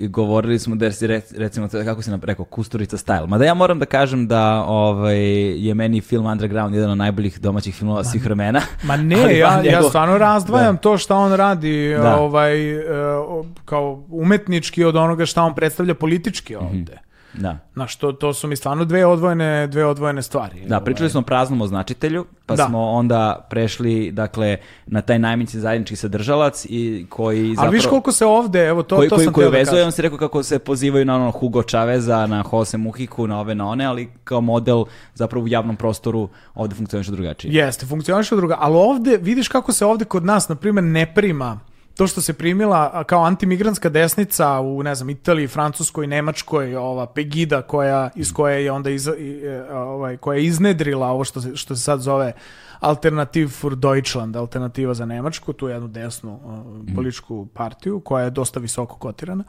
i 0.00 0.08
govorili 0.08 0.58
smo 0.58 0.76
da 0.76 0.92
si, 0.92 1.06
rec- 1.06 1.36
recimo, 1.36 1.68
kako 1.68 2.02
si 2.02 2.10
nam 2.10 2.20
rekao, 2.22 2.44
Kusturica 2.44 2.96
style. 2.96 3.26
Mada 3.26 3.44
ja 3.44 3.54
moram 3.54 3.78
da 3.78 3.86
kažem 3.86 4.28
da 4.28 4.62
ovaj, 4.62 5.18
je 5.58 5.74
meni 5.74 6.00
film 6.00 6.26
Underground 6.26 6.74
jedan 6.74 6.90
od 6.90 6.98
najboljih 6.98 7.40
domaćih 7.40 7.74
filmova 7.74 8.04
svih 8.04 8.24
vremena. 8.24 8.60
Ma 8.82 8.96
ne, 8.96 9.16
Ali 9.24 9.38
ja, 9.38 9.48
van 9.48 9.58
ja 9.58 9.72
njegov- 9.72 9.88
stvarno 9.88 10.18
razdvajam 10.18 10.76
to 10.76 10.98
šta 10.98 11.16
on 11.16 11.32
radi 11.34 11.54
Da. 11.92 12.16
ovaj, 12.16 12.78
o- 13.18 13.44
kao 13.64 14.04
umetnički 14.10 14.84
od 14.84 14.96
onoga 14.96 15.26
šta 15.26 15.42
on 15.42 15.54
predstavlja 15.54 15.94
politički 15.94 16.56
Mhm. 16.56 16.64
ovde. 16.66 16.98
Da. 17.34 17.58
Znaš, 17.74 17.96
to, 17.96 18.12
to 18.12 18.34
su 18.34 18.48
mi 18.48 18.56
stvarno 18.56 18.84
dve 18.84 19.06
odvojene, 19.06 19.66
dve 19.66 19.86
odvojene 19.86 20.22
stvari. 20.22 20.60
Da, 20.66 20.80
pričali 20.80 21.10
smo 21.10 21.20
o 21.20 21.22
praznom 21.22 21.60
označitelju, 21.60 22.26
pa 22.46 22.56
Da. 22.56 22.66
smo 22.66 22.90
onda 22.90 23.46
prešli, 23.50 24.10
dakle, 24.12 24.56
na 24.86 25.00
taj 25.00 25.18
najmanji 25.18 25.46
zajednički 25.46 25.96
sadržalac 25.96 26.66
i 26.68 27.06
koji 27.08 27.48
zapravo... 27.48 27.66
Ali 27.68 27.76
viš 27.76 27.86
koliko 27.86 28.12
se 28.12 28.26
ovde, 28.26 28.66
evo 28.66 28.82
to, 28.82 28.96
koji, 28.96 29.08
to 29.08 29.14
koji, 29.16 29.24
sam 29.24 29.34
koji 29.34 29.44
da 29.44 29.50
vezuje, 29.50 29.72
kažem. 29.72 29.86
on 29.86 29.92
se 29.92 30.02
rekao 30.02 30.18
kako 30.18 30.42
se 30.42 30.58
pozivaju 30.58 31.04
na 31.04 31.14
ono 31.16 31.30
Hugo 31.30 31.62
Chaveza, 31.62 32.26
na 32.26 32.44
Jose 32.52 32.76
Muhiku, 32.78 33.26
na 33.26 33.40
ove, 33.40 33.54
na 33.54 33.68
one, 33.68 33.84
ali 33.84 34.08
kao 34.24 34.40
model 34.40 34.84
zapravo 35.14 35.44
u 35.44 35.48
javnom 35.48 35.76
prostoru 35.76 36.28
ovde 36.54 36.74
funkcioniše 36.74 37.10
drugačije. 37.10 37.54
Jeste, 37.54 37.86
funkcioniše 37.86 38.36
druga, 38.36 38.56
ali 38.60 38.76
ovde, 38.76 39.18
vidiš 39.22 39.48
kako 39.48 39.72
se 39.72 39.86
ovde 39.86 40.04
kod 40.04 40.24
nas, 40.24 40.48
na 40.48 40.54
primjer, 40.54 40.84
ne 40.84 41.14
prima 41.14 41.60
to 41.96 42.06
što 42.06 42.20
se 42.20 42.32
primila 42.32 43.04
kao 43.04 43.24
antimigrantska 43.24 43.88
desnica 43.88 44.60
u, 44.60 44.82
ne 44.82 44.94
znam, 44.94 45.10
Italiji, 45.10 45.48
Francuskoj, 45.48 46.06
Nemačkoj, 46.06 46.76
ova 46.76 47.06
Pegida 47.06 47.62
koja, 47.62 48.10
iz 48.14 48.32
koje 48.32 48.64
je 48.64 48.72
onda 48.72 48.90
iz, 48.90 49.08
e, 49.08 49.12
ovaj, 49.72 50.16
koja 50.16 50.36
je 50.36 50.44
iznedrila 50.44 51.08
ovo 51.08 51.24
što 51.24 51.40
se, 51.40 51.56
što 51.56 51.76
se 51.76 51.82
sad 51.82 52.00
zove 52.00 52.32
Alternativ 52.80 53.48
für 53.48 53.74
Deutschland, 53.76 54.36
alternativa 54.36 54.94
za 54.94 55.06
Nemačku, 55.06 55.52
tu 55.52 55.68
jednu 55.68 55.88
desnu 55.88 56.32
uh, 56.34 56.50
političku 56.94 57.46
partiju 57.46 58.00
koja 58.00 58.24
je 58.24 58.30
dosta 58.30 58.60
visoko 58.60 58.96
kotirana. 58.96 59.44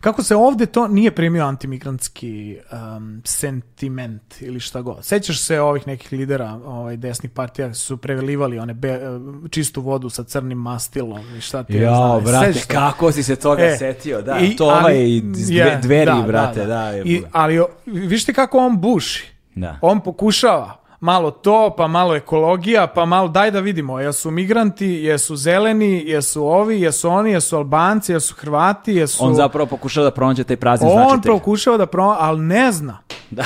Kako 0.00 0.22
se 0.22 0.36
ovde 0.36 0.66
to 0.66 0.88
nije 0.88 1.10
primio 1.10 1.44
antimigrantski 1.44 2.58
um, 2.96 3.22
sentiment 3.24 4.02
ili 4.40 4.60
šta 4.60 4.80
god. 4.80 4.96
Sećaš 5.02 5.40
se 5.40 5.60
ovih 5.60 5.86
nekih 5.86 6.12
lidera 6.12 6.52
ovaj, 6.56 6.96
desnih 6.96 7.30
partija 7.30 7.74
su 7.74 7.96
prevelivali 7.96 8.58
one 8.58 8.74
be, 8.74 9.00
uh, 9.08 9.50
čistu 9.50 9.80
vodu 9.82 10.10
sa 10.10 10.24
crnim 10.24 10.58
mastilom 10.58 11.36
i 11.36 11.40
šta 11.40 11.62
ti 11.64 11.74
ja 11.74 11.94
znam. 11.96 12.24
brate, 12.24 12.46
Sećaš 12.46 12.62
se? 12.62 12.68
kako 12.68 13.12
si 13.12 13.22
se 13.22 13.36
toga 13.36 13.62
E, 13.62 13.76
setio, 13.76 14.22
da. 14.22 14.38
i- 14.38 14.56
to 14.56 14.64
ovaj 14.66 15.08
iz 15.08 15.22
dve, 15.48 15.78
dveri, 15.82 16.10
da, 16.12 16.24
brate, 16.26 16.60
da, 16.60 16.66
da. 16.66 16.74
da. 16.74 16.88
je- 16.88 17.02
I, 17.04 17.22
ali 17.32 17.62
vište 17.86 18.32
kako 18.32 18.58
on 18.58 18.80
buši. 18.80 19.32
Da. 19.54 19.78
On 19.80 20.00
pokušava 20.00 20.81
malo 21.02 21.30
to, 21.30 21.74
pa 21.76 21.86
malo 21.86 22.16
ekologija, 22.16 22.86
pa 22.86 23.04
malo 23.04 23.28
daj 23.28 23.50
da 23.50 23.60
vidimo, 23.60 24.00
jesu 24.00 24.30
migranti, 24.30 24.86
jesu 24.86 25.36
zeleni, 25.36 26.02
jesu 26.06 26.44
ovi, 26.44 26.80
jesu 26.80 27.08
oni, 27.08 27.30
jesu 27.30 27.56
Albanci, 27.56 28.12
jesu 28.12 28.34
Hrvati, 28.34 28.94
jesu... 28.94 29.24
On 29.24 29.34
zapravo 29.34 29.66
pokušava 29.66 30.04
da 30.04 30.10
pronađe 30.10 30.44
taj 30.44 30.56
prazni 30.56 30.88
On 30.90 31.08
značitelj. 31.08 31.32
pokušava 31.32 31.76
da 31.76 31.86
pro... 31.86 32.16
ali 32.18 32.40
ne 32.40 32.72
zna. 32.72 32.98
da, 33.30 33.44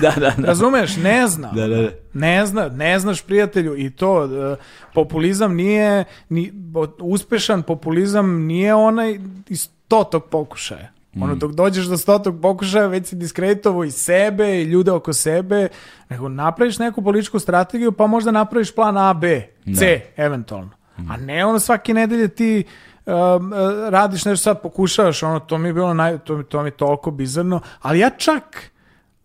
da, 0.00 0.10
da. 0.10 0.32
Razumeš? 0.46 0.96
Ne 0.96 1.28
zna. 1.28 1.50
Da, 1.52 1.66
da, 1.66 1.76
da. 1.76 1.88
Ne 2.12 2.46
zna, 2.46 2.68
ne 2.68 2.98
znaš 2.98 3.22
prijatelju 3.22 3.76
i 3.78 3.90
to 3.90 4.24
e, 4.24 4.56
populizam 4.94 5.54
nije 5.54 6.04
ni, 6.28 6.52
uspešan 7.00 7.62
populizam 7.62 8.44
nije 8.44 8.74
onaj 8.74 9.18
iz 9.48 9.60
stotog 9.60 10.24
pokušaja. 10.24 10.88
Mm. 11.14 11.22
Ono, 11.22 11.34
dok 11.34 11.52
dođeš 11.52 11.86
do 11.86 11.96
stotog 11.96 12.40
pokušaja, 12.42 12.86
već 12.86 13.06
si 13.06 13.16
diskreditovo 13.16 13.84
i 13.84 13.90
sebe 13.90 14.62
i 14.62 14.64
ljude 14.64 14.90
oko 14.90 15.12
sebe, 15.12 15.68
nego 16.08 16.28
napraviš 16.28 16.78
neku 16.78 17.02
političku 17.02 17.38
strategiju, 17.38 17.92
pa 17.92 18.06
možda 18.06 18.30
napraviš 18.30 18.74
plan 18.74 18.96
A, 18.96 19.14
B, 19.14 19.48
C, 19.78 20.00
eventualno. 20.16 20.70
Mm. 20.98 21.10
A 21.10 21.16
ne 21.16 21.44
ono 21.44 21.58
svake 21.58 21.94
nedelje 21.94 22.28
ti 22.28 22.64
um, 23.06 23.14
uh, 23.14 23.88
radiš 23.88 24.24
nešto 24.24 24.42
sad, 24.42 24.62
pokušavaš, 24.62 25.22
ono, 25.22 25.40
to 25.40 25.58
mi 25.58 25.68
je 25.68 25.72
bilo 25.72 25.94
naj, 25.94 26.18
to, 26.18 26.42
to 26.42 26.62
mi 26.62 26.68
je 26.68 26.76
toliko 26.76 27.10
bizarno, 27.10 27.60
ali 27.80 27.98
ja 27.98 28.10
čak 28.10 28.70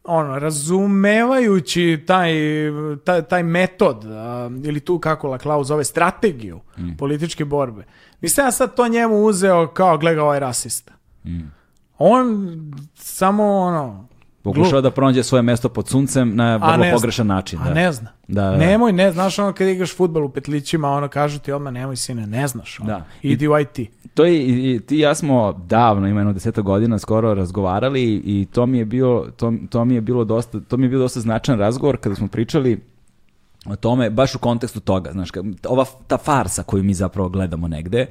ono, 0.03 0.39
razumevajući 0.39 2.03
taj, 2.07 2.33
taj, 3.03 3.21
taj 3.21 3.43
metod, 3.43 4.05
a, 4.05 4.49
ili 4.63 4.79
tu 4.79 4.99
kako 4.99 5.27
La 5.27 5.37
Klaus 5.37 5.67
zove, 5.67 5.83
strategiju 5.83 6.59
političke 6.97 7.45
borbe, 7.45 7.83
nisam 8.21 8.45
ja 8.45 8.51
sad 8.51 8.75
to 8.75 8.87
njemu 8.87 9.23
uzeo 9.23 9.67
kao, 9.67 9.97
gleda 9.97 10.23
ovaj 10.23 10.39
rasista. 10.39 10.93
On 11.99 12.47
samo, 12.95 13.43
ono, 13.43 14.09
Pokušava 14.41 14.81
da 14.81 14.91
pronađe 14.91 15.23
svoje 15.23 15.41
mesto 15.41 15.69
pod 15.69 15.87
suncem 15.87 16.35
na 16.35 16.43
a 16.43 16.57
vrlo 16.57 16.77
ne 16.77 16.89
zna. 16.89 16.95
pogrešan 16.97 17.27
način. 17.27 17.59
A 17.59 17.63
Da. 17.63 17.73
ne 17.73 17.91
zna. 17.91 18.09
Da, 18.27 18.41
da, 18.43 18.49
da. 18.49 18.57
Nemoj, 18.57 18.91
ne, 18.91 19.11
znaš 19.11 19.39
ono 19.39 19.53
kad 19.53 19.67
igraš 19.67 19.95
futbol 19.95 20.25
u 20.25 20.29
petlićima, 20.29 20.89
ono 20.89 21.07
kažu 21.07 21.39
ti 21.39 21.51
odmah 21.51 21.73
nemoj 21.73 21.95
sine, 21.95 22.27
ne 22.27 22.47
znaš. 22.47 22.79
Ono. 22.79 22.87
Da. 22.87 23.05
Idi 23.21 23.47
u 23.47 23.59
IT. 23.59 23.79
To 24.13 24.25
je, 24.25 24.39
i, 24.45 24.75
i 24.75 24.79
ti 24.79 24.95
i 24.95 24.99
ja 24.99 25.15
smo 25.15 25.53
davno, 25.53 26.07
ima 26.07 26.19
jedno 26.19 26.33
deseta 26.33 26.61
godina, 26.61 26.99
skoro 26.99 27.33
razgovarali 27.33 28.03
i 28.25 28.47
to 28.51 28.65
mi 28.65 28.77
je 28.77 28.85
bio, 28.85 29.25
to, 29.37 29.53
to 29.69 29.85
mi 29.85 29.95
je 29.95 30.01
bilo 30.01 30.23
dosta, 30.23 30.59
to 30.59 30.77
mi 30.77 30.85
je 30.85 30.89
bio 30.89 30.99
dosta 30.99 31.19
značajan 31.19 31.59
razgovor 31.59 31.97
kada 31.97 32.15
smo 32.15 32.27
pričali 32.27 32.81
o 33.65 33.75
tome, 33.75 34.09
baš 34.09 34.35
u 34.35 34.39
kontekstu 34.39 34.79
toga, 34.79 35.11
znaš, 35.11 35.29
ova 35.67 35.85
ta 36.07 36.17
farsa 36.17 36.63
koju 36.63 36.83
mi 36.83 36.93
zapravo 36.93 37.29
gledamo 37.29 37.67
negde, 37.67 38.05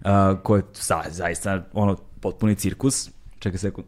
uh, 0.00 0.06
koja 0.42 0.58
je 0.58 0.64
za, 0.74 1.02
zaista 1.10 1.62
ono, 1.72 1.96
potpuni 2.20 2.54
cirkus, 2.54 3.10
Čekaj 3.44 3.58
sekund. 3.58 3.86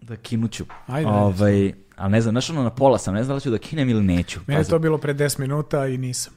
Da 0.00 0.16
kinuću. 0.16 0.64
Ajde, 0.86 1.10
ovaj, 1.10 1.72
ali 1.96 2.12
ne 2.12 2.20
znam, 2.20 2.32
znaš 2.32 2.50
ono 2.50 2.62
na 2.62 2.70
pola 2.70 2.98
sam, 2.98 3.14
ne 3.14 3.24
znam 3.24 3.28
da 3.28 3.34
li 3.34 3.40
ću 3.40 3.50
da 3.50 3.58
kinem 3.58 3.88
ili 3.88 4.02
neću. 4.02 4.40
Meni 4.46 4.60
je 4.60 4.64
to 4.64 4.78
bilo 4.78 4.98
pre 4.98 5.14
10 5.14 5.40
minuta 5.40 5.86
i 5.86 5.98
nisam. 5.98 6.32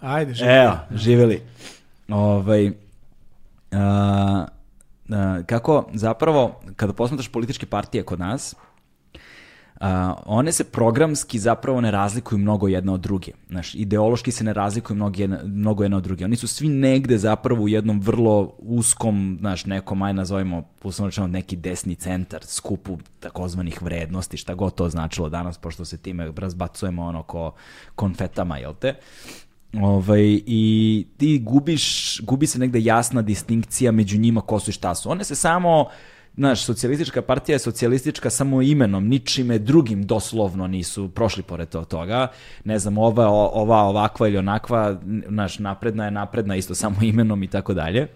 Ajde, 0.00 0.34
živi. 0.34 0.50
Evo, 0.50 0.78
živjeli. 0.90 1.42
Ovaj, 2.08 2.72
a, 3.72 4.46
a, 5.10 5.42
kako 5.46 5.88
zapravo, 5.94 6.60
kada 6.76 6.92
posmatraš 6.92 7.28
političke 7.28 7.66
partije 7.66 8.02
kod 8.02 8.18
nas, 8.18 8.54
a, 9.84 10.14
one 10.26 10.52
se 10.52 10.64
programski 10.64 11.38
zapravo 11.38 11.80
ne 11.80 11.90
razlikuju 11.90 12.38
mnogo 12.38 12.68
jedna 12.68 12.92
od 12.92 13.00
druge. 13.00 13.32
Znaš, 13.48 13.74
ideološki 13.74 14.32
se 14.32 14.44
ne 14.44 14.52
razlikuju 14.52 14.94
mnogo 14.94 15.20
jedna, 15.20 15.38
mnogo 15.44 15.82
jedna 15.82 15.96
od 15.96 16.02
druge. 16.02 16.24
Oni 16.24 16.36
su 16.36 16.48
svi 16.48 16.68
negde 16.68 17.18
zapravo 17.18 17.62
u 17.62 17.68
jednom 17.68 18.00
vrlo 18.00 18.54
uskom, 18.58 19.36
znaš, 19.40 19.64
nekom, 19.66 20.02
aj 20.02 20.14
nazovimo, 20.14 20.62
uslovno 20.82 21.26
neki 21.26 21.56
desni 21.56 21.94
centar, 21.94 22.44
skupu 22.44 22.98
takozvanih 23.20 23.82
vrednosti, 23.82 24.36
šta 24.36 24.54
god 24.54 24.74
to 24.74 24.88
značilo 24.88 25.28
danas, 25.28 25.58
pošto 25.58 25.84
se 25.84 25.96
time 25.96 26.32
razbacujemo 26.36 27.02
ono 27.02 27.22
ko 27.22 27.52
konfetama, 27.94 28.58
jel 28.58 28.74
te? 28.74 28.94
Ovaj, 29.82 30.40
I 30.46 31.06
ti 31.16 31.38
gubiš, 31.38 32.20
gubi 32.20 32.46
se 32.46 32.58
negde 32.58 32.80
jasna 32.80 33.22
distinkcija 33.22 33.92
među 33.92 34.18
njima 34.18 34.40
ko 34.40 34.60
su 34.60 34.70
i 34.70 34.72
šta 34.72 34.94
su. 34.94 35.10
One 35.10 35.24
se 35.24 35.34
samo, 35.34 35.88
znaš, 36.36 36.64
socijalistička 36.64 37.22
partija 37.22 37.54
je 37.54 37.58
socijalistička 37.58 38.30
samo 38.30 38.62
imenom, 38.62 39.08
ničime 39.08 39.58
drugim 39.58 40.06
doslovno 40.06 40.66
nisu 40.66 41.08
prošli 41.08 41.42
pored 41.42 41.68
to- 41.68 41.84
toga. 41.84 42.28
Ne 42.64 42.78
znam, 42.78 42.98
ova, 42.98 43.28
ova 43.28 43.82
ovakva 43.82 44.28
ili 44.28 44.38
onakva, 44.38 45.00
znaš, 45.28 45.58
napredna 45.58 46.04
je 46.04 46.10
napredna 46.10 46.56
isto 46.56 46.74
samo 46.74 46.96
imenom 47.02 47.42
i 47.42 47.48
tako 47.48 47.74
dalje. 47.74 48.08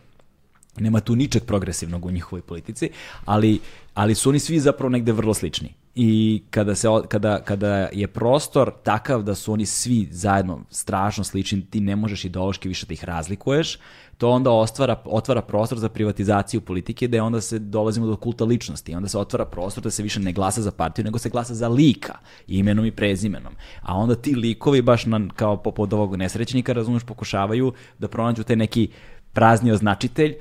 Nema 0.81 1.01
tu 1.01 1.17
ničeg 1.17 1.45
progresivnog 1.45 2.05
u 2.05 2.11
njihovoj 2.11 2.43
politici, 2.43 2.91
ali, 3.25 3.61
ali 3.95 4.15
su 4.15 4.29
oni 4.29 4.39
svi 4.39 4.61
zapravo 4.61 4.89
negde 4.89 5.13
vrlo 5.13 5.35
slični. 5.35 5.75
I 5.95 6.43
kada, 6.51 6.75
se, 6.75 6.89
kada, 7.09 7.41
kada 7.41 7.89
je 7.93 8.07
prostor 8.07 8.73
takav 8.83 9.23
da 9.23 9.35
su 9.35 9.53
oni 9.53 9.67
svi 9.67 10.09
zajedno 10.11 10.61
strašno 10.71 11.25
slični, 11.25 11.67
ti 11.67 11.81
ne 11.81 11.97
možeš 11.97 12.25
ideološki 12.25 12.69
više 12.69 12.87
da 12.87 12.93
ih 12.93 13.05
razlikuješ, 13.05 13.79
to 14.19 14.31
onda 14.31 14.51
ostvara, 14.51 14.97
otvara 15.05 15.43
prostor 15.43 15.79
za 15.79 15.89
privatizaciju 15.89 16.61
politike, 16.61 17.09
da 17.09 17.25
onda 17.25 17.41
se 17.41 17.59
dolazimo 17.59 18.07
do 18.07 18.17
kulta 18.17 18.45
ličnosti. 18.45 18.95
Onda 18.95 19.09
se 19.09 19.19
otvara 19.19 19.45
prostor 19.45 19.85
da 19.85 19.91
se 19.91 20.03
više 20.03 20.21
ne 20.21 20.33
glasa 20.33 20.63
za 20.63 20.71
partiju, 20.71 21.05
nego 21.05 21.19
se 21.19 21.29
glasa 21.29 21.55
za 21.55 21.69
lika, 21.69 22.15
imenom 22.47 22.85
i 22.85 22.91
prezimenom. 22.91 23.53
A 23.83 23.97
onda 23.97 24.15
ti 24.15 24.35
likovi, 24.35 24.83
baš 24.83 25.07
na, 25.07 25.21
kao 25.37 25.57
popod 25.57 25.93
ovog 25.93 26.17
nesrećnika, 26.17 26.73
razumeš, 26.73 27.05
pokušavaju 27.05 27.73
da 27.99 28.09
pronađu 28.09 28.43
taj 28.43 28.57
neki 28.57 28.89
prazni 29.33 29.73
označitelj, 29.73 30.35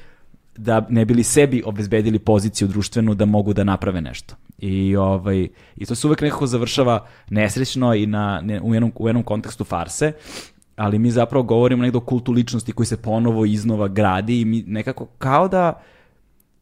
da 0.58 0.86
ne 0.90 1.06
bili 1.06 1.24
sebi 1.24 1.64
obezbedili 1.66 2.20
poziciju 2.20 2.68
društvenu 2.68 3.14
da 3.14 3.26
mogu 3.26 3.54
da 3.54 3.64
naprave 3.64 4.02
nešto. 4.02 4.36
I, 4.58 4.96
ovaj, 4.96 5.48
i 5.76 5.86
to 5.86 5.96
se 5.96 6.08
uvek 6.08 6.22
nekako 6.22 6.48
završava 6.48 7.06
nesrećno 7.30 7.94
i 7.94 8.06
na, 8.06 8.42
ne, 8.42 8.62
u, 8.62 8.74
jednom, 8.74 8.92
u 8.96 9.08
jednom 9.08 9.24
kontekstu 9.24 9.64
farse, 9.64 10.14
ali 10.78 11.00
mi 11.00 11.12
zapravo 11.12 11.44
govorimo 11.44 11.84
negde 11.84 11.98
o 11.98 12.02
kultu 12.02 12.32
ličnosti 12.32 12.72
koji 12.72 12.88
se 12.88 12.98
ponovo 12.98 13.46
iznova 13.46 13.88
gradi 13.88 14.42
i 14.42 14.46
mi 14.46 14.64
nekako 14.68 15.06
kao 15.06 15.48
da 15.48 15.82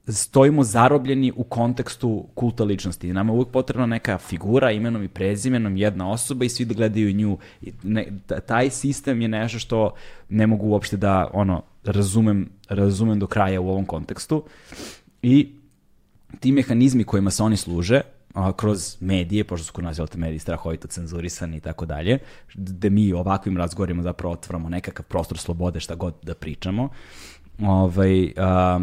stojimo 0.07 0.63
zarobljeni 0.63 1.31
u 1.35 1.43
kontekstu 1.43 2.27
kulta 2.33 2.63
ličnosti. 2.63 3.13
Nama 3.13 3.31
je 3.31 3.35
uvijek 3.35 3.49
potrebna 3.49 3.85
neka 3.85 4.17
figura 4.17 4.71
imenom 4.71 5.03
i 5.03 5.07
prezimenom, 5.07 5.77
jedna 5.77 6.11
osoba 6.11 6.45
i 6.45 6.49
svi 6.49 6.65
da 6.65 6.73
gledaju 6.73 7.13
nju. 7.13 7.37
Ne, 7.83 8.07
ta- 8.27 8.39
taj 8.39 8.69
sistem 8.69 9.21
je 9.21 9.27
nešto 9.27 9.59
što 9.59 9.93
ne 10.29 10.47
mogu 10.47 10.67
uopšte 10.67 10.97
da 10.97 11.29
ono 11.33 11.61
razumem, 11.83 12.49
razumem 12.69 13.19
do 13.19 13.27
kraja 13.27 13.61
u 13.61 13.69
ovom 13.69 13.85
kontekstu. 13.85 14.43
I 15.21 15.49
ti 16.39 16.51
mehanizmi 16.51 17.03
kojima 17.03 17.31
se 17.31 17.43
oni 17.43 17.57
služe, 17.57 18.01
a, 18.35 18.53
kroz 18.53 18.97
medije, 18.99 19.43
pošto 19.43 19.65
su 19.65 19.73
kod 19.73 19.83
nas 19.83 19.97
te, 20.11 20.17
mediji 20.17 20.39
strahovito 20.39 20.87
cenzurisani 20.87 21.57
i 21.57 21.59
tako 21.59 21.85
dalje, 21.85 22.19
da 22.53 22.89
mi 22.89 23.13
ovakvim 23.13 23.57
razgovorima 23.57 24.03
zapravo 24.03 24.33
otvaramo 24.33 24.69
nekakav 24.69 25.05
prostor 25.05 25.37
slobode 25.37 25.79
šta 25.79 25.95
god 25.95 26.13
da 26.23 26.33
pričamo, 26.33 26.89
ovaj, 27.61 28.33
a, 28.37 28.79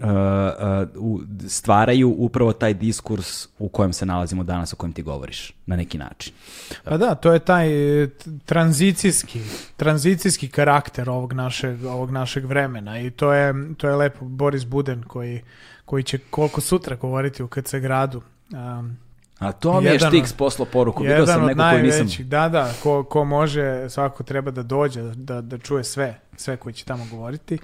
a, 0.00 0.86
u- 0.96 1.20
stvaraju 1.48 2.14
upravo 2.18 2.52
taj 2.52 2.74
diskurs 2.74 3.48
u 3.58 3.68
kojem 3.68 3.92
se 3.92 4.06
nalazimo 4.06 4.44
danas, 4.44 4.72
o 4.72 4.76
kojem 4.76 4.92
ti 4.92 5.02
govoriš, 5.02 5.52
na 5.66 5.76
neki 5.76 5.98
način. 5.98 6.32
Pa 6.84 6.96
da, 6.96 7.14
to 7.14 7.32
je 7.32 7.38
taj 7.38 8.02
e, 8.02 8.08
tranzicijski, 8.44 9.40
tranzicijski 9.76 10.48
karakter 10.48 11.10
ovog 11.10 11.32
našeg, 11.32 11.84
ovog 11.84 12.10
našeg 12.10 12.44
vremena 12.44 13.00
i 13.00 13.10
to 13.10 13.32
je, 13.32 13.54
to 13.76 13.88
je 13.88 13.96
lepo 13.96 14.24
Boris 14.24 14.64
Buden 14.66 15.02
koji, 15.02 15.40
koji 15.84 16.02
će 16.02 16.18
koliko 16.30 16.60
sutra 16.60 16.96
govoriti 16.96 17.42
u 17.42 17.48
KC 17.48 17.74
gradu. 17.74 18.22
Um, 18.52 18.96
A 19.38 19.52
to 19.52 19.80
mi 19.80 19.86
je 19.86 19.92
Jedan 19.92 20.10
Štiks 20.10 20.32
poslao 20.32 20.66
poruku, 20.66 21.02
vidio 21.02 21.26
sam 21.26 21.46
neko 21.46 21.62
koji 21.70 21.82
nisam... 21.82 22.06
da, 22.20 22.48
da, 22.48 22.70
ko, 22.82 23.04
ko 23.04 23.24
može, 23.24 23.90
svako 23.90 24.22
treba 24.22 24.50
da 24.50 24.62
dođe, 24.62 25.02
da, 25.02 25.40
da 25.40 25.58
čuje 25.58 25.84
sve, 25.84 26.20
sve 26.36 26.56
koji 26.56 26.72
će 26.72 26.84
tamo 26.84 27.06
govoriti. 27.10 27.58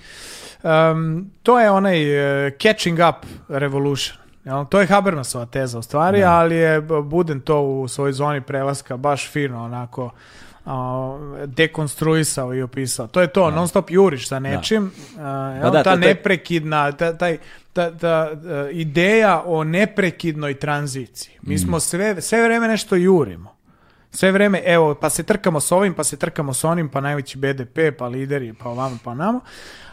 Um, 0.63 1.31
to 1.43 1.61
je 1.61 1.71
onaj 1.71 2.01
uh, 2.47 2.53
catching 2.63 2.99
up 3.09 3.27
revolution. 3.49 4.19
Jel? 4.45 4.65
To 4.65 4.81
je 4.81 4.87
Habermasova 4.87 5.47
teza 5.47 5.79
u 5.79 5.83
stvari, 5.83 6.25
ali 6.25 6.57
je 6.57 6.81
Buden 6.81 7.41
to 7.41 7.61
u 7.61 7.89
svojoj 7.89 8.13
zoni 8.13 8.41
prelaska 8.41 8.97
baš 8.97 9.31
fino 9.31 9.65
onako 9.65 10.11
dekonstruisao 11.47 12.55
i 12.55 12.63
opisao. 12.63 13.07
To 13.07 13.21
je 13.21 13.27
to, 13.29 13.51
non 13.51 13.69
stop 13.69 13.91
juriš 13.91 14.29
sa 14.29 14.39
nečim. 14.39 14.91
a, 15.19 15.23
jel? 15.51 15.63
Pa 15.63 15.71
da, 15.71 15.73
ta 15.75 15.83
to- 15.85 15.91
to 15.93 15.97
neprekidna, 15.99 16.93
ta, 16.93 17.13
taj, 17.15 17.39
ta, 17.73 17.91
ta, 17.93 18.31
e, 18.67 18.73
ideja 18.73 19.43
o 19.43 19.65
neprekidnoj 19.65 20.55
tranziciji. 20.55 21.35
Mi 21.43 21.55
Mm. 21.55 21.59
smo 21.59 21.81
sve, 21.81 22.21
sve 22.21 22.43
vreme 22.43 22.69
nešto 22.69 22.97
jurimo. 22.97 23.59
Sve 24.11 24.33
vreme, 24.33 24.63
evo, 24.65 24.95
pa 24.95 25.11
se 25.11 25.23
trkamo 25.23 25.61
s 25.61 25.73
ovim, 25.73 25.95
pa 25.95 26.05
se 26.05 26.17
trkamo 26.17 26.55
s 26.55 26.65
onim, 26.65 26.89
pa 26.89 27.01
najveći 27.01 27.39
BDP, 27.39 27.79
pa 27.91 28.07
lideri, 28.07 28.55
pa 28.55 28.69
ovamo, 28.69 28.99
pa 29.05 29.15
namo. 29.15 29.41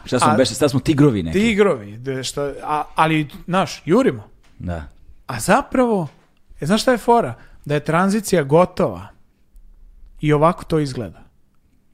Šta 0.04 0.18
smo, 0.18 0.30
A- 0.30 0.34
beše, 0.34 0.54
sad 0.54 0.70
smo 0.70 0.80
tigrovi 0.80 1.22
neki. 1.22 1.38
Ti 1.38 1.50
igrovi, 1.50 1.96
de- 1.96 2.24
šta, 2.24 2.52
a, 2.62 2.82
ali, 2.94 3.28
znaš, 3.44 3.82
jurimo. 3.84 4.28
Da. 4.58 4.84
A 5.26 5.40
zapravo, 5.40 6.08
e, 6.60 6.66
znaš 6.66 6.82
šta 6.82 6.92
je 6.92 6.98
fora? 6.98 7.34
Da 7.64 7.74
je 7.74 7.80
tranzicija 7.80 8.42
gotova 8.42 9.08
i 10.20 10.32
ovako 10.32 10.64
to 10.64 10.78
izgleda. 10.78 11.22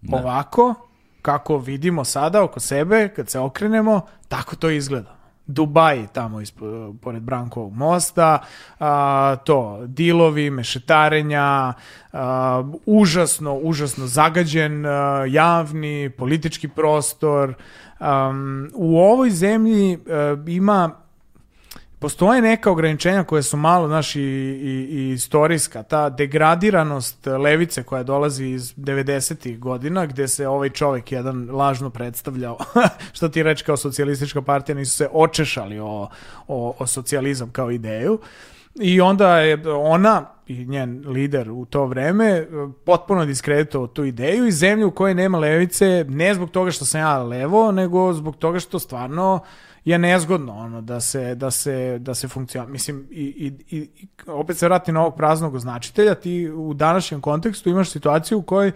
Da. 0.02 0.16
Ovako, 0.16 0.74
kako 1.22 1.58
vidimo 1.58 2.04
sada 2.04 2.42
oko 2.42 2.60
sebe, 2.60 3.08
kad 3.16 3.30
se 3.30 3.38
okrenemo, 3.38 4.00
tako 4.28 4.56
to 4.56 4.70
izgleda. 4.70 5.16
Dubaj 5.46 6.06
tamo 6.12 6.40
ispod, 6.40 6.96
pored 7.00 7.22
Brankovog 7.22 7.72
mosta, 7.72 8.38
a, 8.80 9.36
to, 9.44 9.82
dilovi, 9.86 10.50
mešetarenja, 10.50 11.72
a, 12.12 12.62
užasno, 12.86 13.54
užasno 13.54 14.06
zagađen 14.06 14.86
a, 14.86 15.24
javni, 15.28 16.10
politički 16.10 16.68
prostor. 16.68 17.54
Am, 17.98 18.68
u 18.74 18.98
ovoj 18.98 19.30
zemlji 19.30 19.98
a, 20.06 20.36
ima 20.46 21.01
Postoje 22.02 22.42
neka 22.42 22.70
ograničenja 22.70 23.24
koje 23.24 23.42
su 23.42 23.56
malo, 23.56 23.88
znaš, 23.88 24.16
i, 24.16 24.20
i, 24.20 24.88
i 24.90 25.12
istorijska. 25.12 25.82
Ta 25.82 26.10
degradiranost 26.10 27.26
levice 27.26 27.82
koja 27.82 28.02
dolazi 28.02 28.46
iz 28.46 28.74
90. 28.76 29.58
godina, 29.58 30.06
gde 30.06 30.28
se 30.28 30.48
ovaj 30.48 30.70
čovjek 30.70 31.12
jedan 31.12 31.50
lažno 31.50 31.90
predstavljao, 31.90 32.58
što 33.16 33.28
ti 33.28 33.42
reći 33.42 33.64
kao 33.64 33.76
socijalistička 33.76 34.42
partija, 34.42 34.76
nisu 34.76 34.96
se 34.96 35.08
očešali 35.12 35.78
o, 35.78 36.08
o, 36.48 36.74
o 36.78 36.86
socijalizam 36.86 37.50
kao 37.50 37.70
ideju. 37.70 38.18
I 38.74 39.00
onda 39.00 39.38
je 39.38 39.62
ona 39.68 40.26
i 40.46 40.64
njen 40.64 41.04
lider 41.06 41.50
u 41.50 41.64
to 41.64 41.86
vreme 41.86 42.26
e, 42.28 42.46
potpuno 42.84 43.24
diskreditovao 43.24 43.86
tu 43.86 44.04
ideju 44.04 44.46
i 44.46 44.52
zemlju 44.52 44.88
u 44.88 44.90
kojoj 44.90 45.14
nema 45.14 45.38
levice, 45.38 46.04
ne 46.08 46.34
zbog 46.34 46.50
toga 46.50 46.70
što 46.70 46.84
sam 46.84 47.00
ja 47.00 47.22
levo, 47.22 47.72
nego 47.72 48.12
zbog 48.12 48.36
toga 48.36 48.60
što 48.60 48.78
stvarno 48.78 49.40
je 49.84 49.98
nezgodno 49.98 50.52
ono 50.52 50.80
da 50.80 51.00
se 51.00 51.34
da 51.34 51.50
se 51.50 51.98
da 51.98 52.14
se 52.14 52.28
funkcionira 52.28 52.72
mislim 52.72 53.06
i, 53.10 53.52
i, 53.70 53.76
i 53.76 53.88
opet 54.26 54.56
se 54.56 54.66
vrati 54.66 54.92
na 54.92 55.00
ovog 55.00 55.16
praznog 55.16 55.54
označitelja 55.54 56.14
ti 56.14 56.50
u 56.50 56.74
današnjem 56.74 57.20
kontekstu 57.20 57.70
imaš 57.70 57.90
situaciju 57.90 58.38
u 58.38 58.42
kojoj 58.42 58.72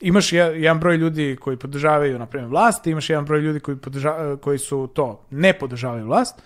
imaš 0.00 0.32
je- 0.32 0.62
jedan 0.62 0.80
broj 0.80 0.96
ljudi 0.96 1.36
koji 1.40 1.56
podržavaju 1.56 2.18
na 2.18 2.26
primjer 2.26 2.50
vlast, 2.50 2.86
imaš 2.86 3.10
jedan 3.10 3.24
broj 3.24 3.40
ljudi 3.40 3.60
koji 3.60 3.76
podrža, 3.76 4.36
koji 4.36 4.58
su 4.58 4.88
to 4.94 5.24
ne 5.30 5.52
podržavaju 5.52 6.06
vlast. 6.06 6.42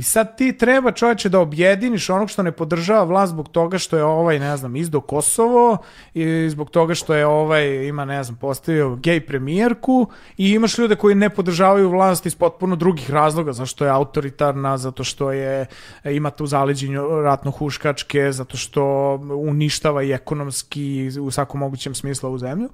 I 0.00 0.02
sad 0.02 0.36
ti 0.36 0.52
treba 0.58 0.92
čovječe 0.92 1.28
da 1.28 1.40
objediniš 1.40 2.10
onog 2.10 2.30
što 2.30 2.42
ne 2.42 2.52
podržava 2.52 3.04
vlast 3.04 3.30
zbog 3.30 3.48
toga 3.48 3.78
što 3.78 3.96
je 3.96 4.04
ovaj, 4.04 4.38
ne 4.38 4.56
znam, 4.56 4.76
izdo 4.76 5.00
Kosovo 5.00 5.78
i 6.14 6.48
zbog 6.50 6.70
toga 6.70 6.94
što 6.94 7.14
je 7.14 7.26
ovaj, 7.26 7.86
ima, 7.86 8.04
ne 8.04 8.24
znam, 8.24 8.36
postavio 8.36 8.96
gej 8.96 9.20
premijerku 9.26 10.06
i 10.36 10.50
imaš 10.50 10.78
ljude 10.78 10.96
koji 10.96 11.14
ne 11.14 11.30
podržavaju 11.30 11.90
vlast 11.90 12.26
iz 12.26 12.34
potpuno 12.34 12.76
drugih 12.76 13.10
razloga, 13.10 13.52
zašto 13.52 13.84
je 13.84 13.90
autoritarna, 13.90 14.78
zato 14.78 15.04
što 15.04 15.32
je, 15.32 15.66
ima 16.04 16.30
tu 16.30 16.46
zaleđenju 16.46 17.02
ratno-huškačke, 17.22 18.32
zato 18.32 18.56
što 18.56 19.14
uništava 19.36 20.02
i 20.02 20.12
ekonomski 20.12 21.10
u 21.20 21.30
svakom 21.30 21.60
mogućem 21.60 21.94
smislu 21.94 22.28
ovu 22.28 22.38
zemlju. 22.38 22.68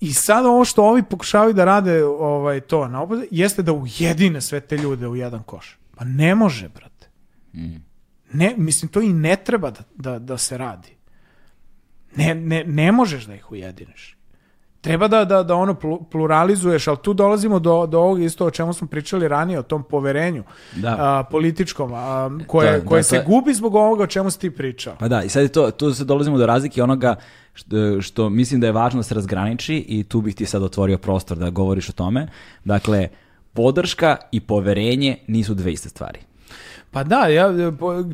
I 0.00 0.12
sad 0.12 0.46
ovo 0.46 0.64
što 0.64 0.84
ovi 0.84 1.02
pokušavaju 1.02 1.52
da 1.52 1.64
rade 1.64 2.04
ovaj, 2.04 2.60
to 2.60 2.88
na 2.88 3.02
opode, 3.02 3.26
jeste 3.30 3.62
da 3.62 3.72
ujedine 3.72 4.40
sve 4.40 4.60
te 4.60 4.76
ljude 4.76 5.08
u 5.08 5.16
jedan 5.16 5.42
koš. 5.42 5.83
Pa 5.94 6.04
ne 6.04 6.34
može, 6.34 6.68
brate. 6.68 7.08
Mm. 7.54 7.76
Ne, 8.32 8.54
mislim, 8.56 8.88
to 8.88 9.00
i 9.00 9.08
ne 9.08 9.36
treba 9.36 9.70
da, 9.70 9.80
da, 9.96 10.18
da 10.18 10.38
se 10.38 10.58
radi. 10.58 10.88
Ne, 12.16 12.34
ne, 12.34 12.64
ne 12.64 12.92
možeš 12.92 13.24
da 13.24 13.34
ih 13.34 13.52
ujediniš. 13.52 14.16
Treba 14.80 15.08
da, 15.08 15.24
da, 15.24 15.42
da 15.42 15.54
ono 15.54 15.74
plu- 15.74 16.04
pluralizuješ, 16.04 16.88
ali 16.88 16.98
tu 16.98 17.14
dolazimo 17.14 17.58
do, 17.58 17.86
do 17.86 17.98
ovog 18.00 18.22
isto 18.22 18.46
o 18.46 18.50
čemu 18.50 18.72
smo 18.72 18.86
pričali 18.86 19.28
ranije, 19.28 19.58
o 19.58 19.64
tom 19.64 19.82
poverenju 19.82 20.44
Da. 20.74 20.96
a, 20.98 21.24
političkom, 21.24 21.90
a, 21.94 22.30
koje, 22.46 22.72
Da, 22.72 22.86
koje 22.86 22.98
da, 22.98 23.02
se 23.02 23.10
to 23.10 23.16
je- 23.16 23.24
gubi 23.24 23.54
zbog 23.54 23.74
ovoga 23.74 24.02
o 24.02 24.06
čemu 24.06 24.30
si 24.30 24.40
ti 24.40 24.50
pričao. 24.50 24.96
Pa 24.98 25.08
da, 25.08 25.22
i 25.22 25.28
sad 25.28 25.42
je 25.42 25.48
to, 25.48 25.70
tu 25.70 25.94
se 25.94 26.04
dolazimo 26.04 26.38
do 26.38 26.46
razlike 26.46 26.82
onoga 26.82 27.14
što, 27.54 27.66
što 28.00 28.30
mislim 28.30 28.60
da 28.60 28.66
je 28.66 28.72
važno 28.72 28.98
da 28.98 29.02
se 29.02 29.14
razgraniči 29.14 29.76
i 29.78 30.04
tu 30.04 30.20
bih 30.20 30.34
ti 30.34 30.46
sad 30.46 30.62
otvorio 30.62 30.98
prostor 30.98 31.38
da 31.38 31.50
govoriš 31.50 31.88
o 31.88 31.92
tome. 31.92 32.28
Dakle, 32.64 33.08
podrška 33.54 34.16
i 34.32 34.40
poverenje 34.40 35.16
nisu 35.26 35.54
dve 35.54 35.72
iste 35.72 35.88
stvari. 35.88 36.18
Pa 36.94 37.04
da, 37.04 37.26
ja, 37.26 37.52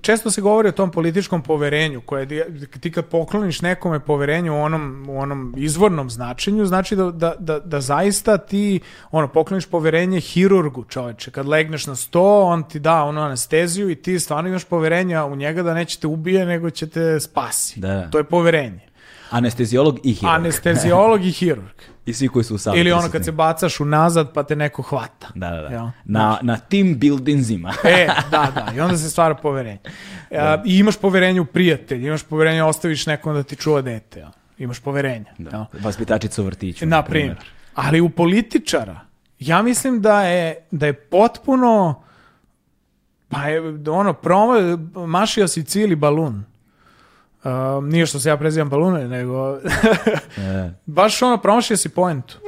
često 0.03 0.31
se 0.31 0.41
govori 0.41 0.69
o 0.69 0.73
tom 0.73 0.91
političkom 0.91 1.43
poverenju, 1.43 2.01
koje 2.01 2.49
ti 2.81 2.93
kad 2.93 3.07
pokloniš 3.07 3.61
nekome 3.61 4.01
poverenje 4.01 4.51
u 4.51 4.63
onom, 4.63 5.07
u 5.09 5.21
onom 5.21 5.55
izvornom 5.57 6.11
značenju, 6.11 6.67
znači 6.67 6.97
da, 6.97 7.11
da, 7.11 7.35
da, 7.39 7.59
da 7.59 7.81
zaista 7.81 8.39
ti 8.39 8.81
ono, 9.11 9.29
pokloniš 9.29 9.67
poverenje 9.67 10.21
hirurgu, 10.21 10.85
čoveče. 10.85 11.31
Kad 11.31 11.49
legneš 11.49 11.87
na 11.87 11.97
sto, 11.97 12.43
on 12.43 12.63
ti 12.63 12.79
da 12.79 13.03
onu 13.03 13.21
anesteziju 13.21 13.91
i 13.91 13.95
ti 13.95 14.21
stvarno 14.21 14.49
imaš 14.49 14.65
poverenja 14.65 15.25
u 15.25 15.37
njega 15.37 15.63
da 15.63 15.75
neće 15.75 15.99
te 15.99 16.07
ubije, 16.07 16.47
nego 16.47 16.71
će 16.71 16.87
te 16.87 17.21
spasi. 17.21 17.81
Da. 17.81 18.11
To 18.11 18.19
je 18.19 18.25
poverenje. 18.25 18.81
Anesteziolog 19.31 19.99
i 20.05 20.13
hirurg. 20.13 20.35
Anesteziolog 20.35 21.25
i 21.25 21.33
hirurg. 21.33 21.75
I 22.11 22.15
svi 22.15 22.29
koji 22.29 22.45
su 22.45 22.55
u 22.55 22.59
sali. 22.59 22.81
Ili 22.81 22.93
ono 22.93 23.09
kad 23.11 23.25
se 23.25 23.33
bacaš 23.33 23.81
unazad 23.81 24.33
pa 24.33 24.43
te 24.43 24.57
neko 24.57 24.83
hvata. 24.83 25.29
Da, 25.35 25.51
da, 25.51 25.61
da. 25.61 25.69
Jel? 25.69 25.87
Na, 26.05 26.39
na 26.43 26.57
team 26.57 26.99
buildingsima. 26.99 27.75
E, 27.85 28.07
da, 28.31 28.53
da, 28.55 28.73
i 28.77 28.81
onda 28.81 28.99
se 28.99 29.11
stvara 29.11 29.35
poverenje. 29.35 29.79
A, 30.31 30.63
I 30.67 30.79
imaš 30.79 30.97
poverenje 30.97 31.41
u 31.41 31.45
prijatelj, 31.45 32.07
imaš 32.07 32.23
poverenje 32.23 32.63
ostaviš 32.63 33.07
nekom 33.07 33.35
da 33.35 33.43
ti 33.43 33.57
čuva 33.57 33.83
dete. 33.83 34.21
jel? 34.21 34.29
Imaš 34.59 34.81
poverenje. 34.81 35.27
Da. 35.39 35.67
Vaspitačica 35.83 36.43
u 36.43 36.45
vrtiću. 36.45 36.87
Na 36.87 37.03
primjer. 37.03 37.37
Ali 37.75 38.01
u 38.01 38.11
političara, 38.11 39.01
ja 39.39 39.63
mislim 39.63 40.01
da 40.01 40.23
je, 40.23 40.67
da 40.71 40.87
je 40.87 40.93
potpuno 40.93 42.03
pa 43.31 43.49
je 43.49 43.61
ono, 43.91 44.13
promo, 44.13 44.53
mašio 45.07 45.49
si 45.49 45.65
cijeli 45.65 45.97
balun. 45.97 46.45
Um, 47.45 47.89
nije 47.89 48.07
što 48.07 48.21
se 48.21 48.29
ja 48.29 48.37
prezivam 48.37 48.69
balune, 48.69 49.09
nego 49.09 49.59
E, 50.37 50.71
baš 50.87 51.23
ono, 51.23 51.39
promašio 51.39 51.77
si 51.77 51.89
poentu. 51.89 52.39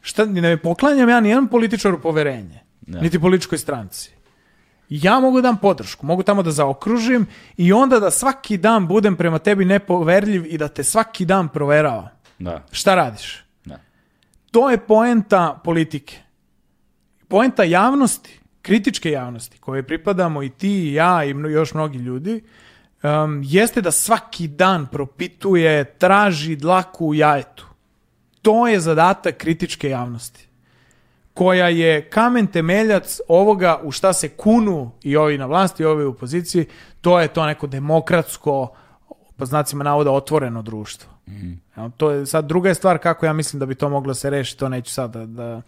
Šta, 0.00 0.24
ne 0.24 0.56
poklanjam 0.56 1.08
ja 1.08 1.20
nijednom 1.20 1.48
političaru 1.48 2.00
poverenje, 2.00 2.60
Da. 2.80 3.00
niti 3.00 3.20
političkoj 3.20 3.58
stranci. 3.58 4.10
Ja 4.88 5.20
mogu 5.20 5.40
da 5.40 5.48
dam 5.48 5.56
podršku, 5.58 6.06
mogu 6.06 6.22
tamo 6.22 6.42
da 6.42 6.50
zaokružim 6.50 7.26
i 7.56 7.72
onda 7.72 8.00
da 8.00 8.10
svaki 8.10 8.56
dan 8.56 8.86
budem 8.86 9.16
prema 9.16 9.38
tebi 9.38 9.64
nepoverljiv 9.64 10.46
i 10.46 10.58
da 10.58 10.68
te 10.68 10.84
svaki 10.84 11.24
dan 11.24 11.48
proveravam. 11.48 12.08
da. 12.38 12.64
Šta 12.72 12.94
radiš? 12.94 13.44
Da. 13.64 13.78
To 14.50 14.70
je 14.70 14.78
poenta 14.78 15.60
politike. 15.64 16.16
Poenta 17.28 17.64
javnosti, 17.64 18.40
kritičke 18.62 19.10
javnosti, 19.10 19.58
koje 19.58 19.82
pripadamo 19.82 20.42
i 20.42 20.48
ti 20.50 20.88
i 20.88 20.92
ja 20.94 21.24
i 21.24 21.30
još 21.30 21.74
mnogi 21.74 21.98
ljudi, 21.98 22.42
um, 23.02 23.42
jeste 23.44 23.80
da 23.80 23.90
svaki 23.90 24.48
dan 24.48 24.86
propituje, 24.86 25.84
traži 25.84 26.56
dlaku 26.56 27.06
u 27.06 27.14
jajetu. 27.14 27.66
To 28.42 28.68
je 28.68 28.80
zadatak 28.80 29.36
kritičke 29.36 29.88
javnosti 29.88 30.48
koja 31.38 31.68
je 31.68 32.10
kamen 32.10 32.46
temeljac 32.46 33.20
ovoga 33.28 33.80
u 33.82 33.92
šta 33.92 34.12
se 34.12 34.28
kunu 34.28 34.90
i 35.02 35.16
ovi 35.16 35.38
na 35.38 35.46
vlasti 35.46 35.82
i 35.82 35.86
ovi 35.86 36.04
u 36.04 36.10
opoziciji, 36.10 36.66
to 37.00 37.20
je 37.20 37.28
to 37.28 37.46
neko 37.46 37.66
demokratsko, 37.66 38.72
po 39.36 39.46
znacima 39.46 39.84
navoda, 39.84 40.10
otvoreno 40.10 40.62
društvo. 40.62 41.10
Evo, 41.76 41.90
To 41.96 42.10
je 42.10 42.26
sad 42.26 42.44
druga 42.44 42.68
je 42.68 42.74
stvar 42.74 42.98
kako 42.98 43.26
ja 43.26 43.32
mislim 43.32 43.60
da 43.60 43.66
bi 43.66 43.74
to 43.74 43.88
moglo 43.88 44.14
se 44.14 44.30
rešiti, 44.30 44.58
to 44.58 44.68
neću 44.68 44.92
sad 44.92 45.10
da, 45.10 45.26
da, 45.26 45.62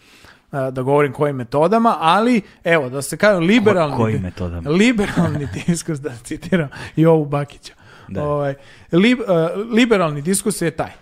da 0.51 0.83
govorim 0.83 1.13
kojim 1.13 1.37
metodama, 1.37 1.97
ali 2.01 2.43
evo, 2.65 2.89
da 2.89 3.03
se 3.03 3.17
kaže 3.17 3.41
liberalni, 3.41 3.95
Ko- 3.97 4.03
kojim 4.03 4.23
metodama? 4.23 4.71
liberalni 4.83 5.49
diskurs, 5.67 6.01
da 6.01 6.11
citiram 6.25 6.69
i 6.97 7.07
ovu 7.07 7.25
Bakića. 7.25 7.75
Da. 8.09 8.25
Ovaj, 8.25 8.55
lib- 8.93 9.23
eh, 9.23 9.57
liberalni 9.57 10.23
diskurs 10.23 10.63
je 10.63 10.71
taj. 10.71 10.93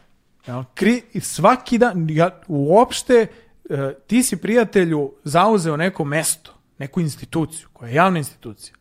Jel? 0.46 0.64
Kri, 0.74 1.02
svaki 1.20 1.78
dan, 1.78 2.10
ja, 2.10 2.30
uopšte, 2.48 3.26
eh, 3.70 3.92
ti 4.06 4.22
si 4.22 4.36
prijatelju 4.36 5.12
zauzeo 5.24 5.76
neko 5.76 6.04
mesto, 6.04 6.52
neku 6.78 7.00
instituciju, 7.00 7.68
koja 7.72 7.88
je 7.88 7.94
javna 7.94 8.18
institucija. 8.18 8.74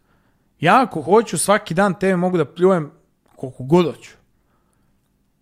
Ja 0.60 0.82
ako 0.82 1.02
hoću 1.02 1.38
svaki 1.38 1.74
dan 1.74 1.94
tebe 1.94 2.16
mogu 2.16 2.38
da 2.38 2.46
pljujem 2.46 2.92
koliko 3.36 3.64
god 3.64 3.86
hoću. 3.86 4.12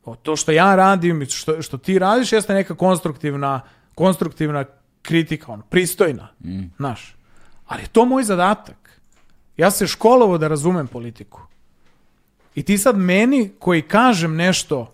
O, 0.05 0.15
to 0.15 0.35
što 0.35 0.51
ja 0.51 0.75
radim 0.75 1.21
i 1.21 1.25
što, 1.25 1.61
što 1.61 1.77
ti 1.77 1.99
radiš 1.99 2.33
jeste 2.33 2.53
neka 2.53 2.75
konstruktivna, 2.75 3.61
konstruktivna 3.95 4.65
kritika, 5.05 5.51
ono, 5.51 5.63
pristojna, 5.63 6.27
znaš. 6.77 7.15
Ali 7.67 7.81
je 7.81 7.87
to 7.87 8.05
moj 8.05 8.23
zadatak. 8.23 8.99
Ja 9.57 9.71
se 9.71 9.87
školovo 9.87 10.37
da 10.37 10.47
razumem 10.47 10.87
politiku. 10.87 11.41
I 12.55 12.63
ti 12.63 12.77
sad 12.77 12.97
meni 12.97 13.51
koji 13.59 13.81
kažem 13.81 14.35
nešto 14.35 14.91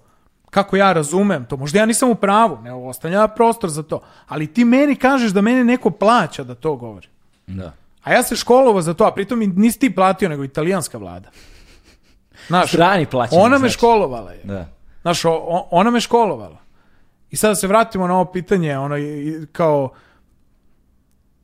kako 0.50 0.78
ja 0.78 0.94
razumem 0.94 1.46
to, 1.46 1.58
možda 1.58 1.80
ja 1.80 1.86
nisam 1.86 2.10
u 2.10 2.16
pravu, 2.16 2.58
ne 2.62 2.74
ostavlja 2.74 3.28
prostor 3.28 3.70
za 3.70 3.84
to, 3.84 4.02
ali 4.28 4.48
ti 4.48 4.66
meni 4.66 4.96
kažeš 4.96 5.32
da 5.32 5.42
mene 5.42 5.64
neko 5.64 5.90
plaća 5.90 6.44
da 6.44 6.56
to 6.56 6.76
govori. 6.76 7.08
Da. 7.48 7.74
A 8.04 8.14
ja 8.14 8.24
se 8.24 8.36
školovo 8.36 8.82
za 8.82 8.94
to, 8.94 9.04
a 9.06 9.14
pritom 9.14 9.40
nisi 9.40 9.80
ti 9.80 9.96
platio, 9.96 10.30
nego 10.30 10.44
italijanska 10.44 10.98
vlada. 10.98 11.30
Znaš, 12.48 12.72
Strani 12.72 13.06
plaćeni, 13.06 13.42
ona 13.42 13.56
me 13.56 13.60
znači. 13.60 13.74
školovala 13.74 14.32
je. 14.32 14.42
Da. 14.44 14.68
Znaš, 15.02 15.22
ona 15.72 15.92
me 15.92 16.00
školovala. 16.00 16.58
I 17.32 17.36
sada 17.36 17.56
se 17.56 17.68
vratimo 17.68 18.08
na 18.08 18.16
ovo 18.16 18.26
pitanje, 18.32 18.78
ono, 18.78 18.96
kao, 19.52 19.90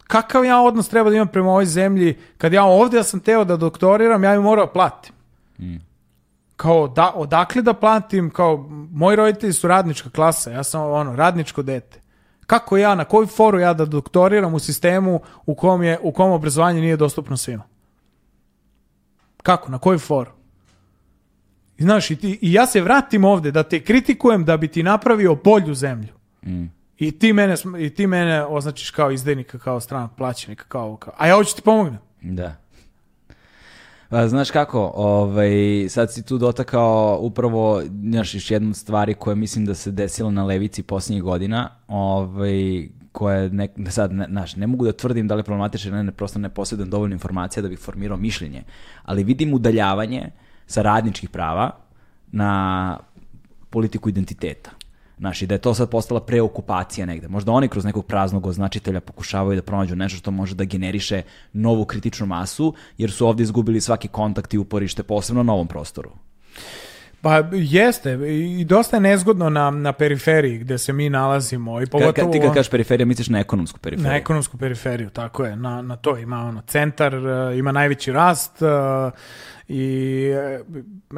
kakav 0.08 0.46
ja 0.46 0.62
odnos 0.62 0.90
treba 0.90 1.10
da 1.10 1.16
imam 1.16 1.28
prema 1.28 1.50
ovoj 1.50 1.66
zemlji, 1.66 2.18
kad 2.38 2.54
ja 2.54 2.64
ovdje 2.64 3.04
sam 3.04 3.20
teo 3.20 3.44
da 3.44 3.58
doktoriram, 3.58 4.24
ja 4.24 4.32
bi 4.32 4.40
morao 4.40 4.68
platim. 4.68 5.14
Kao, 6.56 6.88
da, 6.88 7.12
odakle 7.16 7.62
da 7.62 7.74
platim, 7.74 8.30
kao, 8.30 8.58
moji 8.92 9.16
roditelji 9.16 9.54
su 9.54 9.68
radnička 9.68 10.10
klasa, 10.10 10.52
ja 10.52 10.64
sam 10.64 10.92
ono, 10.92 11.16
radničko 11.16 11.62
dete. 11.62 12.02
Kako 12.46 12.78
ja, 12.78 12.96
na 12.96 13.06
koju 13.06 13.28
foru 13.28 13.60
ja 13.60 13.74
da 13.74 13.86
doktoriram 13.86 14.54
u 14.54 14.60
sistemu 14.60 15.22
u 15.46 15.56
kom, 15.56 15.84
je, 15.84 16.00
u 16.02 16.12
kom 16.12 16.32
obrazovanje 16.32 16.82
nije 16.82 16.98
dostupno 16.98 17.38
svima? 17.38 17.64
Kako, 19.44 19.72
na 19.72 19.80
koju 19.80 20.00
foru? 20.00 20.32
Znaš, 21.78 22.12
i, 22.12 22.16
ti, 22.16 22.40
i 22.42 22.54
ja 22.54 22.66
se 22.66 22.82
vratim 22.82 23.24
ovde 23.24 23.52
da 23.52 23.64
te 23.64 23.80
kritikujem 23.80 24.46
da 24.46 24.58
bi 24.58 24.68
ti 24.68 24.84
napravio 24.84 25.36
bolju 25.36 25.74
zemlju. 25.74 26.14
I 26.98 27.12
ti 27.12 27.34
mene, 27.34 27.56
i 27.80 27.90
ti 27.90 28.08
mene 28.08 28.46
označiš 28.46 28.92
kao 28.92 29.12
izdajnika, 29.12 29.60
kao 29.60 29.80
stranog 29.80 30.12
plaćenika, 30.18 30.64
kao, 30.68 30.98
kao, 30.98 31.14
a 31.18 31.28
ja 31.28 31.36
hoću 31.36 31.56
ti 31.56 31.62
pomognem. 31.62 32.00
Da. 32.22 32.56
Pa, 34.10 34.28
znaš 34.28 34.52
kako, 34.52 34.92
ovaj, 34.96 35.50
sad 35.90 36.14
si 36.14 36.26
tu 36.26 36.38
dotakao 36.38 37.20
upravo, 37.22 37.84
znaš, 38.02 38.34
još 38.34 38.52
jednu 38.52 38.74
stvari 38.74 39.14
koja 39.14 39.36
mislim 39.36 39.66
da 39.66 39.74
se 39.74 39.92
desila 39.92 40.32
na 40.32 40.46
levici 40.46 40.84
posljednjih 40.84 41.24
godina, 41.24 41.70
ovaj, 41.88 42.88
koja 43.12 43.38
je 43.38 43.50
nek, 43.50 43.72
sad, 43.90 44.12
ne, 44.12 44.26
znaš, 44.30 44.56
ne 44.56 44.68
mogu 44.68 44.86
da 44.86 44.92
tvrdim 44.92 45.28
da 45.28 45.36
li 45.36 45.40
je 45.40 45.44
problematično, 45.44 45.92
ne, 45.92 46.04
ne, 46.04 46.12
prosto 46.12 46.40
ne 46.40 46.50
posjedujem 46.50 46.90
dovoljno 46.90 47.14
informacija 47.14 47.62
da 47.62 47.70
bih 47.70 47.80
formirao 47.80 48.18
mišljenje, 48.18 48.64
ali 49.04 49.24
vidim 49.24 49.54
udaljavanje 49.54 50.32
sa 50.68 50.82
radničkih 50.82 51.30
prava 51.30 51.72
na 52.32 52.98
politiku 53.70 54.10
identiteta. 54.10 54.72
Znaš, 55.18 55.42
i 55.42 55.46
da 55.46 55.56
je 55.56 55.62
to 55.62 55.74
sad 55.74 55.90
postala 55.90 56.20
preokupacija 56.22 57.06
negde. 57.06 57.28
Možda 57.28 57.52
oni 57.52 57.68
kroz 57.68 57.86
nekog 57.86 58.06
praznog 58.06 58.46
označitelja 58.46 59.00
pokušavaju 59.00 59.56
da 59.56 59.62
pronađu 59.62 59.96
nešto 59.96 60.18
što 60.18 60.32
može 60.32 60.56
da 60.56 60.64
generiše 60.64 61.22
novu 61.54 61.86
kritičnu 61.86 62.26
masu, 62.26 62.74
jer 62.98 63.12
su 63.12 63.28
ovdje 63.28 63.44
izgubili 63.44 63.82
svaki 63.82 64.08
kontakt 64.08 64.54
i 64.54 64.58
uporište, 64.58 65.04
posebno 65.04 65.44
na 65.44 65.54
ovom 65.54 65.68
prostoru. 65.68 66.10
Pa 67.22 67.44
jeste, 67.52 68.12
i 68.60 68.66
dosta 68.66 68.98
je 68.98 69.02
nezgodno 69.02 69.50
na, 69.50 69.70
na 69.72 69.94
periferiji 69.94 70.58
gde 70.58 70.78
se 70.78 70.94
mi 70.94 71.10
nalazimo. 71.10 71.82
I 71.82 71.86
pogotovo 71.86 72.28
ka, 72.28 72.32
ti 72.32 72.40
kad 72.40 72.54
kažeš 72.54 72.70
periferija, 72.70 73.06
misliš 73.06 73.30
na 73.30 73.40
ekonomsku 73.40 73.80
periferiju. 73.80 74.10
na 74.10 74.18
ekonomsku 74.18 74.58
periferiju, 74.58 75.10
tako 75.10 75.46
je. 75.46 75.56
Na, 75.56 75.82
na 75.82 75.96
to 75.96 76.18
ima 76.18 76.40
ono, 76.40 76.62
centar, 76.68 77.14
e, 77.14 77.58
ima 77.58 77.72
najveći 77.72 78.12
rast 78.12 78.62
e, 78.62 78.66
i 79.68 80.24
e, 80.36 80.60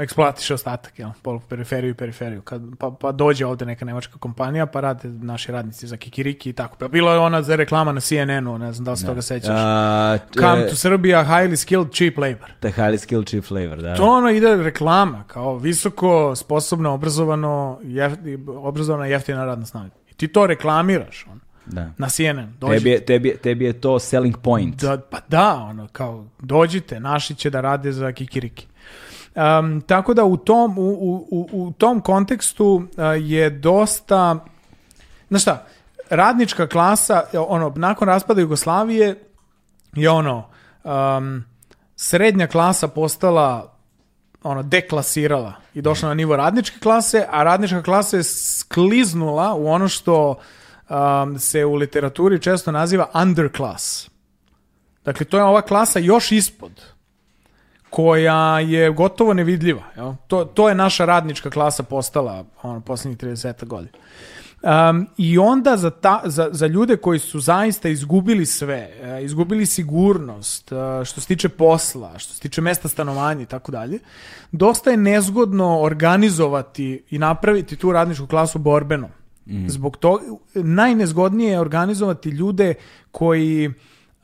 eksploatiše 0.02 0.54
ostatak, 0.54 1.00
jel, 1.00 1.10
polu 1.22 1.40
periferiju 1.50 1.92
i 1.92 1.94
periferiju. 1.94 2.42
Kad, 2.42 2.62
pa, 2.80 2.92
pa 2.92 3.12
dođe 3.12 3.46
ovde 3.46 3.66
neka 3.66 3.86
nemačka 3.86 4.18
kompanija, 4.20 4.66
pa 4.66 4.82
rade 4.82 5.10
naši 5.10 5.52
radnici 5.52 5.88
za 5.88 5.98
kikiriki 5.98 6.50
i 6.50 6.54
tako. 6.54 6.76
Pa 6.80 6.88
bilo 6.88 7.14
je 7.14 7.20
ona 7.20 7.42
za 7.42 7.56
reklama 7.56 7.92
na 7.92 8.02
CNN-u, 8.02 8.58
ne 8.58 8.74
znam 8.74 8.86
da 8.86 8.92
li 8.92 8.98
se 8.98 9.06
toga 9.06 9.22
sećaš. 9.22 9.50
A, 9.54 10.18
Come 10.40 10.68
to 10.70 10.76
Serbia, 10.76 11.26
highly 11.26 11.56
skilled, 11.56 11.92
cheap 11.92 12.18
labor. 12.18 12.52
the 12.60 12.72
highly 12.72 12.98
skilled 12.98 13.28
cheap 13.28 13.46
flavor, 13.46 13.82
da. 13.82 13.96
To 13.96 14.04
ono 14.04 14.30
ide 14.30 14.56
reklama, 14.56 15.24
kao 15.28 15.58
visoko, 15.58 16.36
sposobno, 16.36 16.94
obrazovano, 16.94 17.80
jef, 17.84 18.14
obrazovana 18.48 19.06
jeftina 19.06 19.46
radna 19.46 19.66
snaga. 19.66 19.96
I 20.12 20.14
ti 20.14 20.28
to 20.28 20.48
reklamiraš. 20.48 21.26
On. 21.32 21.40
Da. 21.70 21.92
na 21.98 22.10
CNN. 22.10 22.54
Dođite. 22.60 22.78
Tebi 22.80 22.90
je, 22.90 23.06
tebi, 23.06 23.38
tebi 23.38 23.66
je 23.66 23.74
to 23.74 24.00
selling 24.00 24.38
point. 24.38 24.82
Da, 24.82 24.98
pa 25.10 25.20
da, 25.28 25.54
ono, 25.54 25.88
kao, 25.92 26.26
dođite, 26.40 27.00
naši 27.00 27.36
će 27.36 27.50
da 27.50 27.62
rade 27.62 27.92
za 27.92 28.12
kikiriki. 28.12 28.68
Um, 29.36 29.82
tako 29.82 30.14
da 30.14 30.24
u 30.24 30.38
tom, 30.38 30.78
u, 30.78 30.82
u, 30.82 31.28
u- 31.32 31.50
u 31.52 31.72
tom 31.72 32.02
kontekstu 32.02 32.66
uh, 32.66 32.84
je 33.20 33.50
dosta, 33.50 34.46
znaš 35.30 35.42
šta, 35.42 35.66
radnička 36.10 36.68
klasa, 36.68 37.24
ono, 37.48 37.74
nakon 37.76 38.08
raspada 38.08 38.42
Jugoslavije 38.42 39.24
je 39.94 40.10
ono, 40.10 40.48
um, 40.84 41.44
srednja 41.96 42.48
klasa 42.48 42.88
postala 42.88 43.74
ono, 44.44 44.64
deklasirala 44.64 45.54
i 45.74 45.82
došla 45.82 46.10
na 46.10 46.16
nivo 46.16 46.36
radničke 46.36 46.80
klase, 46.80 47.26
a 47.32 47.44
radnička 47.44 47.84
klasa 47.84 48.18
je 48.18 48.24
skliznula 48.24 49.54
u 49.54 49.68
ono 49.68 49.88
što 49.88 50.36
um, 50.90 51.40
se 51.40 51.66
u 51.66 51.76
literaturi 51.76 52.42
često 52.42 52.72
naziva 52.72 53.10
underclass. 53.14 54.10
Dakle, 55.06 55.26
to 55.26 55.38
je 55.38 55.44
ova 55.44 55.62
klasa 55.62 56.00
još 56.00 56.32
ispod, 56.32 56.72
koja 57.90 58.60
je 58.60 58.92
gotovo 58.92 59.34
nevidljiva. 59.34 59.84
Jel? 59.96 60.14
To, 60.28 60.46
to 60.46 60.70
je 60.70 60.76
naša 60.76 61.06
radnička 61.06 61.50
klasa 61.50 61.84
postala 61.84 62.46
ono, 62.62 62.82
posljednjih 62.82 63.18
30 63.18 63.66
godina. 63.66 63.98
Um, 64.62 65.08
I 65.18 65.38
onda 65.38 65.78
za, 65.78 65.90
ta, 65.90 66.22
za, 66.26 66.50
za 66.52 66.68
ljude 66.68 66.98
koji 66.98 67.20
su 67.20 67.40
zaista 67.40 67.90
izgubili 67.90 68.46
sve, 68.46 68.90
e, 69.02 69.24
izgubili 69.24 69.66
sigurnost, 69.66 70.72
e, 70.72 71.06
što 71.06 71.22
se 71.22 71.28
tiče 71.28 71.50
posla, 71.50 72.20
što 72.20 72.34
se 72.34 72.40
tiče 72.42 72.62
mesta 72.62 72.88
stanovanja 72.88 73.42
i 73.42 73.46
tako 73.46 73.72
dalje, 73.72 74.00
dosta 74.52 74.92
je 74.92 74.98
nezgodno 74.98 75.80
organizovati 75.82 77.04
i 77.10 77.18
napraviti 77.18 77.76
tu 77.76 77.92
radničku 77.92 78.28
klasu 78.28 78.60
borbenom. 79.50 79.70
Zbog 79.70 79.98
toga, 79.98 80.24
najnezgodnije 80.54 81.52
je 81.52 81.60
organizovati 81.60 82.30
ljude 82.30 82.74
koji 83.12 83.74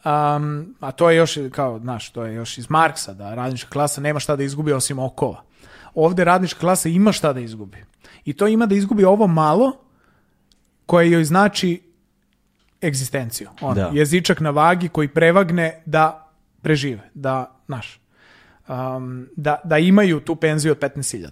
um, 0.06 0.76
a 0.80 0.91
to 0.91 1.10
je 1.10 1.18
još 1.18 1.38
kao, 1.52 1.80
znaš, 1.80 2.10
to 2.10 2.26
je 2.26 2.35
još 2.35 2.57
iz 2.57 2.69
Marksa, 2.69 3.14
da 3.14 3.35
radnička 3.35 3.69
klasa 3.69 4.02
nema 4.02 4.19
šta 4.19 4.35
da 4.35 4.43
izgubi 4.43 4.73
osim 4.73 4.99
okova. 4.99 5.41
Ovde 5.93 6.23
radnička 6.23 6.60
klasa 6.60 6.89
ima 6.89 7.11
šta 7.11 7.34
da 7.34 7.39
izgubi. 7.39 7.85
I 8.26 8.34
to 8.34 8.47
ima 8.47 8.65
da 8.65 8.76
izgubi 8.76 9.06
ovo 9.06 9.27
malo 9.27 9.72
koje 10.85 11.11
joj 11.11 11.23
znači 11.23 11.81
egzistenciju. 12.81 13.49
Ono, 13.61 13.73
Da. 13.73 13.91
Jezičak 13.93 14.39
na 14.39 14.49
vagi 14.49 14.89
koji 14.89 15.07
prevagne 15.07 15.81
da 15.85 16.31
prežive, 16.61 17.10
da, 17.14 17.61
znaš, 17.65 17.99
um, 18.68 19.27
da, 19.35 19.61
da 19.64 19.77
imaju 19.77 20.19
tu 20.19 20.35
penziju 20.35 20.72
od 20.72 20.80
15.000. 20.80 21.30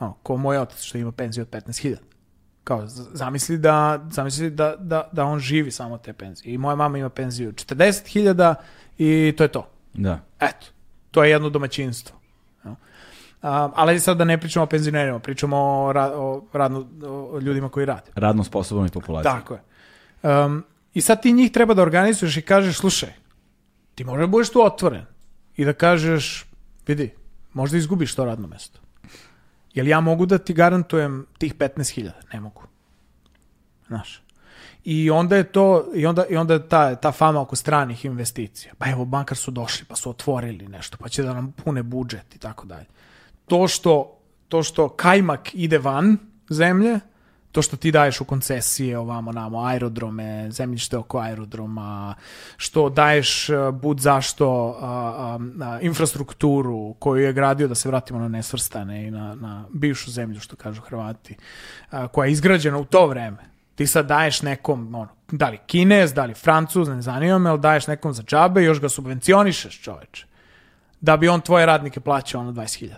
Ono, 0.00 0.12
ko 0.22 0.36
moj 0.36 0.58
otac 0.58 0.82
što 0.82 0.98
ima 0.98 1.12
penziju 1.12 1.42
od 1.42 1.50
15.000. 1.50 1.96
Kao, 2.68 2.84
zamisli 3.12 3.58
da, 3.58 4.06
zamisli 4.10 4.50
da, 4.50 4.74
da, 4.78 5.08
da 5.12 5.24
on 5.24 5.38
živi 5.38 5.70
samo 5.70 5.98
te 5.98 6.12
penzije. 6.12 6.54
I 6.54 6.58
moja 6.58 6.76
mama 6.76 6.98
ima 6.98 7.08
penziju 7.08 7.52
40.000 7.52 8.54
i 8.98 9.34
to 9.36 9.44
je 9.44 9.48
to. 9.48 9.68
Da. 9.94 10.20
Eto, 10.40 10.66
to 11.10 11.24
je 11.24 11.30
jedno 11.30 11.50
domaćinstvo. 11.50 12.18
A, 13.42 13.70
ali 13.74 14.00
sad 14.00 14.16
da 14.16 14.24
ne 14.24 14.40
pričamo 14.40 14.64
o 14.64 14.66
penzionerima, 14.66 15.18
pričamo 15.18 15.56
o, 15.56 15.92
ra, 15.92 16.12
o, 16.14 16.44
radno, 16.52 16.86
o 17.06 17.38
ljudima 17.40 17.68
koji 17.68 17.86
rade. 17.86 18.10
Radno 18.14 18.44
sposobnoj 18.44 18.88
populaciji. 18.88 19.32
Tako 19.32 19.54
je. 19.54 19.60
Um, 20.22 20.64
I 20.94 21.00
sad 21.00 21.22
ti 21.22 21.32
njih 21.32 21.52
treba 21.52 21.74
da 21.74 21.82
organizuješ 21.82 22.36
i 22.36 22.42
kažeš, 22.42 22.78
slušaj, 22.78 23.12
ti 23.94 24.04
možda 24.04 24.26
budeš 24.26 24.50
tu 24.50 24.62
otvoren 24.62 25.04
i 25.56 25.64
da 25.64 25.72
kažeš, 25.72 26.46
vidi, 26.86 27.14
možda 27.52 27.76
izgubiš 27.76 28.14
to 28.14 28.24
radno 28.24 28.48
mesto. 28.48 28.80
Jel 29.78 29.88
ja 29.88 30.00
mogu 30.00 30.26
da 30.26 30.38
ti 30.38 30.54
garantujem 30.54 31.26
tih 31.38 31.54
15.000? 31.54 32.10
Ne 32.32 32.40
mogu. 32.40 32.62
Znaš. 33.86 34.22
I 34.84 35.10
onda 35.10 35.36
je 35.36 35.44
to, 35.44 35.90
i 35.94 36.06
onda, 36.06 36.24
i 36.30 36.36
onda 36.36 36.54
je 36.54 36.68
ta, 36.68 36.94
ta 36.94 37.12
fama 37.12 37.40
oko 37.40 37.56
stranih 37.56 38.04
investicija. 38.04 38.74
Pa 38.78 38.90
evo, 38.90 39.04
bankar 39.04 39.36
su 39.36 39.50
došli, 39.50 39.86
pa 39.86 39.96
su 39.96 40.10
otvorili 40.10 40.68
nešto, 40.68 40.96
pa 40.96 41.08
će 41.08 41.22
da 41.22 41.34
nam 41.34 41.52
pune 41.52 41.82
budžet 41.82 42.34
i 42.34 42.38
tako 42.38 42.66
dalje. 42.66 42.86
To 43.46 43.68
što, 43.68 44.18
to 44.48 44.62
što 44.62 44.88
kajmak 44.88 45.54
ide 45.54 45.78
van 45.78 46.16
zemlje, 46.50 47.00
to 47.58 47.62
što 47.62 47.76
ti 47.76 47.90
daješ 47.92 48.20
u 48.20 48.24
koncesije 48.24 48.98
ovamo 48.98 49.32
namo, 49.32 49.64
aerodrome, 49.64 50.50
zemljište 50.50 50.96
oko 50.96 51.18
aerodroma, 51.18 52.14
što 52.56 52.88
daješ 52.88 53.48
uh, 53.48 53.74
bud 53.74 54.00
zašto 54.00 54.78
a, 54.80 54.86
a, 54.86 55.38
a, 55.60 55.80
infrastrukturu 55.80 56.94
koju 56.98 57.24
je 57.24 57.32
gradio, 57.32 57.68
da 57.68 57.74
se 57.74 57.88
vratimo 57.88 58.18
na 58.18 58.28
nesvrstane 58.28 59.06
i 59.06 59.10
na, 59.10 59.34
na 59.34 59.64
bivšu 59.70 60.10
zemlju, 60.10 60.40
što 60.40 60.56
kažu 60.56 60.82
Hrvati, 60.82 61.36
a, 61.90 62.08
koja 62.08 62.26
je 62.26 62.32
izgrađena 62.32 62.78
u 62.78 62.84
to 62.84 63.06
vreme. 63.06 63.50
Ti 63.74 63.86
sad 63.86 64.06
daješ 64.06 64.42
nekom, 64.42 64.94
ono, 64.94 65.08
da 65.32 65.48
li 65.48 65.58
Kinez, 65.66 66.14
da 66.14 66.24
li 66.24 66.34
Francuz, 66.34 66.88
ne 66.88 67.02
zanima 67.02 67.38
me, 67.38 67.50
ali 67.50 67.60
daješ 67.60 67.86
nekom 67.86 68.12
za 68.12 68.22
džabe 68.22 68.62
i 68.62 68.64
još 68.64 68.80
ga 68.80 68.88
subvencionišeš, 68.88 69.80
čoveče. 69.80 70.26
Da 71.00 71.16
bi 71.16 71.28
on 71.28 71.40
tvoje 71.40 71.66
radnike 71.66 72.00
plaćao 72.00 72.40
ono 72.40 72.52
20.000. 72.52 72.94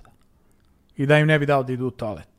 I 0.97 1.07
da 1.07 1.19
im 1.19 1.27
ne 1.27 1.39
bi 1.39 1.47
dao 1.47 1.63
da 1.63 1.73
idu 1.73 1.87
u 1.87 1.91
toalet. 1.91 2.30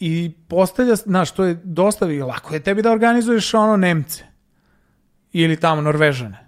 I 0.00 0.32
postavlja, 0.48 0.94
znaš, 0.94 1.30
to 1.30 1.44
je 1.44 1.60
dosta 1.64 2.06
i 2.06 2.22
lako 2.22 2.54
je 2.54 2.60
tebi 2.60 2.82
da 2.82 2.92
organizuješ 2.92 3.54
ono 3.54 3.76
Nemce 3.76 4.24
ili 5.32 5.56
tamo 5.56 5.80
Norvežane 5.80 6.46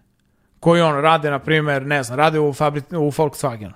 koji 0.61 0.83
ono 0.83 1.01
rade, 1.01 1.31
na 1.31 1.39
primjer, 1.39 1.87
ne 1.87 2.03
znam, 2.03 2.19
rade 2.19 2.41
u, 2.41 2.53
fabri, 2.53 2.83
u 2.91 3.11
Volkswagenu. 3.11 3.75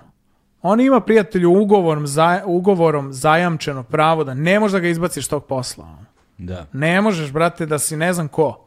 On 0.61 0.79
ima 0.79 0.99
prijatelju 0.99 1.61
ugovorom, 1.61 2.07
za, 2.07 2.41
ugovorom 2.45 3.13
zajamčeno 3.13 3.83
pravo 3.83 4.23
da 4.23 4.33
ne 4.33 4.59
možeš 4.59 4.73
da 4.73 4.79
ga 4.79 4.87
izbaciš 4.87 5.27
tog 5.27 5.45
posla. 5.45 5.85
Ono. 5.85 6.05
Da. 6.37 6.65
Ne 6.73 7.01
možeš, 7.01 7.31
brate, 7.31 7.65
da 7.65 7.79
si 7.79 7.97
ne 7.97 8.13
znam 8.13 8.27
ko. 8.27 8.65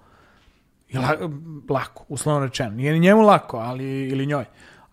I 0.89 0.99
la, 0.99 1.16
lako, 1.69 2.05
uslovno 2.09 2.47
rečeno. 2.47 2.70
Nije 2.70 2.93
ni 2.93 2.99
njemu 2.99 3.23
lako, 3.23 3.57
ali, 3.57 4.09
ili 4.09 4.27
njoj. 4.27 4.45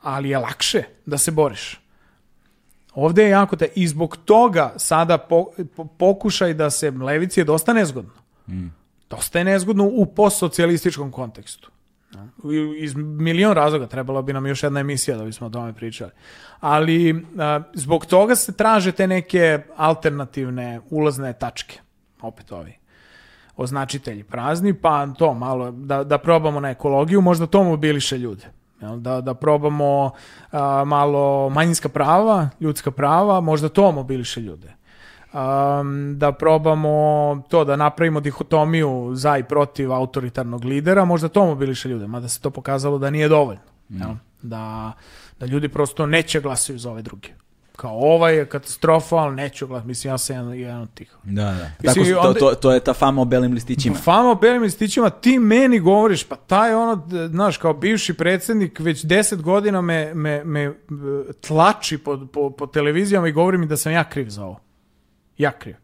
Ali 0.02 0.30
je 0.30 0.38
lakše 0.38 0.84
da 1.06 1.18
se 1.18 1.32
boriš. 1.32 1.82
Ovde 2.96 3.24
je 3.24 3.30
jako 3.30 3.56
te... 3.56 3.68
I 3.76 3.88
zbog 3.88 4.18
toga 4.26 4.74
sada 4.78 5.18
po, 5.18 5.46
po- 5.76 5.86
pokušaj 5.86 6.54
da 6.54 6.70
se 6.70 6.92
levici 6.92 7.40
je 7.40 7.44
dosta 7.44 7.74
nezgodno. 7.74 8.12
Dosta 9.10 9.40
je 9.40 9.46
nezgodno 9.46 9.86
u 9.86 10.06
postsocijalističkom 10.06 11.12
kontekstu. 11.12 11.72
Iz 12.78 12.96
milion 12.96 13.54
razloga 13.54 13.88
trebala 13.88 14.22
bi 14.22 14.34
nam 14.34 14.46
još 14.46 14.64
jedna 14.64 14.80
emisija 14.80 15.18
da 15.18 15.24
bismo 15.24 15.48
o 15.48 15.50
tome 15.50 15.74
pričali. 15.74 16.12
Ali 16.60 17.26
a, 17.40 17.62
zbog 17.74 18.06
toga 18.06 18.36
se 18.36 18.52
traže 18.52 18.92
te 18.92 19.08
neke 19.08 19.64
alternativne 19.78 20.82
ulazne 20.90 21.34
tačke. 21.34 21.80
Opet 22.22 22.52
ovi 22.52 22.84
označitelji 23.56 24.24
prazni, 24.24 24.74
pa 24.74 25.08
to 25.08 25.34
malo, 25.34 25.72
da, 25.72 26.04
da 26.04 26.18
probamo 26.18 26.60
na 26.60 26.70
ekologiju, 26.70 27.22
možda 27.22 27.48
to 27.48 27.64
mobiliše 27.64 28.18
ljude. 28.18 28.46
Jel? 28.84 29.00
Da, 29.00 29.22
da 29.22 29.34
probamo 29.34 30.12
a, 30.52 30.84
malo 30.84 31.50
manjinska 31.50 31.90
prava, 31.90 32.50
ljudska 32.60 32.92
prava, 32.92 33.42
možda 33.42 33.70
to 33.70 33.92
mobiliše 33.92 34.42
ljude. 34.42 34.74
Um, 35.34 36.16
da 36.18 36.32
probamo 36.32 37.42
to, 37.50 37.64
da 37.66 37.76
napravimo 37.76 38.20
dihotomiju 38.20 39.12
za 39.14 39.38
i 39.38 39.44
protiv 39.44 39.94
autoritarnog 39.94 40.66
lidera, 40.66 41.06
možda 41.06 41.28
to 41.28 41.46
mobiliše 41.46 41.90
ljude, 41.90 42.08
mada 42.08 42.28
se 42.28 42.42
to 42.42 42.50
pokazalo 42.50 42.98
da 42.98 43.10
nije 43.10 43.30
dovoljno. 43.30 43.62
jel? 43.90 44.16
Da, 44.42 44.92
da 45.40 45.46
ljudi 45.46 45.70
prosto 45.70 46.06
neće 46.06 46.42
glasaju 46.42 46.80
za 46.80 46.92
ove 46.92 47.02
druge. 47.02 47.30
Kao 47.76 48.00
ovaj 48.00 48.36
je 48.36 48.46
katastrofa, 48.46 49.16
ali 49.16 49.36
neću 49.36 49.68
glasati. 49.68 49.88
Mislim, 49.88 50.14
ja 50.14 50.18
sam 50.18 50.36
jedan, 50.36 50.54
jedan 50.54 50.82
od 50.82 50.94
tih. 50.94 51.16
Da, 51.24 51.44
da. 51.44 51.72
Mislim, 51.84 52.06
Tako, 52.06 52.22
to, 52.22 52.28
onda- 52.28 52.40
to, 52.40 52.56
to 52.56 52.72
je 52.72 52.80
ta 52.80 52.94
fama 52.94 53.22
o 53.22 53.26
belim 53.26 53.54
listićima. 53.54 53.96
Fama 53.96 54.32
o 54.32 54.36
belim 54.36 54.62
listićima, 54.62 55.10
ti 55.10 55.40
meni 55.40 55.80
govoriš, 55.80 56.24
pa 56.24 56.36
taj 56.36 56.74
ono, 56.76 57.08
znaš, 57.30 57.58
kao 57.58 57.74
bivši 57.74 58.14
predsjednik 58.14 58.80
već 58.80 59.04
deset 59.04 59.42
godina 59.42 59.82
me, 59.82 60.14
me, 60.14 60.44
me 60.44 60.62
e, 60.64 60.74
tlači 61.48 61.98
po, 61.98 62.28
po, 62.34 62.50
po 62.50 62.68
televizijama 62.68 63.28
i 63.28 63.32
govori 63.32 63.58
mi 63.58 63.66
da 63.66 63.78
sam 63.78 63.92
ja 63.92 64.10
kriv 64.10 64.30
za 64.30 64.46
ovo. 64.46 64.60
Ja 65.38 65.52
kriv. 65.52 65.76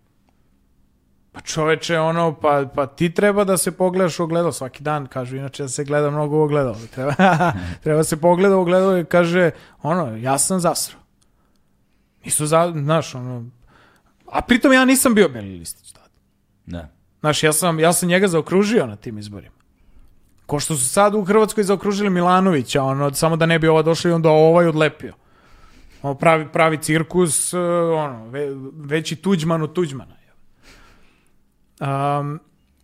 Pa 1.31 1.41
čoveče, 1.41 1.99
ono, 1.99 2.35
pa, 2.41 2.65
pa 2.75 2.85
ti 2.87 3.13
treba 3.13 3.43
da 3.43 3.57
se 3.57 3.71
pogledaš 3.71 4.19
u 4.19 4.23
ogledalo 4.23 4.51
svaki 4.51 4.83
dan, 4.83 5.07
kažu, 5.07 5.35
inače 5.35 5.63
da 5.63 5.69
se 5.69 5.83
gleda 5.83 6.09
mnogo 6.09 6.37
u 6.37 6.41
ogledalo. 6.41 6.77
Treba, 6.95 7.13
treba 7.83 8.03
se 8.03 8.17
pogleda 8.21 8.57
u 8.57 8.61
ogledalo 8.61 8.97
i 8.97 9.05
kaže, 9.05 9.51
ono, 9.81 10.17
ja 10.17 10.37
sam 10.37 10.59
zasrao. 10.59 10.99
Nisu 12.25 12.45
za, 12.45 12.73
znaš, 12.75 13.15
ono, 13.15 13.45
a 14.31 14.41
pritom 14.41 14.73
ja 14.73 14.85
nisam 14.85 15.15
bio 15.15 15.29
beli 15.29 15.59
listić 15.59 15.91
tada. 15.91 16.09
Da. 16.65 16.89
Znaš, 17.19 17.43
ja 17.43 17.53
sam, 17.53 17.79
ja 17.79 17.93
sam 17.93 18.09
njega 18.09 18.27
zaokružio 18.27 18.87
na 18.87 18.95
tim 18.95 19.17
izborima. 19.17 19.55
Ko 20.45 20.59
što 20.59 20.75
su 20.75 20.89
sad 20.89 21.15
u 21.15 21.23
Hrvatskoj 21.23 21.63
zaokružili 21.63 22.09
Milanovića, 22.09 22.83
ono, 22.83 23.13
samo 23.13 23.35
da 23.35 23.45
ne 23.45 23.59
bi 23.59 23.67
ova 23.67 23.81
došla 23.81 24.11
i 24.11 24.13
onda 24.13 24.29
ovaj 24.29 24.67
odlepio. 24.67 25.13
Ono, 26.01 26.15
pravi, 26.15 26.47
pravi 26.53 26.77
cirkus, 26.77 27.53
uh, 27.53 27.59
ono, 27.97 28.25
ve, 28.25 28.47
veći 28.75 29.15
tuđman 29.15 29.61
od 29.61 29.73
tuđmana. 29.73 30.19
Um, 31.79 32.39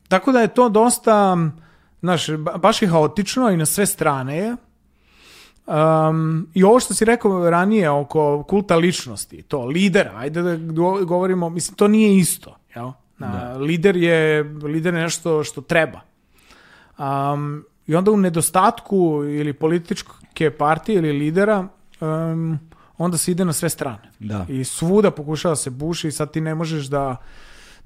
tako 0.07 0.31
da 0.31 0.39
je 0.39 0.47
to 0.47 0.69
dosta, 0.69 1.37
znaš, 1.99 2.27
ba- 2.29 2.57
baš 2.57 2.81
je 2.81 2.87
haotično 2.87 3.49
i 3.49 3.57
na 3.57 3.65
sve 3.65 3.85
strane 3.85 4.37
je. 4.37 4.55
Um, 5.67 6.47
I 6.53 6.63
ovo 6.63 6.79
što 6.79 6.93
si 6.93 7.05
rekao 7.05 7.49
ranije 7.49 7.89
oko 7.89 8.43
kulta 8.43 8.75
ličnosti, 8.75 9.41
to 9.41 9.65
lidera, 9.65 10.11
ajde 10.15 10.41
da 10.41 10.55
go- 10.55 11.05
govorimo, 11.05 11.49
mislim, 11.49 11.75
to 11.75 11.87
nije 11.87 12.17
isto. 12.17 12.57
Jel? 12.75 12.91
Na, 13.17 13.53
Lider, 13.59 13.97
je, 13.97 14.43
lider 14.43 14.93
je 14.93 15.01
nešto 15.01 15.43
što 15.43 15.61
treba. 15.61 16.01
Um, 16.97 17.65
I 17.87 17.95
onda 17.95 18.11
u 18.11 18.17
nedostatku 18.17 19.23
ili 19.25 19.53
političke 19.53 20.51
partije 20.51 20.97
ili 20.97 21.11
lidera, 21.11 21.67
um, 22.01 22.59
onda 22.97 23.17
se 23.17 23.31
ide 23.31 23.45
na 23.45 23.53
sve 23.53 23.69
strane. 23.69 24.11
Da. 24.19 24.45
I 24.49 24.63
svuda 24.63 25.11
pokušava 25.11 25.55
se 25.55 25.69
buši 25.69 26.07
i 26.07 26.11
sad 26.11 26.31
ti 26.31 26.41
ne 26.41 26.55
možeš 26.55 26.85
da 26.85 27.15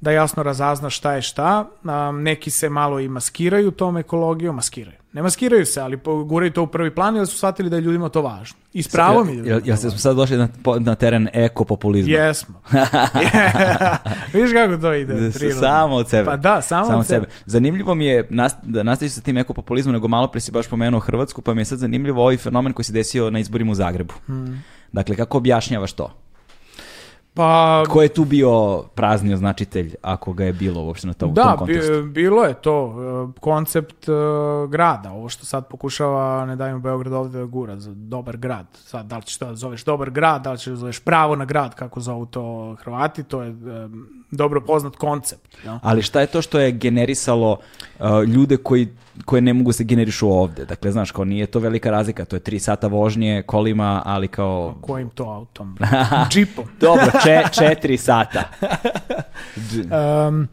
da 0.02 0.12
jasno 0.12 0.44
razaznaš 0.44 0.98
šta 0.98 1.14
je 1.14 1.22
šta. 1.22 1.70
Um, 1.84 2.24
neki 2.24 2.50
se 2.50 2.70
malo 2.70 3.00
i 3.00 3.08
maskiraju 3.10 3.72
tom 3.72 3.98
ekologijom, 3.98 4.56
maskiraju. 4.56 4.98
Ne 5.14 5.22
maskiraju 5.22 5.66
se, 5.66 5.82
ali 5.82 6.00
guraju 6.26 6.52
to 6.52 6.64
u 6.64 6.68
prvi 6.68 6.96
plan 6.96 7.16
jer 7.16 7.28
su 7.28 7.38
shvatili 7.38 7.70
da 7.70 7.76
je 7.76 7.82
ljudima 7.82 8.10
to 8.10 8.22
važno. 8.22 8.58
I 8.74 8.84
s 8.84 8.88
pravom 8.88 9.30
je 9.30 9.44
to 9.44 9.66
jel 9.66 9.78
smo 9.78 9.92
sad 9.92 10.16
došli 10.16 10.38
na, 10.38 10.48
na 10.80 10.96
teren 10.96 11.30
ekopopulizma? 11.34 12.14
Jesmo. 12.14 12.62
Vidiš 14.34 14.52
kako 14.54 14.78
to 14.78 14.94
ide? 14.94 15.32
Prirodno. 15.34 15.62
Samo 15.62 15.96
od 15.96 16.10
sebe. 16.10 16.26
Pa 16.26 16.38
da, 16.38 16.62
samo, 16.62 16.98
od 16.98 17.06
sebe. 17.06 17.28
Zanimljivo 17.46 17.96
mi 17.96 18.06
je 18.06 18.28
nast, 18.30 18.58
da 18.64 18.84
nastaviš 18.84 19.12
sa 19.12 19.22
tim 19.22 19.38
ekopopulizmom, 19.38 19.94
nego 19.94 20.08
malo 20.08 20.28
pre 20.28 20.42
si 20.42 20.52
baš 20.52 20.68
pomenuo 20.68 21.00
Hrvatsku, 21.00 21.42
pa 21.42 21.54
mi 21.54 21.62
je 21.62 21.66
sad 21.66 21.80
zanimljivo 21.80 22.22
ovaj 22.22 22.38
fenomen 22.38 22.74
koji 22.74 22.86
se 22.86 22.94
desio 22.94 23.30
na 23.30 23.40
izborima 23.40 23.72
u 23.72 23.76
Zagrebu. 23.76 24.14
Hmm. 24.26 24.64
Dakle, 24.92 25.16
kako 25.16 25.38
objašnjavaš 25.38 25.94
to? 25.94 26.14
Pa 27.40 27.84
Ko 27.90 28.02
je 28.02 28.10
tu 28.10 28.26
bio 28.26 28.52
prazni 28.86 29.34
označitelj, 29.34 29.96
ako 30.02 30.34
ga 30.34 30.46
je 30.46 30.54
bilo 30.54 30.82
uopšte 30.82 31.08
na 31.08 31.14
tom, 31.14 31.32
u 31.32 31.36
tom 31.36 31.44
Da, 31.46 31.56
kontekstu? 31.58 31.92
bi, 31.94 32.04
bilo 32.04 32.44
je 32.44 32.54
to 32.54 32.96
e, 33.30 33.40
koncept 33.40 34.10
e, 34.10 34.12
grada, 34.68 35.12
ovo 35.12 35.30
što 35.30 35.46
sad 35.46 35.68
pokušava 35.68 36.46
Ne 36.46 36.56
dajmo 36.56 36.80
Beograd 36.80 37.14
ovde 37.14 37.40
da 37.40 37.46
gura 37.46 37.80
za 37.80 37.92
dobar 37.94 38.38
grad. 38.38 38.66
Sad, 38.74 39.06
da 39.06 39.18
li 39.18 39.24
ćeš 39.24 39.38
to 39.38 39.46
da 39.46 39.56
zoveš 39.56 39.84
dobar 39.84 40.10
grad, 40.10 40.44
da 40.44 40.52
li 40.52 40.58
ćeš 40.58 40.68
da 40.68 40.76
zoveš 40.76 41.00
pravo 41.00 41.36
na 41.36 41.46
grad, 41.46 41.76
kako 41.76 42.00
zovu 42.00 42.26
to 42.26 42.76
Hrvati, 42.80 43.24
to 43.24 43.42
je 43.42 43.50
e, 43.50 43.54
dobro 44.32 44.62
poznat 44.62 44.96
koncept. 44.96 45.58
Ja? 45.66 45.80
Ali 45.84 46.02
šta 46.02 46.22
je 46.22 46.28
to 46.28 46.42
što 46.42 46.60
je 46.60 46.72
generisalo 46.72 47.58
uh, 48.00 48.24
ljude 48.24 48.58
koji, 48.58 48.88
koje 49.26 49.42
ne 49.42 49.54
mogu 49.54 49.72
se 49.72 49.84
generišu 49.84 50.32
ovde? 50.32 50.66
Dakle, 50.66 50.92
znaš, 50.92 51.12
kao 51.12 51.26
nije 51.26 51.46
to 51.48 51.60
velika 51.60 51.92
razlika, 51.92 52.26
to 52.26 52.36
je 52.36 52.40
tri 52.40 52.60
sata 52.60 52.88
vožnje 52.88 53.44
kolima, 53.46 54.02
ali 54.06 54.28
kao... 54.28 54.76
Kojim 54.82 55.10
to 55.10 55.24
autom? 55.24 55.78
Džipom. 56.32 56.66
Dobro, 56.80 57.06
če, 57.24 57.44
četiri 57.52 57.98
sata. 57.98 58.44
Um, 59.70 60.48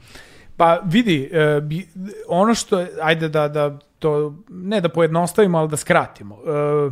pa 0.57 0.81
vidi, 0.85 1.31
e, 1.32 1.61
bi- 1.61 1.89
ono 2.28 2.55
što 2.55 2.78
je, 2.81 2.89
ajde 3.03 3.28
da, 3.28 3.48
da 3.48 3.78
to, 3.98 4.35
ne 4.48 4.81
da 4.81 4.89
pojednostavimo, 4.89 5.59
ali 5.59 5.69
da 5.69 5.77
skratimo. 5.77 6.35
E, 6.35 6.90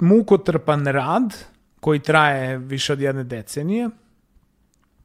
mukotrpan 0.00 0.86
rad 0.86 1.34
koji 1.80 1.98
traje 1.98 2.58
više 2.58 2.92
od 2.92 3.00
jedne 3.00 3.24
decenije, 3.24 3.88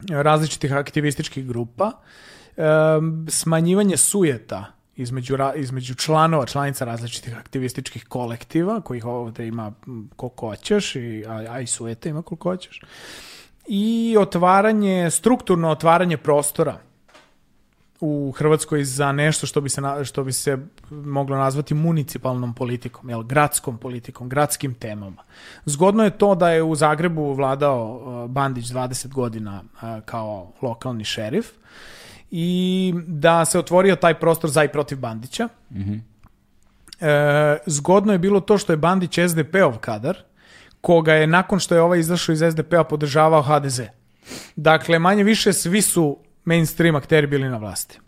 različitih 0.09 0.73
aktivističkih 0.73 1.47
grupa, 1.47 1.91
smanjivanje 3.27 3.97
sujeta 3.97 4.65
između, 4.95 5.38
između 5.55 5.95
članova, 5.95 6.45
članica 6.45 6.85
različitih 6.85 7.38
aktivističkih 7.38 8.05
kolektiva, 8.05 8.81
kojih 8.81 9.05
ovde 9.05 9.47
ima 9.47 9.73
koliko 10.15 10.47
hoćeš, 10.47 10.95
i, 10.95 11.26
a, 11.27 11.45
a 11.49 11.59
i 11.59 11.67
sujeta 11.67 12.09
ima 12.09 12.21
koliko 12.21 12.49
hoćeš. 12.49 12.81
I 13.67 14.15
otvaranje, 14.19 15.11
strukturno 15.11 15.69
otvaranje 15.69 16.17
prostora 16.17 16.77
u 18.01 18.31
Hrvatskoj 18.38 18.84
za 18.84 19.11
nešto 19.11 19.47
što 19.47 19.61
bi 19.61 19.69
se, 19.69 19.81
na- 19.81 20.03
što 20.03 20.23
bi 20.23 20.34
se 20.34 20.57
moglo 20.89 21.38
nazvati 21.38 21.73
municipalnom 21.73 22.53
politikom, 22.53 23.09
jel, 23.09 23.23
gradskom 23.23 23.77
politikom, 23.77 24.30
gradskim 24.30 24.73
temama. 24.73 25.23
Zgodno 25.65 26.03
je 26.03 26.09
to 26.17 26.35
da 26.35 26.49
je 26.49 26.63
u 26.63 26.76
Zagrebu 26.76 27.34
vladao 27.34 28.01
uh, 28.23 28.31
Bandić 28.31 28.65
20 28.65 29.07
godina 29.07 29.63
uh, 29.73 29.81
kao 30.05 30.51
lokalni 30.61 31.03
šerif 31.03 31.47
i 32.31 32.93
da 33.07 33.45
se 33.45 33.59
otvorio 33.59 33.95
taj 33.95 34.19
prostor 34.19 34.49
za 34.49 34.63
i 34.63 34.67
protiv 34.69 34.99
Bandića. 34.99 35.49
E, 37.01 37.57
zgodno 37.65 38.13
je 38.13 38.19
bilo 38.19 38.39
to 38.39 38.57
što 38.57 38.73
je 38.73 38.77
Bandić 38.77 39.19
SDP-ov 39.27 39.77
kadar, 39.77 40.17
koga 40.81 41.13
je 41.13 41.27
nakon 41.27 41.59
što 41.59 41.76
je 41.76 41.81
ovaj 41.81 41.99
izašao 41.99 42.34
iz 42.34 42.39
SDP-a 42.51 42.84
podržavao 42.84 43.41
HDZ. 43.41 43.81
Dakle, 44.55 44.99
manje 44.99 45.23
više 45.23 45.53
svi 45.53 45.81
su 45.81 46.17
mainstream 46.49 46.95
akteri 46.95 47.27
bili 47.27 47.49
na 47.49 47.57
vlasti. 47.57 47.99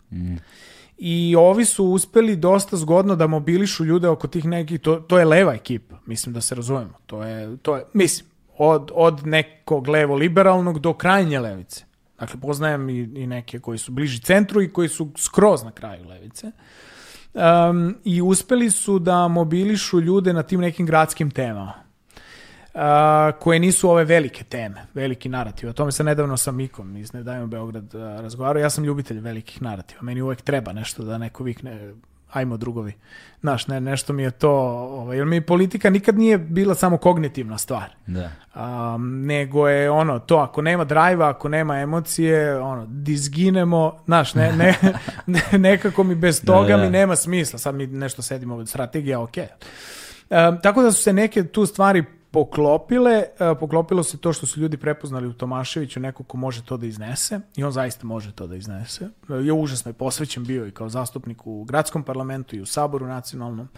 I 0.98 1.34
ovi 1.38 1.64
su 1.64 1.84
uspeli 1.84 2.36
dosta 2.36 2.76
zgodno 2.76 3.16
da 3.16 3.26
mobilišu 3.26 3.84
ljude 3.84 4.08
oko 4.08 4.28
tih 4.28 4.44
nekih, 4.44 4.80
to, 4.80 4.96
to 4.96 5.18
je 5.18 5.24
leva 5.24 5.54
ekipa, 5.54 5.96
mislim 6.06 6.34
da 6.34 6.40
se 6.40 6.54
razumemo. 6.54 6.98
To 7.06 7.22
je, 7.22 7.56
to 7.62 7.76
je 7.76 7.84
mislim, 7.92 8.28
od, 8.58 8.90
od 8.94 9.26
nekog 9.26 9.88
levo-liberalnog 9.88 10.78
do 10.78 10.94
krajnje 10.94 11.40
levice. 11.40 11.84
Dakle, 12.18 12.40
poznajem 12.40 12.90
i, 12.90 12.98
i 12.98 13.26
neke 13.26 13.58
koji 13.58 13.78
su 13.78 13.92
bliži 13.92 14.20
centru 14.20 14.62
i 14.62 14.68
koji 14.72 14.88
su 14.88 15.08
skroz 15.16 15.64
na 15.64 15.70
kraju 15.70 16.06
levice. 16.08 16.52
Um, 17.34 17.96
I 18.04 18.22
uspeli 18.22 18.70
su 18.70 18.98
da 18.98 19.28
mobilišu 19.28 20.00
ljude 20.00 20.32
na 20.32 20.42
tim 20.42 20.60
nekim 20.60 20.86
gradskim 20.86 21.30
temama. 21.30 21.81
Koje 23.38 23.58
nisu 23.58 23.90
ove 23.90 24.04
velike 24.04 24.44
teme, 24.44 24.86
veliki 24.94 25.28
narativ. 25.28 25.68
O 25.68 25.72
tome 25.72 25.92
sam 25.92 26.06
nedavno 26.06 26.36
sa 26.36 26.52
Mikom 26.52 26.96
iz 26.96 27.12
Ne 27.12 27.22
dajmo 27.22 27.46
Beograd 27.46 27.94
razgovarao. 27.94 28.60
Ja 28.60 28.70
sam 28.70 28.84
ljubitelj 28.84 29.20
velikih 29.20 29.62
narativa. 29.62 30.02
Meni 30.02 30.22
uvek 30.22 30.40
treba 30.42 30.72
nešto 30.72 31.02
da 31.04 31.18
neko 31.18 31.44
vikne 31.44 31.92
ajmo 32.32 32.56
drugovi. 32.56 32.92
Znaš, 33.40 33.66
ne, 33.66 33.80
nešto 33.80 34.12
mi 34.12 34.22
je 34.22 34.30
to, 34.30 34.50
ovaj, 34.50 35.16
jer 35.16 35.26
mi 35.26 35.40
politika 35.40 35.90
nikad 35.90 36.18
nije 36.18 36.38
bila 36.38 36.74
samo 36.74 36.96
kognitivna 36.96 37.58
stvar. 37.58 37.90
Da. 38.06 38.30
Um, 38.94 39.26
nego 39.26 39.68
je 39.68 39.90
ono, 39.90 40.18
to 40.18 40.36
ako 40.36 40.62
nema 40.62 40.84
drajva, 40.84 41.28
ako 41.28 41.48
nema 41.48 41.78
emocije, 41.78 42.58
ono, 42.60 42.86
dizginemo, 42.86 43.98
znaš, 44.04 44.34
ne, 44.34 44.52
ne, 44.52 44.74
ne- 45.26 45.58
nekako 45.58 46.04
mi 46.04 46.14
bez 46.14 46.44
toga 46.44 46.68
Da, 46.68 46.76
da. 46.76 46.84
mi 46.84 46.90
nema 46.90 47.16
smisla, 47.16 47.58
sad 47.58 47.74
mi 47.74 47.86
nešto 47.86 48.22
sedimo, 48.22 48.66
strategija, 48.66 49.20
ok. 49.20 49.36
Um, 49.36 50.58
tako 50.62 50.82
da 50.82 50.92
su 50.92 51.02
se 51.02 51.12
neke 51.12 51.44
tu 51.44 51.66
stvari 51.66 52.04
poklopile, 52.32 53.24
uh, 53.40 53.58
poklopilo 53.60 54.02
se 54.02 54.18
to 54.18 54.32
što 54.32 54.46
su 54.46 54.60
ljudi 54.60 54.76
prepoznali 54.76 55.26
u 55.26 55.32
Tomaševiću, 55.32 56.00
neko 56.00 56.24
ko 56.24 56.36
može 56.36 56.64
to 56.64 56.76
da 56.76 56.86
iznese 56.86 57.40
i 57.56 57.64
on 57.64 57.72
zaista 57.72 58.06
može 58.06 58.32
to 58.32 58.46
da 58.46 58.56
iznese. 58.56 59.08
Je 59.28 59.52
užasno 59.52 59.88
je 59.88 59.92
posvećen 59.92 60.44
bio 60.44 60.66
i 60.66 60.70
kao 60.70 60.88
zastupnik 60.88 61.46
u 61.46 61.64
gradskom 61.64 62.02
parlamentu 62.02 62.56
i 62.56 62.60
u 62.60 62.66
saboru 62.66 63.06
nacionalnom. 63.06 63.68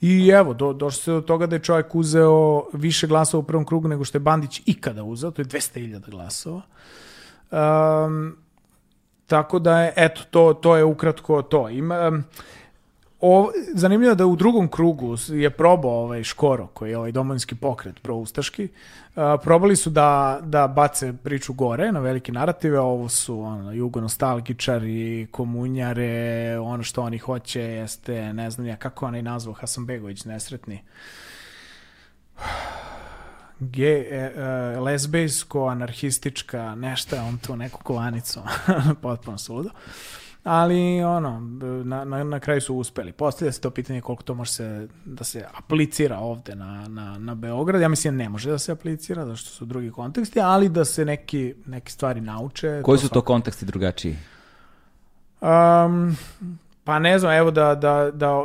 I 0.00 0.28
evo, 0.28 0.54
do, 0.54 0.72
došlo 0.72 1.02
se 1.02 1.10
do 1.10 1.20
toga 1.20 1.46
da 1.46 1.56
je 1.56 1.62
čovjek 1.62 1.94
uzeo 1.94 2.62
više 2.72 3.06
glasova 3.06 3.40
u 3.40 3.46
prvom 3.46 3.64
krugu 3.64 3.88
nego 3.88 4.04
što 4.04 4.16
je 4.16 4.20
Bandić 4.20 4.62
ikada 4.66 5.02
uzeo, 5.02 5.30
to 5.30 5.42
je 5.42 5.46
200.000 5.46 6.10
glasova. 6.10 6.62
Um, 7.50 8.36
tako 9.26 9.58
da 9.58 9.80
je, 9.80 9.92
eto, 9.96 10.22
to, 10.30 10.54
to 10.54 10.76
je 10.76 10.84
ukratko 10.84 11.42
to. 11.42 11.68
Ima, 11.68 12.08
um, 12.08 12.24
o, 13.20 13.52
zanimljivo 13.74 14.14
da 14.14 14.26
u 14.26 14.36
drugom 14.36 14.68
krugu 14.68 15.16
je 15.28 15.50
probao 15.50 15.90
ovaj 15.90 16.22
Škoro, 16.24 16.66
koji 16.66 16.90
je 16.90 16.98
ovaj 16.98 17.12
domovinski 17.12 17.54
pokret 17.54 18.02
proustaški, 18.02 18.64
uh, 18.64 19.22
probali 19.42 19.76
su 19.76 19.90
da, 19.90 20.40
da 20.42 20.68
bace 20.68 21.12
priču 21.24 21.52
gore 21.52 21.92
na 21.92 22.00
velike 22.00 22.32
narative, 22.32 22.78
a 22.78 22.82
ovo 22.82 23.08
su 23.08 23.40
ono, 23.40 23.72
jugonostalgičari, 23.72 25.26
komunjare, 25.30 26.58
ono 26.58 26.82
što 26.82 27.02
oni 27.02 27.18
hoće 27.18 27.60
jeste, 27.60 28.32
ne 28.32 28.50
znam 28.50 28.66
ja 28.66 28.76
kako 28.76 29.06
onaj 29.06 29.22
nazvao 29.22 29.54
Hasanbegović, 29.54 30.24
nesretni. 30.24 30.82
Ge, 33.60 34.06
e, 34.10 34.16
e, 34.16 34.80
lesbejsko, 34.80 35.66
anarhistička, 35.66 36.74
nešto 36.74 37.16
je 37.16 37.22
on 37.22 37.38
tu 37.38 37.56
neku 37.56 37.82
kovanicu, 37.82 38.40
potpuno 39.02 39.38
suludo. 39.38 39.70
Ali, 40.48 41.04
ono, 41.04 41.40
na, 41.84 42.04
na, 42.04 42.24
na 42.24 42.40
kraju 42.40 42.60
su 42.60 42.76
uspeli. 42.76 43.12
Postavlja 43.12 43.52
se 43.52 43.60
to 43.60 43.70
pitanje 43.70 44.00
koliko 44.00 44.22
to 44.22 44.34
može 44.34 44.52
se, 44.52 44.88
da 45.04 45.24
se 45.24 45.44
aplicira 45.58 46.18
ovde 46.18 46.54
na, 46.54 46.88
na, 46.88 47.18
na 47.18 47.34
Beograd. 47.34 47.82
Ja 47.82 47.88
mislim 47.88 48.18
da 48.18 48.24
ne 48.24 48.28
može 48.28 48.50
da 48.50 48.58
se 48.58 48.72
aplicira, 48.72 49.24
zato 49.24 49.36
što 49.36 49.50
su 49.50 49.64
drugi 49.64 49.90
konteksti, 49.90 50.40
ali 50.40 50.68
da 50.68 50.84
se 50.84 51.04
neki, 51.04 51.54
neki 51.66 51.92
stvari 51.92 52.20
nauče. 52.20 52.80
Koji 52.84 52.98
su 52.98 53.08
to 53.08 53.08
svakako. 53.08 53.26
konteksti 53.26 53.66
drugačiji? 53.66 54.16
Um, 55.40 56.16
pa 56.84 56.98
ne 56.98 57.18
znam, 57.18 57.32
evo 57.32 57.50
da, 57.50 57.74
da, 57.74 58.10
da 58.10 58.44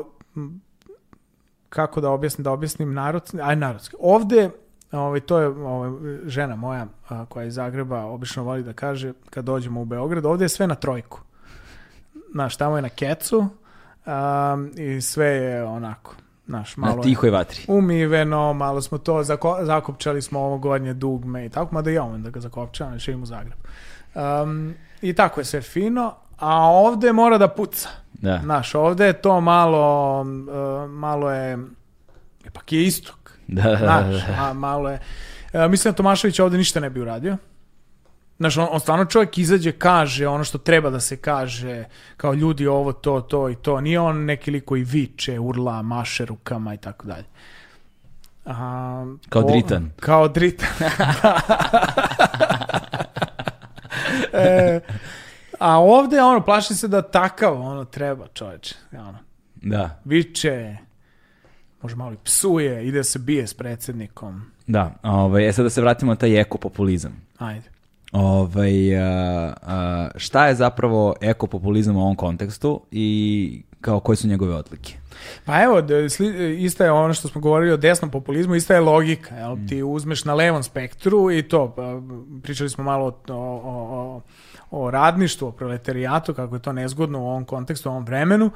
kako 1.70 2.02
da 2.02 2.10
objasnim, 2.10 2.44
da 2.44 2.52
objasnim 2.52 2.94
narod, 2.94 3.32
aj 3.42 3.56
narodski. 3.56 3.96
Ovde, 4.00 4.50
ovaj, 4.92 5.20
to 5.20 5.40
je 5.40 5.48
ovaj, 5.48 5.92
žena 6.26 6.56
moja 6.56 6.88
a, 7.10 7.26
koja 7.26 7.44
je 7.44 7.48
iz 7.48 7.54
Zagreba, 7.54 8.06
obično 8.06 8.44
voli 8.44 8.64
da 8.64 8.74
kaže 8.74 9.14
kad 9.30 9.46
dođemo 9.46 9.82
u 9.82 9.86
Beograd, 9.86 10.26
ovde 10.26 10.46
je 10.46 10.50
sve 10.50 10.68
na 10.68 10.76
trojku. 10.76 11.22
Znaš, 12.32 12.56
tamo 12.58 12.76
je 12.76 12.82
na 12.82 12.90
kecu 12.90 13.38
um, 14.06 14.72
i 14.78 15.02
sve 15.02 15.28
je 15.28 15.64
onako, 15.64 16.16
znaš, 16.48 16.78
malo 16.78 16.96
Na 16.96 17.02
tihoj 17.02 17.30
vatri. 17.30 17.66
umiveno, 17.68 18.54
malo 18.54 18.82
smo 18.82 18.98
to, 18.98 19.24
zako, 19.24 19.58
zakopčali 19.62 20.22
smo 20.22 20.40
ovo 20.40 20.58
gornje 20.58 20.94
dugme 20.94 21.46
i 21.46 21.50
tako, 21.50 21.76
mada 21.76 21.92
i 21.92 21.94
ja 21.94 22.04
umem 22.04 22.24
da 22.24 22.30
ga 22.30 22.40
zakopčavam, 22.40 22.94
jer 22.94 23.00
živim 23.02 23.24
u 23.24 23.26
Zagrebu. 23.26 23.62
Um, 24.16 24.74
I 25.02 25.14
tako 25.14 25.40
je 25.42 25.46
sve 25.46 25.62
fino, 25.62 26.16
a 26.38 26.56
ovde 26.58 27.14
mora 27.14 27.38
da 27.38 27.48
puca. 27.48 27.90
Da. 28.14 28.40
Znaš, 28.44 28.76
ovde 28.76 29.06
je 29.06 29.14
to 29.14 29.42
malo, 29.42 30.22
uh, 30.22 30.90
malo 30.90 31.32
je, 31.32 31.58
ipak 32.46 32.72
je 32.74 32.84
istok. 32.84 33.32
Da, 33.48 33.64
da, 33.64 33.70
da, 33.70 33.78
Znaš, 33.78 34.24
a, 34.40 34.54
malo 34.54 34.90
je, 34.90 35.00
uh, 35.54 35.72
mislim 35.72 35.92
da 35.92 35.96
Tomašević 35.96 36.40
ovde 36.40 36.58
ništa 36.58 36.80
ne 36.80 36.90
bi 36.90 37.02
uradio. 37.02 37.38
Znaš, 38.42 38.58
on, 38.58 38.68
on 38.72 38.80
stvarno 38.80 39.06
čovjek 39.06 39.38
izađe, 39.38 39.72
kaže 39.72 40.28
ono 40.28 40.44
što 40.44 40.58
treba 40.58 40.90
da 40.90 41.00
se 41.00 41.18
kaže, 41.18 41.84
kao 42.18 42.34
ljudi 42.34 42.68
ovo, 42.68 42.94
to, 42.94 43.22
to 43.22 43.50
i 43.50 43.56
to. 43.56 43.82
Nije 43.82 44.00
on 44.00 44.26
neki 44.26 44.52
lik 44.52 44.66
koji 44.66 44.84
viče, 44.84 45.40
urla, 45.40 45.82
maše 45.82 46.26
rukama 46.26 46.74
i 46.74 46.78
tako 46.78 47.08
dalje. 47.08 47.24
A, 48.46 49.06
Kao 49.30 49.42
o- 49.42 49.46
dritan. 49.46 49.92
Kao 50.00 50.28
dritan. 50.28 50.70
e, 54.34 54.80
a 55.60 55.80
ovde, 55.80 56.22
ono, 56.22 56.42
plaši 56.42 56.76
se 56.76 56.88
da 56.88 57.02
takav, 57.02 57.62
ono, 57.62 57.86
treba, 57.86 58.28
čoveče. 58.28 58.76
Ono, 58.94 59.18
Da, 59.56 60.00
viče, 60.06 60.78
može 61.82 61.96
malo 61.96 62.14
i 62.14 62.18
psuje, 62.18 62.88
ide 62.88 63.04
se 63.04 63.20
bije 63.20 63.48
s 63.48 63.54
predsjednikom. 63.54 64.52
da. 64.68 64.92
Ovaj, 65.04 65.48
e 65.48 65.54
sad 65.54 65.66
da 65.66 65.70
se 65.70 65.82
vratimo 65.82 66.12
na 66.12 66.16
taj 66.16 66.40
ekopopulizam. 66.42 67.22
Ajde. 67.38 67.72
Ovaj, 68.12 68.98
a, 68.98 69.54
a, 69.62 70.08
šta 70.16 70.48
je 70.48 70.56
zapravo 70.56 71.16
ekopopulizam 71.22 71.96
u 71.96 72.02
ovom 72.02 72.16
kontekstu 72.16 72.82
i 72.92 73.62
kao 73.82 74.00
koje 74.00 74.16
su 74.16 74.28
njegove 74.28 74.56
odlike? 74.56 74.94
Pa 75.46 75.64
evo, 75.64 75.82
ista 76.58 76.84
je 76.84 76.92
ono 76.92 77.14
što 77.14 77.28
smo 77.28 77.42
govorili 77.42 77.72
o 77.72 77.78
desnom 77.78 78.12
populizmu, 78.12 78.56
ista 78.56 78.74
je 78.74 78.80
logika. 78.80 79.36
Jel? 79.36 79.58
Ti 79.70 79.84
uzmeš 79.84 80.26
na 80.26 80.34
levom 80.34 80.64
spektru 80.64 81.32
i 81.32 81.44
to, 81.44 81.74
pa, 81.76 82.02
pričali 82.44 82.70
smo 82.70 82.84
malo 82.84 83.06
o, 83.30 83.34
o, 83.34 84.22
o, 84.72 84.82
o 84.86 84.92
radništvu, 84.92 85.48
o 85.48 85.52
proletarijatu, 85.52 86.34
kako 86.34 86.56
je 86.56 86.62
to 86.62 86.74
nezgodno 86.74 87.20
u 87.20 87.28
ovom 87.28 87.46
kontekstu, 87.46 87.90
u 87.90 87.92
ovom 87.92 88.06
vremenu. 88.06 88.52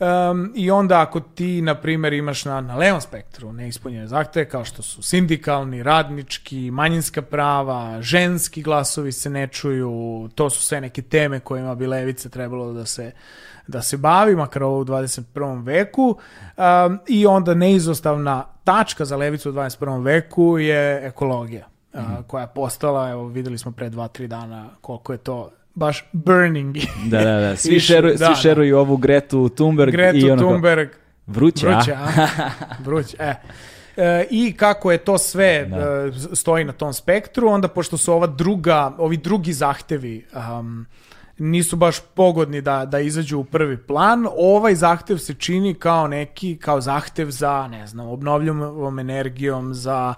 Um, 0.00 0.52
I 0.54 0.70
onda 0.70 1.00
ako 1.00 1.20
ti, 1.20 1.62
na 1.62 1.74
primjer, 1.74 2.12
imaš 2.12 2.44
na, 2.44 2.60
na 2.60 2.76
levom 2.76 3.00
spektru 3.00 3.52
neispunjene 3.52 4.06
zahteve, 4.06 4.48
kao 4.48 4.64
što 4.64 4.82
su 4.82 5.02
sindikalni, 5.02 5.82
radnički, 5.82 6.70
manjinska 6.70 7.22
prava, 7.22 8.02
ženski 8.02 8.62
glasovi 8.62 9.12
se 9.12 9.30
ne 9.30 9.46
čuju, 9.46 10.28
to 10.34 10.50
su 10.50 10.62
sve 10.62 10.80
neke 10.80 11.02
teme 11.02 11.40
kojima 11.40 11.74
bi 11.74 11.86
levica 11.86 12.28
trebalo 12.28 12.72
da 12.72 12.86
se 12.86 13.12
da 13.66 13.82
se 13.82 13.96
bavi, 13.96 14.36
makar 14.36 14.62
ovo 14.62 14.80
u 14.80 14.84
21. 14.84 15.64
veku, 15.64 16.18
um, 16.56 16.98
i 17.06 17.26
onda 17.26 17.54
neizostavna 17.54 18.44
tačka 18.64 19.04
za 19.04 19.16
levicu 19.16 19.50
u 19.50 19.52
21. 19.52 20.04
veku 20.04 20.58
je 20.58 21.06
ekologija, 21.06 21.66
uh, 21.92 22.00
koja 22.26 22.42
je 22.42 22.54
postala, 22.54 23.10
evo 23.10 23.26
videli 23.28 23.58
smo 23.58 23.72
pre 23.72 23.90
2-3 23.90 24.26
dana 24.26 24.68
koliko 24.80 25.12
je 25.12 25.18
to 25.18 25.50
baš 25.76 26.04
burning. 26.12 26.76
Da, 27.06 27.24
da, 27.24 27.40
da. 27.40 27.56
Svi, 27.66 27.80
šeruju, 27.80 28.12
da, 28.12 28.18
svi 28.18 28.34
da. 28.34 28.34
šeruju 28.34 28.78
ovu 28.78 28.96
Gretu 28.96 29.48
Thunberg 29.48 29.92
Gretu 29.92 30.16
i 30.18 30.30
ono 30.30 30.42
kao, 30.42 30.50
Thunberg, 30.50 30.88
vruće, 31.26 31.66
a? 31.68 31.70
Vruće, 31.76 31.92
a? 31.92 32.08
Vruće, 32.84 33.16
e. 33.20 33.34
E, 33.96 34.26
I 34.30 34.52
kako 34.56 34.92
je 34.92 34.98
to 34.98 35.18
sve 35.18 35.66
Da. 35.70 35.76
e, 35.76 36.36
stoji 36.36 36.64
na 36.64 36.72
tom 36.72 36.92
spektru, 36.92 37.48
onda 37.48 37.68
pošto 37.68 37.96
su 37.96 38.12
ova 38.12 38.26
druga, 38.26 38.92
ovi 38.98 39.16
drugi 39.16 39.52
zahtevi 39.52 40.26
um, 40.60 40.86
nisu 41.38 41.76
baš 41.76 41.96
pogodni 42.14 42.60
da, 42.60 42.84
da 42.84 43.00
izađu 43.00 43.38
u 43.38 43.44
prvi 43.44 43.76
plan, 43.76 44.26
ovaj 44.36 44.74
zahtev 44.74 45.18
se 45.18 45.34
čini 45.34 45.74
kao 45.74 46.08
neki, 46.08 46.56
kao 46.56 46.80
zahtev 46.80 47.30
za, 47.30 47.68
ne 47.68 47.86
znam, 47.86 48.08
obnovljivom 48.08 48.98
energijom, 48.98 49.74
za 49.74 50.14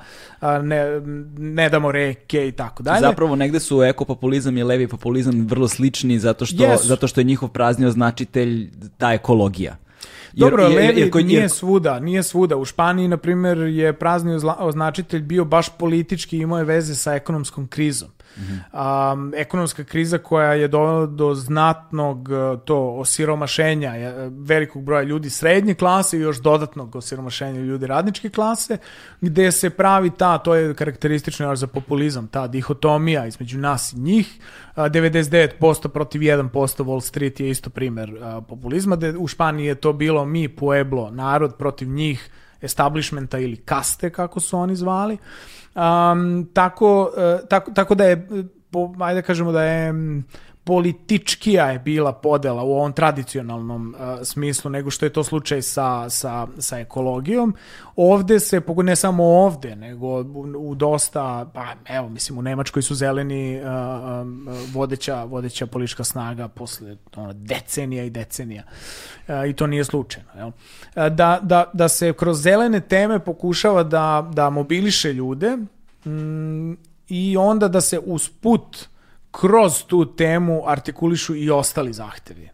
ne, 0.62 1.01
ne 1.39 1.69
damo 1.69 1.93
reke 1.93 2.49
i 2.49 2.53
tako 2.53 2.82
dalje. 2.82 3.01
Zapravo 3.01 3.36
negde 3.36 3.61
su 3.61 3.82
ekopopulizam 3.82 4.59
i 4.59 4.62
levi 4.62 4.89
populizam 4.89 5.47
vrlo 5.49 5.69
slični 5.69 6.19
zato 6.19 6.47
što, 6.47 6.65
Jesu. 6.65 6.86
zato 6.86 7.09
što 7.09 7.20
je 7.20 7.24
njihov 7.24 7.49
prazni 7.49 7.86
označitelj 7.86 8.70
ta 8.99 9.12
ekologija. 9.12 9.77
Dobro, 10.32 10.62
jer- 10.62 10.73
levi 10.73 11.01
jer- 11.01 11.11
jer- 11.15 11.27
nije 11.27 11.49
svuda, 11.49 12.01
nije 12.01 12.23
svuda. 12.23 12.57
U 12.57 12.65
Španiji, 12.65 13.09
na 13.09 13.16
primjer, 13.16 13.59
je 13.59 13.93
prazni 13.93 14.39
označitelj 14.59 15.23
bio 15.23 15.45
baš 15.45 15.69
politički 15.78 16.36
i 16.39 16.40
imao 16.40 16.59
je 16.59 16.65
veze 16.65 16.95
sa 16.95 17.15
ekonomskom 17.15 17.66
krizom. 17.66 18.09
Um, 18.36 19.32
ekonomska 19.36 19.84
kriza 19.84 20.18
koja 20.18 20.52
je 20.52 20.68
dovela 20.68 21.06
do 21.06 21.34
znatnog 21.34 22.28
uh, 22.28 22.60
to 22.64 22.78
osiromašenja 22.78 23.94
je, 23.94 24.30
velikog 24.30 24.84
broja 24.84 25.02
ljudi 25.02 25.30
srednje 25.30 25.74
klase 25.74 26.18
i 26.18 26.20
još 26.20 26.40
dodatnog 26.40 26.96
osiromašenja 26.96 27.60
ljudi 27.60 27.86
radničke 27.86 28.30
klase, 28.30 28.78
gde 29.20 29.52
se 29.52 29.70
pravi 29.70 30.10
ta, 30.10 30.38
to 30.38 30.55
je 30.55 30.74
karakteristično 30.74 31.56
za 31.56 31.66
populizam, 31.66 32.26
ta 32.26 32.46
dihotomija 32.46 33.26
između 33.26 33.59
nas 33.59 33.92
i 33.92 33.98
njih. 33.98 34.40
A, 34.74 34.88
99% 34.88 35.88
protiv 35.88 36.20
1% 36.20 36.50
Wall 36.84 37.00
Street 37.00 37.40
je 37.40 37.50
isto 37.50 37.70
primer 37.70 38.12
populizma. 38.48 38.96
De, 38.96 39.14
u 39.18 39.26
Španiji 39.26 39.66
je 39.66 39.74
to 39.74 39.92
bilo 39.92 40.24
mi, 40.24 40.48
pueblo, 40.48 41.10
narod 41.10 41.55
protiv 41.59 41.88
njih, 41.88 42.30
establishmenta 42.60 43.39
ili 43.39 43.56
kaste, 43.56 44.10
kako 44.10 44.40
su 44.40 44.59
oni 44.59 44.76
zvali. 44.76 45.18
Um, 45.74 46.48
tako, 46.52 47.10
e, 47.16 47.39
tako, 47.48 47.70
tako 47.70 47.94
da 47.94 48.05
je, 48.05 48.28
po, 48.70 48.94
ajde 49.01 49.20
da 49.20 49.26
kažemo 49.26 49.52
da 49.52 49.62
je 49.62 49.89
m, 49.89 50.24
političkija 50.69 51.70
je 51.70 51.78
bila 51.78 52.12
podela 52.12 52.62
u 52.62 52.73
ovom 52.73 52.93
tradicionalnom 52.93 53.95
uh, 53.95 54.27
smislu 54.27 54.70
nego 54.70 54.90
što 54.90 55.07
je 55.07 55.12
to 55.12 55.24
slučaj 55.24 55.62
sa, 55.62 56.11
sa, 56.11 56.47
sa 56.59 56.78
ekologijom. 56.78 57.55
Ovde 57.97 58.40
se, 58.40 58.61
ne 58.77 58.97
samo 58.97 59.24
ovde, 59.24 59.77
nego 59.77 60.07
u, 60.07 60.47
u 60.59 60.74
dosta, 60.74 61.51
pa 61.55 61.66
evo, 61.89 62.09
mislim, 62.09 62.39
u 62.39 62.43
Nemačkoj 62.43 62.82
su 62.82 62.95
zeleni 62.95 63.61
uh, 63.61 63.66
um, 64.23 64.49
vodeća, 64.73 65.24
vodeća 65.24 65.66
politička 65.66 66.05
snaga 66.05 66.49
posle 66.49 66.97
ono, 67.16 67.32
decenija 67.32 68.05
i 68.05 68.11
decenija. 68.11 68.62
Uh, 69.28 69.35
I 69.49 69.53
to 69.53 69.66
nije 69.66 69.85
slučajno. 69.85 70.28
Jel? 70.36 70.49
Uh, 70.49 70.55
Da, 70.95 71.39
da, 71.43 71.70
da 71.73 71.89
se 71.89 72.12
kroz 72.12 72.43
zelene 72.43 72.81
teme 72.81 73.19
pokušava 73.19 73.82
da, 73.82 74.31
da 74.32 74.51
mobiliše 74.51 75.12
ljude 75.12 75.57
mm, 76.05 76.73
i 77.09 77.36
onda 77.36 77.69
da 77.69 77.81
se 77.81 77.99
usput 77.99 78.89
kroz 79.30 79.84
tu 79.84 80.16
temu 80.16 80.62
artikulišu 80.66 81.34
i 81.34 81.50
ostali 81.50 81.92
zahtevi. 81.92 82.48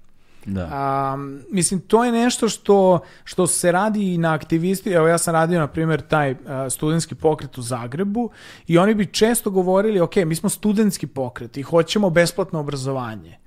Da. 0.46 0.68
A, 0.72 1.16
mislim, 1.50 1.80
to 1.80 2.04
je 2.04 2.12
nešto 2.12 2.48
što, 2.48 3.00
što 3.24 3.46
se 3.46 3.72
radi 3.72 4.14
i 4.14 4.18
na 4.18 4.34
aktivisti. 4.34 4.90
Evo, 4.90 5.06
ja 5.08 5.18
sam 5.18 5.34
radio, 5.34 5.60
na 5.60 5.66
primjer, 5.66 6.00
taj 6.00 6.34
a, 6.46 6.70
studentski 6.70 7.14
pokret 7.14 7.58
u 7.58 7.62
Zagrebu 7.62 8.30
i 8.66 8.78
oni 8.78 8.94
bi 8.94 9.06
često 9.06 9.50
govorili, 9.50 10.00
ok, 10.00 10.16
mi 10.16 10.34
smo 10.34 10.48
studentski 10.48 11.06
pokret 11.06 11.56
i 11.56 11.62
hoćemo 11.62 12.10
besplatno 12.10 12.60
obrazovanje, 12.60 13.38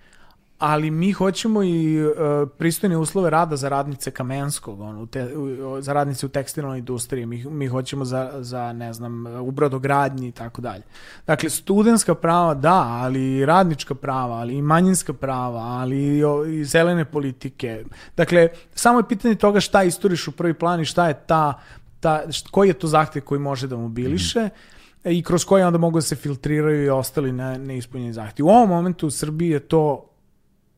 ali 0.60 0.92
mi 0.92 1.12
hoćemo 1.12 1.64
i 1.64 2.06
uh, 2.06 2.14
pristojne 2.58 2.98
uslove 2.98 3.30
rada 3.30 3.56
za 3.56 3.70
radnice 3.70 4.12
Kamenskog, 4.12 4.82
ono, 4.82 5.06
te, 5.06 5.38
u, 5.38 5.82
za 5.82 5.94
radnice 5.94 6.26
u 6.26 6.30
tekstilnoj 6.30 6.78
industriji, 6.80 7.26
mi, 7.26 7.46
mi 7.46 7.68
hoćemo 7.68 8.06
za, 8.06 8.32
za, 8.40 8.74
ne 8.74 8.94
znam, 8.94 9.26
u 9.28 9.52
brodogradnji 9.52 10.28
i 10.28 10.32
tako 10.32 10.62
dalje. 10.62 10.84
Dakle, 11.28 11.50
studentska 11.50 12.16
prava 12.16 12.54
da, 12.54 12.82
ali 12.84 13.38
i 13.38 13.46
radnička 13.46 13.96
prava, 13.96 14.36
ali 14.36 14.56
i 14.56 14.62
manjinska 14.62 15.14
prava, 15.14 15.60
ali 15.60 16.18
i, 16.18 16.24
o- 16.24 16.46
i 16.46 16.66
zelene 16.66 17.06
politike. 17.06 17.86
Dakle, 18.18 18.50
samo 18.76 19.00
je 19.00 19.08
pitanje 19.08 19.36
toga 19.36 19.60
šta 19.60 19.84
isturiš 19.84 20.28
u 20.28 20.32
prvi 20.32 20.54
plan 20.54 20.82
i 20.82 20.86
šta 20.86 21.08
je 21.08 21.14
ta, 21.28 21.54
ta 22.00 22.24
št- 22.28 22.50
koji 22.52 22.68
je 22.68 22.74
to 22.74 22.88
zahtev 22.88 23.24
koji 23.24 23.40
može 23.40 23.68
da 23.68 23.78
mobiliše 23.78 24.50
i 25.04 25.24
kroz 25.24 25.46
koje 25.46 25.66
onda 25.68 25.78
mogu 25.80 25.98
da 25.98 26.02
se 26.02 26.16
filtriraju 26.16 26.84
i 26.86 26.90
ostali 26.90 27.32
ne, 27.32 27.60
neispunjeni 27.60 28.14
zahtevi. 28.14 28.46
U 28.46 28.50
ovom 28.50 28.70
momentu 28.70 29.08
u 29.08 29.12
Srbiji 29.12 29.50
je 29.50 29.60
to 29.60 30.07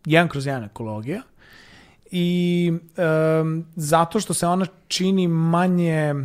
jedan 0.10 0.28
kroz 0.30 0.46
jedan 0.46 0.64
ekologija 0.64 1.22
i 2.12 2.72
em, 2.98 3.66
zato 3.76 4.20
što 4.20 4.34
se 4.34 4.48
ona 4.48 4.66
čini 4.88 5.28
manje 5.28 6.16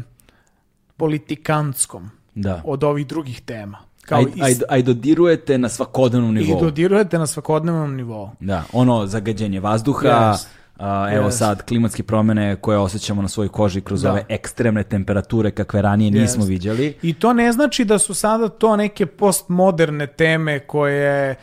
politikanskom 0.97 2.11
Da. 2.35 2.62
od 2.65 2.85
ovih 2.85 3.06
drugih 3.06 3.40
tema. 3.40 3.78
Kao 4.02 4.19
Aj, 4.19 4.24
i, 4.36 4.43
aj, 4.43 4.55
aj 4.69 4.82
dodirujete 4.82 5.59
na 5.59 5.69
svakodnevnom 5.69 6.36
i 6.36 6.40
nivou. 6.40 6.61
dodirujete 6.61 7.19
na 7.19 7.27
svakodnevnom 7.27 7.97
nivou. 7.97 8.31
Da, 8.40 8.62
ono 8.73 9.06
zagađenje 9.06 9.61
vazduha, 9.61 10.09
Yes. 10.09 10.47
a, 10.78 11.09
evo 11.12 11.28
Yes. 11.28 11.31
sad 11.32 11.62
klimatske 11.62 12.02
promene 12.02 12.56
koje 12.56 12.78
osjećamo 12.78 13.23
na 13.23 13.28
svojoj 13.28 13.48
koži 13.48 13.81
kroz 13.81 14.02
Da. 14.02 14.11
ove 14.11 14.24
ekstremne 14.28 14.82
temperature 14.82 15.51
kakve 15.51 15.82
ranije 15.82 16.11
nismo 16.11 16.44
Yes. 16.44 16.48
viđali. 16.48 16.94
I 17.02 17.15
to 17.15 17.32
ne 17.32 17.52
znači 17.52 17.85
da 17.85 17.98
su 17.98 18.15
sada 18.15 18.48
to 18.48 18.77
neke 18.77 19.06
postmoderne 19.06 20.06
teme 20.06 20.59
koje 20.59 21.31
uh, 21.31 21.36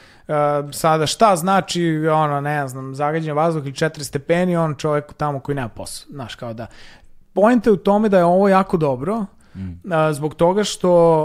sada 0.71 1.05
šta 1.05 1.35
znači 1.35 1.83
ono 2.13 2.41
ne 2.41 2.67
znam 2.67 2.95
zagađen 2.95 3.35
vazduh 3.35 3.63
ili 3.63 3.71
4 3.73 4.03
stepeni 4.03 4.57
on 4.57 4.75
čovjek 4.75 5.13
tamo 5.13 5.39
koji 5.39 5.55
nema 5.55 5.69
posao 5.69 6.11
znaš 6.11 6.35
kao 6.35 6.53
da 6.53 6.67
Poenta 7.33 7.69
je 7.69 7.73
u 7.73 7.77
tome 7.77 8.09
da 8.09 8.17
je 8.17 8.23
ovo 8.25 8.49
jako 8.49 8.77
dobro 8.77 9.25
a, 9.91 10.13
zbog 10.13 10.35
toga 10.35 10.63
što 10.63 11.23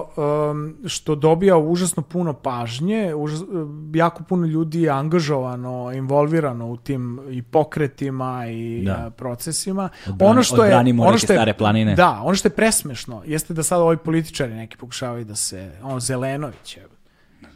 um, 0.51 0.77
što 0.87 1.15
dobija 1.15 1.57
užasno 1.57 2.03
puno 2.03 2.33
pažnje, 2.33 3.15
užas, 3.15 3.41
jako 3.95 4.23
puno 4.25 4.47
ljudi 4.47 4.83
je 4.83 4.91
angažovano, 4.91 5.93
involvirano 5.95 6.67
u 6.67 6.77
tim 6.77 7.21
i 7.31 7.43
pokretima 7.43 8.47
i 8.49 8.83
Da. 8.85 9.11
procesima. 9.17 9.89
Odbrani- 10.07 10.31
ono 10.31 10.43
što 10.43 10.65
je 10.65 10.77
ono 10.77 11.19
što 11.19 11.33
je, 11.33 11.37
stare 11.37 11.55
planine. 11.55 11.95
Da, 11.95 12.21
ono 12.23 12.35
što 12.35 12.49
je 12.49 12.55
presmešno 12.55 13.23
jeste 13.27 13.55
da 13.55 13.63
sad 13.63 13.81
ovi 13.81 13.97
političari 13.97 14.55
neki 14.55 14.77
pokušavaju 14.77 15.25
da 15.25 15.35
se 15.35 15.73
ono 15.83 16.01
Zelenović 16.01 16.77
je. 16.77 16.87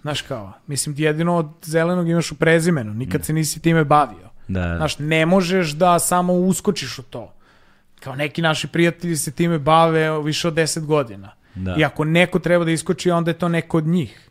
Znaš 0.03 0.23
kao, 0.23 0.53
mislim 0.67 0.95
jedino 0.99 1.37
od 1.37 1.47
zelenog 1.63 2.09
imaš 2.09 2.33
u 2.33 2.35
prezimenu, 2.35 2.95
nikad 2.95 3.25
se 3.25 3.33
nisi 3.33 3.61
time 3.61 3.85
bavio. 3.85 4.31
Da, 4.49 4.61
da. 4.61 4.77
Znaš, 4.77 4.99
ne 4.99 5.27
možeš 5.27 5.71
da 5.71 5.99
samo 5.99 6.33
uskočiš 6.33 6.99
u 6.99 7.03
to. 7.03 7.33
Kao 8.01 8.15
neki 8.17 8.43
naši 8.43 8.69
prijatelji 8.69 9.17
se 9.17 9.31
time 9.31 9.59
bave 9.59 10.23
više 10.23 10.49
od 10.49 10.55
10 10.55 10.85
godina. 10.87 11.31
Da. 11.55 11.75
I 11.79 11.85
ako 11.85 12.05
neko 12.05 12.39
treba 12.39 12.65
da 12.65 12.71
iskoči, 12.71 13.11
onda 13.11 13.31
je 13.31 13.39
to 13.39 13.49
neko 13.49 13.79
od 13.79 13.87
njih. 13.87 14.27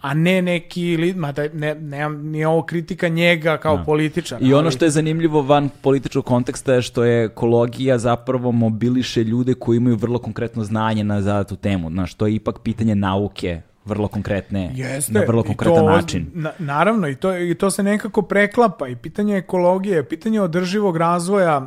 a 0.00 0.14
ne 0.14 0.42
neki, 0.42 0.96
li- 0.96 1.14
mada 1.14 1.42
ne, 1.52 1.74
nemam, 1.74 2.26
nije 2.26 2.48
ovo 2.48 2.62
kritika 2.62 3.08
njega 3.08 3.56
kao 3.56 3.84
političara. 3.84 4.46
I 4.46 4.54
ono 4.54 4.70
što 4.70 4.84
je 4.84 4.90
zanimljivo 4.90 5.42
van 5.42 5.68
političkog 5.82 6.24
konteksta 6.24 6.74
je 6.74 6.82
što 6.82 7.04
je 7.04 7.24
ekologija 7.24 7.98
zapravo 7.98 8.52
mobiliše 8.52 9.24
ljude 9.24 9.54
koji 9.54 9.76
imaju 9.76 9.96
vrlo 9.96 10.18
konkretno 10.18 10.64
znanje 10.64 11.04
na 11.04 11.22
zadatu 11.22 11.56
temu. 11.56 11.90
Znaš, 11.90 12.14
to 12.14 12.26
je 12.26 12.34
ipak 12.34 12.58
pitanje 12.58 12.94
nauke 12.94 13.60
vrlo 13.84 14.08
konkretne, 14.08 14.70
Jeste, 14.74 15.12
na 15.12 15.20
vrlo 15.20 15.42
konkretan 15.42 15.84
to, 15.84 15.90
način. 15.90 16.30
Na, 16.34 16.52
naravno, 16.58 17.08
i 17.08 17.14
to, 17.14 17.36
i 17.36 17.54
to 17.54 17.70
se 17.70 17.82
nekako 17.82 18.22
preklapa. 18.22 18.88
I 18.88 18.96
pitanje 18.96 19.36
ekologije, 19.36 20.04
pitanje 20.08 20.40
održivog 20.40 20.96
razvoja 20.96 21.66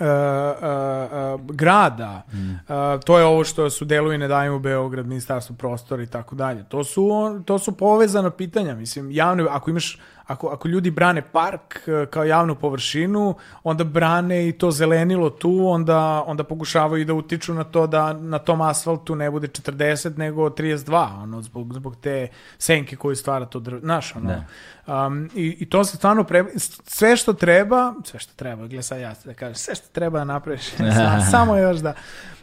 e, 0.00 0.04
e, 0.04 0.08
e, 0.08 1.38
grada. 1.48 2.22
Mm. 2.32 2.72
To 3.04 3.18
je 3.18 3.24
ovo 3.24 3.44
što 3.44 3.70
su 3.70 3.84
delovi 3.84 4.18
Ne 4.18 4.28
dajemo 4.28 4.58
Beograd, 4.58 5.06
Ministarstvo 5.06 5.56
prostora 5.56 6.02
i 6.02 6.06
tako 6.06 6.34
dalje. 6.34 6.64
To 6.68 6.84
su, 6.84 7.10
to 7.44 7.58
su 7.58 7.72
povezana 7.72 8.30
pitanja. 8.30 8.74
Mislim, 8.74 9.10
javne, 9.10 9.46
ako 9.50 9.70
imaš 9.70 9.98
ako, 10.32 10.48
ako 10.48 10.68
ljudi 10.68 10.90
brane 10.90 11.22
park 11.22 11.88
e, 11.88 12.06
kao 12.06 12.24
javnu 12.24 12.54
površinu, 12.54 13.34
onda 13.62 13.84
brane 13.84 14.48
i 14.48 14.52
to 14.52 14.70
zelenilo 14.70 15.30
tu, 15.30 15.66
onda, 15.66 16.24
onda 16.26 16.44
pokušavaju 16.44 17.04
da 17.04 17.14
utiču 17.14 17.54
na 17.54 17.64
to 17.64 17.86
da 17.86 18.12
na 18.12 18.38
tom 18.38 18.60
asfaltu 18.60 19.16
ne 19.16 19.30
bude 19.30 19.48
40 19.48 20.18
nego 20.18 20.48
32, 20.48 21.22
ono, 21.22 21.42
zbog, 21.42 21.74
zbog 21.74 21.96
te 21.96 22.28
senke 22.58 22.96
koju 22.96 23.16
stvara 23.16 23.46
to 23.46 23.60
drvo. 23.60 23.80
Znaš, 23.80 24.16
ono. 24.16 24.44
Um, 24.86 25.30
i, 25.34 25.56
I 25.60 25.70
to 25.70 25.84
se 25.84 25.96
stvarno 25.96 26.24
pre... 26.24 26.44
Sve 26.86 27.16
što 27.16 27.32
treba, 27.32 27.94
sve 28.04 28.20
što 28.20 28.32
treba, 28.36 28.66
gle 28.66 28.82
sad 28.82 29.00
ja 29.00 29.14
da 29.24 29.34
kažem, 29.34 29.54
sve 29.54 29.74
što 29.74 29.86
treba 29.92 30.18
da 30.18 30.24
napraviš, 30.24 30.70
sa- 30.96 31.20
samo 31.30 31.56
još 31.56 31.78
da, 31.78 31.94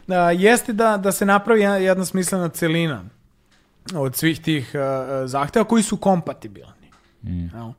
da 0.06 0.30
jeste 0.30 0.72
da, 0.72 0.96
da 0.96 1.12
se 1.12 1.26
napravi 1.26 1.60
jedna, 1.60 1.76
jedna 1.76 2.04
smislena 2.04 2.48
celina 2.48 3.04
od 3.94 4.16
svih 4.16 4.40
tih 4.40 4.72
uh, 4.74 4.80
zahteva 5.28 5.64
koji 5.64 5.82
su 5.82 5.96
kompatibilni. 5.96 6.79
Jel? 7.22 7.72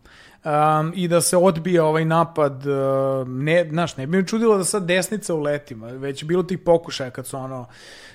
Um, 0.44 0.94
I 0.96 1.08
da 1.08 1.22
se 1.22 1.38
odbije 1.38 1.82
ovaj 1.82 2.06
napad, 2.06 2.66
uh, 2.66 3.28
ne, 3.28 3.68
znaš, 3.70 3.98
ne 3.98 4.08
bi 4.08 4.18
mi 4.18 4.28
čudilo 4.28 4.58
da 4.58 4.64
sad 4.64 4.86
desnica 4.86 5.34
uletima, 5.34 5.88
već 5.88 6.24
je 6.24 6.28
bilo 6.28 6.44
tih 6.44 6.60
pokušaja 6.60 7.10
kad 7.10 7.28
su 7.28 7.38
ono, 7.38 7.66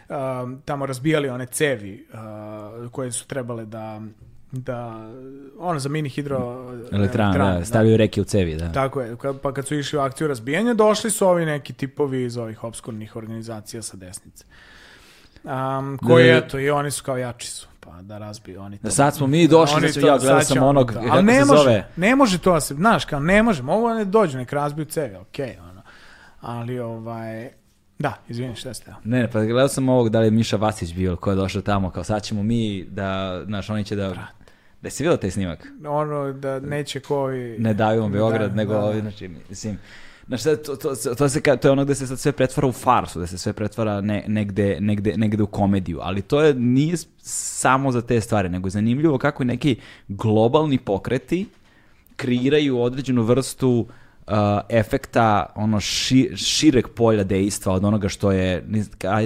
um, 0.09 0.63
tamo 0.65 0.87
razbijali 0.87 1.29
one 1.29 1.47
cevi 1.47 2.07
uh, 2.13 2.91
koje 2.91 3.13
su 3.13 3.27
trebale 3.27 3.65
da 3.65 4.01
da 4.53 5.09
ono 5.59 5.79
za 5.79 5.89
mini 5.89 6.09
hidro 6.09 6.67
Elektrana, 6.93 7.59
da, 7.59 7.65
stavljaju 7.65 7.97
reke 7.97 8.21
u 8.21 8.25
cevi, 8.25 8.57
da. 8.57 8.73
tako 8.73 9.01
je, 9.01 9.17
pa 9.43 9.53
kad 9.53 9.67
su 9.67 9.75
išli 9.75 9.99
u 9.99 10.03
akciju 10.03 10.29
razbijanja, 10.29 10.75
došli 10.75 11.11
su 11.11 11.29
ovi 11.29 11.47
neki 11.47 11.73
tipovi 11.73 12.25
iz 12.25 12.37
ovih 12.37 12.65
obskurnih 12.65 13.17
organizacija 13.17 13.83
sa 13.83 13.97
desnice. 13.97 14.45
Um, 15.45 15.99
koji, 15.99 16.27
Da. 16.27 16.37
eto, 16.37 16.59
i 16.59 16.71
oni 16.71 16.91
su 16.91 17.05
kao 17.05 17.17
jači 17.17 17.49
su, 17.49 17.69
da 18.03 18.19
razbiju 18.19 18.61
oni 18.61 18.77
to. 18.79 18.83
Da 18.83 18.91
sad 18.91 19.15
smo 19.17 19.27
mi 19.27 19.49
došli, 19.49 19.77
Oni 19.77 19.87
da 19.87 20.01
to- 20.01 20.07
ja 20.07 20.19
gledao 20.19 20.41
sam 20.41 20.63
onog, 20.63 20.93
to. 20.93 21.01
kako 21.01 21.23
ne 21.23 21.35
se 21.35 21.45
može, 21.45 21.63
zove, 21.63 21.87
ne 21.97 22.17
može 22.17 22.39
to 22.39 22.53
da 22.53 22.61
se, 22.61 22.75
znaš, 22.75 23.05
kao 23.05 23.21
ne 23.21 23.43
može, 23.43 23.63
mogu 23.63 23.89
ne 23.89 24.05
dođu, 24.05 24.39
nek 24.39 24.53
razbiju 24.53 24.85
cevi, 24.85 25.17
okej, 25.17 25.57
ono. 25.71 25.83
Ali, 26.41 26.79
ovaj, 26.79 27.51
da, 27.99 28.13
izvini, 28.29 28.57
šta 28.57 28.75
ste? 28.75 28.95
Ne, 29.05 29.19
ne, 29.19 29.31
pa 29.31 29.41
gledao 29.41 29.69
sam 29.69 29.89
ovog 29.89 30.09
da 30.09 30.21
li 30.21 30.27
je 30.27 30.31
Miša 30.31 30.57
Vasić 30.57 30.95
bio, 30.95 31.17
ko 31.17 31.31
je 31.31 31.37
došao 31.37 31.63
tamo, 31.63 31.91
kao 31.91 32.05
sad 32.05 32.23
ćemo 32.23 32.43
mi 32.43 32.85
da, 32.85 33.43
znaš, 33.47 33.71
oni 33.71 33.85
će 33.85 33.97
da... 33.97 34.15
Da 34.83 34.91
si 34.91 35.03
vidio 35.03 35.17
taj 35.17 35.31
snimak? 35.31 35.67
Ono 35.89 36.33
da 36.33 36.61
neće 36.61 37.01
koji... 37.01 37.59
Ne 37.59 37.75
davimo 37.75 38.09
Beograd, 38.09 38.51
Da, 38.51 38.57
nego 38.57 38.73
da, 38.73 38.79
da. 38.79 38.85
ovi, 38.85 39.01
znači, 39.01 39.31
mislim, 39.49 39.79
Znaš, 40.27 40.43
sad, 40.43 40.63
to, 40.63 40.77
to, 40.77 40.95
to, 41.15 41.29
se, 41.29 41.41
to 41.41 41.69
je 41.69 41.73
ono 41.73 41.85
gde 41.85 41.95
se 41.95 42.07
sad 42.07 42.19
sve 42.19 42.33
pretvara 42.33 42.69
u 42.69 42.73
farsu, 42.73 43.19
da 43.19 43.27
se 43.27 43.39
sve 43.39 43.53
pretvara 43.53 44.01
ne, 44.01 44.25
negde, 44.29 44.79
negde, 44.81 45.17
negde 45.17 45.43
u 45.43 45.47
komediju, 45.47 45.99
ali 46.03 46.23
to 46.23 46.41
je, 46.43 46.55
nije 46.55 46.97
samo 47.23 47.93
za 47.93 48.03
te 48.03 48.21
stvari, 48.21 48.49
nego 48.49 48.67
je 48.67 48.71
zanimljivo 48.71 49.19
kako 49.19 49.45
neki 49.45 49.77
globalni 50.09 50.79
pokreti 50.79 51.47
kreiraju 52.17 52.81
određenu 52.81 53.23
vrstu 53.23 53.71
uh, 53.71 53.87
efekta 54.69 55.47
ono 55.55 55.81
ši, 55.81 56.31
šireg 56.37 56.89
polja 56.89 57.25
dejstva 57.25 57.73
od 57.73 57.85
onoga 57.85 58.09
što 58.09 58.33
je 58.33 58.65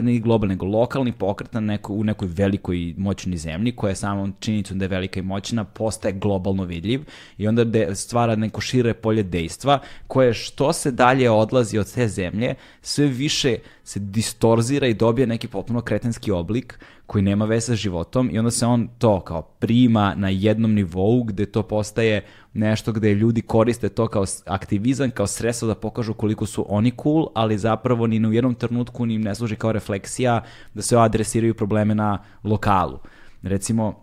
ni 0.03 0.21
globalni, 0.21 0.55
nego 0.55 0.67
lokalni 0.67 1.13
pokret 1.13 1.53
na 1.53 1.61
neko, 1.61 1.93
u 1.93 2.05
nekoj 2.05 2.29
velikoj 2.33 2.77
i 2.77 2.95
moćnoj 2.99 3.37
zemlji 3.37 3.77
koja 3.77 3.89
je 3.89 3.97
samom 3.97 4.35
činjenicom 4.41 4.79
da 4.79 4.85
je 4.85 4.89
velika 4.89 5.21
i 5.21 5.23
moćna 5.23 5.65
postaje 5.65 6.15
globalno 6.15 6.65
vidljiv 6.65 7.01
i 7.39 7.49
onda 7.49 7.65
de, 7.65 7.95
stvara 7.95 8.37
neko 8.37 8.61
šire 8.61 8.95
polje 8.95 9.23
dejstva 9.23 9.79
koje 10.07 10.35
što 10.35 10.73
se 10.73 10.91
dalje 10.91 11.31
odlazi 11.31 11.79
od 11.79 11.95
te 11.95 12.09
zemlje 12.09 12.55
sve 12.83 13.07
više 13.07 13.57
se 13.85 14.01
distorzira 14.01 14.87
i 14.87 14.95
dobije 14.95 15.27
neki 15.27 15.49
potpuno 15.49 15.81
kretenski 15.81 16.31
oblik 16.31 16.79
koji 17.11 17.23
nema 17.23 17.45
veze 17.45 17.67
sa 17.67 17.75
životom 17.75 18.29
i 18.33 18.39
onda 18.39 18.51
se 18.51 18.67
on 18.67 18.89
to 18.99 19.21
kao 19.21 19.43
prima 19.43 20.15
na 20.15 20.29
jednom 20.29 20.75
nivou 20.75 21.23
gde 21.23 21.47
to 21.47 21.63
postaje 21.63 22.25
nešto 22.53 22.93
gde 22.93 23.15
ljudi 23.15 23.43
koriste 23.43 23.89
to 23.89 24.07
kao 24.09 24.25
aktivizam, 24.47 25.11
kao 25.11 25.27
sredstvo 25.27 25.69
da 25.69 25.75
pokažu 25.75 26.15
koliko 26.15 26.47
su 26.47 26.67
oni 26.69 26.93
cool, 27.03 27.27
ali 27.35 27.59
zapravo 27.59 28.07
ni 28.07 28.27
u 28.27 28.33
jednom 28.33 28.55
trenutku 28.55 29.07
ni 29.07 29.15
im 29.15 29.23
ne 29.23 29.35
služi 29.35 29.57
kao 29.57 29.73
refleksija 29.73 30.43
da 30.75 30.83
se 30.83 30.99
adresiraju 30.99 31.55
probleme 31.55 31.95
na 31.95 32.19
lokalu. 32.45 32.99
Recimo, 33.43 33.95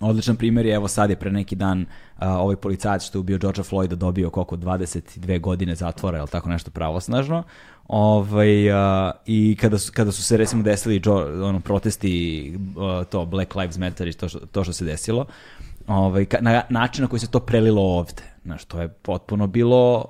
Odličan 0.00 0.36
primjer 0.36 0.66
je, 0.66 0.74
evo 0.74 0.88
sad 0.88 1.10
je 1.10 1.16
pre 1.16 1.30
neki 1.30 1.56
dan 1.56 1.86
a, 2.16 2.38
ovaj 2.38 2.56
policajac 2.56 3.04
što 3.04 3.18
je 3.18 3.20
ubio 3.20 3.38
Georgea 3.38 3.64
Floyda 3.64 3.94
dobio 3.94 4.30
koliko 4.30 4.56
22 4.56 5.40
godine 5.40 5.74
zatvora, 5.74 6.18
ili 6.18 6.28
tako 6.28 6.48
nešto 6.48 6.70
pravosnažno. 6.70 7.42
Ovaj, 7.88 8.72
a, 8.72 9.12
I 9.26 9.56
kada 9.60 9.78
su, 9.78 9.92
kada 9.92 10.12
su 10.12 10.22
se 10.22 10.36
recimo 10.36 10.62
desili 10.62 11.02
ono, 11.42 11.60
protesti, 11.60 12.54
a, 12.78 13.04
to 13.04 13.24
Black 13.24 13.54
Lives 13.54 13.78
Matter 13.78 14.08
i 14.08 14.12
to 14.12 14.28
što, 14.28 14.38
to 14.38 14.64
što 14.64 14.72
se 14.72 14.84
desilo, 14.84 15.26
ovaj, 15.86 16.26
na 16.40 16.62
način 16.68 17.02
na 17.02 17.08
koji 17.08 17.20
se 17.20 17.30
to 17.30 17.40
prelilo 17.40 17.82
ovde. 17.82 18.22
Znaš, 18.44 18.64
to 18.64 18.80
je 18.80 18.88
potpuno 18.88 19.46
bilo 19.46 20.04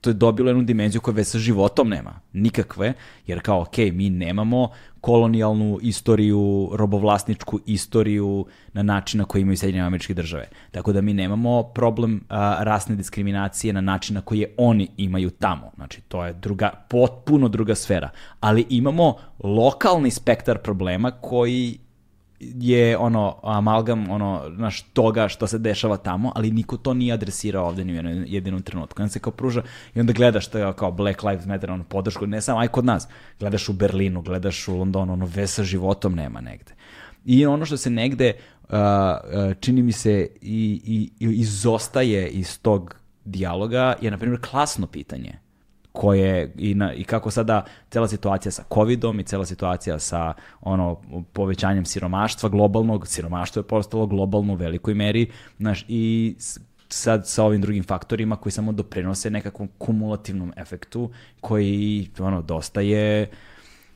to 0.00 0.10
je 0.10 0.14
dobilo 0.14 0.50
jednu 0.50 0.62
dimenziju 0.62 1.00
koja 1.00 1.14
već 1.14 1.26
sa 1.26 1.38
životom 1.38 1.88
nema. 1.88 2.20
Nikakve, 2.32 2.92
jer 3.26 3.42
kao, 3.42 3.60
ok, 3.60 3.78
mi 3.92 4.10
nemamo 4.10 4.68
kolonijalnu 5.00 5.78
istoriju, 5.82 6.70
robovlasničku 6.72 7.60
istoriju 7.66 8.46
na 8.72 8.82
način 8.82 9.18
na 9.18 9.24
koji 9.24 9.42
imaju 9.42 9.56
Sjedinjene 9.56 9.86
američke 9.86 10.14
države. 10.14 10.48
Tako 10.70 10.92
da 10.92 11.00
mi 11.00 11.14
nemamo 11.14 11.62
problem 11.62 12.24
a, 12.28 12.56
rasne 12.60 12.96
diskriminacije 12.96 13.72
na 13.72 13.80
način 13.80 14.14
na 14.14 14.20
koji 14.20 14.38
je 14.38 14.54
oni 14.56 14.88
imaju 14.96 15.30
tamo. 15.30 15.70
Znači, 15.76 16.00
to 16.00 16.24
je 16.24 16.32
druga, 16.32 16.70
potpuno 16.88 17.48
druga 17.48 17.74
sfera. 17.74 18.10
Ali 18.40 18.66
imamo 18.68 19.14
lokalni 19.42 20.10
spektar 20.10 20.58
problema 20.58 21.10
koji 21.10 21.78
je 22.40 22.98
ono 22.98 23.36
amalgam 23.42 24.10
ono 24.10 24.42
naš 24.48 24.82
toga 24.82 25.28
što 25.28 25.46
se 25.46 25.58
dešava 25.58 25.96
tamo, 25.96 26.32
ali 26.34 26.50
niko 26.50 26.76
to 26.76 26.94
nije 26.94 27.12
adresirao 27.12 27.66
ovde 27.66 27.84
ni 27.84 27.92
u 27.92 27.96
jednom 27.96 28.24
jedinom 28.26 28.62
trenutku. 28.62 29.02
Onda 29.02 29.12
se 29.12 29.18
kao 29.18 29.32
pruža 29.32 29.62
i 29.94 30.00
onda 30.00 30.12
gledaš 30.12 30.46
to 30.46 30.72
kao 30.72 30.92
Black 30.92 31.22
Lives 31.22 31.46
Matter, 31.46 31.70
ono 31.70 31.84
podršku, 31.84 32.26
ne 32.26 32.40
samo 32.40 32.58
aj 32.58 32.68
kod 32.68 32.84
nas, 32.84 33.08
gledaš 33.38 33.68
u 33.68 33.72
Berlinu, 33.72 34.22
gledaš 34.22 34.68
u 34.68 34.76
Londonu, 34.76 35.12
ono 35.12 35.26
veze 35.26 35.46
sa 35.46 35.64
životom 35.64 36.14
nema 36.14 36.40
negde. 36.40 36.74
I 37.24 37.46
ono 37.46 37.66
što 37.66 37.76
se 37.76 37.90
negde 37.90 38.32
uh, 38.62 38.70
uh, 38.70 39.54
čini 39.60 39.82
mi 39.82 39.92
se 39.92 40.28
i, 40.40 40.80
i, 40.84 41.26
i 41.26 41.40
izostaje 41.40 42.28
iz 42.28 42.60
tog 42.62 42.94
dijaloga 43.24 43.94
je 44.00 44.10
na 44.10 44.18
primjer 44.18 44.40
klasno 44.50 44.86
pitanje 44.86 45.38
koje 45.92 46.52
i, 46.58 46.74
na, 46.74 46.94
i 46.94 47.04
kako 47.04 47.30
sada 47.30 47.64
cela 47.90 48.08
situacija 48.08 48.52
sa 48.52 48.64
covidom 48.74 49.20
i 49.20 49.24
cela 49.24 49.44
situacija 49.44 49.98
sa 49.98 50.34
ono 50.60 51.00
povećanjem 51.32 51.84
siromaštva 51.84 52.48
globalnog, 52.48 53.08
siromaštvo 53.08 53.60
je 53.60 53.66
postalo 53.66 54.06
globalno 54.06 54.52
u 54.52 54.56
velikoj 54.56 54.94
meri, 54.94 55.30
znaš, 55.58 55.84
i 55.88 56.34
sad 56.88 57.28
sa 57.28 57.44
ovim 57.44 57.60
drugim 57.60 57.84
faktorima 57.84 58.36
koji 58.36 58.52
samo 58.52 58.72
doprinose 58.72 59.30
nekakvom 59.30 59.68
kumulativnom 59.78 60.52
efektu 60.56 61.10
koji 61.40 62.10
ono 62.18 62.42
dosta 62.42 62.80
je 62.80 63.30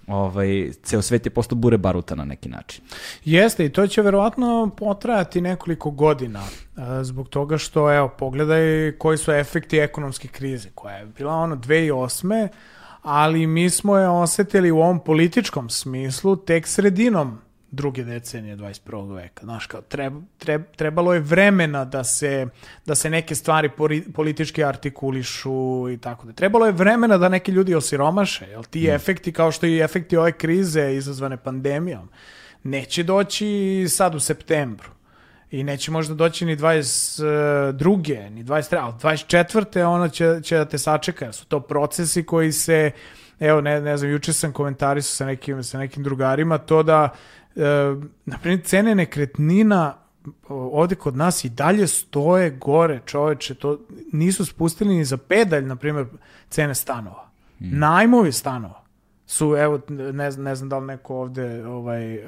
ovaj, 0.06 0.70
ceo 0.82 1.02
svet 1.02 1.26
je 1.26 1.30
postao 1.30 1.56
bure 1.56 1.78
baruta 1.78 2.14
na 2.14 2.24
neki 2.24 2.48
način. 2.48 2.84
Jeste 3.24 3.64
i 3.64 3.72
to 3.72 3.86
će 3.86 4.02
verovatno 4.02 4.70
potrajati 4.76 5.40
nekoliko 5.40 5.90
godina 5.90 6.40
e, 6.40 7.04
zbog 7.04 7.28
toga 7.28 7.58
što, 7.58 7.94
evo, 7.94 8.08
pogledaj 8.08 8.92
koji 8.98 9.18
su 9.18 9.32
efekti 9.32 9.78
ekonomske 9.78 10.28
krize 10.28 10.68
koja 10.74 10.96
je 10.96 11.06
bila 11.06 11.34
ono 11.34 11.56
2008. 11.56 12.48
ali 13.02 13.46
mi 13.46 13.70
smo 13.70 13.96
je 13.96 14.08
osetili 14.08 14.70
u 14.70 14.78
ovom 14.78 15.00
političkom 15.04 15.70
smislu 15.70 16.36
tek 16.36 16.66
sredinom 16.66 17.38
druge 17.74 18.04
decenije 18.04 18.56
21. 18.56 19.14
veka. 19.14 19.44
Znaš, 19.44 19.66
kao, 19.66 19.80
treb, 19.80 20.14
treb, 20.38 20.62
trebalo 20.76 21.14
je 21.14 21.20
vremena 21.20 21.84
da 21.84 22.04
se, 22.04 22.46
da 22.86 22.94
se 22.94 23.10
neke 23.10 23.34
stvari 23.34 23.70
pori- 23.76 24.12
politički 24.12 24.64
artikulišu 24.64 25.90
i 25.90 25.98
tako 25.98 26.26
da. 26.26 26.32
Trebalo 26.32 26.66
je 26.66 26.72
vremena 26.72 27.18
da 27.18 27.28
neki 27.28 27.52
ljudi 27.52 27.74
osiromaše, 27.74 28.46
jel 28.46 28.62
ti 28.64 28.88
efekti 28.88 29.32
kao 29.32 29.52
što 29.52 29.66
i 29.66 29.80
efekti 29.80 30.16
ove 30.16 30.32
krize 30.32 30.94
izazvane 30.94 31.36
pandemijom 31.36 32.08
neće 32.64 33.02
doći 33.02 33.86
sad 33.88 34.14
u 34.14 34.20
septembru. 34.20 34.88
I 35.50 35.62
neće 35.62 35.90
možda 35.90 36.14
doći 36.14 36.46
ni 36.46 36.56
22. 36.56 38.30
ni 38.30 38.44
23. 38.44 38.76
ali 38.80 38.92
24. 38.92 39.84
ono 39.84 40.08
će, 40.08 40.40
će 40.42 40.56
da 40.56 40.64
te 40.64 40.78
sačeka. 40.78 41.32
Su 41.32 41.46
to 41.46 41.60
procesi 41.60 42.26
koji 42.26 42.52
se, 42.52 42.90
evo 43.40 43.60
ne, 43.60 43.80
ne 43.80 43.96
znam, 43.96 44.10
juče 44.10 44.32
sam 44.32 44.52
komentarisao 44.52 45.16
sa 45.16 45.26
nekim, 45.26 45.62
sa 45.62 45.78
nekim 45.78 46.02
drugarima 46.02 46.58
to 46.58 46.82
da 46.82 47.08
e, 47.56 47.60
na 48.26 48.38
primjer, 48.38 48.64
cene 48.64 48.94
nekretnina 48.94 49.94
ovde 50.48 50.94
kod 50.94 51.16
nas 51.16 51.44
i 51.44 51.48
dalje 51.48 51.86
stoje 51.86 52.50
gore, 52.50 53.00
čoveče, 53.06 53.54
to 53.54 53.78
nisu 54.12 54.44
spustili 54.44 54.94
ni 54.94 55.04
za 55.04 55.16
pedalj, 55.16 55.64
na 55.64 55.76
primjer, 55.76 56.06
cene 56.48 56.74
stanova. 56.74 57.30
Najmovi 57.58 58.32
stanova 58.32 58.84
su, 59.26 59.56
evo, 59.56 59.80
ne, 59.88 60.30
ne 60.30 60.54
znam 60.54 60.68
da 60.68 60.78
li 60.78 60.86
neko 60.86 61.16
ovde 61.16 61.66
ovaj, 61.66 62.18
uh, 62.18 62.24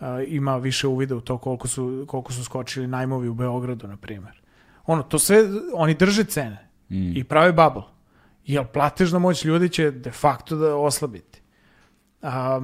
uh, 0.00 0.06
ima 0.26 0.56
više 0.56 0.86
uvida 0.86 1.16
u 1.16 1.20
to 1.20 1.38
koliko 1.38 1.68
su, 1.68 2.04
koliko 2.08 2.32
su 2.32 2.44
skočili 2.44 2.86
najmovi 2.86 3.28
u 3.28 3.34
Beogradu, 3.34 3.88
na 3.88 3.96
primjer. 3.96 4.40
Ono, 4.86 5.02
to 5.02 5.18
sve, 5.18 5.44
oni 5.74 5.94
drže 5.94 6.24
cene 6.24 6.68
i 6.90 7.24
prave 7.24 7.52
bubble. 7.52 7.82
Jer 8.46 8.66
platežna 8.66 9.18
moć 9.18 9.44
ljudi 9.44 9.68
će 9.68 9.90
de 9.90 10.10
facto 10.10 10.56
da 10.56 10.76
oslabiti. 10.76 11.40
A, 12.22 12.60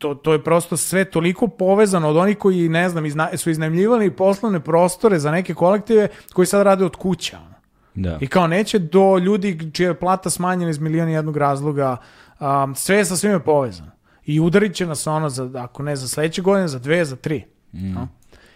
to, 0.00 0.14
to 0.14 0.32
je 0.32 0.44
prosto 0.44 0.76
sve 0.76 1.04
toliko 1.04 1.48
povezano 1.48 2.08
od 2.08 2.16
onih 2.16 2.38
koji, 2.38 2.68
ne 2.68 2.88
znam, 2.88 3.06
izna, 3.06 3.28
su 3.36 3.50
iznajmljivali 3.50 4.10
poslovne 4.10 4.60
prostore 4.60 5.18
za 5.18 5.30
neke 5.30 5.54
kolektive 5.54 6.08
koji 6.32 6.46
sad 6.46 6.62
rade 6.62 6.84
od 6.84 6.96
kuća. 6.96 7.38
Da. 7.94 8.18
I 8.20 8.26
kao 8.26 8.46
neće 8.46 8.78
do 8.78 9.18
ljudi 9.18 9.70
čija 9.72 9.88
je 9.88 9.98
plata 9.98 10.30
smanjena 10.30 10.70
iz 10.70 10.78
miliona 10.78 11.10
i 11.10 11.14
jednog 11.14 11.36
razloga, 11.36 11.96
um, 12.40 12.74
sve 12.74 12.96
je 12.96 13.04
sa 13.04 13.16
svime 13.16 13.40
povezano. 13.40 13.90
I 14.26 14.40
udarit 14.40 14.74
će 14.74 14.86
nas 14.86 15.06
ono, 15.06 15.28
za, 15.30 15.50
ako 15.54 15.82
ne 15.82 15.96
za 15.96 16.08
sledeće 16.08 16.42
godine, 16.42 16.68
za 16.68 16.78
dve, 16.78 17.04
za 17.04 17.16
tri. 17.16 17.44
No? 17.72 18.08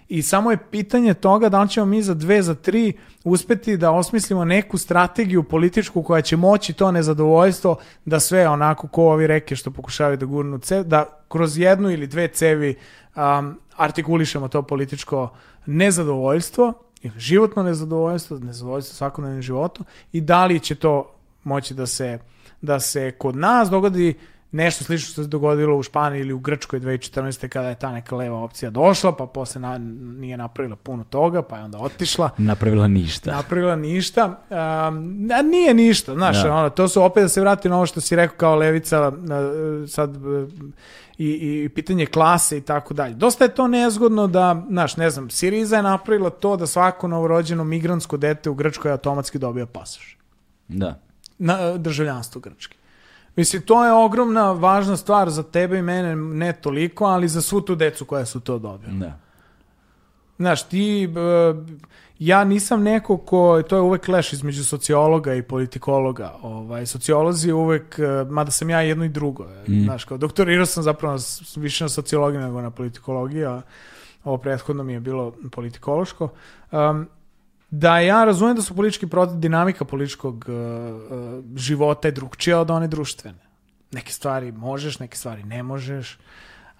I 0.08 0.22
samo 0.22 0.50
je 0.50 0.70
pitanje 0.70 1.14
toga 1.14 1.48
da 1.48 1.62
li 1.62 1.68
ćemo 1.68 1.86
mi 1.86 2.02
za 2.02 2.14
dve, 2.14 2.42
za 2.42 2.54
tri 2.54 2.92
uspeti 3.24 3.76
da 3.76 3.90
osmislimo 3.90 4.44
neku 4.44 4.78
strategiju 4.78 5.42
političku 5.42 6.02
koja 6.02 6.22
će 6.22 6.36
moći 6.36 6.72
to 6.72 6.92
nezadovoljstvo 6.92 7.76
da 8.04 8.20
sve 8.20 8.48
onako 8.48 8.88
ko 8.88 9.02
ovi 9.02 9.26
reke 9.26 9.56
što 9.56 9.70
pokušavaju 9.70 10.16
da 10.16 10.26
gurnu 10.26 10.60
da 10.84 11.23
kroz 11.34 11.58
jednu 11.58 11.90
ili 11.90 12.06
dve 12.06 12.28
cevi 12.28 12.74
um, 13.16 13.58
artikulišemo 13.76 14.48
to 14.48 14.62
političko 14.62 15.28
nezadovoljstvo 15.66 16.72
ili 17.02 17.20
životno 17.20 17.62
nezadovoljstvo, 17.62 18.38
nezadovoljstvo 18.38 18.94
svakodnevnim 18.94 19.42
životom 19.42 19.86
i 20.12 20.20
da 20.20 20.46
li 20.46 20.60
će 20.60 20.74
to 20.74 21.10
moći 21.44 21.74
da 21.74 21.86
se, 21.86 22.18
da 22.60 22.80
se 22.80 23.10
kod 23.10 23.36
nas 23.36 23.70
dogodi 23.70 24.14
nešto 24.52 24.84
slično 24.84 25.12
što 25.12 25.22
se 25.22 25.28
dogodilo 25.28 25.76
u 25.76 25.82
Španiji 25.82 26.20
ili 26.20 26.32
u 26.32 26.38
Grčkoj 26.38 26.80
2014. 26.80 27.48
kada 27.48 27.68
je 27.68 27.74
ta 27.74 27.92
neka 27.92 28.16
leva 28.16 28.38
opcija 28.38 28.70
došla, 28.70 29.16
pa 29.16 29.26
posle 29.26 29.60
na, 29.60 29.78
nije 30.18 30.36
napravila 30.36 30.76
puno 30.76 31.04
toga, 31.04 31.42
pa 31.42 31.56
je 31.58 31.64
onda 31.64 31.78
otišla 31.78 32.30
Napravila 32.38 32.88
ništa. 32.88 33.32
napravila 33.32 33.76
ništa. 33.76 34.24
Um, 34.26 34.56
a 35.38 35.42
nije 35.42 35.74
ništa, 35.74 36.14
znaš, 36.14 36.42
Da. 36.42 36.54
ono, 36.54 36.70
to 36.70 36.88
su 36.88 37.02
opet 37.02 37.22
da 37.22 37.28
se 37.28 37.40
vrati 37.40 37.68
na 37.68 37.76
ovo 37.76 37.86
što 37.86 38.00
si 38.00 38.16
rekao 38.16 38.36
kao 38.36 38.54
levica, 38.56 39.12
sad 39.88 40.16
i, 41.18 41.62
i 41.64 41.68
pitanje 41.68 42.06
klase 42.06 42.58
i 42.58 42.60
tako 42.60 42.94
dalje. 42.94 43.14
Dosta 43.14 43.44
je 43.44 43.54
to 43.54 43.68
nezgodno 43.68 44.26
da, 44.26 44.62
znaš, 44.68 44.96
ne 44.96 45.10
znam, 45.10 45.30
Siriza 45.30 45.76
je 45.76 45.82
napravila 45.82 46.30
to 46.30 46.56
da 46.56 46.66
svako 46.66 47.08
novorođeno 47.08 47.64
migrantsko 47.64 48.16
dete 48.16 48.50
u 48.50 48.54
Grčkoj 48.54 48.90
automatski 48.90 49.38
dobija 49.38 49.66
pasoš. 49.66 50.18
Da. 50.68 51.00
Na, 51.38 51.78
državljanstvo 51.78 52.40
Grčke. 52.40 52.76
Mislim, 53.36 53.62
to 53.62 53.84
je 53.84 53.92
ogromna 53.92 54.52
važna 54.52 54.96
stvar 54.96 55.30
za 55.30 55.42
tebe 55.42 55.78
i 55.78 55.82
mene, 55.82 56.16
ne 56.16 56.52
toliko, 56.52 57.04
ali 57.04 57.28
za 57.28 57.42
svu 57.42 57.60
tu 57.60 57.74
decu 57.74 58.04
koja 58.04 58.26
su 58.26 58.40
to 58.40 58.58
dobila. 58.58 58.92
Da. 58.92 59.18
Znaš, 60.38 60.62
ti, 60.62 61.04
e, 61.04 61.08
ja 62.18 62.44
nisam 62.44 62.82
neko 62.82 63.16
ko, 63.16 63.62
to 63.68 63.76
je 63.76 63.82
uvek 63.82 64.08
leš 64.08 64.32
između 64.32 64.64
sociologa 64.64 65.34
i 65.34 65.42
politikologa. 65.42 66.34
Ovaj, 66.42 66.86
sociolozi 66.86 67.52
uvek, 67.52 67.98
e, 67.98 68.02
mada 68.30 68.50
sam 68.50 68.70
ja 68.70 68.80
jedno 68.80 69.04
i 69.04 69.08
drugo. 69.08 69.46
Mm. 69.68 69.84
Znaš, 69.84 70.04
kao 70.04 70.18
doktorirao 70.18 70.66
sam 70.66 70.82
zapravo 70.82 71.18
s- 71.18 71.56
više 71.56 71.84
na 71.84 71.88
sociologiji 71.88 72.40
nego 72.40 72.60
na 72.62 72.70
politikologiji, 72.70 73.44
a 73.44 73.62
ovo 74.24 74.38
prethodno 74.38 74.82
mi 74.84 74.92
je 74.92 75.00
bilo 75.00 75.34
politikološko. 75.52 76.28
Um, 76.72 77.08
da 77.70 77.98
ja 77.98 78.24
razumem 78.24 78.56
da 78.56 78.62
su 78.62 78.76
politički 78.76 79.06
proces, 79.06 79.36
dinamika 79.36 79.84
političkog 79.84 80.44
uh, 80.48 80.54
uh, 80.54 81.56
života 81.56 82.08
je 82.08 82.12
drugčija 82.12 82.60
od 82.60 82.70
one 82.70 82.88
društvene. 82.88 83.38
Neke 83.92 84.12
stvari 84.12 84.52
možeš, 84.52 84.98
neke 84.98 85.16
stvari 85.16 85.42
ne 85.44 85.62
možeš, 85.62 86.18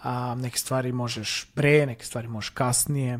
a 0.02 0.34
neke 0.34 0.58
stvari 0.58 0.92
možeš 0.92 1.44
pre, 1.54 1.86
neke 1.86 2.04
stvari 2.04 2.28
možeš 2.28 2.50
kasnije. 2.50 3.18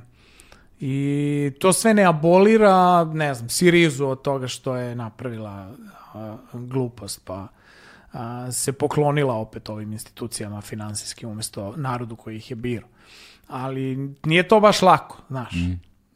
I 0.80 1.52
to 1.58 1.72
sve 1.72 1.94
ne 1.94 2.04
abolira, 2.04 3.04
ne 3.04 3.34
znam, 3.34 3.48
Sirizu 3.48 4.06
od 4.06 4.22
toga 4.22 4.48
što 4.48 4.76
je 4.76 4.94
napravila 4.94 5.72
a, 6.14 6.36
glupost, 6.52 7.20
pa 7.24 7.48
a, 8.12 8.52
se 8.52 8.72
poklonila 8.72 9.34
opet 9.34 9.68
ovim 9.68 9.92
institucijama 9.92 10.60
finansijskim 10.60 11.28
umjesto 11.28 11.74
narodu 11.76 12.16
koji 12.16 12.36
ih 12.36 12.50
je 12.50 12.56
birao. 12.56 12.88
Ali 13.48 14.14
nije 14.24 14.48
to 14.48 14.60
baš 14.60 14.82
lako, 14.82 15.22
znaš. 15.28 15.54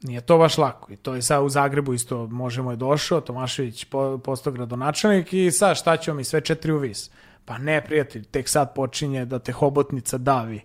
Nije 0.02 0.20
to 0.20 0.38
baš 0.38 0.58
lako. 0.58 0.92
I 0.92 0.96
to 0.96 1.14
je 1.14 1.22
sad 1.22 1.44
u 1.44 1.48
Zagrebu 1.48 1.94
isto 1.94 2.26
možemo 2.26 2.70
je 2.70 2.76
došao, 2.76 3.20
Tomašević 3.20 3.84
po, 3.84 4.18
postao 4.18 4.52
gradonačelnik 4.52 5.32
i 5.32 5.50
sad 5.50 5.76
šta 5.76 5.96
ćemo 5.96 6.16
mi 6.16 6.24
sve 6.24 6.40
četiri 6.40 6.72
u 6.72 6.78
vis? 6.78 7.10
Pa 7.44 7.58
ne, 7.58 7.84
prijatelj, 7.84 8.24
tek 8.24 8.48
sad 8.48 8.74
počinje 8.74 9.24
da 9.24 9.38
te 9.38 9.52
hobotnica 9.52 10.18
davi 10.18 10.60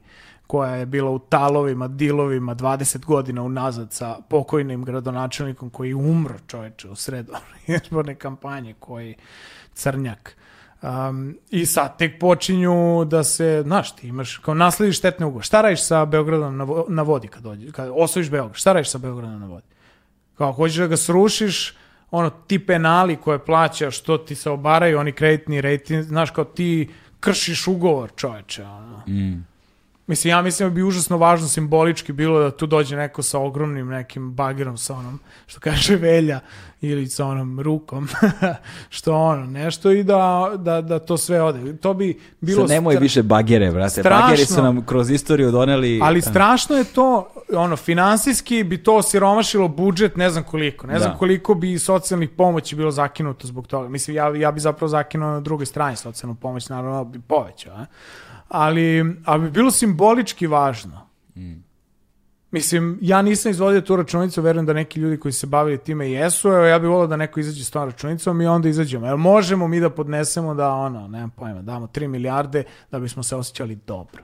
koja 0.47 0.75
je 0.75 0.85
bila 0.85 1.11
u 1.11 1.19
talovima, 1.19 1.87
dilovima 1.87 2.55
20 2.55 3.05
godina 3.05 3.43
unazad 3.43 3.93
sa 3.93 4.17
pokojnim 4.29 4.83
gradonačelnikom 4.83 5.69
koji 5.69 5.93
umro 5.93 6.35
čoveče 6.47 6.89
u 6.89 6.95
sred 6.95 7.29
one 7.29 7.77
izborne 7.83 8.15
kampanje 8.15 8.73
koji 8.79 9.15
crnjak. 9.73 10.37
Um, 10.81 11.37
I 11.49 11.65
sad 11.65 11.97
tek 11.97 12.19
počinju 12.19 13.05
da 13.05 13.23
se, 13.23 13.61
znaš, 13.65 13.95
ti 13.95 14.07
imaš, 14.07 14.37
kao 14.37 14.53
naslediš 14.53 14.97
štetne 14.97 15.25
ugovore. 15.25 15.43
Šta 15.43 15.61
radiš 15.61 15.83
sa 15.85 16.05
Beogradom 16.05 16.57
na, 16.57 16.63
vo- 16.63 16.85
na 16.89 17.01
vodi 17.01 17.27
kad 17.27 17.43
dođe, 17.43 17.71
kad 17.71 17.89
osvojiš 17.93 18.29
Beograd? 18.29 18.55
Šta 18.55 18.73
radiš 18.73 18.89
sa 18.91 18.97
Beogradom 18.97 19.39
na 19.39 19.45
vodi? 19.47 19.65
Kao 20.37 20.51
hoćeš 20.51 20.77
da 20.77 20.87
ga 20.87 20.97
srušiš, 20.97 21.73
ono, 22.11 22.29
ti 22.29 22.65
penali 22.65 23.15
koje 23.15 23.45
plaćaš, 23.45 23.97
što 23.99 24.17
ti 24.17 24.35
se 24.35 24.49
obaraju, 24.49 24.99
oni 24.99 25.11
kreditni 25.11 25.61
rejting, 25.61 26.03
znaš, 26.03 26.31
kao 26.31 26.43
ti 26.45 26.89
kršiš 27.19 27.67
ugovor, 27.67 28.11
čoveče, 28.15 28.63
ono. 28.63 29.03
Mislim, 30.07 30.29
ja 30.29 30.41
mislim 30.41 30.69
da 30.69 30.75
bi 30.75 30.83
užasno 30.83 31.17
važno 31.17 31.47
simbolički 31.47 32.13
bilo 32.13 32.39
da 32.39 32.51
tu 32.51 32.65
dođe 32.65 32.95
neko 32.95 33.23
sa 33.23 33.39
ogromnim 33.39 33.87
nekim 33.87 34.33
bagerom 34.33 34.77
sa 34.77 34.95
onom, 34.95 35.19
što 35.47 35.59
kaže 35.59 35.95
Velja, 35.95 36.39
ili 36.81 37.07
sa 37.07 37.25
onom 37.25 37.59
rukom, 37.59 38.07
što 38.89 39.15
ono, 39.15 39.45
nešto 39.45 39.91
i 39.91 40.03
da, 40.03 40.51
da, 40.57 40.81
da 40.81 40.99
to 40.99 41.17
sve 41.17 41.41
ode. 41.41 41.77
To 41.77 41.93
bi 41.93 42.19
bilo... 42.41 42.61
Sad 42.61 42.69
nemoj 42.69 42.95
više 42.95 43.23
bagere, 43.23 43.71
brate. 43.71 43.89
Strašno. 44.01 44.27
Bageri 44.27 44.45
su 44.45 44.63
nam 44.63 44.85
kroz 44.85 45.11
istoriju 45.11 45.51
doneli... 45.51 45.99
Ali 46.03 46.21
strašno 46.21 46.75
je 46.75 46.83
to, 46.83 47.29
ono, 47.55 47.75
finansijski 47.75 48.63
bi 48.63 48.83
to 48.83 49.01
siromašilo 49.01 49.67
budžet 49.67 50.17
ne 50.17 50.29
znam 50.29 50.43
koliko. 50.43 50.87
Ne 50.87 50.99
znam 50.99 51.11
Da. 51.11 51.17
koliko 51.17 51.53
bi 51.53 51.79
socijalnih 51.79 52.29
pomoći 52.29 52.75
bilo 52.75 52.91
zakinuto 52.91 53.47
zbog 53.47 53.67
toga. 53.67 53.89
Mislim, 53.89 54.15
ja, 54.15 54.35
ja 54.35 54.51
bi 54.51 54.59
zapravo 54.59 54.87
zakinuo 54.87 55.31
na 55.31 55.39
drugoj 55.39 55.65
strani 55.65 55.95
socijalnu 55.95 56.35
pomoć, 56.35 56.69
naravno 56.69 57.05
bi 57.05 57.19
povećao. 57.19 57.73
A? 57.75 57.85
Ali, 58.53 59.15
ali 59.25 59.41
bi 59.41 59.51
bilo 59.51 59.71
simbolički 59.71 60.47
važno. 60.47 61.07
Mislim, 62.51 62.99
ja 63.01 63.21
nisam 63.21 63.51
izvodio 63.51 63.81
tu 63.81 63.95
računicu, 63.95 64.41
verujem 64.41 64.65
da 64.65 64.73
neki 64.73 64.99
ljudi 64.99 65.19
koji 65.19 65.31
se 65.31 65.47
bavili 65.47 65.77
time 65.77 66.11
jesu, 66.11 66.49
evo 66.49 66.65
ja 66.65 66.79
bih 66.79 66.89
volio 66.89 67.07
da 67.07 67.17
neko 67.17 67.39
izađe 67.39 67.63
s 67.63 67.71
tom 67.71 67.89
računicom 67.89 68.41
i 68.41 68.45
onda 68.45 68.69
izađemo. 68.69 69.05
Jel 69.05 69.17
možemo 69.17 69.67
mi 69.67 69.79
da 69.79 69.89
podnesemo 69.89 70.53
da, 70.53 70.69
ono, 70.69 71.07
nemam 71.07 71.29
pojma, 71.29 71.61
damo 71.61 71.87
3 71.87 72.07
milijarde 72.07 72.63
da 72.91 72.99
bismo 72.99 73.23
se 73.23 73.35
osjećali 73.35 73.75
dobro. 73.87 74.23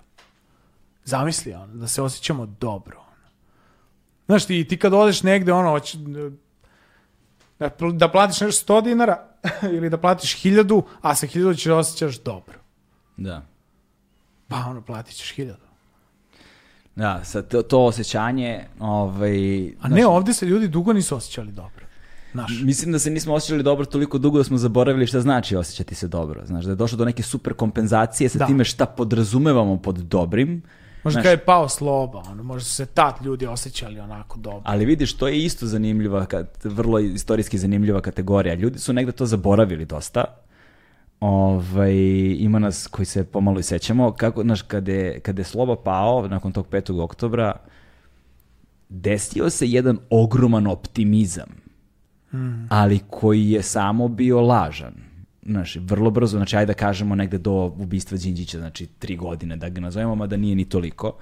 Zamisli, 1.06 1.53
ono, 1.53 1.73
da 1.73 1.88
se 1.88 2.01
osjećamo 2.01 2.45
dobro. 2.45 2.97
Ono. 2.97 3.30
Znaš, 4.26 4.45
ti, 4.45 4.68
ti 4.68 4.77
kad 4.77 4.93
odeš 4.93 5.23
negde, 5.23 5.53
ono, 5.53 5.69
hoće, 5.69 5.97
da, 7.60 7.69
da 7.93 8.11
platiš 8.11 8.41
nešto 8.41 8.73
100 8.73 8.84
dinara 8.84 9.27
ili 9.76 9.89
da 9.89 9.97
platiš 9.97 10.43
1000, 10.43 10.81
a 11.01 11.15
sa 11.15 11.27
1000 11.27 11.56
ćeš 11.56 11.65
da 11.65 11.76
osjećaš 11.76 12.19
dobro. 12.19 12.60
Da. 13.18 13.45
Pa 14.49 14.65
ono, 14.67 14.81
platit 14.81 15.15
ćeš 15.15 15.35
1000. 15.35 15.53
Da, 16.95 17.21
sad 17.23 17.47
to, 17.47 17.61
to 17.61 17.80
osjećanje, 17.81 18.65
ovaj... 18.80 19.67
A 19.67 19.88
znaš, 19.88 19.91
ne, 19.91 20.07
ovde 20.07 20.34
se 20.34 20.45
ljudi 20.45 20.67
dugo 20.67 20.93
nisu 20.93 21.15
osjećali 21.15 21.51
dobro. 21.51 21.85
Znaš, 22.31 22.51
Mislim 22.63 22.91
da 22.91 22.99
se 22.99 23.09
nismo 23.09 23.34
osjećali 23.34 23.63
dobro 23.63 23.85
toliko 23.85 24.17
dugo 24.17 24.38
da 24.38 24.43
smo 24.43 24.57
zaboravili 24.57 25.07
šta 25.07 25.21
znači 25.21 25.55
osjećati 25.55 25.95
se 25.95 26.07
dobro. 26.07 26.45
Znaš, 26.45 26.65
da 26.65 26.71
je 26.71 26.76
došlo 26.76 26.97
do 26.97 27.05
neke 27.05 27.23
super 27.23 27.53
kompenzacije 27.53 28.30
sa 28.30 28.38
Da. 28.38 28.45
time 28.45 28.63
šta 28.65 28.85
podrazumevamo 28.88 29.77
pod 29.77 29.95
dobrim. 29.97 30.61
možda 31.03 31.15
znaš- 31.15 31.23
kad 31.23 31.31
je 31.31 31.45
pao 31.45 31.69
sloba, 31.69 32.19
ono, 32.21 32.43
možda 32.43 32.65
su 32.65 32.73
se 32.73 32.85
tad 32.85 33.15
ljudi 33.21 33.45
osjećali 33.47 33.99
onako 33.99 34.39
dobro. 34.39 34.61
Ali 34.65 34.85
vidiš, 34.85 35.13
to 35.13 35.27
je 35.27 35.39
isto 35.39 35.65
zanimljiva, 35.65 36.26
kad, 36.26 36.47
vrlo 36.63 36.99
istorijski 36.99 37.57
zanimljiva 37.57 38.01
kategorija. 38.01 38.55
Ljudi 38.55 38.80
su 38.80 38.93
negde 38.93 39.11
to 39.11 39.26
zaboravili 39.26 39.85
dosta. 39.85 40.23
Ovaj, 41.19 41.95
ima 42.39 42.59
nas 42.59 42.87
koji 42.87 43.05
se 43.05 43.23
pomalo 43.23 43.59
i 43.59 43.63
sećamo. 43.63 44.11
Kako, 44.11 44.43
znaš, 44.43 44.61
kada 44.61 44.91
je, 44.91 45.19
kada 45.19 45.41
je 45.41 45.45
Sloba 45.45 45.75
pao, 45.75 46.27
nakon 46.27 46.51
tog 46.51 46.67
5. 46.67 47.01
oktobra, 47.01 47.53
desio 48.89 49.49
se 49.49 49.67
jedan 49.67 49.97
ogroman 50.09 50.67
optimizam, 50.67 51.49
ali 52.69 52.99
koji 53.09 53.49
je 53.49 53.61
samo 53.61 54.07
bio 54.07 54.41
lažan. 54.41 54.93
Znaš, 55.45 55.75
vrlo 55.75 56.11
brzo, 56.11 56.37
znači 56.37 56.55
ajde 56.55 56.65
da 56.65 56.73
kažemo 56.73 57.15
negde 57.15 57.37
do 57.37 57.75
ubistva 57.77 58.17
Đinđića, 58.17 58.59
znači 58.59 58.85
tri 58.85 59.15
godine 59.15 59.55
da 59.55 59.69
ga 59.69 59.81
nazovemo, 59.81 60.15
mada 60.15 60.37
nije 60.37 60.55
ni 60.55 60.65
toliko. 60.65 61.17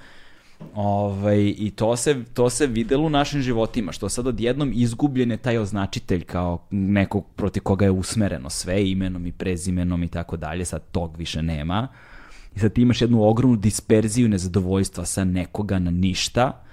Ovaj, 0.76 1.54
I 1.58 1.72
to 1.76 1.96
se, 1.96 2.24
to 2.34 2.50
se 2.50 2.68
videlo 2.68 3.06
u 3.06 3.10
našim 3.10 3.42
životima, 3.42 3.92
što 3.92 4.10
sad 4.10 4.28
odjednom 4.28 4.72
izgubljen 4.76 5.32
je 5.32 5.38
taj 5.38 5.58
označitelj 5.58 6.24
kao 6.24 6.68
nekog 6.72 7.26
proti 7.36 7.60
koga 7.60 7.86
je 7.86 7.92
usmereno 7.92 8.50
sve 8.50 8.90
imenom 8.90 9.26
i 9.26 9.32
prezimenom 9.32 10.04
i 10.04 10.08
tako 10.08 10.38
dalje, 10.38 10.66
sad 10.66 10.82
tog 10.92 11.18
više 11.18 11.42
nema. 11.42 11.88
I 12.56 12.60
sad 12.60 12.74
ti 12.74 12.82
imaš 12.82 13.02
jednu 13.02 13.24
ogromnu 13.24 13.58
disperziju 13.58 14.30
nezadovoljstva 14.30 15.06
sa 15.06 15.24
nekoga 15.24 15.80
na 15.80 15.92
ništa, 15.92 16.64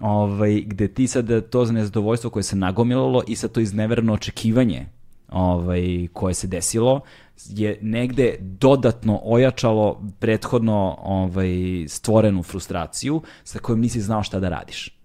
ovaj, 0.00 0.62
gde 0.66 0.88
ti 0.88 1.06
sad 1.06 1.48
to 1.50 1.64
nezadovoljstvo 1.64 2.30
koje 2.30 2.42
se 2.42 2.56
nagomilalo 2.56 3.22
i 3.26 3.36
sad 3.36 3.52
to 3.52 3.60
izneverno 3.60 4.12
očekivanje 4.12 4.86
ovaj, 5.28 6.08
koje 6.12 6.34
se 6.34 6.46
desilo, 6.46 7.00
je 7.46 7.78
negde 7.82 8.36
dodatno 8.40 9.20
ojačalo 9.24 10.02
prethodno 10.18 10.96
ovaj, 11.02 11.48
stvorenu 11.88 12.42
frustraciju 12.42 13.22
sa 13.44 13.58
kojom 13.58 13.80
nisi 13.80 14.00
znao 14.00 14.22
šta 14.22 14.40
da 14.40 14.48
radiš. 14.48 14.98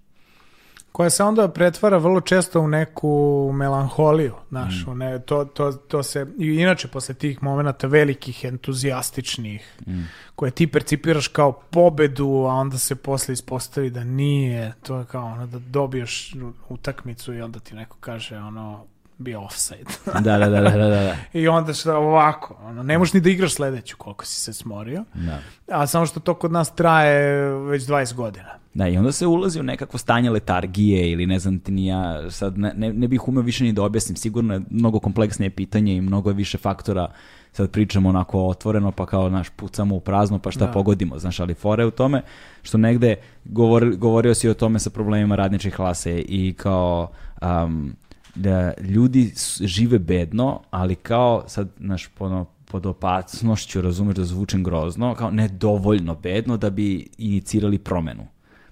Koja 0.93 1.10
se 1.10 1.23
onda 1.23 1.47
pretvara 1.47 1.97
vrlo 1.97 2.22
često 2.22 2.61
u 2.61 2.68
neku 2.68 3.51
melanholiju, 3.53 4.34
znaš, 4.49 4.85
mm. 4.88 4.97
ne, 4.97 5.19
to, 5.19 5.45
to, 5.45 5.72
to 5.72 6.03
se, 6.03 6.27
i 6.39 6.47
inače 6.47 6.88
posle 6.88 7.15
tih 7.15 7.43
momenta 7.43 7.88
velikih, 7.88 8.45
entuzijastičnih, 8.45 9.77
mm. 9.88 10.01
koje 10.35 10.51
ti 10.51 10.68
percipiraš 10.68 11.27
kao 11.27 11.51
pobedu, 11.51 12.27
a 12.27 12.53
onda 12.53 12.77
se 12.77 12.95
posle 12.95 13.34
ispostavi 13.34 13.89
da 13.89 14.03
nije, 14.03 14.73
to 14.84 14.99
je 14.99 15.05
kao 15.05 15.26
ono 15.26 15.47
da 15.47 15.60
dobiješ 15.60 16.35
utakmicu 16.69 17.34
i 17.34 17.41
onda 17.41 17.60
ti 17.60 17.76
neko 17.76 17.97
kaže 17.99 18.38
ono, 18.38 18.85
bio 19.18 19.41
offside. 19.41 19.91
da, 20.06 20.38
da, 20.38 20.49
da, 20.49 20.61
da, 20.61 20.69
da, 20.69 20.88
da. 20.88 21.15
I 21.40 21.48
onda 21.48 21.73
što 21.73 21.98
ovako, 21.98 22.57
ono, 22.64 22.84
ne 22.84 22.98
možeš 22.98 23.14
ni 23.14 23.22
da 23.22 23.30
igraš 23.30 23.53
sledeću 23.53 23.98
koliko 23.98 24.26
si 24.26 24.40
se 24.40 24.53
smorio. 24.53 25.03
Da. 25.14 25.40
A 25.68 25.88
samo 25.88 26.06
što 26.06 26.19
to 26.19 26.34
kod 26.34 26.52
nas 26.52 26.76
traje 26.76 27.49
već 27.53 27.84
20 27.84 28.14
godina. 28.14 28.64
Da, 28.73 28.88
i 28.88 28.98
onda 28.98 29.11
se 29.11 29.27
ulazi 29.27 29.60
u 29.60 29.64
nekakvo 29.64 29.99
stanje 29.99 30.30
letargije 30.30 31.11
ili 31.11 31.26
ne 31.26 31.40
znam 31.40 31.60
ti 31.60 31.72
ni 31.72 31.85
ja, 31.85 32.31
sad 32.31 32.57
ne, 32.57 32.73
ne, 32.76 32.94
ne 32.94 33.07
bih 33.07 33.27
umeo 33.27 33.44
više 33.44 33.64
ni 33.64 33.73
da 33.73 33.84
objasnim, 33.84 34.15
sigurno 34.15 34.53
je 34.53 34.61
mnogo 34.69 34.99
kompleksnije 34.99 35.49
pitanje 35.49 35.95
i 35.95 36.02
mnogo 36.02 36.30
je 36.30 36.34
više 36.34 36.57
faktora, 36.57 37.11
sad 37.52 37.72
pričamo 37.72 38.10
onako 38.10 38.48
otvoreno 38.48 38.91
pa 38.91 39.06
kao 39.06 39.30
naš 39.30 39.49
pucamo 39.49 39.95
u 39.95 39.99
prazno 39.99 40.40
pa 40.40 40.52
šta 40.52 40.65
da. 40.65 40.72
pogodimo, 40.72 41.19
znaš, 41.19 41.40
ali 41.40 41.53
fore 41.53 41.85
u 41.85 41.91
tome 41.91 42.22
što 42.61 42.77
negde 42.77 43.15
govor, 43.45 43.95
govorio 43.95 44.34
si 44.34 44.49
o 44.49 44.53
tome 44.53 44.80
sa 44.80 44.90
problemima 44.90 45.35
radničke 45.35 45.72
klase 45.72 46.19
i 46.19 46.53
kao 46.57 47.11
um, 47.41 47.95
da 48.35 48.73
ljudi 48.81 49.34
žive 49.61 49.99
bedno, 49.99 50.61
ali 50.72 50.95
kao 50.95 51.43
sad, 51.47 51.69
naš, 51.77 52.10
ono, 52.19 52.45
pod 52.65 52.85
opasnošću, 52.85 53.81
razumeš 53.81 54.15
da 54.15 54.23
zvučem 54.23 54.64
grozno, 54.64 55.15
kao 55.15 55.31
nedovoljno 55.31 56.15
bedno 56.15 56.57
da 56.57 56.69
bi 56.69 57.07
inicirali 57.18 57.77
promenu. 57.77 58.27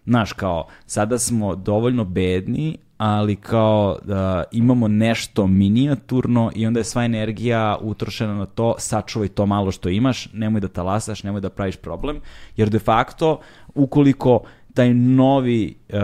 Znaš, 0.06 0.34
kao, 0.34 0.68
sada 0.86 1.20
smo 1.20 1.56
dovoljno 1.56 2.06
bedni, 2.06 2.78
ali 2.98 3.36
kao 3.36 3.98
da 4.04 4.44
imamo 4.52 4.88
nešto 4.88 5.48
minijaturno 5.48 6.52
i 6.56 6.66
onda 6.68 6.80
je 6.80 6.84
sva 6.84 7.06
energija 7.06 7.78
utrošena 7.82 8.36
na 8.36 8.46
to, 8.46 8.76
sačuvaj 8.78 9.28
to 9.28 9.46
malo 9.46 9.72
što 9.72 9.90
imaš, 9.90 10.30
nemoj 10.34 10.62
da 10.62 10.68
talasaš, 10.68 11.24
nemoj 11.24 11.42
da 11.42 11.50
praviš 11.50 11.76
problem, 11.76 12.20
jer 12.58 12.70
de 12.70 12.80
facto, 12.80 13.40
ukoliko 13.76 14.44
taj 14.74 14.94
novi, 14.94 15.76
uh, 15.90 16.00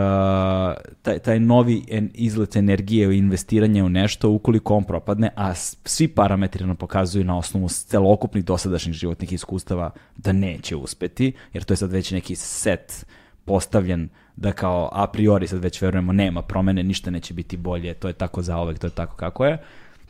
taj, 1.01 1.19
taj 1.19 1.39
novi 1.39 1.83
en, 1.89 2.09
izlet 2.13 2.55
energije 2.55 3.07
u 3.07 3.11
investiranje 3.11 3.83
u 3.83 3.89
nešto, 3.89 4.29
ukoliko 4.29 4.75
on 4.75 4.83
propadne, 4.83 5.29
a 5.35 5.53
svi 5.55 6.07
parametri 6.07 6.65
nam 6.65 6.75
pokazuju 6.75 7.23
na 7.23 7.37
osnovu 7.37 7.69
celokupnih 7.69 8.45
dosadašnjih 8.45 8.95
životnih 8.95 9.33
iskustava 9.33 9.91
da 10.17 10.31
neće 10.31 10.75
uspeti, 10.75 11.33
jer 11.53 11.63
to 11.63 11.73
je 11.73 11.77
sad 11.77 11.91
već 11.91 12.11
neki 12.11 12.35
set 12.35 13.05
postavljen 13.45 14.09
da 14.35 14.51
kao 14.51 14.89
a 14.91 15.07
priori 15.07 15.47
sad 15.47 15.63
već 15.63 15.81
verujemo 15.81 16.13
nema 16.13 16.41
promene, 16.41 16.83
ništa 16.83 17.11
neće 17.11 17.33
biti 17.33 17.57
bolje, 17.57 17.93
to 17.93 18.07
je 18.07 18.13
tako 18.13 18.41
za 18.41 18.61
uvek, 18.61 18.79
to 18.79 18.87
je 18.87 18.91
tako 18.91 19.15
kako 19.15 19.45
je. 19.45 19.57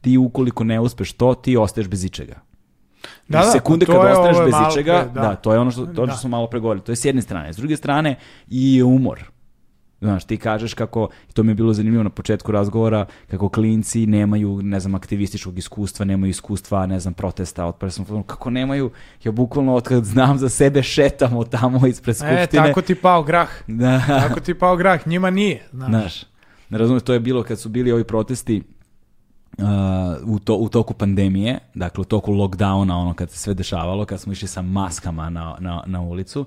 Ti 0.01 0.17
ukoliko 0.17 0.63
ne 0.63 0.79
uspeš 0.79 1.13
to, 1.13 1.35
ti 1.35 1.57
ostaješ 1.57 1.87
bez 1.87 2.03
ičega. 2.03 2.41
Da, 3.27 3.39
da, 3.39 3.51
sekunde 3.51 3.85
kad 3.85 3.95
ostaneš 3.95 4.37
bez 4.45 4.53
ičega, 4.71 5.09
da. 5.13 5.21
da. 5.21 5.35
to 5.35 5.53
je 5.53 5.59
ono 5.59 5.71
što, 5.71 5.85
to 5.85 6.05
da. 6.05 6.11
što 6.11 6.21
smo 6.21 6.29
malo 6.29 6.47
pregovorili. 6.47 6.85
To 6.85 6.91
je 6.91 6.95
s 6.95 7.05
jedne 7.05 7.21
strane. 7.21 7.53
S 7.53 7.57
druge 7.57 7.77
strane, 7.77 8.15
i 8.47 8.75
je 8.75 8.83
umor. 8.83 9.23
Znaš, 10.01 10.25
ti 10.25 10.37
kažeš 10.37 10.73
kako, 10.73 11.09
to 11.33 11.43
mi 11.43 11.51
je 11.51 11.55
bilo 11.55 11.73
zanimljivo 11.73 12.03
na 12.03 12.09
početku 12.09 12.51
razgovora, 12.51 13.05
kako 13.27 13.49
klinci 13.49 14.05
nemaju, 14.05 14.61
ne 14.61 14.79
znam, 14.79 14.95
aktivističkog 14.95 15.57
iskustva, 15.57 16.05
nemaju 16.05 16.29
iskustva, 16.29 16.85
ne 16.85 16.99
znam, 16.99 17.13
protesta, 17.13 17.65
otpred 17.65 17.93
sam, 17.93 18.23
kako 18.23 18.49
nemaju, 18.49 18.91
ja 19.23 19.31
bukvalno 19.31 19.75
od 19.75 19.87
kad 19.87 20.03
znam 20.03 20.37
za 20.37 20.49
sebe 20.49 20.83
šetamo 20.83 21.43
tamo 21.43 21.87
ispred 21.87 22.15
e, 22.15 22.19
skupštine. 22.19 22.63
E, 22.63 22.67
tako 22.67 22.81
ti 22.81 22.95
pao 22.95 23.23
grah. 23.23 23.49
Da. 23.67 24.01
Tako 24.07 24.39
ti 24.39 24.53
pao 24.53 24.75
grah, 24.75 25.07
njima 25.07 25.29
nije. 25.29 25.67
Znaš, 25.71 25.89
znaš 25.89 26.25
ne 26.69 26.77
razumiješ, 26.77 27.03
to 27.03 27.13
je 27.13 27.19
bilo 27.19 27.43
kad 27.43 27.59
su 27.59 27.69
bili 27.69 27.91
ovi 27.91 28.03
protesti, 28.03 28.63
Uh, 29.57 29.65
u, 30.25 30.39
to, 30.39 30.55
u 30.55 30.69
toku 30.69 30.93
pandemije, 30.93 31.59
dakle 31.73 32.01
u 32.01 32.05
toku 32.05 32.31
lockdowna, 32.31 32.93
ono 32.93 33.13
kad 33.13 33.31
se 33.31 33.37
sve 33.37 33.53
dešavalo, 33.53 34.05
kad 34.05 34.19
smo 34.19 34.31
išli 34.31 34.47
sa 34.47 34.61
maskama 34.61 35.29
na, 35.29 35.57
na, 35.59 35.83
na 35.85 36.01
ulicu, 36.01 36.45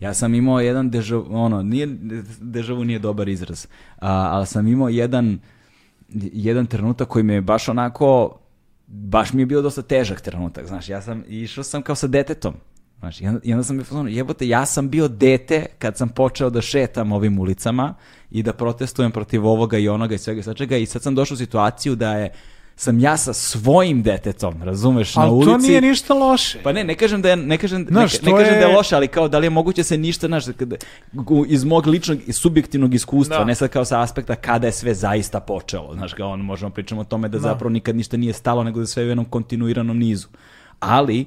ja 0.00 0.14
sam 0.14 0.34
imao 0.34 0.60
jedan 0.60 0.90
dežavu, 0.90 1.26
ono, 1.30 1.62
nije, 1.62 1.86
dežavu 2.40 2.84
nije 2.84 2.98
dobar 2.98 3.28
izraz, 3.28 3.64
uh, 3.64 3.98
ali 4.02 4.46
sam 4.46 4.66
imao 4.66 4.88
jedan, 4.88 5.38
jedan 6.32 6.66
trenutak 6.66 7.08
koji 7.08 7.22
me 7.22 7.34
je 7.34 7.40
baš 7.40 7.68
onako, 7.68 8.38
baš 8.86 9.32
mi 9.32 9.42
je 9.42 9.46
bio 9.46 9.62
dosta 9.62 9.82
težak 9.82 10.20
trenutak, 10.20 10.66
znaš, 10.66 10.88
ja 10.88 11.02
sam, 11.02 11.24
išao 11.28 11.64
sam 11.64 11.82
kao 11.82 11.94
sa 11.94 12.06
detetom, 12.06 12.54
Znaš, 13.02 13.20
i 13.20 13.52
onda, 13.52 13.64
sam 13.64 13.78
bio 13.78 14.06
jebote, 14.08 14.48
ja 14.48 14.66
sam 14.66 14.90
bio 14.90 15.08
dete 15.08 15.66
kad 15.78 15.96
sam 15.96 16.08
počeo 16.08 16.50
da 16.50 16.60
šetam 16.60 17.12
ovim 17.12 17.38
ulicama 17.38 17.94
i 18.30 18.42
da 18.42 18.52
protestujem 18.52 19.12
protiv 19.12 19.46
ovoga 19.46 19.78
i 19.78 19.88
onoga 19.88 20.14
i 20.14 20.18
svega 20.18 20.40
i 20.40 20.42
svačega 20.42 20.76
i 20.76 20.86
sad 20.86 21.02
sam 21.02 21.14
došao 21.14 21.34
u 21.34 21.38
situaciju 21.38 21.94
da 21.94 22.14
je 22.14 22.32
sam 22.76 22.98
ja 23.00 23.16
sa 23.16 23.32
svojim 23.32 24.02
detetom, 24.02 24.62
razumeš, 24.62 25.16
ali 25.16 25.26
na 25.26 25.32
ulici. 25.32 25.50
Ali 25.50 25.60
to 25.60 25.66
nije 25.66 25.80
ništa 25.80 26.14
loše. 26.14 26.58
Pa 26.62 26.72
ne, 26.72 26.84
ne 26.84 26.94
kažem 26.94 27.22
da 27.22 27.30
je, 27.30 27.36
ne 27.36 27.58
kažem, 27.58 27.86
znaš, 27.90 28.22
ne, 28.22 28.32
ne 28.32 28.38
kažem 28.38 28.54
je... 28.54 28.60
da 28.60 28.66
je 28.66 28.76
loše, 28.76 28.96
ali 28.96 29.08
kao 29.08 29.28
da 29.28 29.38
li 29.38 29.46
je 29.46 29.50
moguće 29.50 29.84
se 29.84 29.98
ništa, 29.98 30.26
znaš, 30.26 30.44
kada, 30.56 30.76
iz 31.48 31.64
mog 31.64 31.86
ličnog 31.86 32.18
i 32.26 32.32
subjektivnog 32.32 32.94
iskustva, 32.94 33.38
da. 33.38 33.44
ne 33.44 33.54
sad 33.54 33.70
kao 33.70 33.84
sa 33.84 34.00
aspekta 34.00 34.34
kada 34.34 34.66
je 34.66 34.72
sve 34.72 34.94
zaista 34.94 35.40
počelo, 35.40 35.94
znaš, 35.94 36.12
kao 36.12 36.30
on 36.30 36.40
možemo 36.40 36.70
pričamo 36.70 37.00
o 37.00 37.04
tome 37.04 37.28
da, 37.28 37.38
da. 37.38 37.42
zapravo 37.42 37.70
nikad 37.70 37.96
ništa 37.96 38.16
nije 38.16 38.32
stalo, 38.32 38.64
nego 38.64 38.80
da 38.80 38.86
sve 38.86 39.04
u 39.04 39.08
jednom 39.08 39.24
kontinuiranom 39.24 39.98
nizu. 39.98 40.28
Ali, 40.80 41.26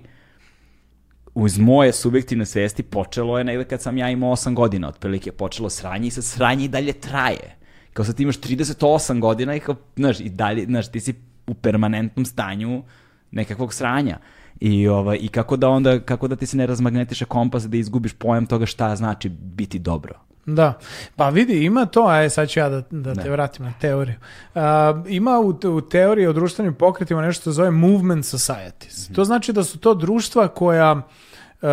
uz 1.35 1.57
moje 1.57 1.91
subjektivne 1.91 2.45
svesti 2.45 2.84
počelo 2.84 3.38
je 3.38 3.43
negde 3.43 3.63
kad 3.63 3.81
sam 3.81 3.97
ja 3.97 4.09
imao 4.09 4.31
8 4.31 4.53
godina, 4.53 4.88
otprilike 4.88 5.31
počelo 5.31 5.69
sranje 5.69 6.07
i 6.07 6.11
sad 6.11 6.23
sranje 6.23 6.65
i 6.65 6.67
dalje 6.67 6.93
traje. 6.93 7.55
Kao 7.93 8.05
sad 8.05 8.15
ti 8.15 8.23
imaš 8.23 8.39
38 8.39 9.19
godina 9.19 9.55
i 9.55 9.59
kao, 9.59 9.76
znaš, 9.95 10.19
i 10.19 10.30
dalje, 10.30 10.65
znaš, 10.65 10.91
ti 10.91 10.99
si 10.99 11.13
u 11.47 11.53
permanentnom 11.53 12.26
stanju 12.26 12.84
nekakvog 13.31 13.73
sranja. 13.73 14.17
I, 14.59 14.88
ovaj, 14.88 15.17
I 15.22 15.27
kako 15.27 15.55
da 15.57 15.69
onda, 15.69 15.99
kako 15.99 16.27
da 16.27 16.35
ti 16.35 16.45
se 16.45 16.57
ne 16.57 16.65
razmagnetiše 16.65 17.26
kompas 17.26 17.63
da 17.63 17.77
izgubiš 17.77 18.13
pojam 18.13 18.45
toga 18.45 18.65
šta 18.65 18.95
znači 18.95 19.30
biti 19.30 19.80
dobro. 19.80 20.13
Da, 20.45 20.73
pa 21.15 21.30
vidi, 21.30 21.63
ima 21.63 21.85
to, 21.85 22.05
a 22.07 22.30
sad 22.30 22.49
ću 22.49 22.59
ja 22.59 22.69
da, 22.69 22.84
da 22.91 23.15
te 23.15 23.30
vratim 23.30 23.65
na 23.65 23.73
teoriju. 23.81 24.15
Uh, 24.55 24.61
ima 25.07 25.39
u, 25.39 25.49
u 25.76 25.81
teoriji 25.81 26.27
o 26.27 26.34
društvenim 26.34 26.73
pokretima 26.73 27.22
nešto 27.22 27.41
što 27.41 27.51
zove 27.51 27.72
movement 27.72 28.26
societies. 28.26 29.09
Mm 29.09 29.11
-hmm. 29.11 29.15
To 29.15 29.26
znači 29.26 29.53
da 29.53 29.63
su 29.63 29.77
to 29.77 29.93
društva 29.93 30.47
koja 30.47 30.91
uh, 30.93 31.69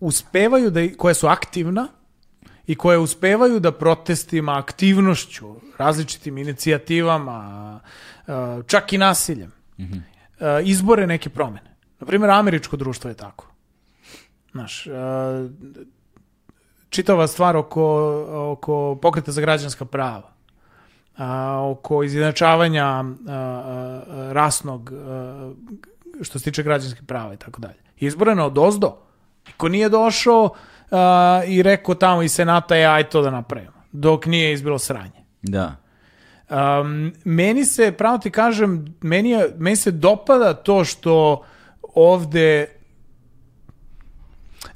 uspevaju 0.00 0.70
da, 0.70 0.80
koja 0.96 1.14
su 1.14 1.26
aktivna 1.26 1.88
i 2.66 2.74
koje 2.74 2.98
uspevaju 2.98 3.60
da 3.60 3.72
protestima, 3.72 4.58
aktivnošću, 4.58 5.54
različitim 5.78 6.38
inicijativama, 6.38 7.80
čak 8.66 8.92
i 8.92 8.98
nasiljem, 8.98 9.52
mm 9.78 9.84
-hmm. 9.84 10.62
izbore 10.64 11.06
neke 11.06 11.30
promene. 11.30 11.76
Naprimjer, 12.00 12.30
američko 12.30 12.76
društvo 12.76 13.10
je 13.10 13.14
tako. 13.14 13.46
Znaš, 14.52 14.86
uh, 14.86 14.92
čitava 16.88 17.26
stvar 17.26 17.56
oko, 17.56 17.84
oko 18.52 18.98
pokreta 19.02 19.32
za 19.32 19.40
građanska 19.40 19.84
prava, 19.84 20.30
oko 21.70 22.02
izjednačavanja 22.02 23.04
rasnog 24.32 24.92
što 26.22 26.38
se 26.38 26.44
tiče 26.44 26.62
građanskih 26.62 27.02
prava 27.06 27.34
i 27.34 27.36
tako 27.36 27.60
dalje. 27.60 27.78
Izboreno 27.96 28.46
od 28.46 28.58
ozdo. 28.58 28.96
Niko 29.46 29.68
nije 29.68 29.88
došao 29.88 30.50
i 31.46 31.62
rekao 31.62 31.94
tamo 31.94 32.22
iz 32.22 32.32
senata 32.32 32.76
je 32.76 32.86
aj 32.86 33.08
to 33.08 33.22
da 33.22 33.30
napravimo. 33.30 33.82
Dok 33.92 34.26
nije 34.26 34.52
izbilo 34.52 34.78
sranje. 34.78 35.24
Da. 35.42 35.76
Um, 36.50 37.12
meni 37.24 37.64
se, 37.64 37.92
pravo 37.92 38.18
ti 38.18 38.30
kažem, 38.30 38.84
meni, 39.00 39.30
je, 39.30 39.54
meni 39.58 39.76
se 39.76 39.90
dopada 39.90 40.54
to 40.54 40.84
što 40.84 41.42
ovde 41.94 42.66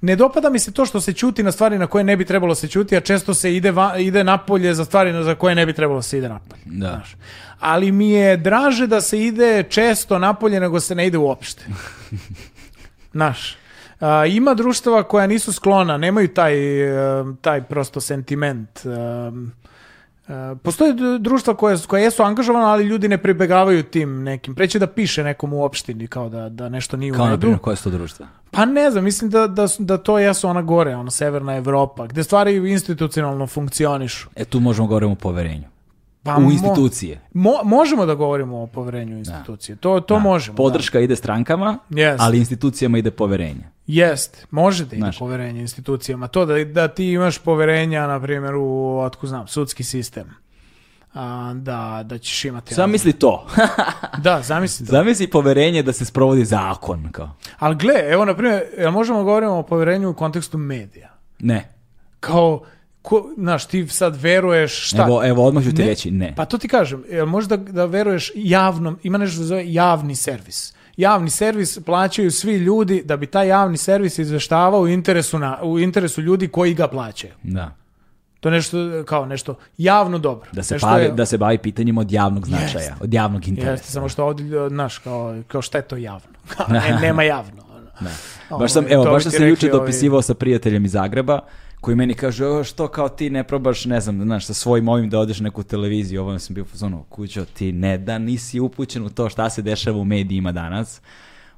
ne 0.01 0.17
dopada 0.17 0.51
mi 0.51 0.59
se 0.59 0.73
to 0.73 0.87
što 0.87 1.01
se 1.01 1.13
ćuti 1.13 1.43
na 1.43 1.53
stvari 1.53 1.79
na 1.79 1.87
koje 1.87 2.05
ne 2.05 2.17
bi 2.17 2.25
trebalo 2.25 2.55
se 2.55 2.69
ćuti, 2.69 2.97
a 2.97 3.01
često 3.01 3.35
se 3.35 3.57
ide, 3.57 3.71
va, 3.71 3.97
ide 3.97 4.25
napolje 4.25 4.75
za 4.75 4.85
stvari 4.85 5.25
za 5.25 5.35
koje 5.35 5.55
ne 5.55 5.67
bi 5.67 5.73
trebalo 5.73 6.03
se 6.03 6.19
ide 6.19 6.29
napolje. 6.29 6.63
Da. 6.65 6.89
Znaš. 6.89 7.17
Ali 7.61 7.93
mi 7.93 8.11
je 8.11 8.37
draže 8.37 8.87
da 8.87 9.01
se 9.01 9.21
ide 9.21 9.65
često 9.69 10.19
napolje 10.19 10.61
nego 10.61 10.81
se 10.81 10.95
ne 10.95 11.07
ide 11.07 11.19
uopšte. 11.19 11.65
Znaš. 13.13 13.57
A, 14.01 14.27
ima 14.27 14.55
društava 14.55 15.03
koja 15.03 15.27
nisu 15.27 15.53
sklona, 15.53 15.97
nemaju 15.97 16.29
taj, 16.29 16.81
e, 16.81 17.25
taj 17.41 17.63
prosto 17.63 18.01
sentiment. 18.01 18.87
E, 18.87 18.89
Postoje 20.63 20.93
d- 20.93 21.19
društva 21.19 21.55
koje, 21.55 21.77
koje 21.87 22.03
jesu 22.03 22.23
angažovana, 22.23 22.67
ali 22.67 22.85
ljudi 22.85 23.09
ne 23.09 23.19
pribegavaju 23.19 23.83
tim 23.83 24.23
nekim. 24.23 24.55
Preće 24.55 24.79
da 24.79 24.87
piše 24.87 25.25
nekom 25.25 25.53
u 25.53 25.65
opštini 25.65 26.07
kao 26.07 26.29
da, 26.29 26.49
da 26.49 26.69
nešto 26.69 26.97
nije 26.97 27.13
Kao 27.13 27.25
u 27.25 27.29
redu. 27.29 27.41
primjer 27.41 27.59
koje 27.59 27.77
su 27.77 27.85
to 27.85 27.91
društva? 27.91 28.27
Pa 28.51 28.65
ne 28.65 28.91
znam, 28.91 29.05
mislim 29.05 29.31
da, 29.31 29.47
da, 29.47 29.67
da 29.79 29.97
to 29.99 30.19
jesu 30.19 30.49
ona 30.49 30.63
gore, 30.63 30.97
ona 30.97 31.11
severna 31.11 31.57
Evropa, 31.57 32.07
gde 32.07 32.25
stvari 32.25 32.71
institucionalno 32.71 33.47
funkcionišu. 33.47 34.29
E 34.37 34.45
tu 34.45 34.61
možemo 34.61 34.89
govoriti 34.89 35.13
o 35.13 35.15
poverenju. 35.15 35.65
Pa 36.23 36.37
u 36.37 36.43
institucije. 36.43 37.21
Mo- 37.35 37.65
možemo 37.65 38.07
da 38.07 38.15
govorimo 38.15 38.63
o 38.63 38.67
poverenju 38.67 39.17
u 39.17 39.19
institucije. 39.19 39.77
To, 39.77 40.01
to 40.01 40.15
Da. 40.15 40.21
možemo. 40.21 40.57
Podrška 40.57 41.01
ide 41.01 41.17
strankama, 41.17 41.79
Jest. 41.91 42.21
ali 42.21 42.39
institucijama 42.39 42.99
ide 42.99 43.11
poverenje. 43.11 43.61
Da. 43.61 43.69
Jest, 43.87 44.47
može 44.51 44.85
da 44.85 44.89
ide 44.89 44.97
Znaš. 44.97 45.19
poverenje 45.19 45.61
institucijama. 45.61 46.29
To 46.29 46.47
da, 46.47 46.65
da 46.65 46.89
ti 46.89 47.05
imaš 47.05 47.39
poverenja, 47.39 48.07
na 48.07 48.21
primjer, 48.21 48.55
u, 48.55 48.99
otko 48.99 49.27
znam, 49.27 49.47
sudski 49.47 49.85
sistem. 49.85 50.35
A, 51.15 51.53
da, 51.55 52.03
da 52.05 52.19
ćeš 52.19 52.45
imati... 52.45 52.75
Sam 52.75 52.91
misli 52.91 53.13
to. 53.13 53.47
Da, 54.19 54.43
zamisli 54.43 54.87
to. 54.87 54.93
Zamisli 54.93 55.27
poverenje 55.27 55.83
da 55.83 55.93
se 55.93 56.05
sprovodi 56.05 56.45
zakon. 56.45 57.09
Kao. 57.13 57.31
Ali 57.59 57.77
gle, 57.77 57.95
evo, 58.09 58.25
na 58.25 58.35
primjer, 58.35 58.63
možemo 58.93 59.25
govorimo 59.25 59.53
o 59.53 59.63
poverenju 59.63 60.11
u 60.11 60.15
kontekstu 60.15 60.59
medija? 60.59 61.15
Ne. 61.39 61.69
Kao, 62.21 62.63
ko, 63.09 63.31
znaš, 63.37 63.67
ti 63.67 63.89
sad 63.89 64.17
veruješ 64.17 64.89
šta? 64.89 65.03
Evo, 65.03 65.25
evo, 65.25 65.45
odmah 65.45 65.65
ću 65.65 65.71
ti 65.71 65.83
Ne. 65.83 65.89
reći 65.89 66.11
ne. 66.11 66.35
Pa 66.37 66.45
to 66.45 66.59
ti 66.59 66.69
kažem, 66.69 67.05
jel 67.11 67.27
možda 67.27 67.57
da 67.57 67.85
veruješ 67.85 68.33
javnom, 68.37 68.99
ima 69.03 69.19
nešto 69.19 69.33
što 69.33 69.43
se 69.43 69.47
zove 69.47 69.73
javni 69.73 70.17
servis. 70.17 70.75
Javni 70.97 71.31
servis 71.31 71.79
plaćaju 71.81 72.31
svi 72.31 72.55
ljudi 72.55 73.03
da 73.05 73.17
bi 73.17 73.27
taj 73.27 73.49
javni 73.49 73.77
servis 73.77 74.19
izveštavao 74.19 74.81
u 74.81 74.89
interesu, 74.89 75.39
na, 75.39 75.59
u 75.63 75.79
interesu 75.79 76.21
ljudi 76.21 76.49
koji 76.49 76.75
ga 76.75 76.89
plaćaju. 76.89 77.33
Da. 77.43 77.75
To 78.41 78.49
je 78.49 78.53
nešto 78.53 78.79
kao 79.05 79.27
nešto 79.27 79.55
javno 79.79 80.19
dobro. 80.19 80.49
Da 80.53 80.63
se, 80.63 80.75
nešto 80.75 80.87
bavi, 80.87 81.05
je- 81.05 81.11
da 81.11 81.27
se 81.27 81.39
bavi 81.39 81.59
pitanjima 81.59 82.01
od 82.01 82.13
javnog 82.13 82.47
značaja, 82.47 82.67
Jeste. 82.81 82.95
od 83.01 83.15
javnog 83.15 83.49
interesa. 83.49 83.71
Jeste, 83.73 83.93
samo 83.93 84.09
što 84.09 84.25
ovdje, 84.25 84.69
znaš, 84.69 84.99
kao, 84.99 85.43
kao 85.47 85.63
šta 85.63 85.79
je 85.79 85.83
to 85.83 85.97
javno? 85.97 86.39
Kao, 86.57 86.67
ne, 86.69 86.99
nema 87.03 87.23
javno. 87.23 87.63
Ovo, 88.51 88.59
Baš 88.59 88.73
sam, 88.73 88.85
evo, 88.89 89.05
to 89.05 89.11
baš 89.11 89.23
sam 89.23 89.33
se 89.33 89.49
juče 89.49 89.69
dopisivao 89.69 90.23
sa 90.23 90.35
prijateljem 90.35 90.85
iz 90.85 90.93
Zagreba, 90.93 91.41
koji 91.81 91.97
meni 91.97 92.15
kaže, 92.15 92.47
o, 92.47 92.65
što 92.65 92.89
kao 92.89 93.09
ti 93.09 93.31
ne 93.31 93.45
probaš, 93.45 93.85
ne 93.85 94.01
znam, 94.01 94.23
znaš, 94.23 94.47
sa 94.47 94.55
svojim 94.55 94.89
ovim 94.89 95.11
da 95.11 95.19
odeš 95.19 95.41
neku 95.41 95.63
televiziju, 95.63 96.23
ovo 96.23 96.39
sam 96.39 96.55
bio 96.55 96.65
ono, 96.83 97.03
kućo, 97.03 97.45
ti 97.45 97.73
ne 97.73 97.99
da 97.99 98.19
nisi 98.19 98.61
upućen 98.61 99.05
u 99.05 99.11
to 99.11 99.29
šta 99.29 99.51
se 99.51 99.63
dešava 99.63 99.99
u 99.99 100.05
medijima 100.05 100.53
danas. 100.53 101.01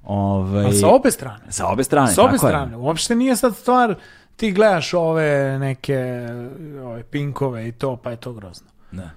Ovaj, 0.02 0.64
Ali 0.64 0.74
sa 0.74 0.88
obe 0.88 1.10
strane. 1.10 1.44
sa 1.48 1.66
obe 1.66 1.84
strane, 1.84 2.12
Sa 2.12 2.22
obe 2.22 2.32
tako 2.32 2.46
je. 2.46 2.50
strane. 2.50 2.76
Uopšte 2.76 3.14
nije 3.14 3.36
sad 3.36 3.56
stvar, 3.56 3.94
ti 4.36 4.52
gledaš 4.52 4.94
ove 4.94 5.58
neke 5.58 6.26
ove 6.84 7.02
pinkove 7.02 7.68
i 7.68 7.72
to, 7.72 7.96
pa 7.96 8.10
je 8.10 8.16
to 8.16 8.32
grozno. 8.32 8.66
Da. 8.92 9.10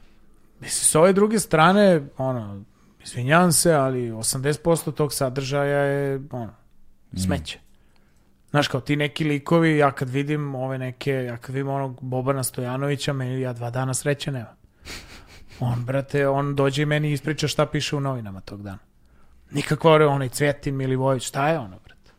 Mislim, 0.59 0.85
s 0.85 0.95
ove 0.95 1.13
druge 1.13 1.39
strane, 1.39 2.01
ono, 2.17 2.63
izvinjavam 3.03 3.51
se, 3.51 3.73
ali 3.73 4.11
80% 4.11 4.93
tog 4.93 5.13
sadržaja 5.13 5.77
je, 5.79 6.21
ono, 6.31 6.53
smeće. 7.17 7.59
Znaš, 8.53 8.67
kao 8.67 8.81
ti 8.81 8.95
neki 8.95 9.23
likovi, 9.23 9.77
ja 9.77 9.91
kad 9.91 10.09
vidim 10.09 10.55
ove 10.55 10.77
neke, 10.77 11.11
ja 11.11 11.37
kad 11.37 11.55
vidim 11.55 11.69
onog 11.69 11.99
Bobana 12.01 12.43
Stojanovića, 12.43 13.13
meni 13.13 13.41
ja 13.41 13.53
dva 13.53 13.69
dana 13.69 13.93
sreće 13.93 14.31
nema. 14.31 14.55
On, 15.59 15.85
brate, 15.85 16.27
on 16.27 16.55
dođe 16.55 16.81
i 16.81 16.85
meni 16.85 17.11
ispriča 17.11 17.47
šta 17.47 17.65
piše 17.65 17.95
u 17.95 17.99
novinama 17.99 18.41
tog 18.41 18.63
dana. 18.63 18.77
Nikakva 19.51 19.91
ore, 19.91 20.05
onaj 20.05 20.29
Cvetin 20.29 20.75
Milivojević, 20.75 21.23
šta 21.23 21.49
je 21.49 21.59
ono, 21.59 21.79
brate? 21.85 22.11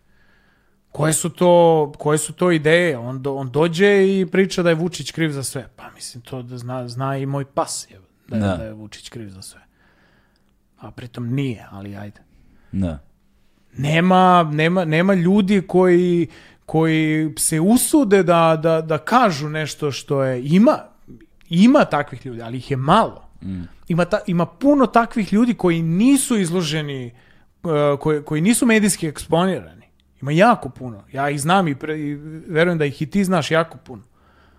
Koje 0.90 1.12
su 1.12 1.31
to, 1.31 1.93
koje 1.98 2.19
su 2.19 2.32
to 2.32 2.51
ideje? 2.51 2.98
On, 2.98 3.23
do, 3.23 3.35
on 3.35 3.51
dođe 3.51 4.19
i 4.19 4.27
priča 4.27 4.62
da 4.62 4.69
je 4.69 4.74
Vučić 4.74 5.12
kriv 5.12 5.31
za 5.31 5.43
sve. 5.43 5.69
Pa 5.77 5.90
mislim, 5.90 6.23
to 6.23 6.43
da 6.43 6.59
zna, 6.59 6.89
zna 6.89 7.16
i 7.16 7.27
moj 7.27 7.44
pas 7.44 7.86
je, 7.90 8.01
da, 8.28 8.36
je, 8.36 8.43
Da. 8.43 8.56
da 8.56 8.65
je 8.65 8.73
Vučić 8.73 9.09
kriv 9.09 9.28
za 9.28 9.43
sve. 9.43 9.61
A 10.78 10.90
pritom 10.90 11.35
nije, 11.35 11.66
ali 11.70 11.97
ajde. 11.97 12.20
Da. 12.73 12.98
Nema, 13.76 14.51
nema, 14.52 14.84
nema 14.84 15.14
ljudi 15.14 15.62
koji, 15.66 16.28
koji 16.66 17.32
se 17.38 17.60
usude 17.60 18.22
da, 18.22 18.60
da, 18.62 18.80
da 18.80 18.98
kažu 18.98 19.48
nešto 19.48 19.92
što 19.92 20.22
je... 20.22 20.42
Ima, 20.44 20.78
ima 21.48 21.84
takvih 21.84 22.26
ljudi, 22.26 22.42
ali 22.42 22.56
ih 22.56 22.70
je 22.70 22.76
malo. 22.76 23.28
Ima, 23.88 24.05
ta, 24.05 24.18
ima 24.26 24.46
puno 24.46 24.86
takvih 24.86 25.32
ljudi 25.32 25.55
koji 25.55 25.82
nisu 25.82 26.38
izloženi, 26.38 27.14
uh, 27.62 27.70
koji, 28.01 28.22
koji 28.22 28.40
nisu 28.40 28.66
medijski 28.66 29.06
eksponirani. 29.09 29.84
Ima 30.22 30.32
jako 30.32 30.68
puno. 30.68 31.05
Ja 31.12 31.30
ih 31.30 31.40
znam 31.40 31.68
i, 31.68 31.74
pre, 31.74 31.98
i 32.01 32.14
verujem 32.48 32.78
da 32.78 32.84
ih 32.84 33.02
i 33.02 33.06
ti 33.06 33.24
znaš 33.24 33.51
jako 33.51 33.78
puno. 33.78 34.02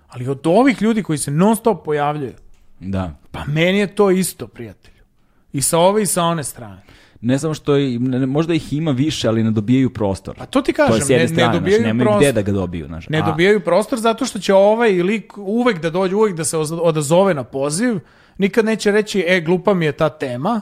Ali 0.08 0.28
od 0.28 0.48
ovih 0.48 0.82
ljudi 0.82 1.04
koji 1.04 1.18
se 1.18 1.32
non 1.32 1.56
stop 1.56 1.86
pojavljaju, 1.86 2.34
Da. 2.80 3.16
pa 3.32 3.44
meni 3.48 3.80
je 3.80 3.96
to 3.96 4.12
isto, 4.12 4.48
prijatelju. 4.48 5.04
I 5.54 5.62
sa 5.62 5.80
ove 5.80 6.02
i 6.02 6.06
sa 6.06 6.24
one 6.24 6.44
strane. 6.44 6.82
Ne 7.22 7.40
samo 7.40 7.54
što 7.54 7.78
i, 7.78 8.00
ne- 8.00 8.20
ne- 8.20 8.26
možda 8.26 8.54
ih 8.54 8.74
ima 8.74 8.92
više, 8.92 9.28
ali 9.28 9.44
ne 9.44 9.52
dobijaju 9.52 9.90
prostor. 9.90 10.36
Pa 10.38 10.46
to 10.46 10.62
ti 10.62 10.74
to 10.74 10.84
je 10.84 10.88
kažem, 10.88 11.02
s 11.02 11.10
jedne 11.10 11.18
ne, 11.18 11.24
ne 11.24 11.28
strane, 11.30 11.44
znaš, 11.48 11.60
dobijaju 11.60 11.84
nemaju 11.84 12.06
prostor. 12.06 12.22
gde 12.22 12.32
da 12.34 12.42
ga 12.42 12.52
dobiju. 12.52 12.86
Znaš. 12.86 13.10
Ne 13.10 13.18
A- 13.18 13.26
dobijaju 13.26 13.60
prostor 13.60 14.00
zato 14.00 14.26
što 14.26 14.40
će 14.40 14.54
ovaj 14.54 14.92
lik 14.94 15.34
uvek 15.38 15.82
da 15.82 15.90
dođe, 15.90 16.16
uvek 16.16 16.36
da 16.36 16.44
se 16.44 16.58
odazove 16.58 17.34
na 17.34 17.44
poziv, 17.44 18.00
nikad 18.38 18.66
neće 18.66 18.92
reći, 18.92 19.26
e, 19.28 19.42
glupa 19.42 19.74
mi 19.74 19.86
je 19.86 19.92
ta 19.92 20.10
tema. 20.10 20.62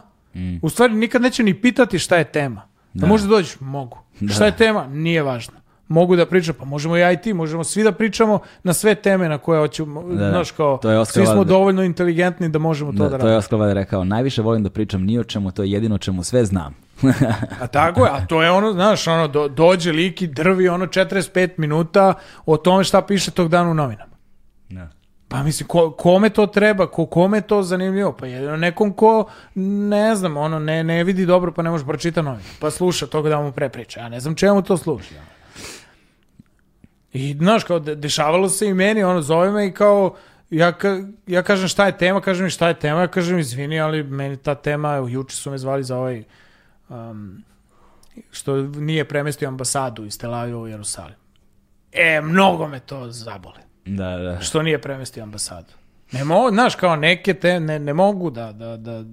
U 0.61 0.69
stvari, 0.69 0.93
nikad 0.93 1.21
neće 1.21 1.43
ni 1.43 1.53
pitati 1.53 1.99
šta 1.99 2.17
je 2.17 2.23
tema. 2.25 2.61
Da, 2.93 3.01
Da. 3.01 3.07
možda 3.07 3.27
dođeš? 3.27 3.59
Mogu. 3.59 3.97
Šta 4.30 4.45
je 4.45 4.57
tema? 4.57 4.88
Nije 4.88 5.23
važno. 5.23 5.53
Mogu 5.88 6.15
da 6.15 6.26
pričam, 6.26 6.55
pa 6.60 6.65
možemo 6.65 6.97
ja 6.97 7.11
i 7.11 7.22
ti, 7.22 7.34
možemo 7.34 7.64
svi 7.64 7.84
da 7.84 7.91
pričamo 7.91 8.39
na 8.64 8.73
sve 8.73 8.95
teme 8.95 9.30
na 9.30 9.38
koje 9.38 9.60
hoćemo, 9.60 10.03
da. 10.03 10.30
znaš 10.30 10.51
kao, 10.51 10.77
To 10.77 10.89
je 10.89 11.05
svi 11.05 11.26
smo 11.26 11.43
dovoljno 11.43 11.84
inteligentni 11.84 12.49
da 12.49 12.60
možemo 12.60 12.91
to 12.91 12.97
da, 12.97 13.03
Da, 13.03 13.10
to 13.10 13.15
je 13.15 13.19
radimo. 13.19 13.38
Oskar 13.38 13.60
Wilde 13.60 13.73
rekao, 13.73 14.03
najviše 14.03 14.41
volim 14.41 14.64
da 14.64 14.69
pričam 14.69 15.03
ni 15.03 15.19
o 15.19 15.23
čemu, 15.23 15.51
to 15.51 15.64
je 15.64 15.72
jedino 15.72 15.95
o 15.95 15.97
čemu 15.97 16.23
sve 16.23 16.45
znam. 16.45 16.76
A 17.61 17.68
tako 17.68 18.05
je, 18.05 18.11
a 18.11 18.26
to 18.26 18.43
je 18.43 18.51
ono, 18.51 18.73
znaš, 18.73 19.07
ono, 19.07 19.27
do, 19.27 19.47
dođe 19.47 19.91
lik 19.91 20.22
i 20.22 20.27
drvi 20.27 20.69
ono 20.69 20.85
45 20.85 21.49
minuta 21.57 22.14
o 22.45 22.57
tome 22.57 22.84
šta 22.84 23.01
piše 23.01 23.31
tog 23.31 23.49
dana 23.49 23.72
u 23.72 23.73
novinama. 23.73 24.14
Da. 24.69 24.89
Pa 25.27 25.43
mislim, 25.43 25.68
ko, 25.68 25.91
kome 25.91 26.30
to 26.30 26.47
treba, 26.47 26.88
ko, 26.88 27.05
kome 27.05 27.41
to 27.41 27.64
zanimljivo? 27.64 28.14
Pa 28.14 28.26
jedino 28.26 28.57
nekom 28.57 28.93
ko, 28.93 29.26
ne 29.55 30.15
znam, 30.15 30.38
ono, 30.38 30.60
ne, 30.60 30.84
ne 30.84 31.03
vidi 31.03 31.26
dobro 31.26 31.51
pa 31.51 31.61
ne 31.61 31.69
može 31.69 31.85
pročita 31.85 32.22
novine. 32.22 32.49
Pa 32.60 32.72
sluša 32.72 33.07
toga 33.07 33.30
da 33.30 33.41
mu 33.41 33.51
prepriča. 33.51 33.99
Ja 33.99 34.10
ne 34.10 34.19
znam 34.19 34.35
čemu 34.35 34.61
to 34.61 34.77
služi. 34.77 35.10
I, 37.14 37.34
znaš, 37.34 37.64
kao, 37.64 37.80
de- 37.80 37.95
dešavalo 37.95 38.49
se 38.49 38.68
i 38.68 38.73
meni, 38.73 39.03
ono, 39.03 39.22
zove 39.22 39.52
me 39.52 39.68
i 39.68 39.72
kao, 39.72 40.15
ja, 40.49 40.72
ka, 40.72 40.98
ja 41.27 41.44
kažem 41.44 41.68
šta 41.68 41.85
je 41.85 41.98
tema, 41.98 42.22
kažem 42.22 42.44
mi 42.44 42.49
šta 42.49 42.68
je 42.68 42.80
tema, 42.80 43.02
ja 43.02 43.07
kažem 43.07 43.40
izvini, 43.40 43.80
ali 43.80 44.03
meni 44.03 44.38
ta 44.38 44.56
tema, 44.56 44.95
evo, 44.95 45.07
juče 45.07 45.35
su 45.35 45.52
me 45.52 45.57
zvali 45.57 45.84
za 45.84 45.98
ovaj, 45.98 46.23
um, 46.90 47.44
što 48.31 48.57
nije 48.61 49.06
premestio 49.06 49.48
ambasadu 49.48 50.06
iz 50.06 50.18
Tel 50.19 50.34
Aviva 50.34 50.60
u 50.60 50.68
Jerusalim. 50.68 51.15
E, 51.91 52.22
mnogo 52.22 52.68
me 52.68 52.80
to 52.80 53.11
zabole 53.11 53.60
Da, 53.85 54.18
da. 54.18 54.40
što 54.41 54.61
nije 54.61 54.81
premestio 54.81 55.23
ambasadu. 55.23 55.73
Ne 56.11 56.23
mogu, 56.23 56.49
znaš, 56.49 56.76
kao 56.76 56.95
neke 56.95 57.34
te, 57.34 57.60
ne, 57.60 57.80
ne 57.80 57.94
mogu 57.94 58.30
da, 58.30 58.52
da, 58.52 58.77
da, 58.77 59.03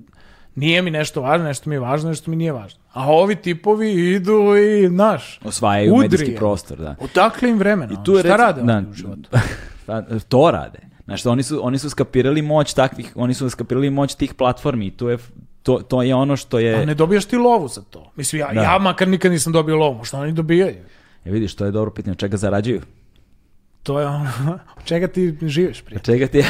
nije 0.55 0.83
mi 0.83 0.91
nešto 0.91 1.21
važno, 1.23 1.47
nešto 1.47 1.71
mi 1.71 1.77
je 1.77 1.81
važno, 1.81 2.09
nešto 2.09 2.31
mi 2.31 2.37
nije 2.37 2.53
važno. 2.53 2.80
A 2.93 3.07
ovi 3.09 3.37
tipovi 3.37 3.93
idu 4.07 4.57
i, 4.57 4.89
znaš, 4.89 5.41
Osvajaju 5.45 5.95
Udri 5.95 6.03
medijski 6.03 6.37
prostor, 6.37 6.79
da. 6.79 6.97
odakle 7.01 7.51
im 7.51 7.59
vremena? 7.59 7.93
I 7.93 8.05
tu 8.05 8.13
je 8.13 8.21
Šta 8.21 8.29
reci- 8.29 8.39
rade 8.39 8.63
da, 8.63 8.83
u 8.91 8.93
životu? 8.93 9.31
To 10.29 10.51
rade. 10.51 10.79
Znaš, 11.05 11.27
oni 11.27 11.43
su, 11.43 11.61
oni 11.63 11.79
su 11.79 11.91
skapirali 11.91 12.43
moć 12.43 12.75
takvih, 12.75 13.13
oni 13.15 13.35
su 13.35 13.51
skapirali 13.51 13.91
moć 13.91 14.15
tih 14.15 14.35
platformi 14.35 14.87
i 14.87 14.91
tu 14.91 15.09
je, 15.09 15.19
to, 15.63 15.79
to 15.79 16.03
je 16.03 16.15
ono 16.15 16.37
što 16.37 16.59
je... 16.59 16.75
A 16.75 16.85
ne 16.85 16.95
dobijaš 16.95 17.25
ti 17.25 17.37
lovu 17.37 17.69
za 17.69 17.83
to. 17.83 18.13
Mislim, 18.17 18.41
ja, 18.41 18.53
Da. 18.55 18.63
ja 18.63 18.79
makar 18.79 19.09
nikad 19.09 19.33
nisam 19.33 19.53
dobio 19.53 19.77
lovu, 19.77 20.05
što 20.05 20.19
oni 20.19 20.33
dobijaju? 20.33 20.77
E, 21.25 21.31
vidiš, 21.31 21.55
to 21.55 21.65
je 21.65 21.71
dobro 21.71 21.91
pitanje, 21.91 22.17
čega 22.17 22.37
zarađuju? 22.37 22.81
To 23.83 24.01
je 24.01 24.07
ono, 24.07 24.59
od 24.77 24.85
čega 24.91 25.09
ti 25.09 25.39
živiš 25.43 25.83
prije? 25.83 25.97
Od 25.97 26.05
čega 26.05 26.27
ti... 26.27 26.43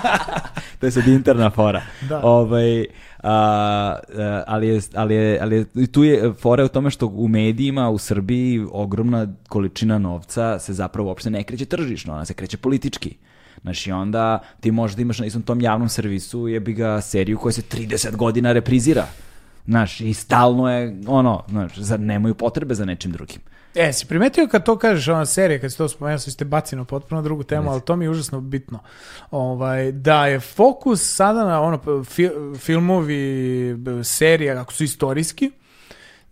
to 0.80 0.86
je 0.86 0.90
sad 0.90 1.06
interna 1.06 1.50
fora. 1.50 1.82
Da. 2.08 2.20
Ovaj, 2.24 2.86
a, 3.22 3.98
ali, 4.46 4.68
je, 4.68 4.80
ali, 4.94 5.14
je, 5.14 5.38
ali 5.40 5.56
je, 5.56 5.86
tu 5.86 6.04
je 6.04 6.32
fora 6.32 6.64
u 6.64 6.68
tome 6.68 6.90
što 6.90 7.06
u 7.06 7.28
medijima 7.28 7.90
u 7.90 7.98
Srbiji 7.98 8.66
ogromna 8.72 9.26
količina 9.48 9.98
novca 9.98 10.58
se 10.58 10.72
zapravo 10.72 11.08
uopšte 11.08 11.30
ne 11.30 11.44
kreće 11.44 11.64
tržišno, 11.64 12.14
ona 12.14 12.24
se 12.24 12.34
kreće 12.34 12.56
politički. 12.56 13.16
Znaš, 13.62 13.86
i 13.86 13.92
onda 13.92 14.38
ti 14.60 14.70
možda 14.70 15.02
imaš 15.02 15.18
na 15.18 15.26
istom 15.26 15.42
tom 15.42 15.60
javnom 15.60 15.88
servisu 15.88 16.48
jebi 16.48 16.72
ga 16.72 17.00
seriju 17.00 17.38
koja 17.38 17.52
se 17.52 17.62
30 17.62 18.16
godina 18.16 18.52
reprizira. 18.52 19.06
Znaš, 19.66 20.00
i 20.00 20.14
stalno 20.14 20.70
je, 20.70 21.00
ono, 21.06 21.44
znaš, 21.48 21.76
zar 21.76 22.00
nemaju 22.00 22.34
potrebe 22.34 22.74
za 22.74 22.84
nečim 22.84 23.12
drugim. 23.12 23.40
E, 23.74 23.92
si 23.92 24.06
primetio 24.06 24.48
kad 24.48 24.64
to 24.64 24.78
kažeš, 24.78 25.08
ona 25.08 25.26
serija, 25.26 25.60
kad 25.60 25.72
si 25.72 25.78
to 25.78 25.88
spomenuo, 25.88 26.18
sad 26.18 26.34
ste 26.34 26.44
bacili 26.44 26.78
na 26.78 26.84
potpuno 26.84 27.22
drugu 27.22 27.42
temu, 27.42 27.70
ali 27.70 27.80
to 27.80 27.96
mi 27.96 28.04
je 28.04 28.10
užasno 28.10 28.40
bitno. 28.40 28.78
Ovaj, 29.30 29.92
da 29.92 30.26
je 30.26 30.40
fokus 30.40 31.14
sada 31.14 31.44
na 31.44 31.60
ono, 31.60 31.78
fi- 32.04 32.58
filmovi, 32.58 33.76
serija, 34.04 34.60
ako 34.60 34.72
su 34.72 34.84
istorijski, 34.84 35.50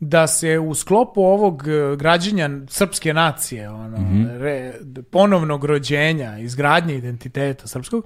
da 0.00 0.26
se 0.26 0.58
u 0.58 0.74
sklopu 0.74 1.22
ovog 1.22 1.68
e, 1.68 1.96
građenja 1.96 2.50
srpske 2.68 3.14
nacije, 3.14 3.70
ono, 3.70 3.98
re- 4.38 4.74
ponovnog 5.10 5.64
rođenja, 5.64 6.38
izgradnje 6.38 6.94
identiteta 6.94 7.66
srpskog, 7.66 8.04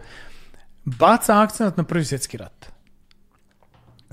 baca 0.85 1.43
akcent 1.43 1.77
na 1.77 1.85
prvi 1.85 2.05
svjetski 2.05 2.36
rat. 2.36 2.74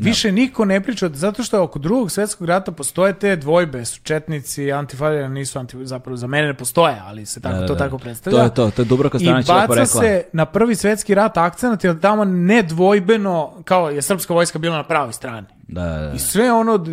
Više 0.06 0.32
niko 0.32 0.65
ne 0.65 0.82
priča, 0.82 1.10
zato 1.14 1.44
što 1.44 1.64
oko 1.64 1.80
drugog 1.80 2.11
svjetskog 2.11 2.48
rata 2.48 2.72
postoje 2.72 3.14
te 3.14 3.36
dvojbe, 3.36 3.86
su 3.86 3.99
četnici, 4.03 4.72
antifaljani 4.72 5.34
nisu 5.34 5.60
anti, 5.60 5.86
zapravo 5.86 6.18
za 6.18 6.28
mene 6.28 6.48
ne 6.48 6.53
postoje, 6.53 6.95
ali 7.06 7.26
se 7.26 7.41
tako, 7.41 7.56
Da, 7.56 7.61
da, 7.61 7.68
to 7.68 7.73
da. 7.73 7.80
tako 7.80 7.98
predstavlja. 7.98 8.40
To 8.40 8.44
je 8.44 8.53
to, 8.53 8.72
to 8.76 8.82
je 8.82 8.86
Dubravka 8.86 9.18
I 9.18 9.22
Stanović 9.22 9.48
lepo 9.48 9.68
baca 9.68 9.86
se 9.86 10.23
na 10.34 10.45
prvi 10.45 10.76
svjetski 10.76 11.15
rat 11.15 11.38
akcenat, 11.38 11.84
jer 11.84 11.99
tamo 11.99 12.26
nedvojbeno, 12.26 13.52
kao 13.64 13.90
je 13.90 14.02
srpska 14.02 14.34
vojska 14.34 14.60
bila 14.60 14.78
na 14.78 14.84
pravoj 14.84 15.14
strani. 15.14 15.48
Da, 15.68 15.84
da, 15.84 15.98
da. 15.99 16.14
I 16.14 16.19
sve 16.19 16.52
ono, 16.52 16.86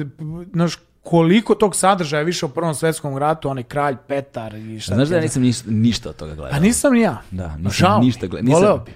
znaš, 0.53 0.77
koliko 1.03 1.55
tog 1.55 1.77
sadržaja 1.77 2.23
više 2.23 2.47
u 2.47 2.49
prvom 2.49 2.75
svjetskom 2.75 3.19
ratu, 3.19 3.49
onaj 3.49 3.63
kralj 3.63 3.97
Petar 4.09 4.55
i 4.55 4.81
šta 4.81 4.95
Znaš 4.95 5.09
da 5.09 5.15
ja 5.15 5.21
nisam 5.21 5.43
ništa, 5.43 5.71
ništa 5.71 6.09
od 6.09 6.17
toga 6.17 6.35
gledao. 6.35 6.57
A 6.57 6.61
nisam 6.61 6.93
ni 6.93 7.01
ja. 7.01 7.23
Da, 7.31 7.57
nisam 7.57 7.71
žao 7.71 8.01
ništa 8.01 8.27
gledao. 8.27 8.45
Nisam, 8.45 8.63
voleo 8.63 8.79
bi. 8.79 8.93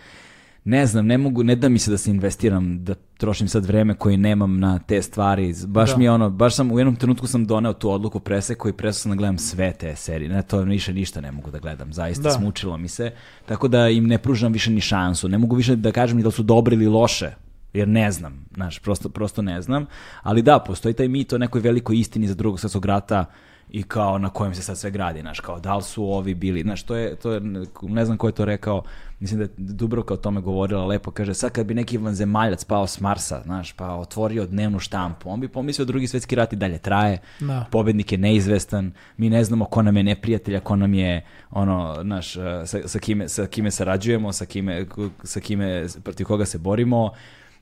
Ne 0.64 0.86
znam, 0.86 1.06
ne 1.06 1.18
mogu, 1.18 1.42
ne 1.42 1.56
da 1.56 1.68
mi 1.68 1.78
se 1.78 1.90
da 1.90 1.98
se 1.98 2.10
investiram, 2.10 2.84
da 2.84 2.94
trošim 2.94 3.48
sad 3.48 3.66
vreme 3.66 3.94
koje 3.94 4.16
nemam 4.16 4.58
na 4.60 4.78
te 4.78 5.02
stvari. 5.02 5.54
Baš 5.66 5.90
Da. 5.90 5.96
mi 5.96 6.04
je 6.04 6.10
ono, 6.10 6.30
baš 6.30 6.54
sam 6.56 6.72
u 6.72 6.78
jednom 6.78 6.96
trenutku 6.96 7.26
sam 7.26 7.46
doneo 7.46 7.72
tu 7.72 7.90
odluku 7.90 8.20
preseku 8.20 8.68
i 8.68 8.72
prestao 8.72 9.02
sam 9.02 9.10
da 9.10 9.16
gledam 9.16 9.38
sve 9.38 9.72
te 9.72 9.96
serije. 9.96 10.28
Ne, 10.28 10.42
to 10.42 10.58
više 10.58 10.92
ništa 10.92 11.20
ne 11.20 11.32
mogu 11.32 11.50
da 11.50 11.58
gledam. 11.58 11.92
Zaista 11.92 12.22
Da. 12.22 12.30
smučilo 12.30 12.76
mi 12.76 12.88
se. 12.88 13.12
Tako 13.46 13.68
da 13.68 13.88
im 13.88 14.06
ne 14.06 14.18
pružam 14.18 14.52
više 14.52 14.70
ni 14.70 14.80
šansu. 14.80 15.28
Ne 15.28 15.38
mogu 15.38 15.56
više 15.56 15.76
da 15.76 15.92
kažem 15.92 16.16
ni 16.16 16.22
da 16.22 16.28
li 16.28 16.32
su 16.32 16.42
dobre 16.42 16.74
ili 16.76 16.86
loše. 16.86 17.30
Jer 17.72 17.88
ne 17.88 18.12
znam, 18.12 18.44
znaš, 18.54 18.78
prosto, 18.78 19.08
prosto 19.08 19.42
ne 19.42 19.62
znam. 19.62 19.86
Ali 20.22 20.42
da, 20.42 20.58
postoji 20.58 20.94
taj 20.94 21.08
mit 21.08 21.32
o 21.32 21.38
nekoj 21.38 21.60
velikoj 21.60 21.98
istini 21.98 22.26
za 22.26 22.34
drugog 22.34 22.60
svjetskog 22.60 22.84
rata 22.84 23.24
i 23.70 23.82
kao 23.82 24.18
na 24.18 24.28
kojem 24.28 24.54
se 24.54 24.62
sad 24.62 24.78
sve 24.78 24.90
gradi, 24.90 25.20
znaš, 25.20 25.40
kao 25.40 25.60
da 25.60 25.76
li 25.76 25.82
su 25.82 26.04
ovi 26.04 26.34
bili, 26.34 26.62
znaš, 26.62 26.82
to 26.82 26.96
je, 26.96 27.16
to 27.16 27.32
je, 27.32 27.40
ne 27.82 28.04
znam 28.04 28.18
ko 28.18 28.26
je 28.26 28.32
to 28.32 28.44
rekao, 28.44 28.82
mislim 29.22 29.38
da 29.38 29.44
je 29.44 29.50
Dubrovka 29.56 30.14
o 30.14 30.18
tome 30.18 30.40
govorila 30.40 30.84
lepo, 30.84 31.10
kaže, 31.10 31.34
sad 31.34 31.50
kad 31.50 31.66
bi 31.66 31.74
neki 31.74 31.98
vanzemaljac 31.98 32.64
pao 32.64 32.86
s 32.86 33.00
Marsa, 33.00 33.42
znaš, 33.42 33.72
pa 33.72 33.88
otvorio 33.88 34.46
dnevnu 34.46 34.78
štampu, 34.78 35.30
on 35.30 35.40
bi 35.40 35.48
pomislio 35.48 35.84
drugi 35.84 36.06
svjetski 36.06 36.34
rat 36.34 36.52
i 36.52 36.56
dalje 36.56 36.78
traje, 36.78 37.18
Da. 37.40 37.66
pobednik 37.70 38.12
je 38.12 38.18
neizvestan, 38.18 38.92
mi 39.16 39.30
ne 39.30 39.44
znamo 39.44 39.64
ko 39.64 39.82
nam 39.82 39.96
je 39.96 40.02
neprijatelj, 40.04 40.56
a 40.56 40.60
ko 40.60 40.76
nam 40.76 40.94
je, 40.94 41.24
ono, 41.50 41.98
znaš, 42.02 42.32
sa, 42.64 42.78
sa, 42.86 42.98
kime, 42.98 43.28
sa 43.28 43.46
kime 43.46 43.70
sarađujemo, 43.70 44.32
sa 44.32 44.44
kime, 44.46 44.86
sa 45.24 45.40
kime, 45.40 45.86
protiv 46.02 46.26
koga 46.26 46.44
se 46.46 46.58
borimo, 46.58 47.10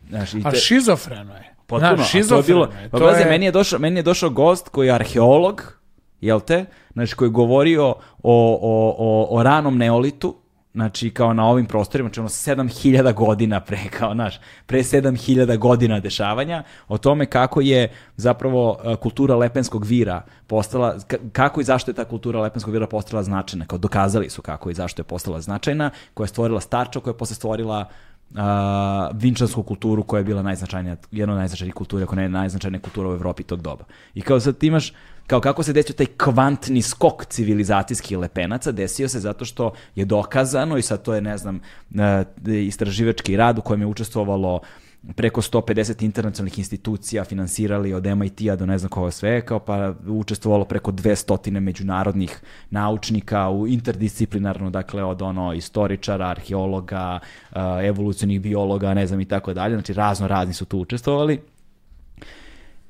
znaš, 0.08 0.34
i 0.34 0.42
A 0.44 0.50
te- 0.50 0.56
šizofreno 0.58 1.34
je. 1.34 1.54
Potpuno, 1.66 1.96
Znaš, 1.96 2.00
a 2.00 2.04
šizofreno 2.04 2.42
bilo, 2.60 2.64
je. 2.74 2.88
pa 2.90 2.98
To 2.98 3.10
je- 3.10 3.24
meni 3.26 3.44
je 3.44 3.52
došao, 3.52 3.78
meni 3.78 3.96
je 3.96 4.02
došao 4.02 4.30
gost 4.30 4.68
koji 4.68 4.86
je 4.86 4.94
arheolog, 4.94 5.78
jel 6.20 6.40
te, 6.40 6.64
znači 6.92 7.14
koji 7.14 7.26
je 7.26 7.32
govorio 7.32 7.84
o, 7.84 7.94
o, 8.22 8.94
o, 8.98 9.28
o 9.30 9.42
ranom 9.42 9.78
neolitu, 9.78 10.36
znači 10.74 11.10
kao 11.10 11.34
na 11.34 11.46
ovim 11.46 11.66
prostorima, 11.66 12.08
znači 12.08 12.20
ono 12.20 12.28
7000 12.28 13.14
godina 13.14 13.60
pre, 13.60 13.78
kao 13.98 14.14
naš, 14.14 14.40
pre 14.66 14.78
7000 14.78 15.58
godina 15.58 16.00
dešavanja, 16.00 16.62
o 16.88 16.98
tome 16.98 17.26
kako 17.26 17.60
je 17.60 17.92
zapravo 18.16 18.78
e, 18.84 18.96
kultura 18.96 19.36
lepenskog 19.36 19.84
vira 19.84 20.22
postala, 20.46 20.96
ka- 20.98 21.30
kako 21.32 21.60
i 21.60 21.64
zašto 21.64 21.90
je 21.90 21.94
ta 21.94 22.04
kultura 22.04 22.40
lepenskog 22.40 22.72
vira 22.72 22.86
postala 22.86 23.22
značajna, 23.22 23.66
kao 23.66 23.78
dokazali 23.78 24.30
su 24.30 24.42
kako 24.42 24.70
i 24.70 24.74
zašto 24.74 25.00
je 25.00 25.04
postala 25.04 25.40
značajna, 25.40 25.90
koja 26.14 26.24
je 26.24 26.28
stvorila 26.28 26.60
Starča, 26.60 27.00
koja 27.00 27.12
je 27.12 27.18
posle 27.18 27.36
stvorila 27.36 27.88
a, 28.36 29.10
vinčansku 29.14 29.62
kulturu 29.62 30.02
koja 30.02 30.18
je 30.18 30.24
bila 30.24 30.42
najznačajnija, 30.42 30.96
jedna 31.10 31.34
od 31.34 31.38
najznačajnijih 31.38 31.74
kultura, 31.74 32.04
ako 32.04 32.16
ne 32.16 32.28
najznačajnija 32.28 32.80
kultura 32.80 33.08
u 33.08 33.12
Evropi 33.12 33.42
tog 33.42 33.62
doba. 33.62 33.84
I 34.14 34.22
kao 34.22 34.40
sad 34.40 34.58
ti 34.58 34.66
imaš, 34.66 34.92
kao 35.30 35.40
kako 35.40 35.62
se 35.62 35.72
desio 35.72 35.94
taj 35.94 36.06
kvantni 36.06 36.82
skok 36.82 37.24
civilizacijskih 37.24 38.18
lepenaca, 38.18 38.72
desio 38.72 39.08
se 39.08 39.20
zato 39.20 39.44
što 39.44 39.72
je 39.94 40.04
dokazano 40.04 40.78
i 40.78 40.82
sad 40.82 41.02
to 41.02 41.14
je, 41.14 41.20
ne 41.20 41.38
znam, 41.38 41.60
e, 41.98 42.24
istraživački 42.66 43.36
rad 43.36 43.58
u 43.58 43.62
kojem 43.62 43.80
je 43.80 43.86
učestvovalo 43.86 44.60
preko 45.16 45.42
150 45.42 46.04
internacionalnih 46.04 46.58
institucija 46.58 47.24
finansirali 47.24 47.92
od 47.94 48.06
MIT-a 48.06 48.56
do 48.56 48.66
ne 48.66 48.78
znam 48.78 48.90
koga 48.90 49.10
sve, 49.10 49.46
kao 49.46 49.58
pa 49.58 49.94
učestvovalo 50.06 50.64
preko 50.64 50.92
200 50.92 51.60
međunarodnih 51.60 52.40
naučnika 52.70 53.48
u 53.50 53.68
interdisciplinarno, 53.68 54.70
dakle 54.70 55.04
od 55.04 55.22
ono 55.22 55.52
istoričara, 55.52 56.28
arheologa, 56.28 57.18
uh, 57.50 57.56
evolucionih 57.82 58.40
biologa, 58.40 58.94
ne 58.94 59.06
znam 59.06 59.20
i 59.20 59.24
tako 59.24 59.54
dalje, 59.54 59.74
znači 59.74 59.92
razno 59.92 60.28
razni 60.28 60.54
su 60.54 60.64
tu 60.64 60.78
učestvovali 60.78 61.40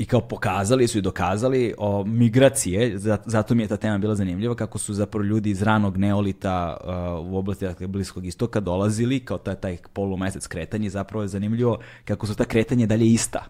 i 0.00 0.04
kao 0.06 0.20
pokazali 0.20 0.88
su 0.88 0.98
i 0.98 1.02
dokazali 1.02 1.74
o 1.78 2.04
migracije, 2.04 2.98
za- 2.98 3.18
zato 3.26 3.54
mi 3.54 3.62
je 3.62 3.68
ta 3.68 3.76
tema 3.76 3.98
bila 3.98 4.14
zanimljiva, 4.14 4.54
kako 4.54 4.78
su 4.78 4.94
zapravo 4.94 5.24
ljudi 5.24 5.50
iz 5.50 5.62
ranog 5.62 5.96
neolita 5.96 6.76
uh, 7.24 7.32
u 7.32 7.36
oblasti 7.38 7.64
dakle, 7.64 7.86
Bliskog 7.86 8.26
istoka 8.26 8.60
dolazili, 8.60 9.20
kao 9.20 9.38
taj, 9.38 9.54
taj 9.54 9.76
polumesec 9.92 10.46
kretanje, 10.46 10.90
zapravo 10.90 11.22
je 11.22 11.28
zanimljivo 11.28 11.78
kako 12.04 12.26
su 12.26 12.34
ta 12.34 12.44
kretanje 12.44 12.86
dalje 12.86 13.06
ista. 13.06 13.44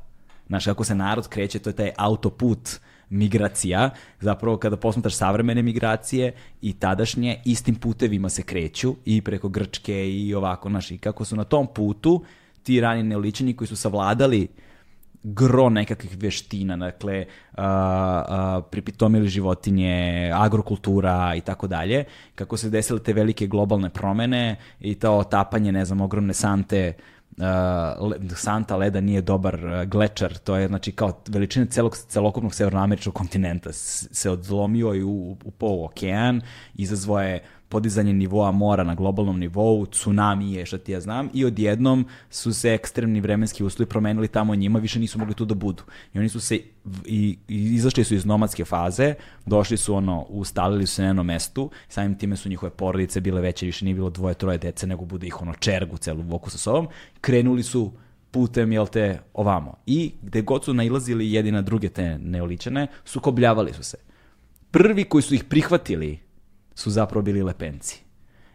Znaš, 0.46 0.64
kako 0.64 0.84
se 0.84 0.94
narod 0.94 1.28
kreće, 1.28 1.58
to 1.58 1.70
je 1.70 1.76
taj 1.76 1.90
autoput 1.96 2.80
migracija, 3.10 3.90
zapravo 4.20 4.56
kada 4.56 4.76
posmetaš 4.76 5.14
savremene 5.14 5.62
migracije 5.62 6.32
i 6.62 6.72
tadašnje, 6.72 7.42
istim 7.44 7.74
putevima 7.74 8.28
se 8.28 8.42
kreću 8.42 8.94
i 9.04 9.22
preko 9.22 9.48
Grčke 9.48 10.10
i 10.10 10.34
ovako, 10.34 10.68
znaš, 10.68 10.90
i 10.90 10.98
kako 10.98 11.24
su 11.24 11.36
na 11.36 11.44
tom 11.44 11.66
putu 11.74 12.24
ti 12.62 12.80
rani 12.80 13.02
neoličani 13.02 13.56
koji 13.56 13.68
su 13.68 13.76
savladali 13.76 14.48
gro 15.22 15.68
nekakvih 15.68 16.16
veština, 16.18 16.76
dakle, 16.76 17.24
a, 17.56 17.64
a, 17.64 18.60
pripitomili 18.70 19.28
životinje, 19.28 20.30
agrokultura 20.34 21.34
i 21.36 21.40
tako 21.40 21.66
dalje, 21.66 22.04
kako 22.34 22.56
se 22.56 22.70
desile 22.70 23.02
te 23.02 23.12
velike 23.12 23.46
globalne 23.46 23.90
promene 23.90 24.56
i 24.80 24.94
to 24.94 25.12
otapanje, 25.12 25.72
ne 25.72 25.84
znam, 25.84 26.00
ogromne 26.00 26.34
sante, 26.34 26.92
le- 28.00 28.36
santa 28.36 28.76
leda 28.76 29.00
nije 29.00 29.20
dobar 29.20 29.66
a, 29.66 29.84
glečar, 29.84 30.38
to 30.38 30.56
je 30.56 30.68
znači 30.68 30.92
kao 30.92 31.12
veličina 31.28 31.66
celog, 31.66 31.96
celokupnog 31.96 32.54
severnoameričkog 32.54 33.14
kontinenta 33.14 33.72
se 33.72 34.30
odlomio 34.30 34.94
i 34.94 35.02
u, 35.02 35.36
upao 35.44 35.68
u 35.68 35.84
okean, 35.84 36.40
izazvao 36.74 37.20
je 37.20 37.42
podizanje 37.70 38.12
nivoa 38.12 38.50
mora 38.50 38.84
na 38.84 38.94
globalnom 38.94 39.38
nivou, 39.38 39.86
tsunami 39.86 40.52
je, 40.52 40.66
šta 40.66 40.78
ti 40.78 40.92
ja 40.92 41.00
znam, 41.00 41.28
i 41.34 41.44
odjednom 41.44 42.04
su 42.30 42.52
se 42.54 42.74
ekstremni 42.74 43.20
vremenski 43.20 43.64
uslovi 43.64 43.88
promenili 43.88 44.28
tamo 44.28 44.54
njima, 44.54 44.78
više 44.78 44.98
nisu 45.00 45.18
mogli 45.18 45.34
tu 45.34 45.44
da 45.44 45.54
budu. 45.54 45.82
I 46.14 46.18
oni 46.18 46.28
su 46.28 46.40
se, 46.40 46.54
i, 47.06 47.38
i 47.48 47.56
izašli 47.74 48.04
su 48.04 48.14
iz 48.14 48.26
nomadske 48.26 48.64
faze, 48.64 49.14
došli 49.46 49.76
su 49.76 49.94
ono, 49.94 50.26
ustalili 50.28 50.86
su 50.86 50.94
se 50.94 51.02
na 51.02 51.08
jednom 51.08 51.26
mestu, 51.26 51.70
samim 51.88 52.18
time 52.18 52.36
su 52.36 52.48
njihove 52.48 52.70
porodice 52.70 53.20
bile 53.20 53.40
veće, 53.40 53.66
više 53.66 53.84
nije 53.84 53.94
bilo 53.94 54.10
dvoje, 54.10 54.34
troje 54.34 54.58
dece, 54.58 54.86
nego 54.86 55.04
bude 55.04 55.26
ih 55.26 55.42
ono 55.42 55.54
čergu 55.54 55.96
celu 55.96 56.22
voku 56.22 56.50
sa 56.50 56.58
sobom, 56.58 56.88
krenuli 57.20 57.62
su 57.62 57.92
putem, 58.30 58.72
jel 58.72 58.86
te, 58.86 59.20
ovamo. 59.34 59.76
I 59.86 60.12
gde 60.22 60.42
god 60.42 60.64
su 60.64 60.74
nailazili 60.74 61.32
jedni 61.32 61.52
na 61.52 61.62
druge 61.62 61.88
te 61.88 62.18
neoličane, 62.18 62.86
sukobljavali 63.04 63.72
su 63.72 63.82
se 63.82 63.96
prvi 64.70 65.04
koji 65.04 65.22
su 65.22 65.34
ih 65.34 65.44
prihvatili 65.44 66.18
su 66.74 66.90
zapravo 66.90 67.22
bili 67.22 67.42
lepenci. 67.42 68.02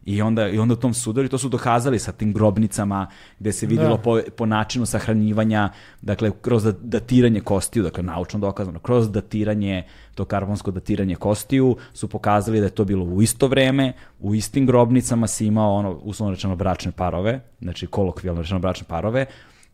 I 0.06 0.22
onda, 0.22 0.48
I 0.50 0.60
onda 0.60 0.74
u 0.74 0.78
tom 0.78 0.94
sudoru, 0.94 1.28
to 1.30 1.38
su 1.38 1.50
dokazali 1.50 2.00
sa 2.00 2.12
tim 2.12 2.34
grobnicama, 2.34 3.08
gde 3.40 3.52
se 3.52 3.66
vidjelo 3.66 3.96
Da. 3.98 4.02
po, 4.02 4.20
po 4.38 4.46
načinu 4.46 4.86
sahranjivanja, 4.86 5.70
dakle, 6.02 6.32
kroz 6.42 6.64
da- 6.64 6.72
datiranje 6.72 7.42
kostiju, 7.42 7.84
dakle, 7.84 8.04
naučno 8.04 8.40
dokazano, 8.40 8.80
kroz 8.80 9.12
datiranje, 9.12 9.84
to 10.16 10.26
karbonsko 10.26 10.72
datiranje 10.72 11.16
kostiju, 11.16 11.78
su 11.94 12.08
pokazali 12.08 12.60
da 12.60 12.66
je 12.66 12.70
to 12.70 12.86
bilo 12.86 13.06
u 13.06 13.22
isto 13.22 13.48
vreme, 13.48 13.94
u 14.20 14.36
istim 14.36 14.66
grobnicama 14.66 15.28
si 15.28 15.46
imao, 15.46 15.74
ono, 15.74 15.92
uslovno 15.92 16.36
rečeno, 16.36 16.56
bračne 16.56 16.92
parove, 16.92 17.40
znači, 17.62 17.88
kolokvijalno 17.88 18.42
rečeno 18.42 18.60
bračne 18.60 18.88
parove, 18.88 19.26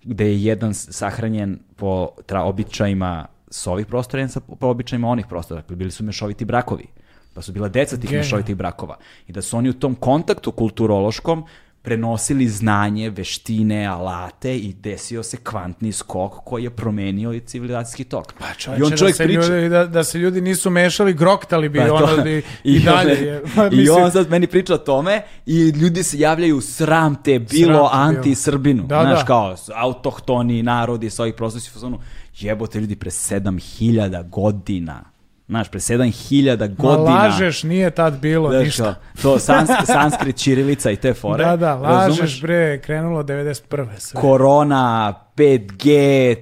gde 0.03 0.25
je 0.25 0.43
jedan 0.43 0.73
sahranjen 0.73 1.59
po 1.75 2.09
tra, 2.25 2.43
običajima 2.43 3.27
s 3.49 3.67
ovih 3.67 3.85
prostora, 3.85 4.19
jedan 4.21 4.29
sa 4.29 4.39
po 4.39 4.67
običajima 4.67 5.07
onih 5.07 5.25
prostora. 5.29 5.61
Dakle, 5.61 5.75
bili 5.75 5.91
su 5.91 6.03
mešoviti 6.03 6.45
brakovi. 6.45 6.87
Pa 7.33 7.41
su 7.41 7.51
bila 7.51 7.67
deca 7.69 7.97
tih 7.97 8.11
mešovitih 8.11 8.55
brakova. 8.55 8.97
I 9.27 9.31
da 9.31 9.41
su 9.41 9.57
oni 9.57 9.69
u 9.69 9.73
tom 9.73 9.95
kontaktu 9.95 10.51
kulturološkom 10.51 11.43
prenosili 11.83 12.47
znanje, 12.47 13.09
veštine, 13.09 13.85
alate 13.85 14.57
i 14.57 14.73
desio 14.73 15.23
se 15.23 15.37
kvantni 15.37 15.91
skok 15.91 16.33
koji 16.35 16.63
je 16.63 16.69
promenio 16.69 17.33
i 17.33 17.39
civilizacijski 17.39 18.03
tok. 18.03 18.33
Pa 18.33 18.45
I 18.45 18.55
čovječe, 18.57 18.83
on 18.83 18.91
čovjek 18.91 19.13
da, 19.13 19.17
se 19.17 19.23
priča... 19.23 19.41
ljudi, 19.47 19.69
da, 19.69 19.85
da 19.85 20.03
se 20.03 20.17
ljudi 20.17 20.41
nisu 20.41 20.69
mešali, 20.69 21.13
groktali 21.13 21.69
bi, 21.69 21.79
Pa 21.79 21.87
to- 21.87 21.93
ono 21.95 22.23
bi 22.23 22.43
i, 22.63 22.79
dalje. 22.79 23.11
on- 23.11 23.25
je. 23.25 23.41
Pa, 23.55 23.67
I 23.67 23.75
mislim, 23.75 24.03
on 24.03 24.11
sad 24.11 24.29
meni 24.29 24.47
priča 24.47 24.73
o 24.73 24.77
tome 24.77 25.21
i 25.45 25.69
ljudi 25.69 26.03
se 26.03 26.19
javljaju 26.19 26.61
sram 26.61 27.23
te 27.23 27.39
bilo 27.39 27.89
anti-Srbinu. 27.93 28.83
Da, 28.83 29.01
Znaš, 29.01 29.19
da. 29.19 29.25
kao 29.25 29.55
autohtoni 29.75 30.63
narodi 30.63 31.09
sa 31.09 31.23
ovih 31.23 31.33
fazonu, 31.73 31.99
jebote 32.35 32.79
ljudi 32.79 32.95
pre 32.95 33.09
7000 33.09 34.29
godina. 34.29 35.10
Znaš, 35.51 35.69
pre 35.69 35.79
7000 35.79 36.59
Ma 36.59 36.67
godina. 36.69 37.03
lažeš, 37.13 37.63
nije 37.63 37.91
tad 37.91 38.19
bilo 38.19 38.49
Znaš, 38.49 38.63
ništa. 38.63 38.95
to 39.21 39.39
sans, 39.39 39.69
sanskrit, 39.85 40.35
čirilica 40.37 40.91
i 40.91 40.95
te 40.95 41.13
fore. 41.13 41.45
Da, 41.45 41.57
da, 41.57 41.75
lažeš 41.75 42.07
Razumeš? 42.09 42.41
bre, 42.41 42.81
krenulo 42.81 43.23
91. 43.23 43.87
sve. 43.97 44.21
korona, 44.21 45.13
5G, 45.37 46.35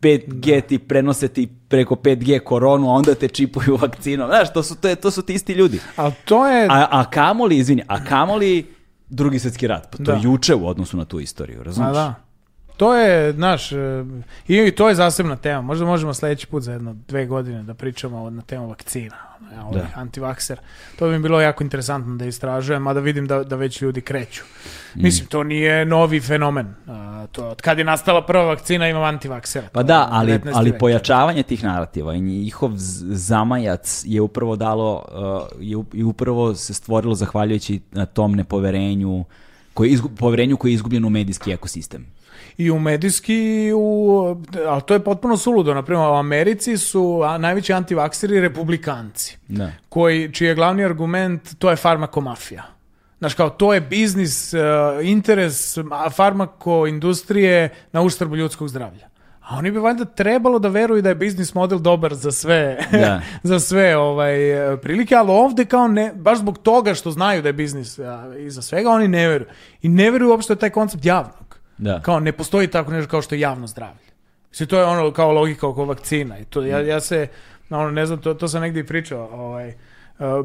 5G 0.00 0.60
ti 0.62 0.78
prenose 0.80 1.28
ti 1.28 1.48
preko 1.68 1.94
5G 1.96 2.38
koronu, 2.40 2.88
a 2.88 2.92
onda 2.92 3.14
te 3.14 3.28
čipuju 3.28 3.76
vakcinom. 3.76 4.28
Znaš, 4.28 4.52
to 4.52 4.62
su, 4.62 4.76
to, 4.76 4.88
je, 4.88 4.94
to 4.96 5.10
su 5.10 5.22
ti 5.22 5.34
isti 5.34 5.52
ljudi. 5.52 5.80
Ali 5.96 6.12
to 6.24 6.46
je... 6.46 6.66
A, 6.66 6.86
a 6.90 7.04
kamoli, 7.06 7.56
izvini, 7.56 7.82
a 7.86 8.04
kamoli 8.04 8.66
drugi 9.08 9.38
svjetski 9.38 9.66
rat. 9.66 9.90
Pa 9.90 9.96
to 9.96 10.02
Da. 10.02 10.12
je 10.12 10.20
juče 10.22 10.54
u 10.54 10.68
odnosu 10.68 10.96
na 10.96 11.04
tu 11.04 11.20
istoriju, 11.20 11.60
A 11.60 11.62
razumiješ? 11.62 11.94
da. 11.94 12.14
To 12.78 12.94
je, 12.94 13.32
znaš, 13.32 13.72
e, 13.72 14.04
i 14.48 14.70
to 14.70 14.88
je 14.88 14.94
zasebna 14.94 15.36
tema. 15.36 15.60
Možda 15.62 15.84
možemo 15.86 16.14
sljedeći 16.14 16.46
put 16.46 16.62
za 16.62 16.72
jedno 16.72 16.96
dve 17.08 17.26
godine 17.26 17.62
da 17.62 17.74
pričamo 17.74 18.30
na 18.30 18.42
temu 18.42 18.68
vakcina. 18.68 19.16
Ja, 19.54 19.64
ovaj 19.64 19.80
Da. 19.82 20.00
antivakser. 20.00 20.58
To 20.98 21.06
bi 21.06 21.12
mi 21.12 21.18
bilo 21.18 21.40
jako 21.40 21.64
interesantno 21.64 22.16
da 22.16 22.24
istražujem, 22.24 22.82
mada 22.82 23.00
vidim 23.00 23.26
da, 23.26 23.44
da 23.44 23.56
već 23.56 23.82
ljudi 23.82 24.00
kreću. 24.00 24.42
Mm. 24.94 25.02
Mislim, 25.02 25.26
to 25.26 25.42
nije 25.42 25.84
novi 25.84 26.20
fenomen. 26.20 26.74
A, 26.86 27.26
to, 27.32 27.48
od 27.48 27.60
kad 27.62 27.78
je 27.78 27.84
nastala 27.84 28.26
prva 28.26 28.44
vakcina 28.44 28.88
imam 28.88 29.02
antivaksera. 29.02 29.68
Pa 29.72 29.82
da, 29.82 29.98
je 29.98 30.06
ali, 30.10 30.32
19. 30.32 30.50
ali 30.54 30.78
pojačavanje 30.78 31.42
tih 31.42 31.64
narativa 31.64 32.14
i 32.14 32.20
njihov 32.20 32.70
zamajac 33.12 34.02
je 34.06 34.20
upravo 34.20 34.56
dalo, 34.56 35.04
uh, 35.52 35.60
je, 35.60 35.84
i 35.92 36.02
upravo 36.04 36.54
se 36.54 36.74
stvorilo 36.74 37.14
zahvaljujući 37.14 37.80
na 37.92 38.06
tom 38.06 38.32
nepoverenju, 38.34 39.24
koje 39.74 39.88
je 39.88 39.92
izgu- 39.92 40.16
poverenju 40.18 40.56
koje 40.56 40.70
je 40.70 40.74
izgubljeno 40.74 41.06
u 41.06 41.10
medijski 41.10 41.52
ekosistem. 41.52 42.17
I 42.58 42.70
u 42.70 42.78
medijski, 42.78 43.34
i 43.34 43.72
u, 43.72 44.36
ali 44.66 44.82
to 44.82 44.94
je 44.94 45.00
potpuno 45.00 45.36
suludo. 45.36 45.74
Naprimjer, 45.74 46.08
u 46.08 46.14
Americi 46.14 46.76
su 46.76 47.20
najveći 47.38 47.72
antivakseri 47.72 48.40
republikanci. 48.40 49.38
Da. 49.48 49.72
koji, 49.88 50.32
čiji 50.32 50.48
je 50.48 50.54
glavni 50.54 50.84
argument, 50.84 51.54
to 51.58 51.70
je 51.70 51.76
farmakomafija. 51.76 52.62
Znaš, 53.18 53.34
kao, 53.34 53.50
to 53.50 53.74
je 53.74 53.80
biznis, 53.80 54.54
uh, 54.54 54.60
interes 55.02 55.78
farmakoindustrije 56.12 57.68
na 57.92 58.02
uštrbu 58.02 58.36
ljudskog 58.36 58.68
zdravlja. 58.68 59.08
A 59.48 59.56
oni 59.56 59.70
bi 59.70 59.78
valjda 59.78 60.04
trebalo 60.04 60.58
da 60.58 60.68
veruju 60.68 61.02
da 61.02 61.08
je 61.08 61.14
biznis 61.14 61.54
model 61.54 61.78
dobar 61.78 62.14
za 62.14 62.32
sve, 62.32 62.78
Da. 62.92 63.20
za 63.42 63.60
sve 63.60 63.96
ovaj, 63.96 64.72
e, 64.72 64.76
prilike, 64.76 65.14
ali 65.14 65.30
ovde 65.30 65.64
kao 65.64 65.88
ne, 65.88 66.12
baš 66.14 66.38
zbog 66.38 66.58
toga 66.58 66.94
što 66.94 67.10
znaju 67.10 67.42
da 67.42 67.48
je 67.48 67.52
biznis 67.52 67.98
a, 67.98 68.34
iza 68.38 68.62
svega, 68.62 68.90
oni 68.90 69.08
ne 69.08 69.28
veruju. 69.28 69.48
I 69.82 69.88
ne 69.88 70.10
veruju 70.10 70.30
uopšte 70.30 70.56
taj 70.56 70.70
koncept 70.70 71.04
javnog. 71.04 71.47
Da. 71.78 72.00
Kao 72.00 72.20
ne 72.20 72.32
postoji 72.32 72.68
tako 72.68 72.92
nešto 72.92 73.10
kao 73.10 73.22
što 73.22 73.34
je 73.34 73.40
javno 73.40 73.66
zdravlje. 73.66 74.08
Mislim, 74.50 74.68
to 74.68 74.78
je 74.78 74.84
ono 74.84 75.12
kao 75.12 75.32
logika 75.32 75.68
oko 75.68 75.84
vakcina. 75.84 76.38
I 76.38 76.44
to, 76.44 76.62
ja, 76.62 76.80
ja 76.80 77.00
se, 77.00 77.26
ono, 77.70 77.90
ne 77.90 78.06
znam, 78.06 78.18
to, 78.20 78.34
to 78.34 78.48
sam 78.48 78.60
negdje 78.60 78.80
i 78.80 78.86
pričao 78.86 79.28
ovaj, 79.32 79.68
uh, 79.68 79.74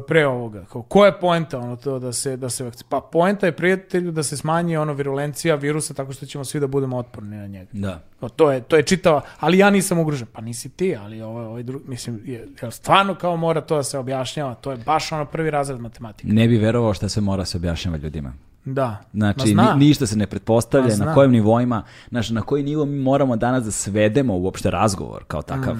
pre 0.08 0.26
ovoga. 0.26 0.64
Kao, 0.72 0.82
koja 0.82 1.06
je 1.06 1.20
poenta 1.20 1.58
ono 1.58 1.76
to 1.76 1.98
da 1.98 2.12
se, 2.12 2.36
da 2.36 2.50
se 2.50 2.64
vakci- 2.64 2.84
Pa 2.88 3.00
poenta 3.12 3.46
je 3.46 3.52
prijatelju 3.52 4.10
da 4.10 4.22
se 4.22 4.36
smanji 4.36 4.76
ono 4.76 4.92
virulencija 4.92 5.54
virusa 5.54 5.94
tako 5.94 6.12
što 6.12 6.26
ćemo 6.26 6.44
svi 6.44 6.60
da 6.60 6.66
budemo 6.66 6.96
otporni 6.96 7.36
na 7.36 7.46
njega. 7.46 7.70
Da. 7.72 8.00
Kao, 8.20 8.28
to 8.28 8.52
je, 8.52 8.60
to 8.60 8.76
je 8.76 8.82
čitava, 8.82 9.20
ali 9.40 9.58
ja 9.58 9.70
nisam 9.70 9.98
ugrožen. 9.98 10.26
Pa 10.32 10.40
nisi 10.40 10.68
ti, 10.68 10.96
ali 10.96 11.22
ovaj, 11.22 11.46
ovaj 11.46 11.62
drugi, 11.62 11.84
mislim, 11.88 12.20
je, 12.24 12.48
jel 12.62 12.70
stvarno 12.70 13.14
kao 13.14 13.36
mora 13.36 13.60
to 13.60 13.76
da 13.76 13.82
se 13.82 13.98
objašnjava. 13.98 14.54
To 14.54 14.70
je 14.70 14.76
baš 14.76 15.12
ono 15.12 15.24
prvi 15.24 15.50
razred 15.50 15.80
matematike. 15.80 16.32
Ne 16.32 16.48
bi 16.48 16.56
verovao 16.56 16.94
šta 16.94 17.08
se 17.08 17.20
mora 17.20 17.44
se 17.44 17.56
objašnjava 17.56 17.96
ljudima. 17.96 18.32
Da. 18.64 18.96
Znači, 19.12 19.48
zna. 19.48 19.74
ni- 19.74 19.86
ništa 19.86 20.06
se 20.06 20.16
ne 20.16 20.26
pretpostavlja, 20.26 20.96
na 20.96 21.14
kojim 21.14 21.32
nivoima, 21.32 21.82
znači, 22.10 22.34
na 22.34 22.42
koji 22.42 22.62
nivo 22.62 22.84
mi 22.84 22.98
moramo 22.98 23.36
danas 23.36 23.64
da 23.64 23.70
svedemo 23.70 24.36
uopšte 24.36 24.70
razgovor 24.70 25.24
kao 25.24 25.42
takav. 25.42 25.76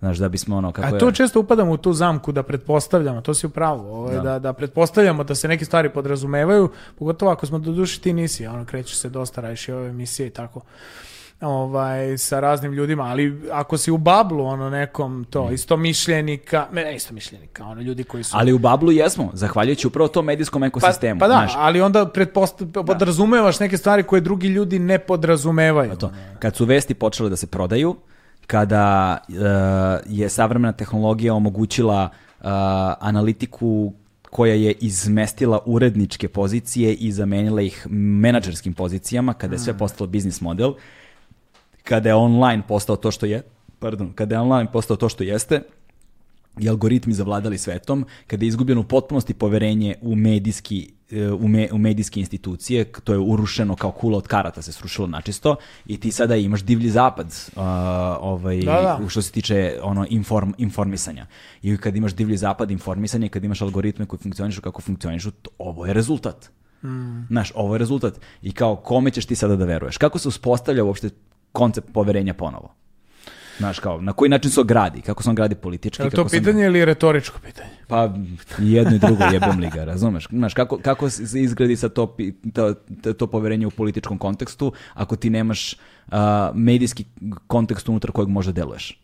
Znaš, 0.00 0.18
da 0.18 0.28
bismo 0.28 0.56
ono, 0.56 0.72
kako 0.72 0.82
Mm. 0.82 0.92
A 0.92 0.96
je... 0.96 1.00
to 1.00 1.12
često 1.12 1.40
upadamo 1.40 1.72
u 1.72 1.76
tu 1.76 1.92
zamku 1.92 2.32
da 2.32 2.42
pretpostavljamo, 2.42 3.20
to 3.20 3.34
si 3.34 3.46
u 3.46 3.50
pravu, 3.50 3.86
ovaj, 3.88 4.14
Da. 4.14 4.22
da. 4.22 4.38
Da, 4.38 4.52
pretpostavljamo 4.52 5.24
da 5.24 5.34
se 5.34 5.48
neke 5.48 5.64
stvari 5.64 5.90
podrazumevaju, 5.90 6.68
pogotovo 6.98 7.30
ako 7.32 7.46
smo 7.46 7.58
do 7.58 7.72
duše 7.72 8.00
ti 8.00 8.12
nisi, 8.12 8.46
ono 8.46 8.64
kreću 8.64 8.96
se 8.96 9.08
dosta 9.08 9.40
radiš 9.40 9.68
i 9.68 9.72
ove 9.72 9.88
emisije 9.88 10.26
i 10.26 10.30
tako 10.30 10.60
ovaj, 11.44 12.18
sa 12.18 12.40
raznim 12.40 12.72
ljudima, 12.72 13.02
ali 13.02 13.42
ako 13.52 13.78
si 13.78 13.90
u 13.90 13.98
bablu 13.98 14.44
ono 14.46 14.70
nekom 14.70 15.26
to, 15.30 15.50
isto 15.50 15.76
mišljenika, 15.76 16.66
ne 16.72 16.96
isto 16.96 17.14
mišljenika, 17.14 17.64
ono 17.64 17.80
ljudi 17.80 18.04
koji 18.04 18.24
su 18.24 18.36
Ali 18.36 18.52
u 18.52 18.58
Bablu 18.58 18.92
jesmo, 18.92 19.30
zahvaljujući 19.32 19.86
upravo 19.86 20.08
tom 20.08 20.24
medijskom 20.24 20.62
pa, 20.62 20.66
ekosistemu. 20.66 21.20
pa 21.20 21.28
da, 21.28 21.34
znaš. 21.34 21.52
ali 21.56 21.80
onda 21.80 22.06
pretposta- 22.14 22.84
podrazumevaš 22.86 23.60
neke 23.60 23.76
stvari 23.76 24.02
koje 24.02 24.20
drugi 24.20 24.48
ljudi 24.48 24.78
ne 24.78 24.98
podrazumevaju. 24.98 25.90
Pa 25.90 25.96
to. 25.96 26.12
Kad 26.38 26.56
su 26.56 26.64
vesti 26.64 26.94
počele 26.94 27.30
da 27.30 27.36
se 27.36 27.46
prodaju, 27.46 27.96
kada 28.46 29.18
e, 29.28 29.32
je 30.06 30.28
savremena 30.28 30.72
tehnologija 30.72 31.34
omogućila 31.34 32.08
e, 32.10 32.46
analitiku 33.00 33.92
koja 34.30 34.54
je 34.54 34.72
izmestila 34.72 35.58
uredničke 35.66 36.28
pozicije 36.28 36.94
i 36.94 37.12
zamenila 37.12 37.62
ih 37.62 37.86
menadžerskim 37.90 38.72
pozicijama, 38.74 39.34
kada 39.34 39.54
je 39.54 39.58
sve 39.58 39.78
postalo 39.78 40.08
biznis 40.08 40.40
model, 40.40 40.74
kada 41.84 42.08
je 42.08 42.14
online 42.14 42.62
postao 42.68 42.96
to 42.96 43.10
što 43.10 43.26
je, 43.26 43.42
pardon, 43.78 44.12
kada 44.12 44.34
je 44.34 44.40
online 44.40 44.72
postao 44.72 44.96
to 44.96 45.08
što 45.08 45.24
jeste, 45.24 45.62
i 46.58 46.68
algoritmi 46.68 47.12
zavladali 47.12 47.58
svetom, 47.58 48.04
kada 48.26 48.44
je 48.44 48.48
izgubljeno 48.48 48.80
u 48.80 48.84
potpunosti 48.84 49.34
poverenje 49.34 49.94
u 50.02 50.14
medijski 50.16 50.78
e, 51.10 51.28
u, 51.28 51.48
me- 51.48 51.68
u 51.72 51.78
medijske 51.78 52.20
institucije, 52.20 52.84
to 52.84 53.12
je 53.12 53.18
urušeno 53.18 53.76
kao 53.76 53.90
kula 53.90 54.18
od 54.18 54.26
karata 54.26 54.62
se 54.62 54.72
srušilo 54.72 55.06
načisto 55.06 55.56
i 55.86 56.00
ti 56.00 56.12
sada 56.12 56.36
imaš 56.36 56.62
divlji 56.62 56.90
zapad 56.90 57.26
uh, 57.26 57.62
ovaj, 58.20 58.56
Da, 58.58 58.72
da. 59.00 59.08
što 59.08 59.22
se 59.22 59.32
tiče 59.32 59.78
ono 59.82 60.06
inform, 60.10 60.50
informisanja. 60.58 61.26
I 61.62 61.76
kad 61.76 61.96
imaš 61.96 62.14
divlji 62.14 62.36
zapad 62.36 62.70
informisanja 62.70 63.26
i 63.26 63.30
kad 63.30 63.44
imaš 63.44 63.62
algoritme 63.62 64.06
koji 64.06 64.20
funkcionišu 64.20 64.60
kako 64.60 64.80
funkcionišu, 64.82 65.30
to- 65.30 65.50
ovo 65.58 65.86
je 65.86 65.92
rezultat. 65.92 66.50
Znaš, 67.28 67.52
ovo 67.54 67.74
je 67.74 67.78
rezultat. 67.78 68.14
I 68.42 68.52
kao, 68.52 68.76
kome 68.76 69.10
ćeš 69.10 69.26
ti 69.26 69.34
sada 69.34 69.56
da 69.56 69.64
veruješ? 69.64 69.98
Kako 69.98 70.18
se 70.18 70.28
uspostavlja 70.28 70.84
uopšte 70.84 71.10
koncept 71.54 71.92
poverenja 71.92 72.34
ponovo? 72.34 72.74
Znaš, 73.58 73.78
kao, 73.78 74.00
na 74.00 74.12
koji 74.12 74.28
način 74.28 74.50
se 74.50 74.60
on 74.60 74.66
gradi? 74.66 75.00
Kako 75.00 75.22
se 75.22 75.28
on 75.28 75.34
gradi 75.34 75.54
politički? 75.54 76.02
Je 76.02 76.04
li 76.04 76.10
to 76.10 76.16
kako 76.16 76.30
pitanje 76.30 76.64
ili 76.64 76.84
retoričko 76.84 77.38
pitanje? 77.44 77.70
pa 77.88 78.10
jedno 78.58 78.96
i 78.96 78.98
drugo 78.98 79.24
jebem 79.32 79.60
li 79.60 79.70
ga, 79.70 79.84
razumeš? 79.84 80.28
Znaš, 80.30 80.54
kako, 80.54 80.78
kako 80.78 81.10
se 81.10 81.40
izgradi 81.42 81.76
sa 81.76 81.88
to, 81.88 82.16
to, 82.54 82.74
to, 83.12 83.26
poverenje 83.26 83.66
u 83.66 83.70
političkom 83.70 84.18
kontekstu 84.18 84.72
ako 84.94 85.16
ti 85.16 85.30
nemaš 85.30 85.76
a, 86.10 86.50
medijski 86.54 87.04
kontekst 87.46 87.88
unutar 87.88 88.10
kojeg 88.10 88.28
možda 88.28 88.52
deluješ? 88.52 89.03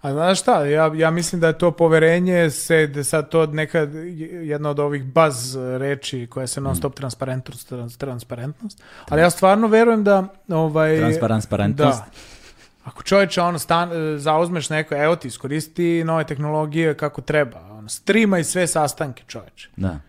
A 0.00 0.12
znaš 0.12 0.40
šta, 0.40 0.64
ja, 0.64 0.90
ja 0.94 1.10
mislim 1.10 1.40
da 1.40 1.46
je 1.46 1.58
to 1.58 1.70
poverenje 1.70 2.50
se, 2.50 2.86
da 2.86 3.04
sad 3.04 3.28
to 3.28 3.46
nekad 3.46 3.94
jedna 4.42 4.70
od 4.70 4.78
ovih 4.78 5.04
baz 5.04 5.56
reči 5.56 6.26
koja 6.30 6.46
se 6.46 6.60
non 6.60 6.76
stop 6.76 6.94
transparentnost, 6.94 7.68
trans, 7.68 7.96
transparentnost, 7.96 8.82
ali 9.08 9.20
ja 9.20 9.30
stvarno 9.30 9.66
verujem 9.66 10.04
da 10.04 10.24
ovaj, 10.48 11.18
Transparentnost. 11.20 11.98
Da. 11.98 12.10
Ako 12.84 13.02
čovječe 13.02 13.40
ono 13.42 13.58
stan, 13.58 13.90
zauzmeš 14.18 14.70
neko, 14.70 14.94
evo 14.94 15.16
ti 15.16 15.28
iskoristi 15.28 16.04
nove 16.04 16.24
tehnologije 16.24 16.94
kako 16.94 17.20
treba, 17.20 17.60
ono, 17.70 17.88
streamaj 17.88 18.44
sve 18.44 18.66
sastanke 18.66 19.22
čovječe. 19.26 19.68
Da. 19.76 20.00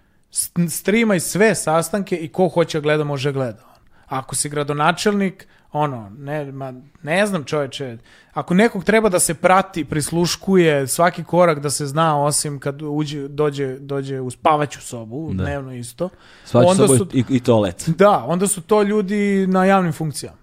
Streamaj 0.69 1.19
sve 1.19 1.55
sastanke 1.55 2.15
i 2.15 2.27
ko 2.27 2.47
hoće 2.47 2.81
gleda 2.81 3.03
može 3.03 3.31
gleda. 3.31 3.76
Ako 4.07 4.35
si 4.35 4.49
gradonačelnik, 4.49 5.47
ono, 5.72 6.11
ne, 6.18 6.52
ma, 6.52 6.73
ne 7.03 7.26
znam 7.26 7.43
čovječe, 7.43 7.98
ako 8.34 8.53
nekog 8.53 8.84
treba 8.84 9.10
da 9.10 9.19
se 9.19 9.34
prati, 9.34 9.85
prisluškuje 9.85 10.88
svaki 10.88 11.23
korak 11.23 11.60
da 11.60 11.69
se 11.69 11.85
zna, 11.85 12.23
osim 12.23 12.60
kad 12.60 12.81
uđe, 12.81 13.27
dođe, 13.27 13.77
dođe 13.80 14.19
u 14.19 14.30
spavaću 14.30 14.81
sobu, 14.81 15.34
Da. 15.34 15.43
dnevno 15.43 15.73
isto, 15.73 16.10
onda 16.53 16.76
soboj 16.76 16.98
su, 16.98 17.07
i, 17.14 17.23
i 17.30 17.39
toalet. 17.39 17.89
da, 17.98 18.23
onda 18.27 18.48
su 18.48 18.61
to 18.61 18.84
ljudi 18.84 19.48
na 19.48 19.65
javnim 19.65 19.93
funkcijama. 19.93 20.38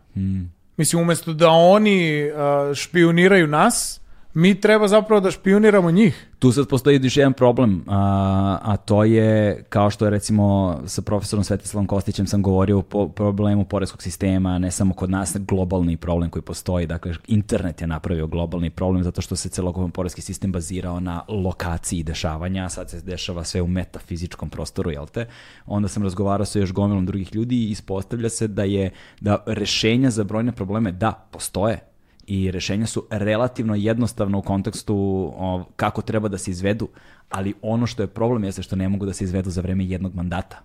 Mislim, 0.77 1.03
umjesto 1.03 1.33
da 1.33 1.49
oni 1.51 2.25
uh, 2.31 2.75
špioniraju 2.75 3.47
nas, 3.47 4.01
mi 4.39 4.61
treba 4.61 4.89
zapravo 4.89 5.21
da 5.21 5.31
špioniramo 5.31 5.91
njih. 5.91 6.27
Tu 6.39 6.53
sad 6.53 6.69
postoji 6.69 7.01
još 7.03 7.17
jedan 7.17 7.33
problem, 7.33 7.85
a, 7.87 8.59
a 8.63 8.77
to 8.77 9.05
je, 9.05 9.65
kao 9.69 9.91
što 9.91 10.05
je 10.05 10.11
recimo 10.11 10.79
sa 10.87 11.03
profesorom 11.03 11.45
Svetislavom 11.45 11.87
Kostićem 11.87 12.27
sam 12.27 12.43
govorio 12.43 12.79
o 12.79 12.83
po- 12.83 13.09
problemu 13.09 13.65
poreskog 13.65 14.03
sistema, 14.03 14.59
ne 14.59 14.71
samo 14.71 14.95
kod 14.95 15.11
nas, 15.11 15.37
globalni 15.39 15.97
problem 15.97 16.31
koji 16.31 16.43
postoji. 16.43 16.87
Dakle, 16.87 17.15
internet 17.27 17.81
je 17.81 17.87
napravio 17.87 18.27
globalni 18.27 18.71
problem 18.71 19.05
zato 19.05 19.21
što 19.21 19.37
se 19.37 19.49
celokupan 19.49 19.91
poreski 19.91 20.21
sistem 20.21 20.53
bazirao 20.53 21.01
na 21.01 21.23
lokaciji 21.29 22.03
dešavanja, 22.03 22.69
sad 22.69 22.91
se 22.91 23.01
dešava 23.01 23.45
sve 23.45 23.63
u 23.63 23.67
metafizičkom 23.67 24.51
prostoru, 24.51 24.91
jel 24.91 25.07
te? 25.07 25.27
Onda 25.67 25.89
sam 25.89 26.03
razgovarao 26.03 26.45
sa 26.45 26.59
još 26.59 26.73
gomilom 26.73 27.07
drugih 27.07 27.35
ljudi 27.35 27.57
i 27.57 27.71
ispostavlja 27.71 28.29
se 28.29 28.49
da 28.49 28.63
je 28.65 28.91
da 29.21 29.43
rešenja 29.47 30.11
za 30.11 30.25
brojne 30.25 30.53
probleme, 30.53 30.93
da, 30.93 31.29
postoje, 31.31 31.88
i 32.29 32.51
rešenja 32.51 32.87
su 32.87 33.07
relativno 33.11 33.75
jednostavna 33.75 34.39
u 34.39 34.43
kontekstu 34.43 34.95
o, 35.37 35.65
kako 35.77 36.03
treba 36.03 36.29
da 36.29 36.39
se 36.39 36.51
izvedu, 36.51 36.89
ali 37.31 37.55
ono 37.63 37.87
što 37.87 38.03
je 38.03 38.07
problem 38.07 38.45
jeste 38.45 38.63
što 38.63 38.77
ne 38.77 38.89
mogu 38.89 39.07
da 39.07 39.13
se 39.13 39.25
izvedu 39.25 39.51
za 39.51 39.61
vreme 39.61 39.85
jednog 39.85 40.15
mandata. 40.15 40.57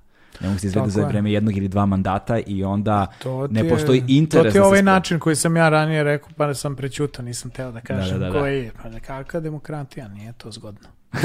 Ne 0.41 0.47
mogu 0.47 0.59
se 0.59 0.67
izvedu 0.67 0.79
Tako 0.81 0.91
za 0.91 1.01
je. 1.01 1.07
vreme 1.07 1.31
jednog 1.31 1.57
ili 1.57 1.67
dva 1.67 1.85
mandata 1.85 2.39
i 2.39 2.63
onda 2.63 3.05
To 3.19 3.47
ne 3.47 3.61
je- 3.61 3.69
postoji 3.69 4.03
interes 4.07 4.45
To 4.45 4.51
ti 4.51 4.57
je 4.57 4.61
da 4.61 4.67
ovaj 4.67 4.83
način 4.83 5.19
koji 5.19 5.35
sam 5.35 5.55
ja 5.55 5.69
ranije 5.69 6.03
rekao, 6.03 6.29
pa 6.37 6.53
sam 6.53 6.75
prečutao, 6.75 7.25
nisam 7.25 7.51
teo 7.51 7.71
da 7.71 7.81
kažem 7.81 8.19
da, 8.19 8.29
da. 8.29 8.39
koji 8.39 8.57
je. 8.57 8.71
Pa 8.83 8.89
da 8.89 8.99
kakva 8.99 9.39
demokratija, 9.39 10.07
nije 10.07 10.33
to 10.33 10.51
zgodno. 10.51 10.89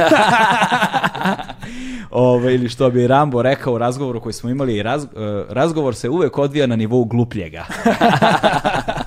Ove, 2.10 2.54
ili 2.54 2.68
što 2.68 2.90
bi 2.90 3.06
Rambo 3.06 3.42
rekao 3.42 3.74
u 3.74 3.78
razgovoru 3.78 4.20
koji 4.20 4.32
smo 4.32 4.50
imali, 4.50 4.82
raz, 4.82 5.04
e, 5.04 5.08
razgovor 5.48 5.94
se 5.94 6.08
uvek 6.08 6.38
odvija 6.38 6.66
na 6.66 6.76
nivou 6.76 7.04
glupljega. 7.04 7.64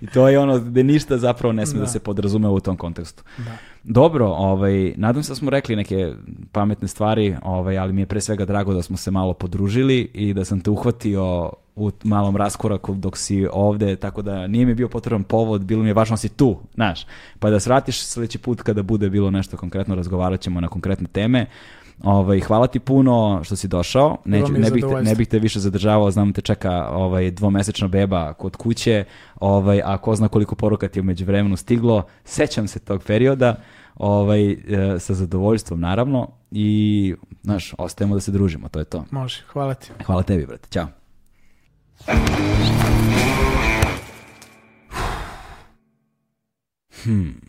I 0.00 0.06
to 0.06 0.28
je 0.28 0.38
ono 0.38 0.58
gde 0.58 0.82
ništa 0.84 1.18
zapravo 1.18 1.52
ne 1.52 1.66
smije 1.66 1.80
da, 1.80 1.84
Da. 1.84 1.90
se 1.90 1.98
podrazume 2.00 2.48
u 2.48 2.60
tom 2.60 2.76
kontekstu. 2.76 3.22
Da. 3.38 3.56
Dobro, 3.84 4.26
ovaj, 4.26 4.94
nadam 4.96 5.22
se 5.22 5.30
da 5.30 5.34
smo 5.36 5.50
rekli 5.50 5.76
neke 5.76 6.12
pametne 6.52 6.88
stvari, 6.88 7.36
ovaj, 7.42 7.78
ali 7.78 7.92
mi 7.92 8.02
je 8.02 8.06
pre 8.06 8.20
svega 8.20 8.44
drago 8.44 8.74
da 8.74 8.82
smo 8.82 8.96
se 8.96 9.10
malo 9.10 9.32
podružili 9.34 10.10
i 10.14 10.34
da 10.34 10.44
sam 10.44 10.60
te 10.60 10.70
uhvatio 10.70 11.52
u 11.76 11.90
malom 12.04 12.36
raskoraku 12.36 12.94
dok 12.94 13.16
si 13.16 13.46
ovde, 13.52 13.96
tako 13.96 14.22
da 14.22 14.46
nije 14.46 14.66
mi 14.66 14.74
bio 14.74 14.88
potreban 14.88 15.24
povod, 15.24 15.64
bilo 15.64 15.82
mi 15.82 15.88
je 15.88 15.94
važno 15.94 16.14
da 16.14 16.16
si 16.16 16.28
tu, 16.28 16.56
znaš. 16.74 17.06
Pa 17.38 17.50
da 17.50 17.60
se 17.60 17.70
vratiš 17.70 18.00
sledeći 18.00 18.38
put 18.38 18.62
kada 18.62 18.82
bude 18.82 19.10
bilo 19.10 19.30
nešto 19.30 19.56
konkretno, 19.56 19.94
razgovarat 19.94 20.40
ćemo 20.40 20.60
na 20.60 20.68
konkretne 20.68 21.08
teme. 21.12 21.46
Ovaj, 22.02 22.40
hvala 22.40 22.66
ti 22.66 22.78
puno 22.78 23.40
što 23.44 23.56
si 23.56 23.68
došao. 23.68 24.16
Neću, 24.24 24.52
ne, 24.52 24.70
bih 24.70 24.84
te, 24.88 25.02
ne 25.02 25.14
bih 25.14 25.28
te 25.28 25.38
više 25.38 25.60
zadržavao, 25.60 26.10
znam 26.10 26.32
te 26.32 26.40
čeka 26.40 26.88
ovaj, 26.90 27.30
dvomesečna 27.30 27.88
beba 27.88 28.32
kod 28.32 28.56
kuće, 28.56 29.04
ovaj, 29.40 29.82
a 29.84 29.98
ko 29.98 30.16
zna 30.16 30.28
koliko 30.28 30.54
poruka 30.54 30.88
ti 30.88 30.98
je 30.98 31.00
umeđu 31.00 31.24
vremenu 31.24 31.56
stiglo. 31.56 32.02
Sećam 32.24 32.68
se 32.68 32.78
tog 32.78 33.02
perioda 33.06 33.56
ovaj, 33.94 34.50
e, 34.50 34.56
sa 34.98 35.14
zadovoljstvom 35.14 35.80
naravno 35.80 36.28
i 36.50 37.14
znaš, 37.42 37.74
ostajemo 37.78 38.14
da 38.14 38.20
se 38.20 38.32
družimo, 38.32 38.68
to 38.68 38.78
je 38.78 38.84
to. 38.84 39.04
Može, 39.10 39.42
hvala 39.52 39.74
ti. 39.74 39.90
Hvala 40.06 40.22
tebi, 40.22 40.46
brate. 40.46 40.68
Ćao. 40.70 40.86
Hmm. 47.04 47.40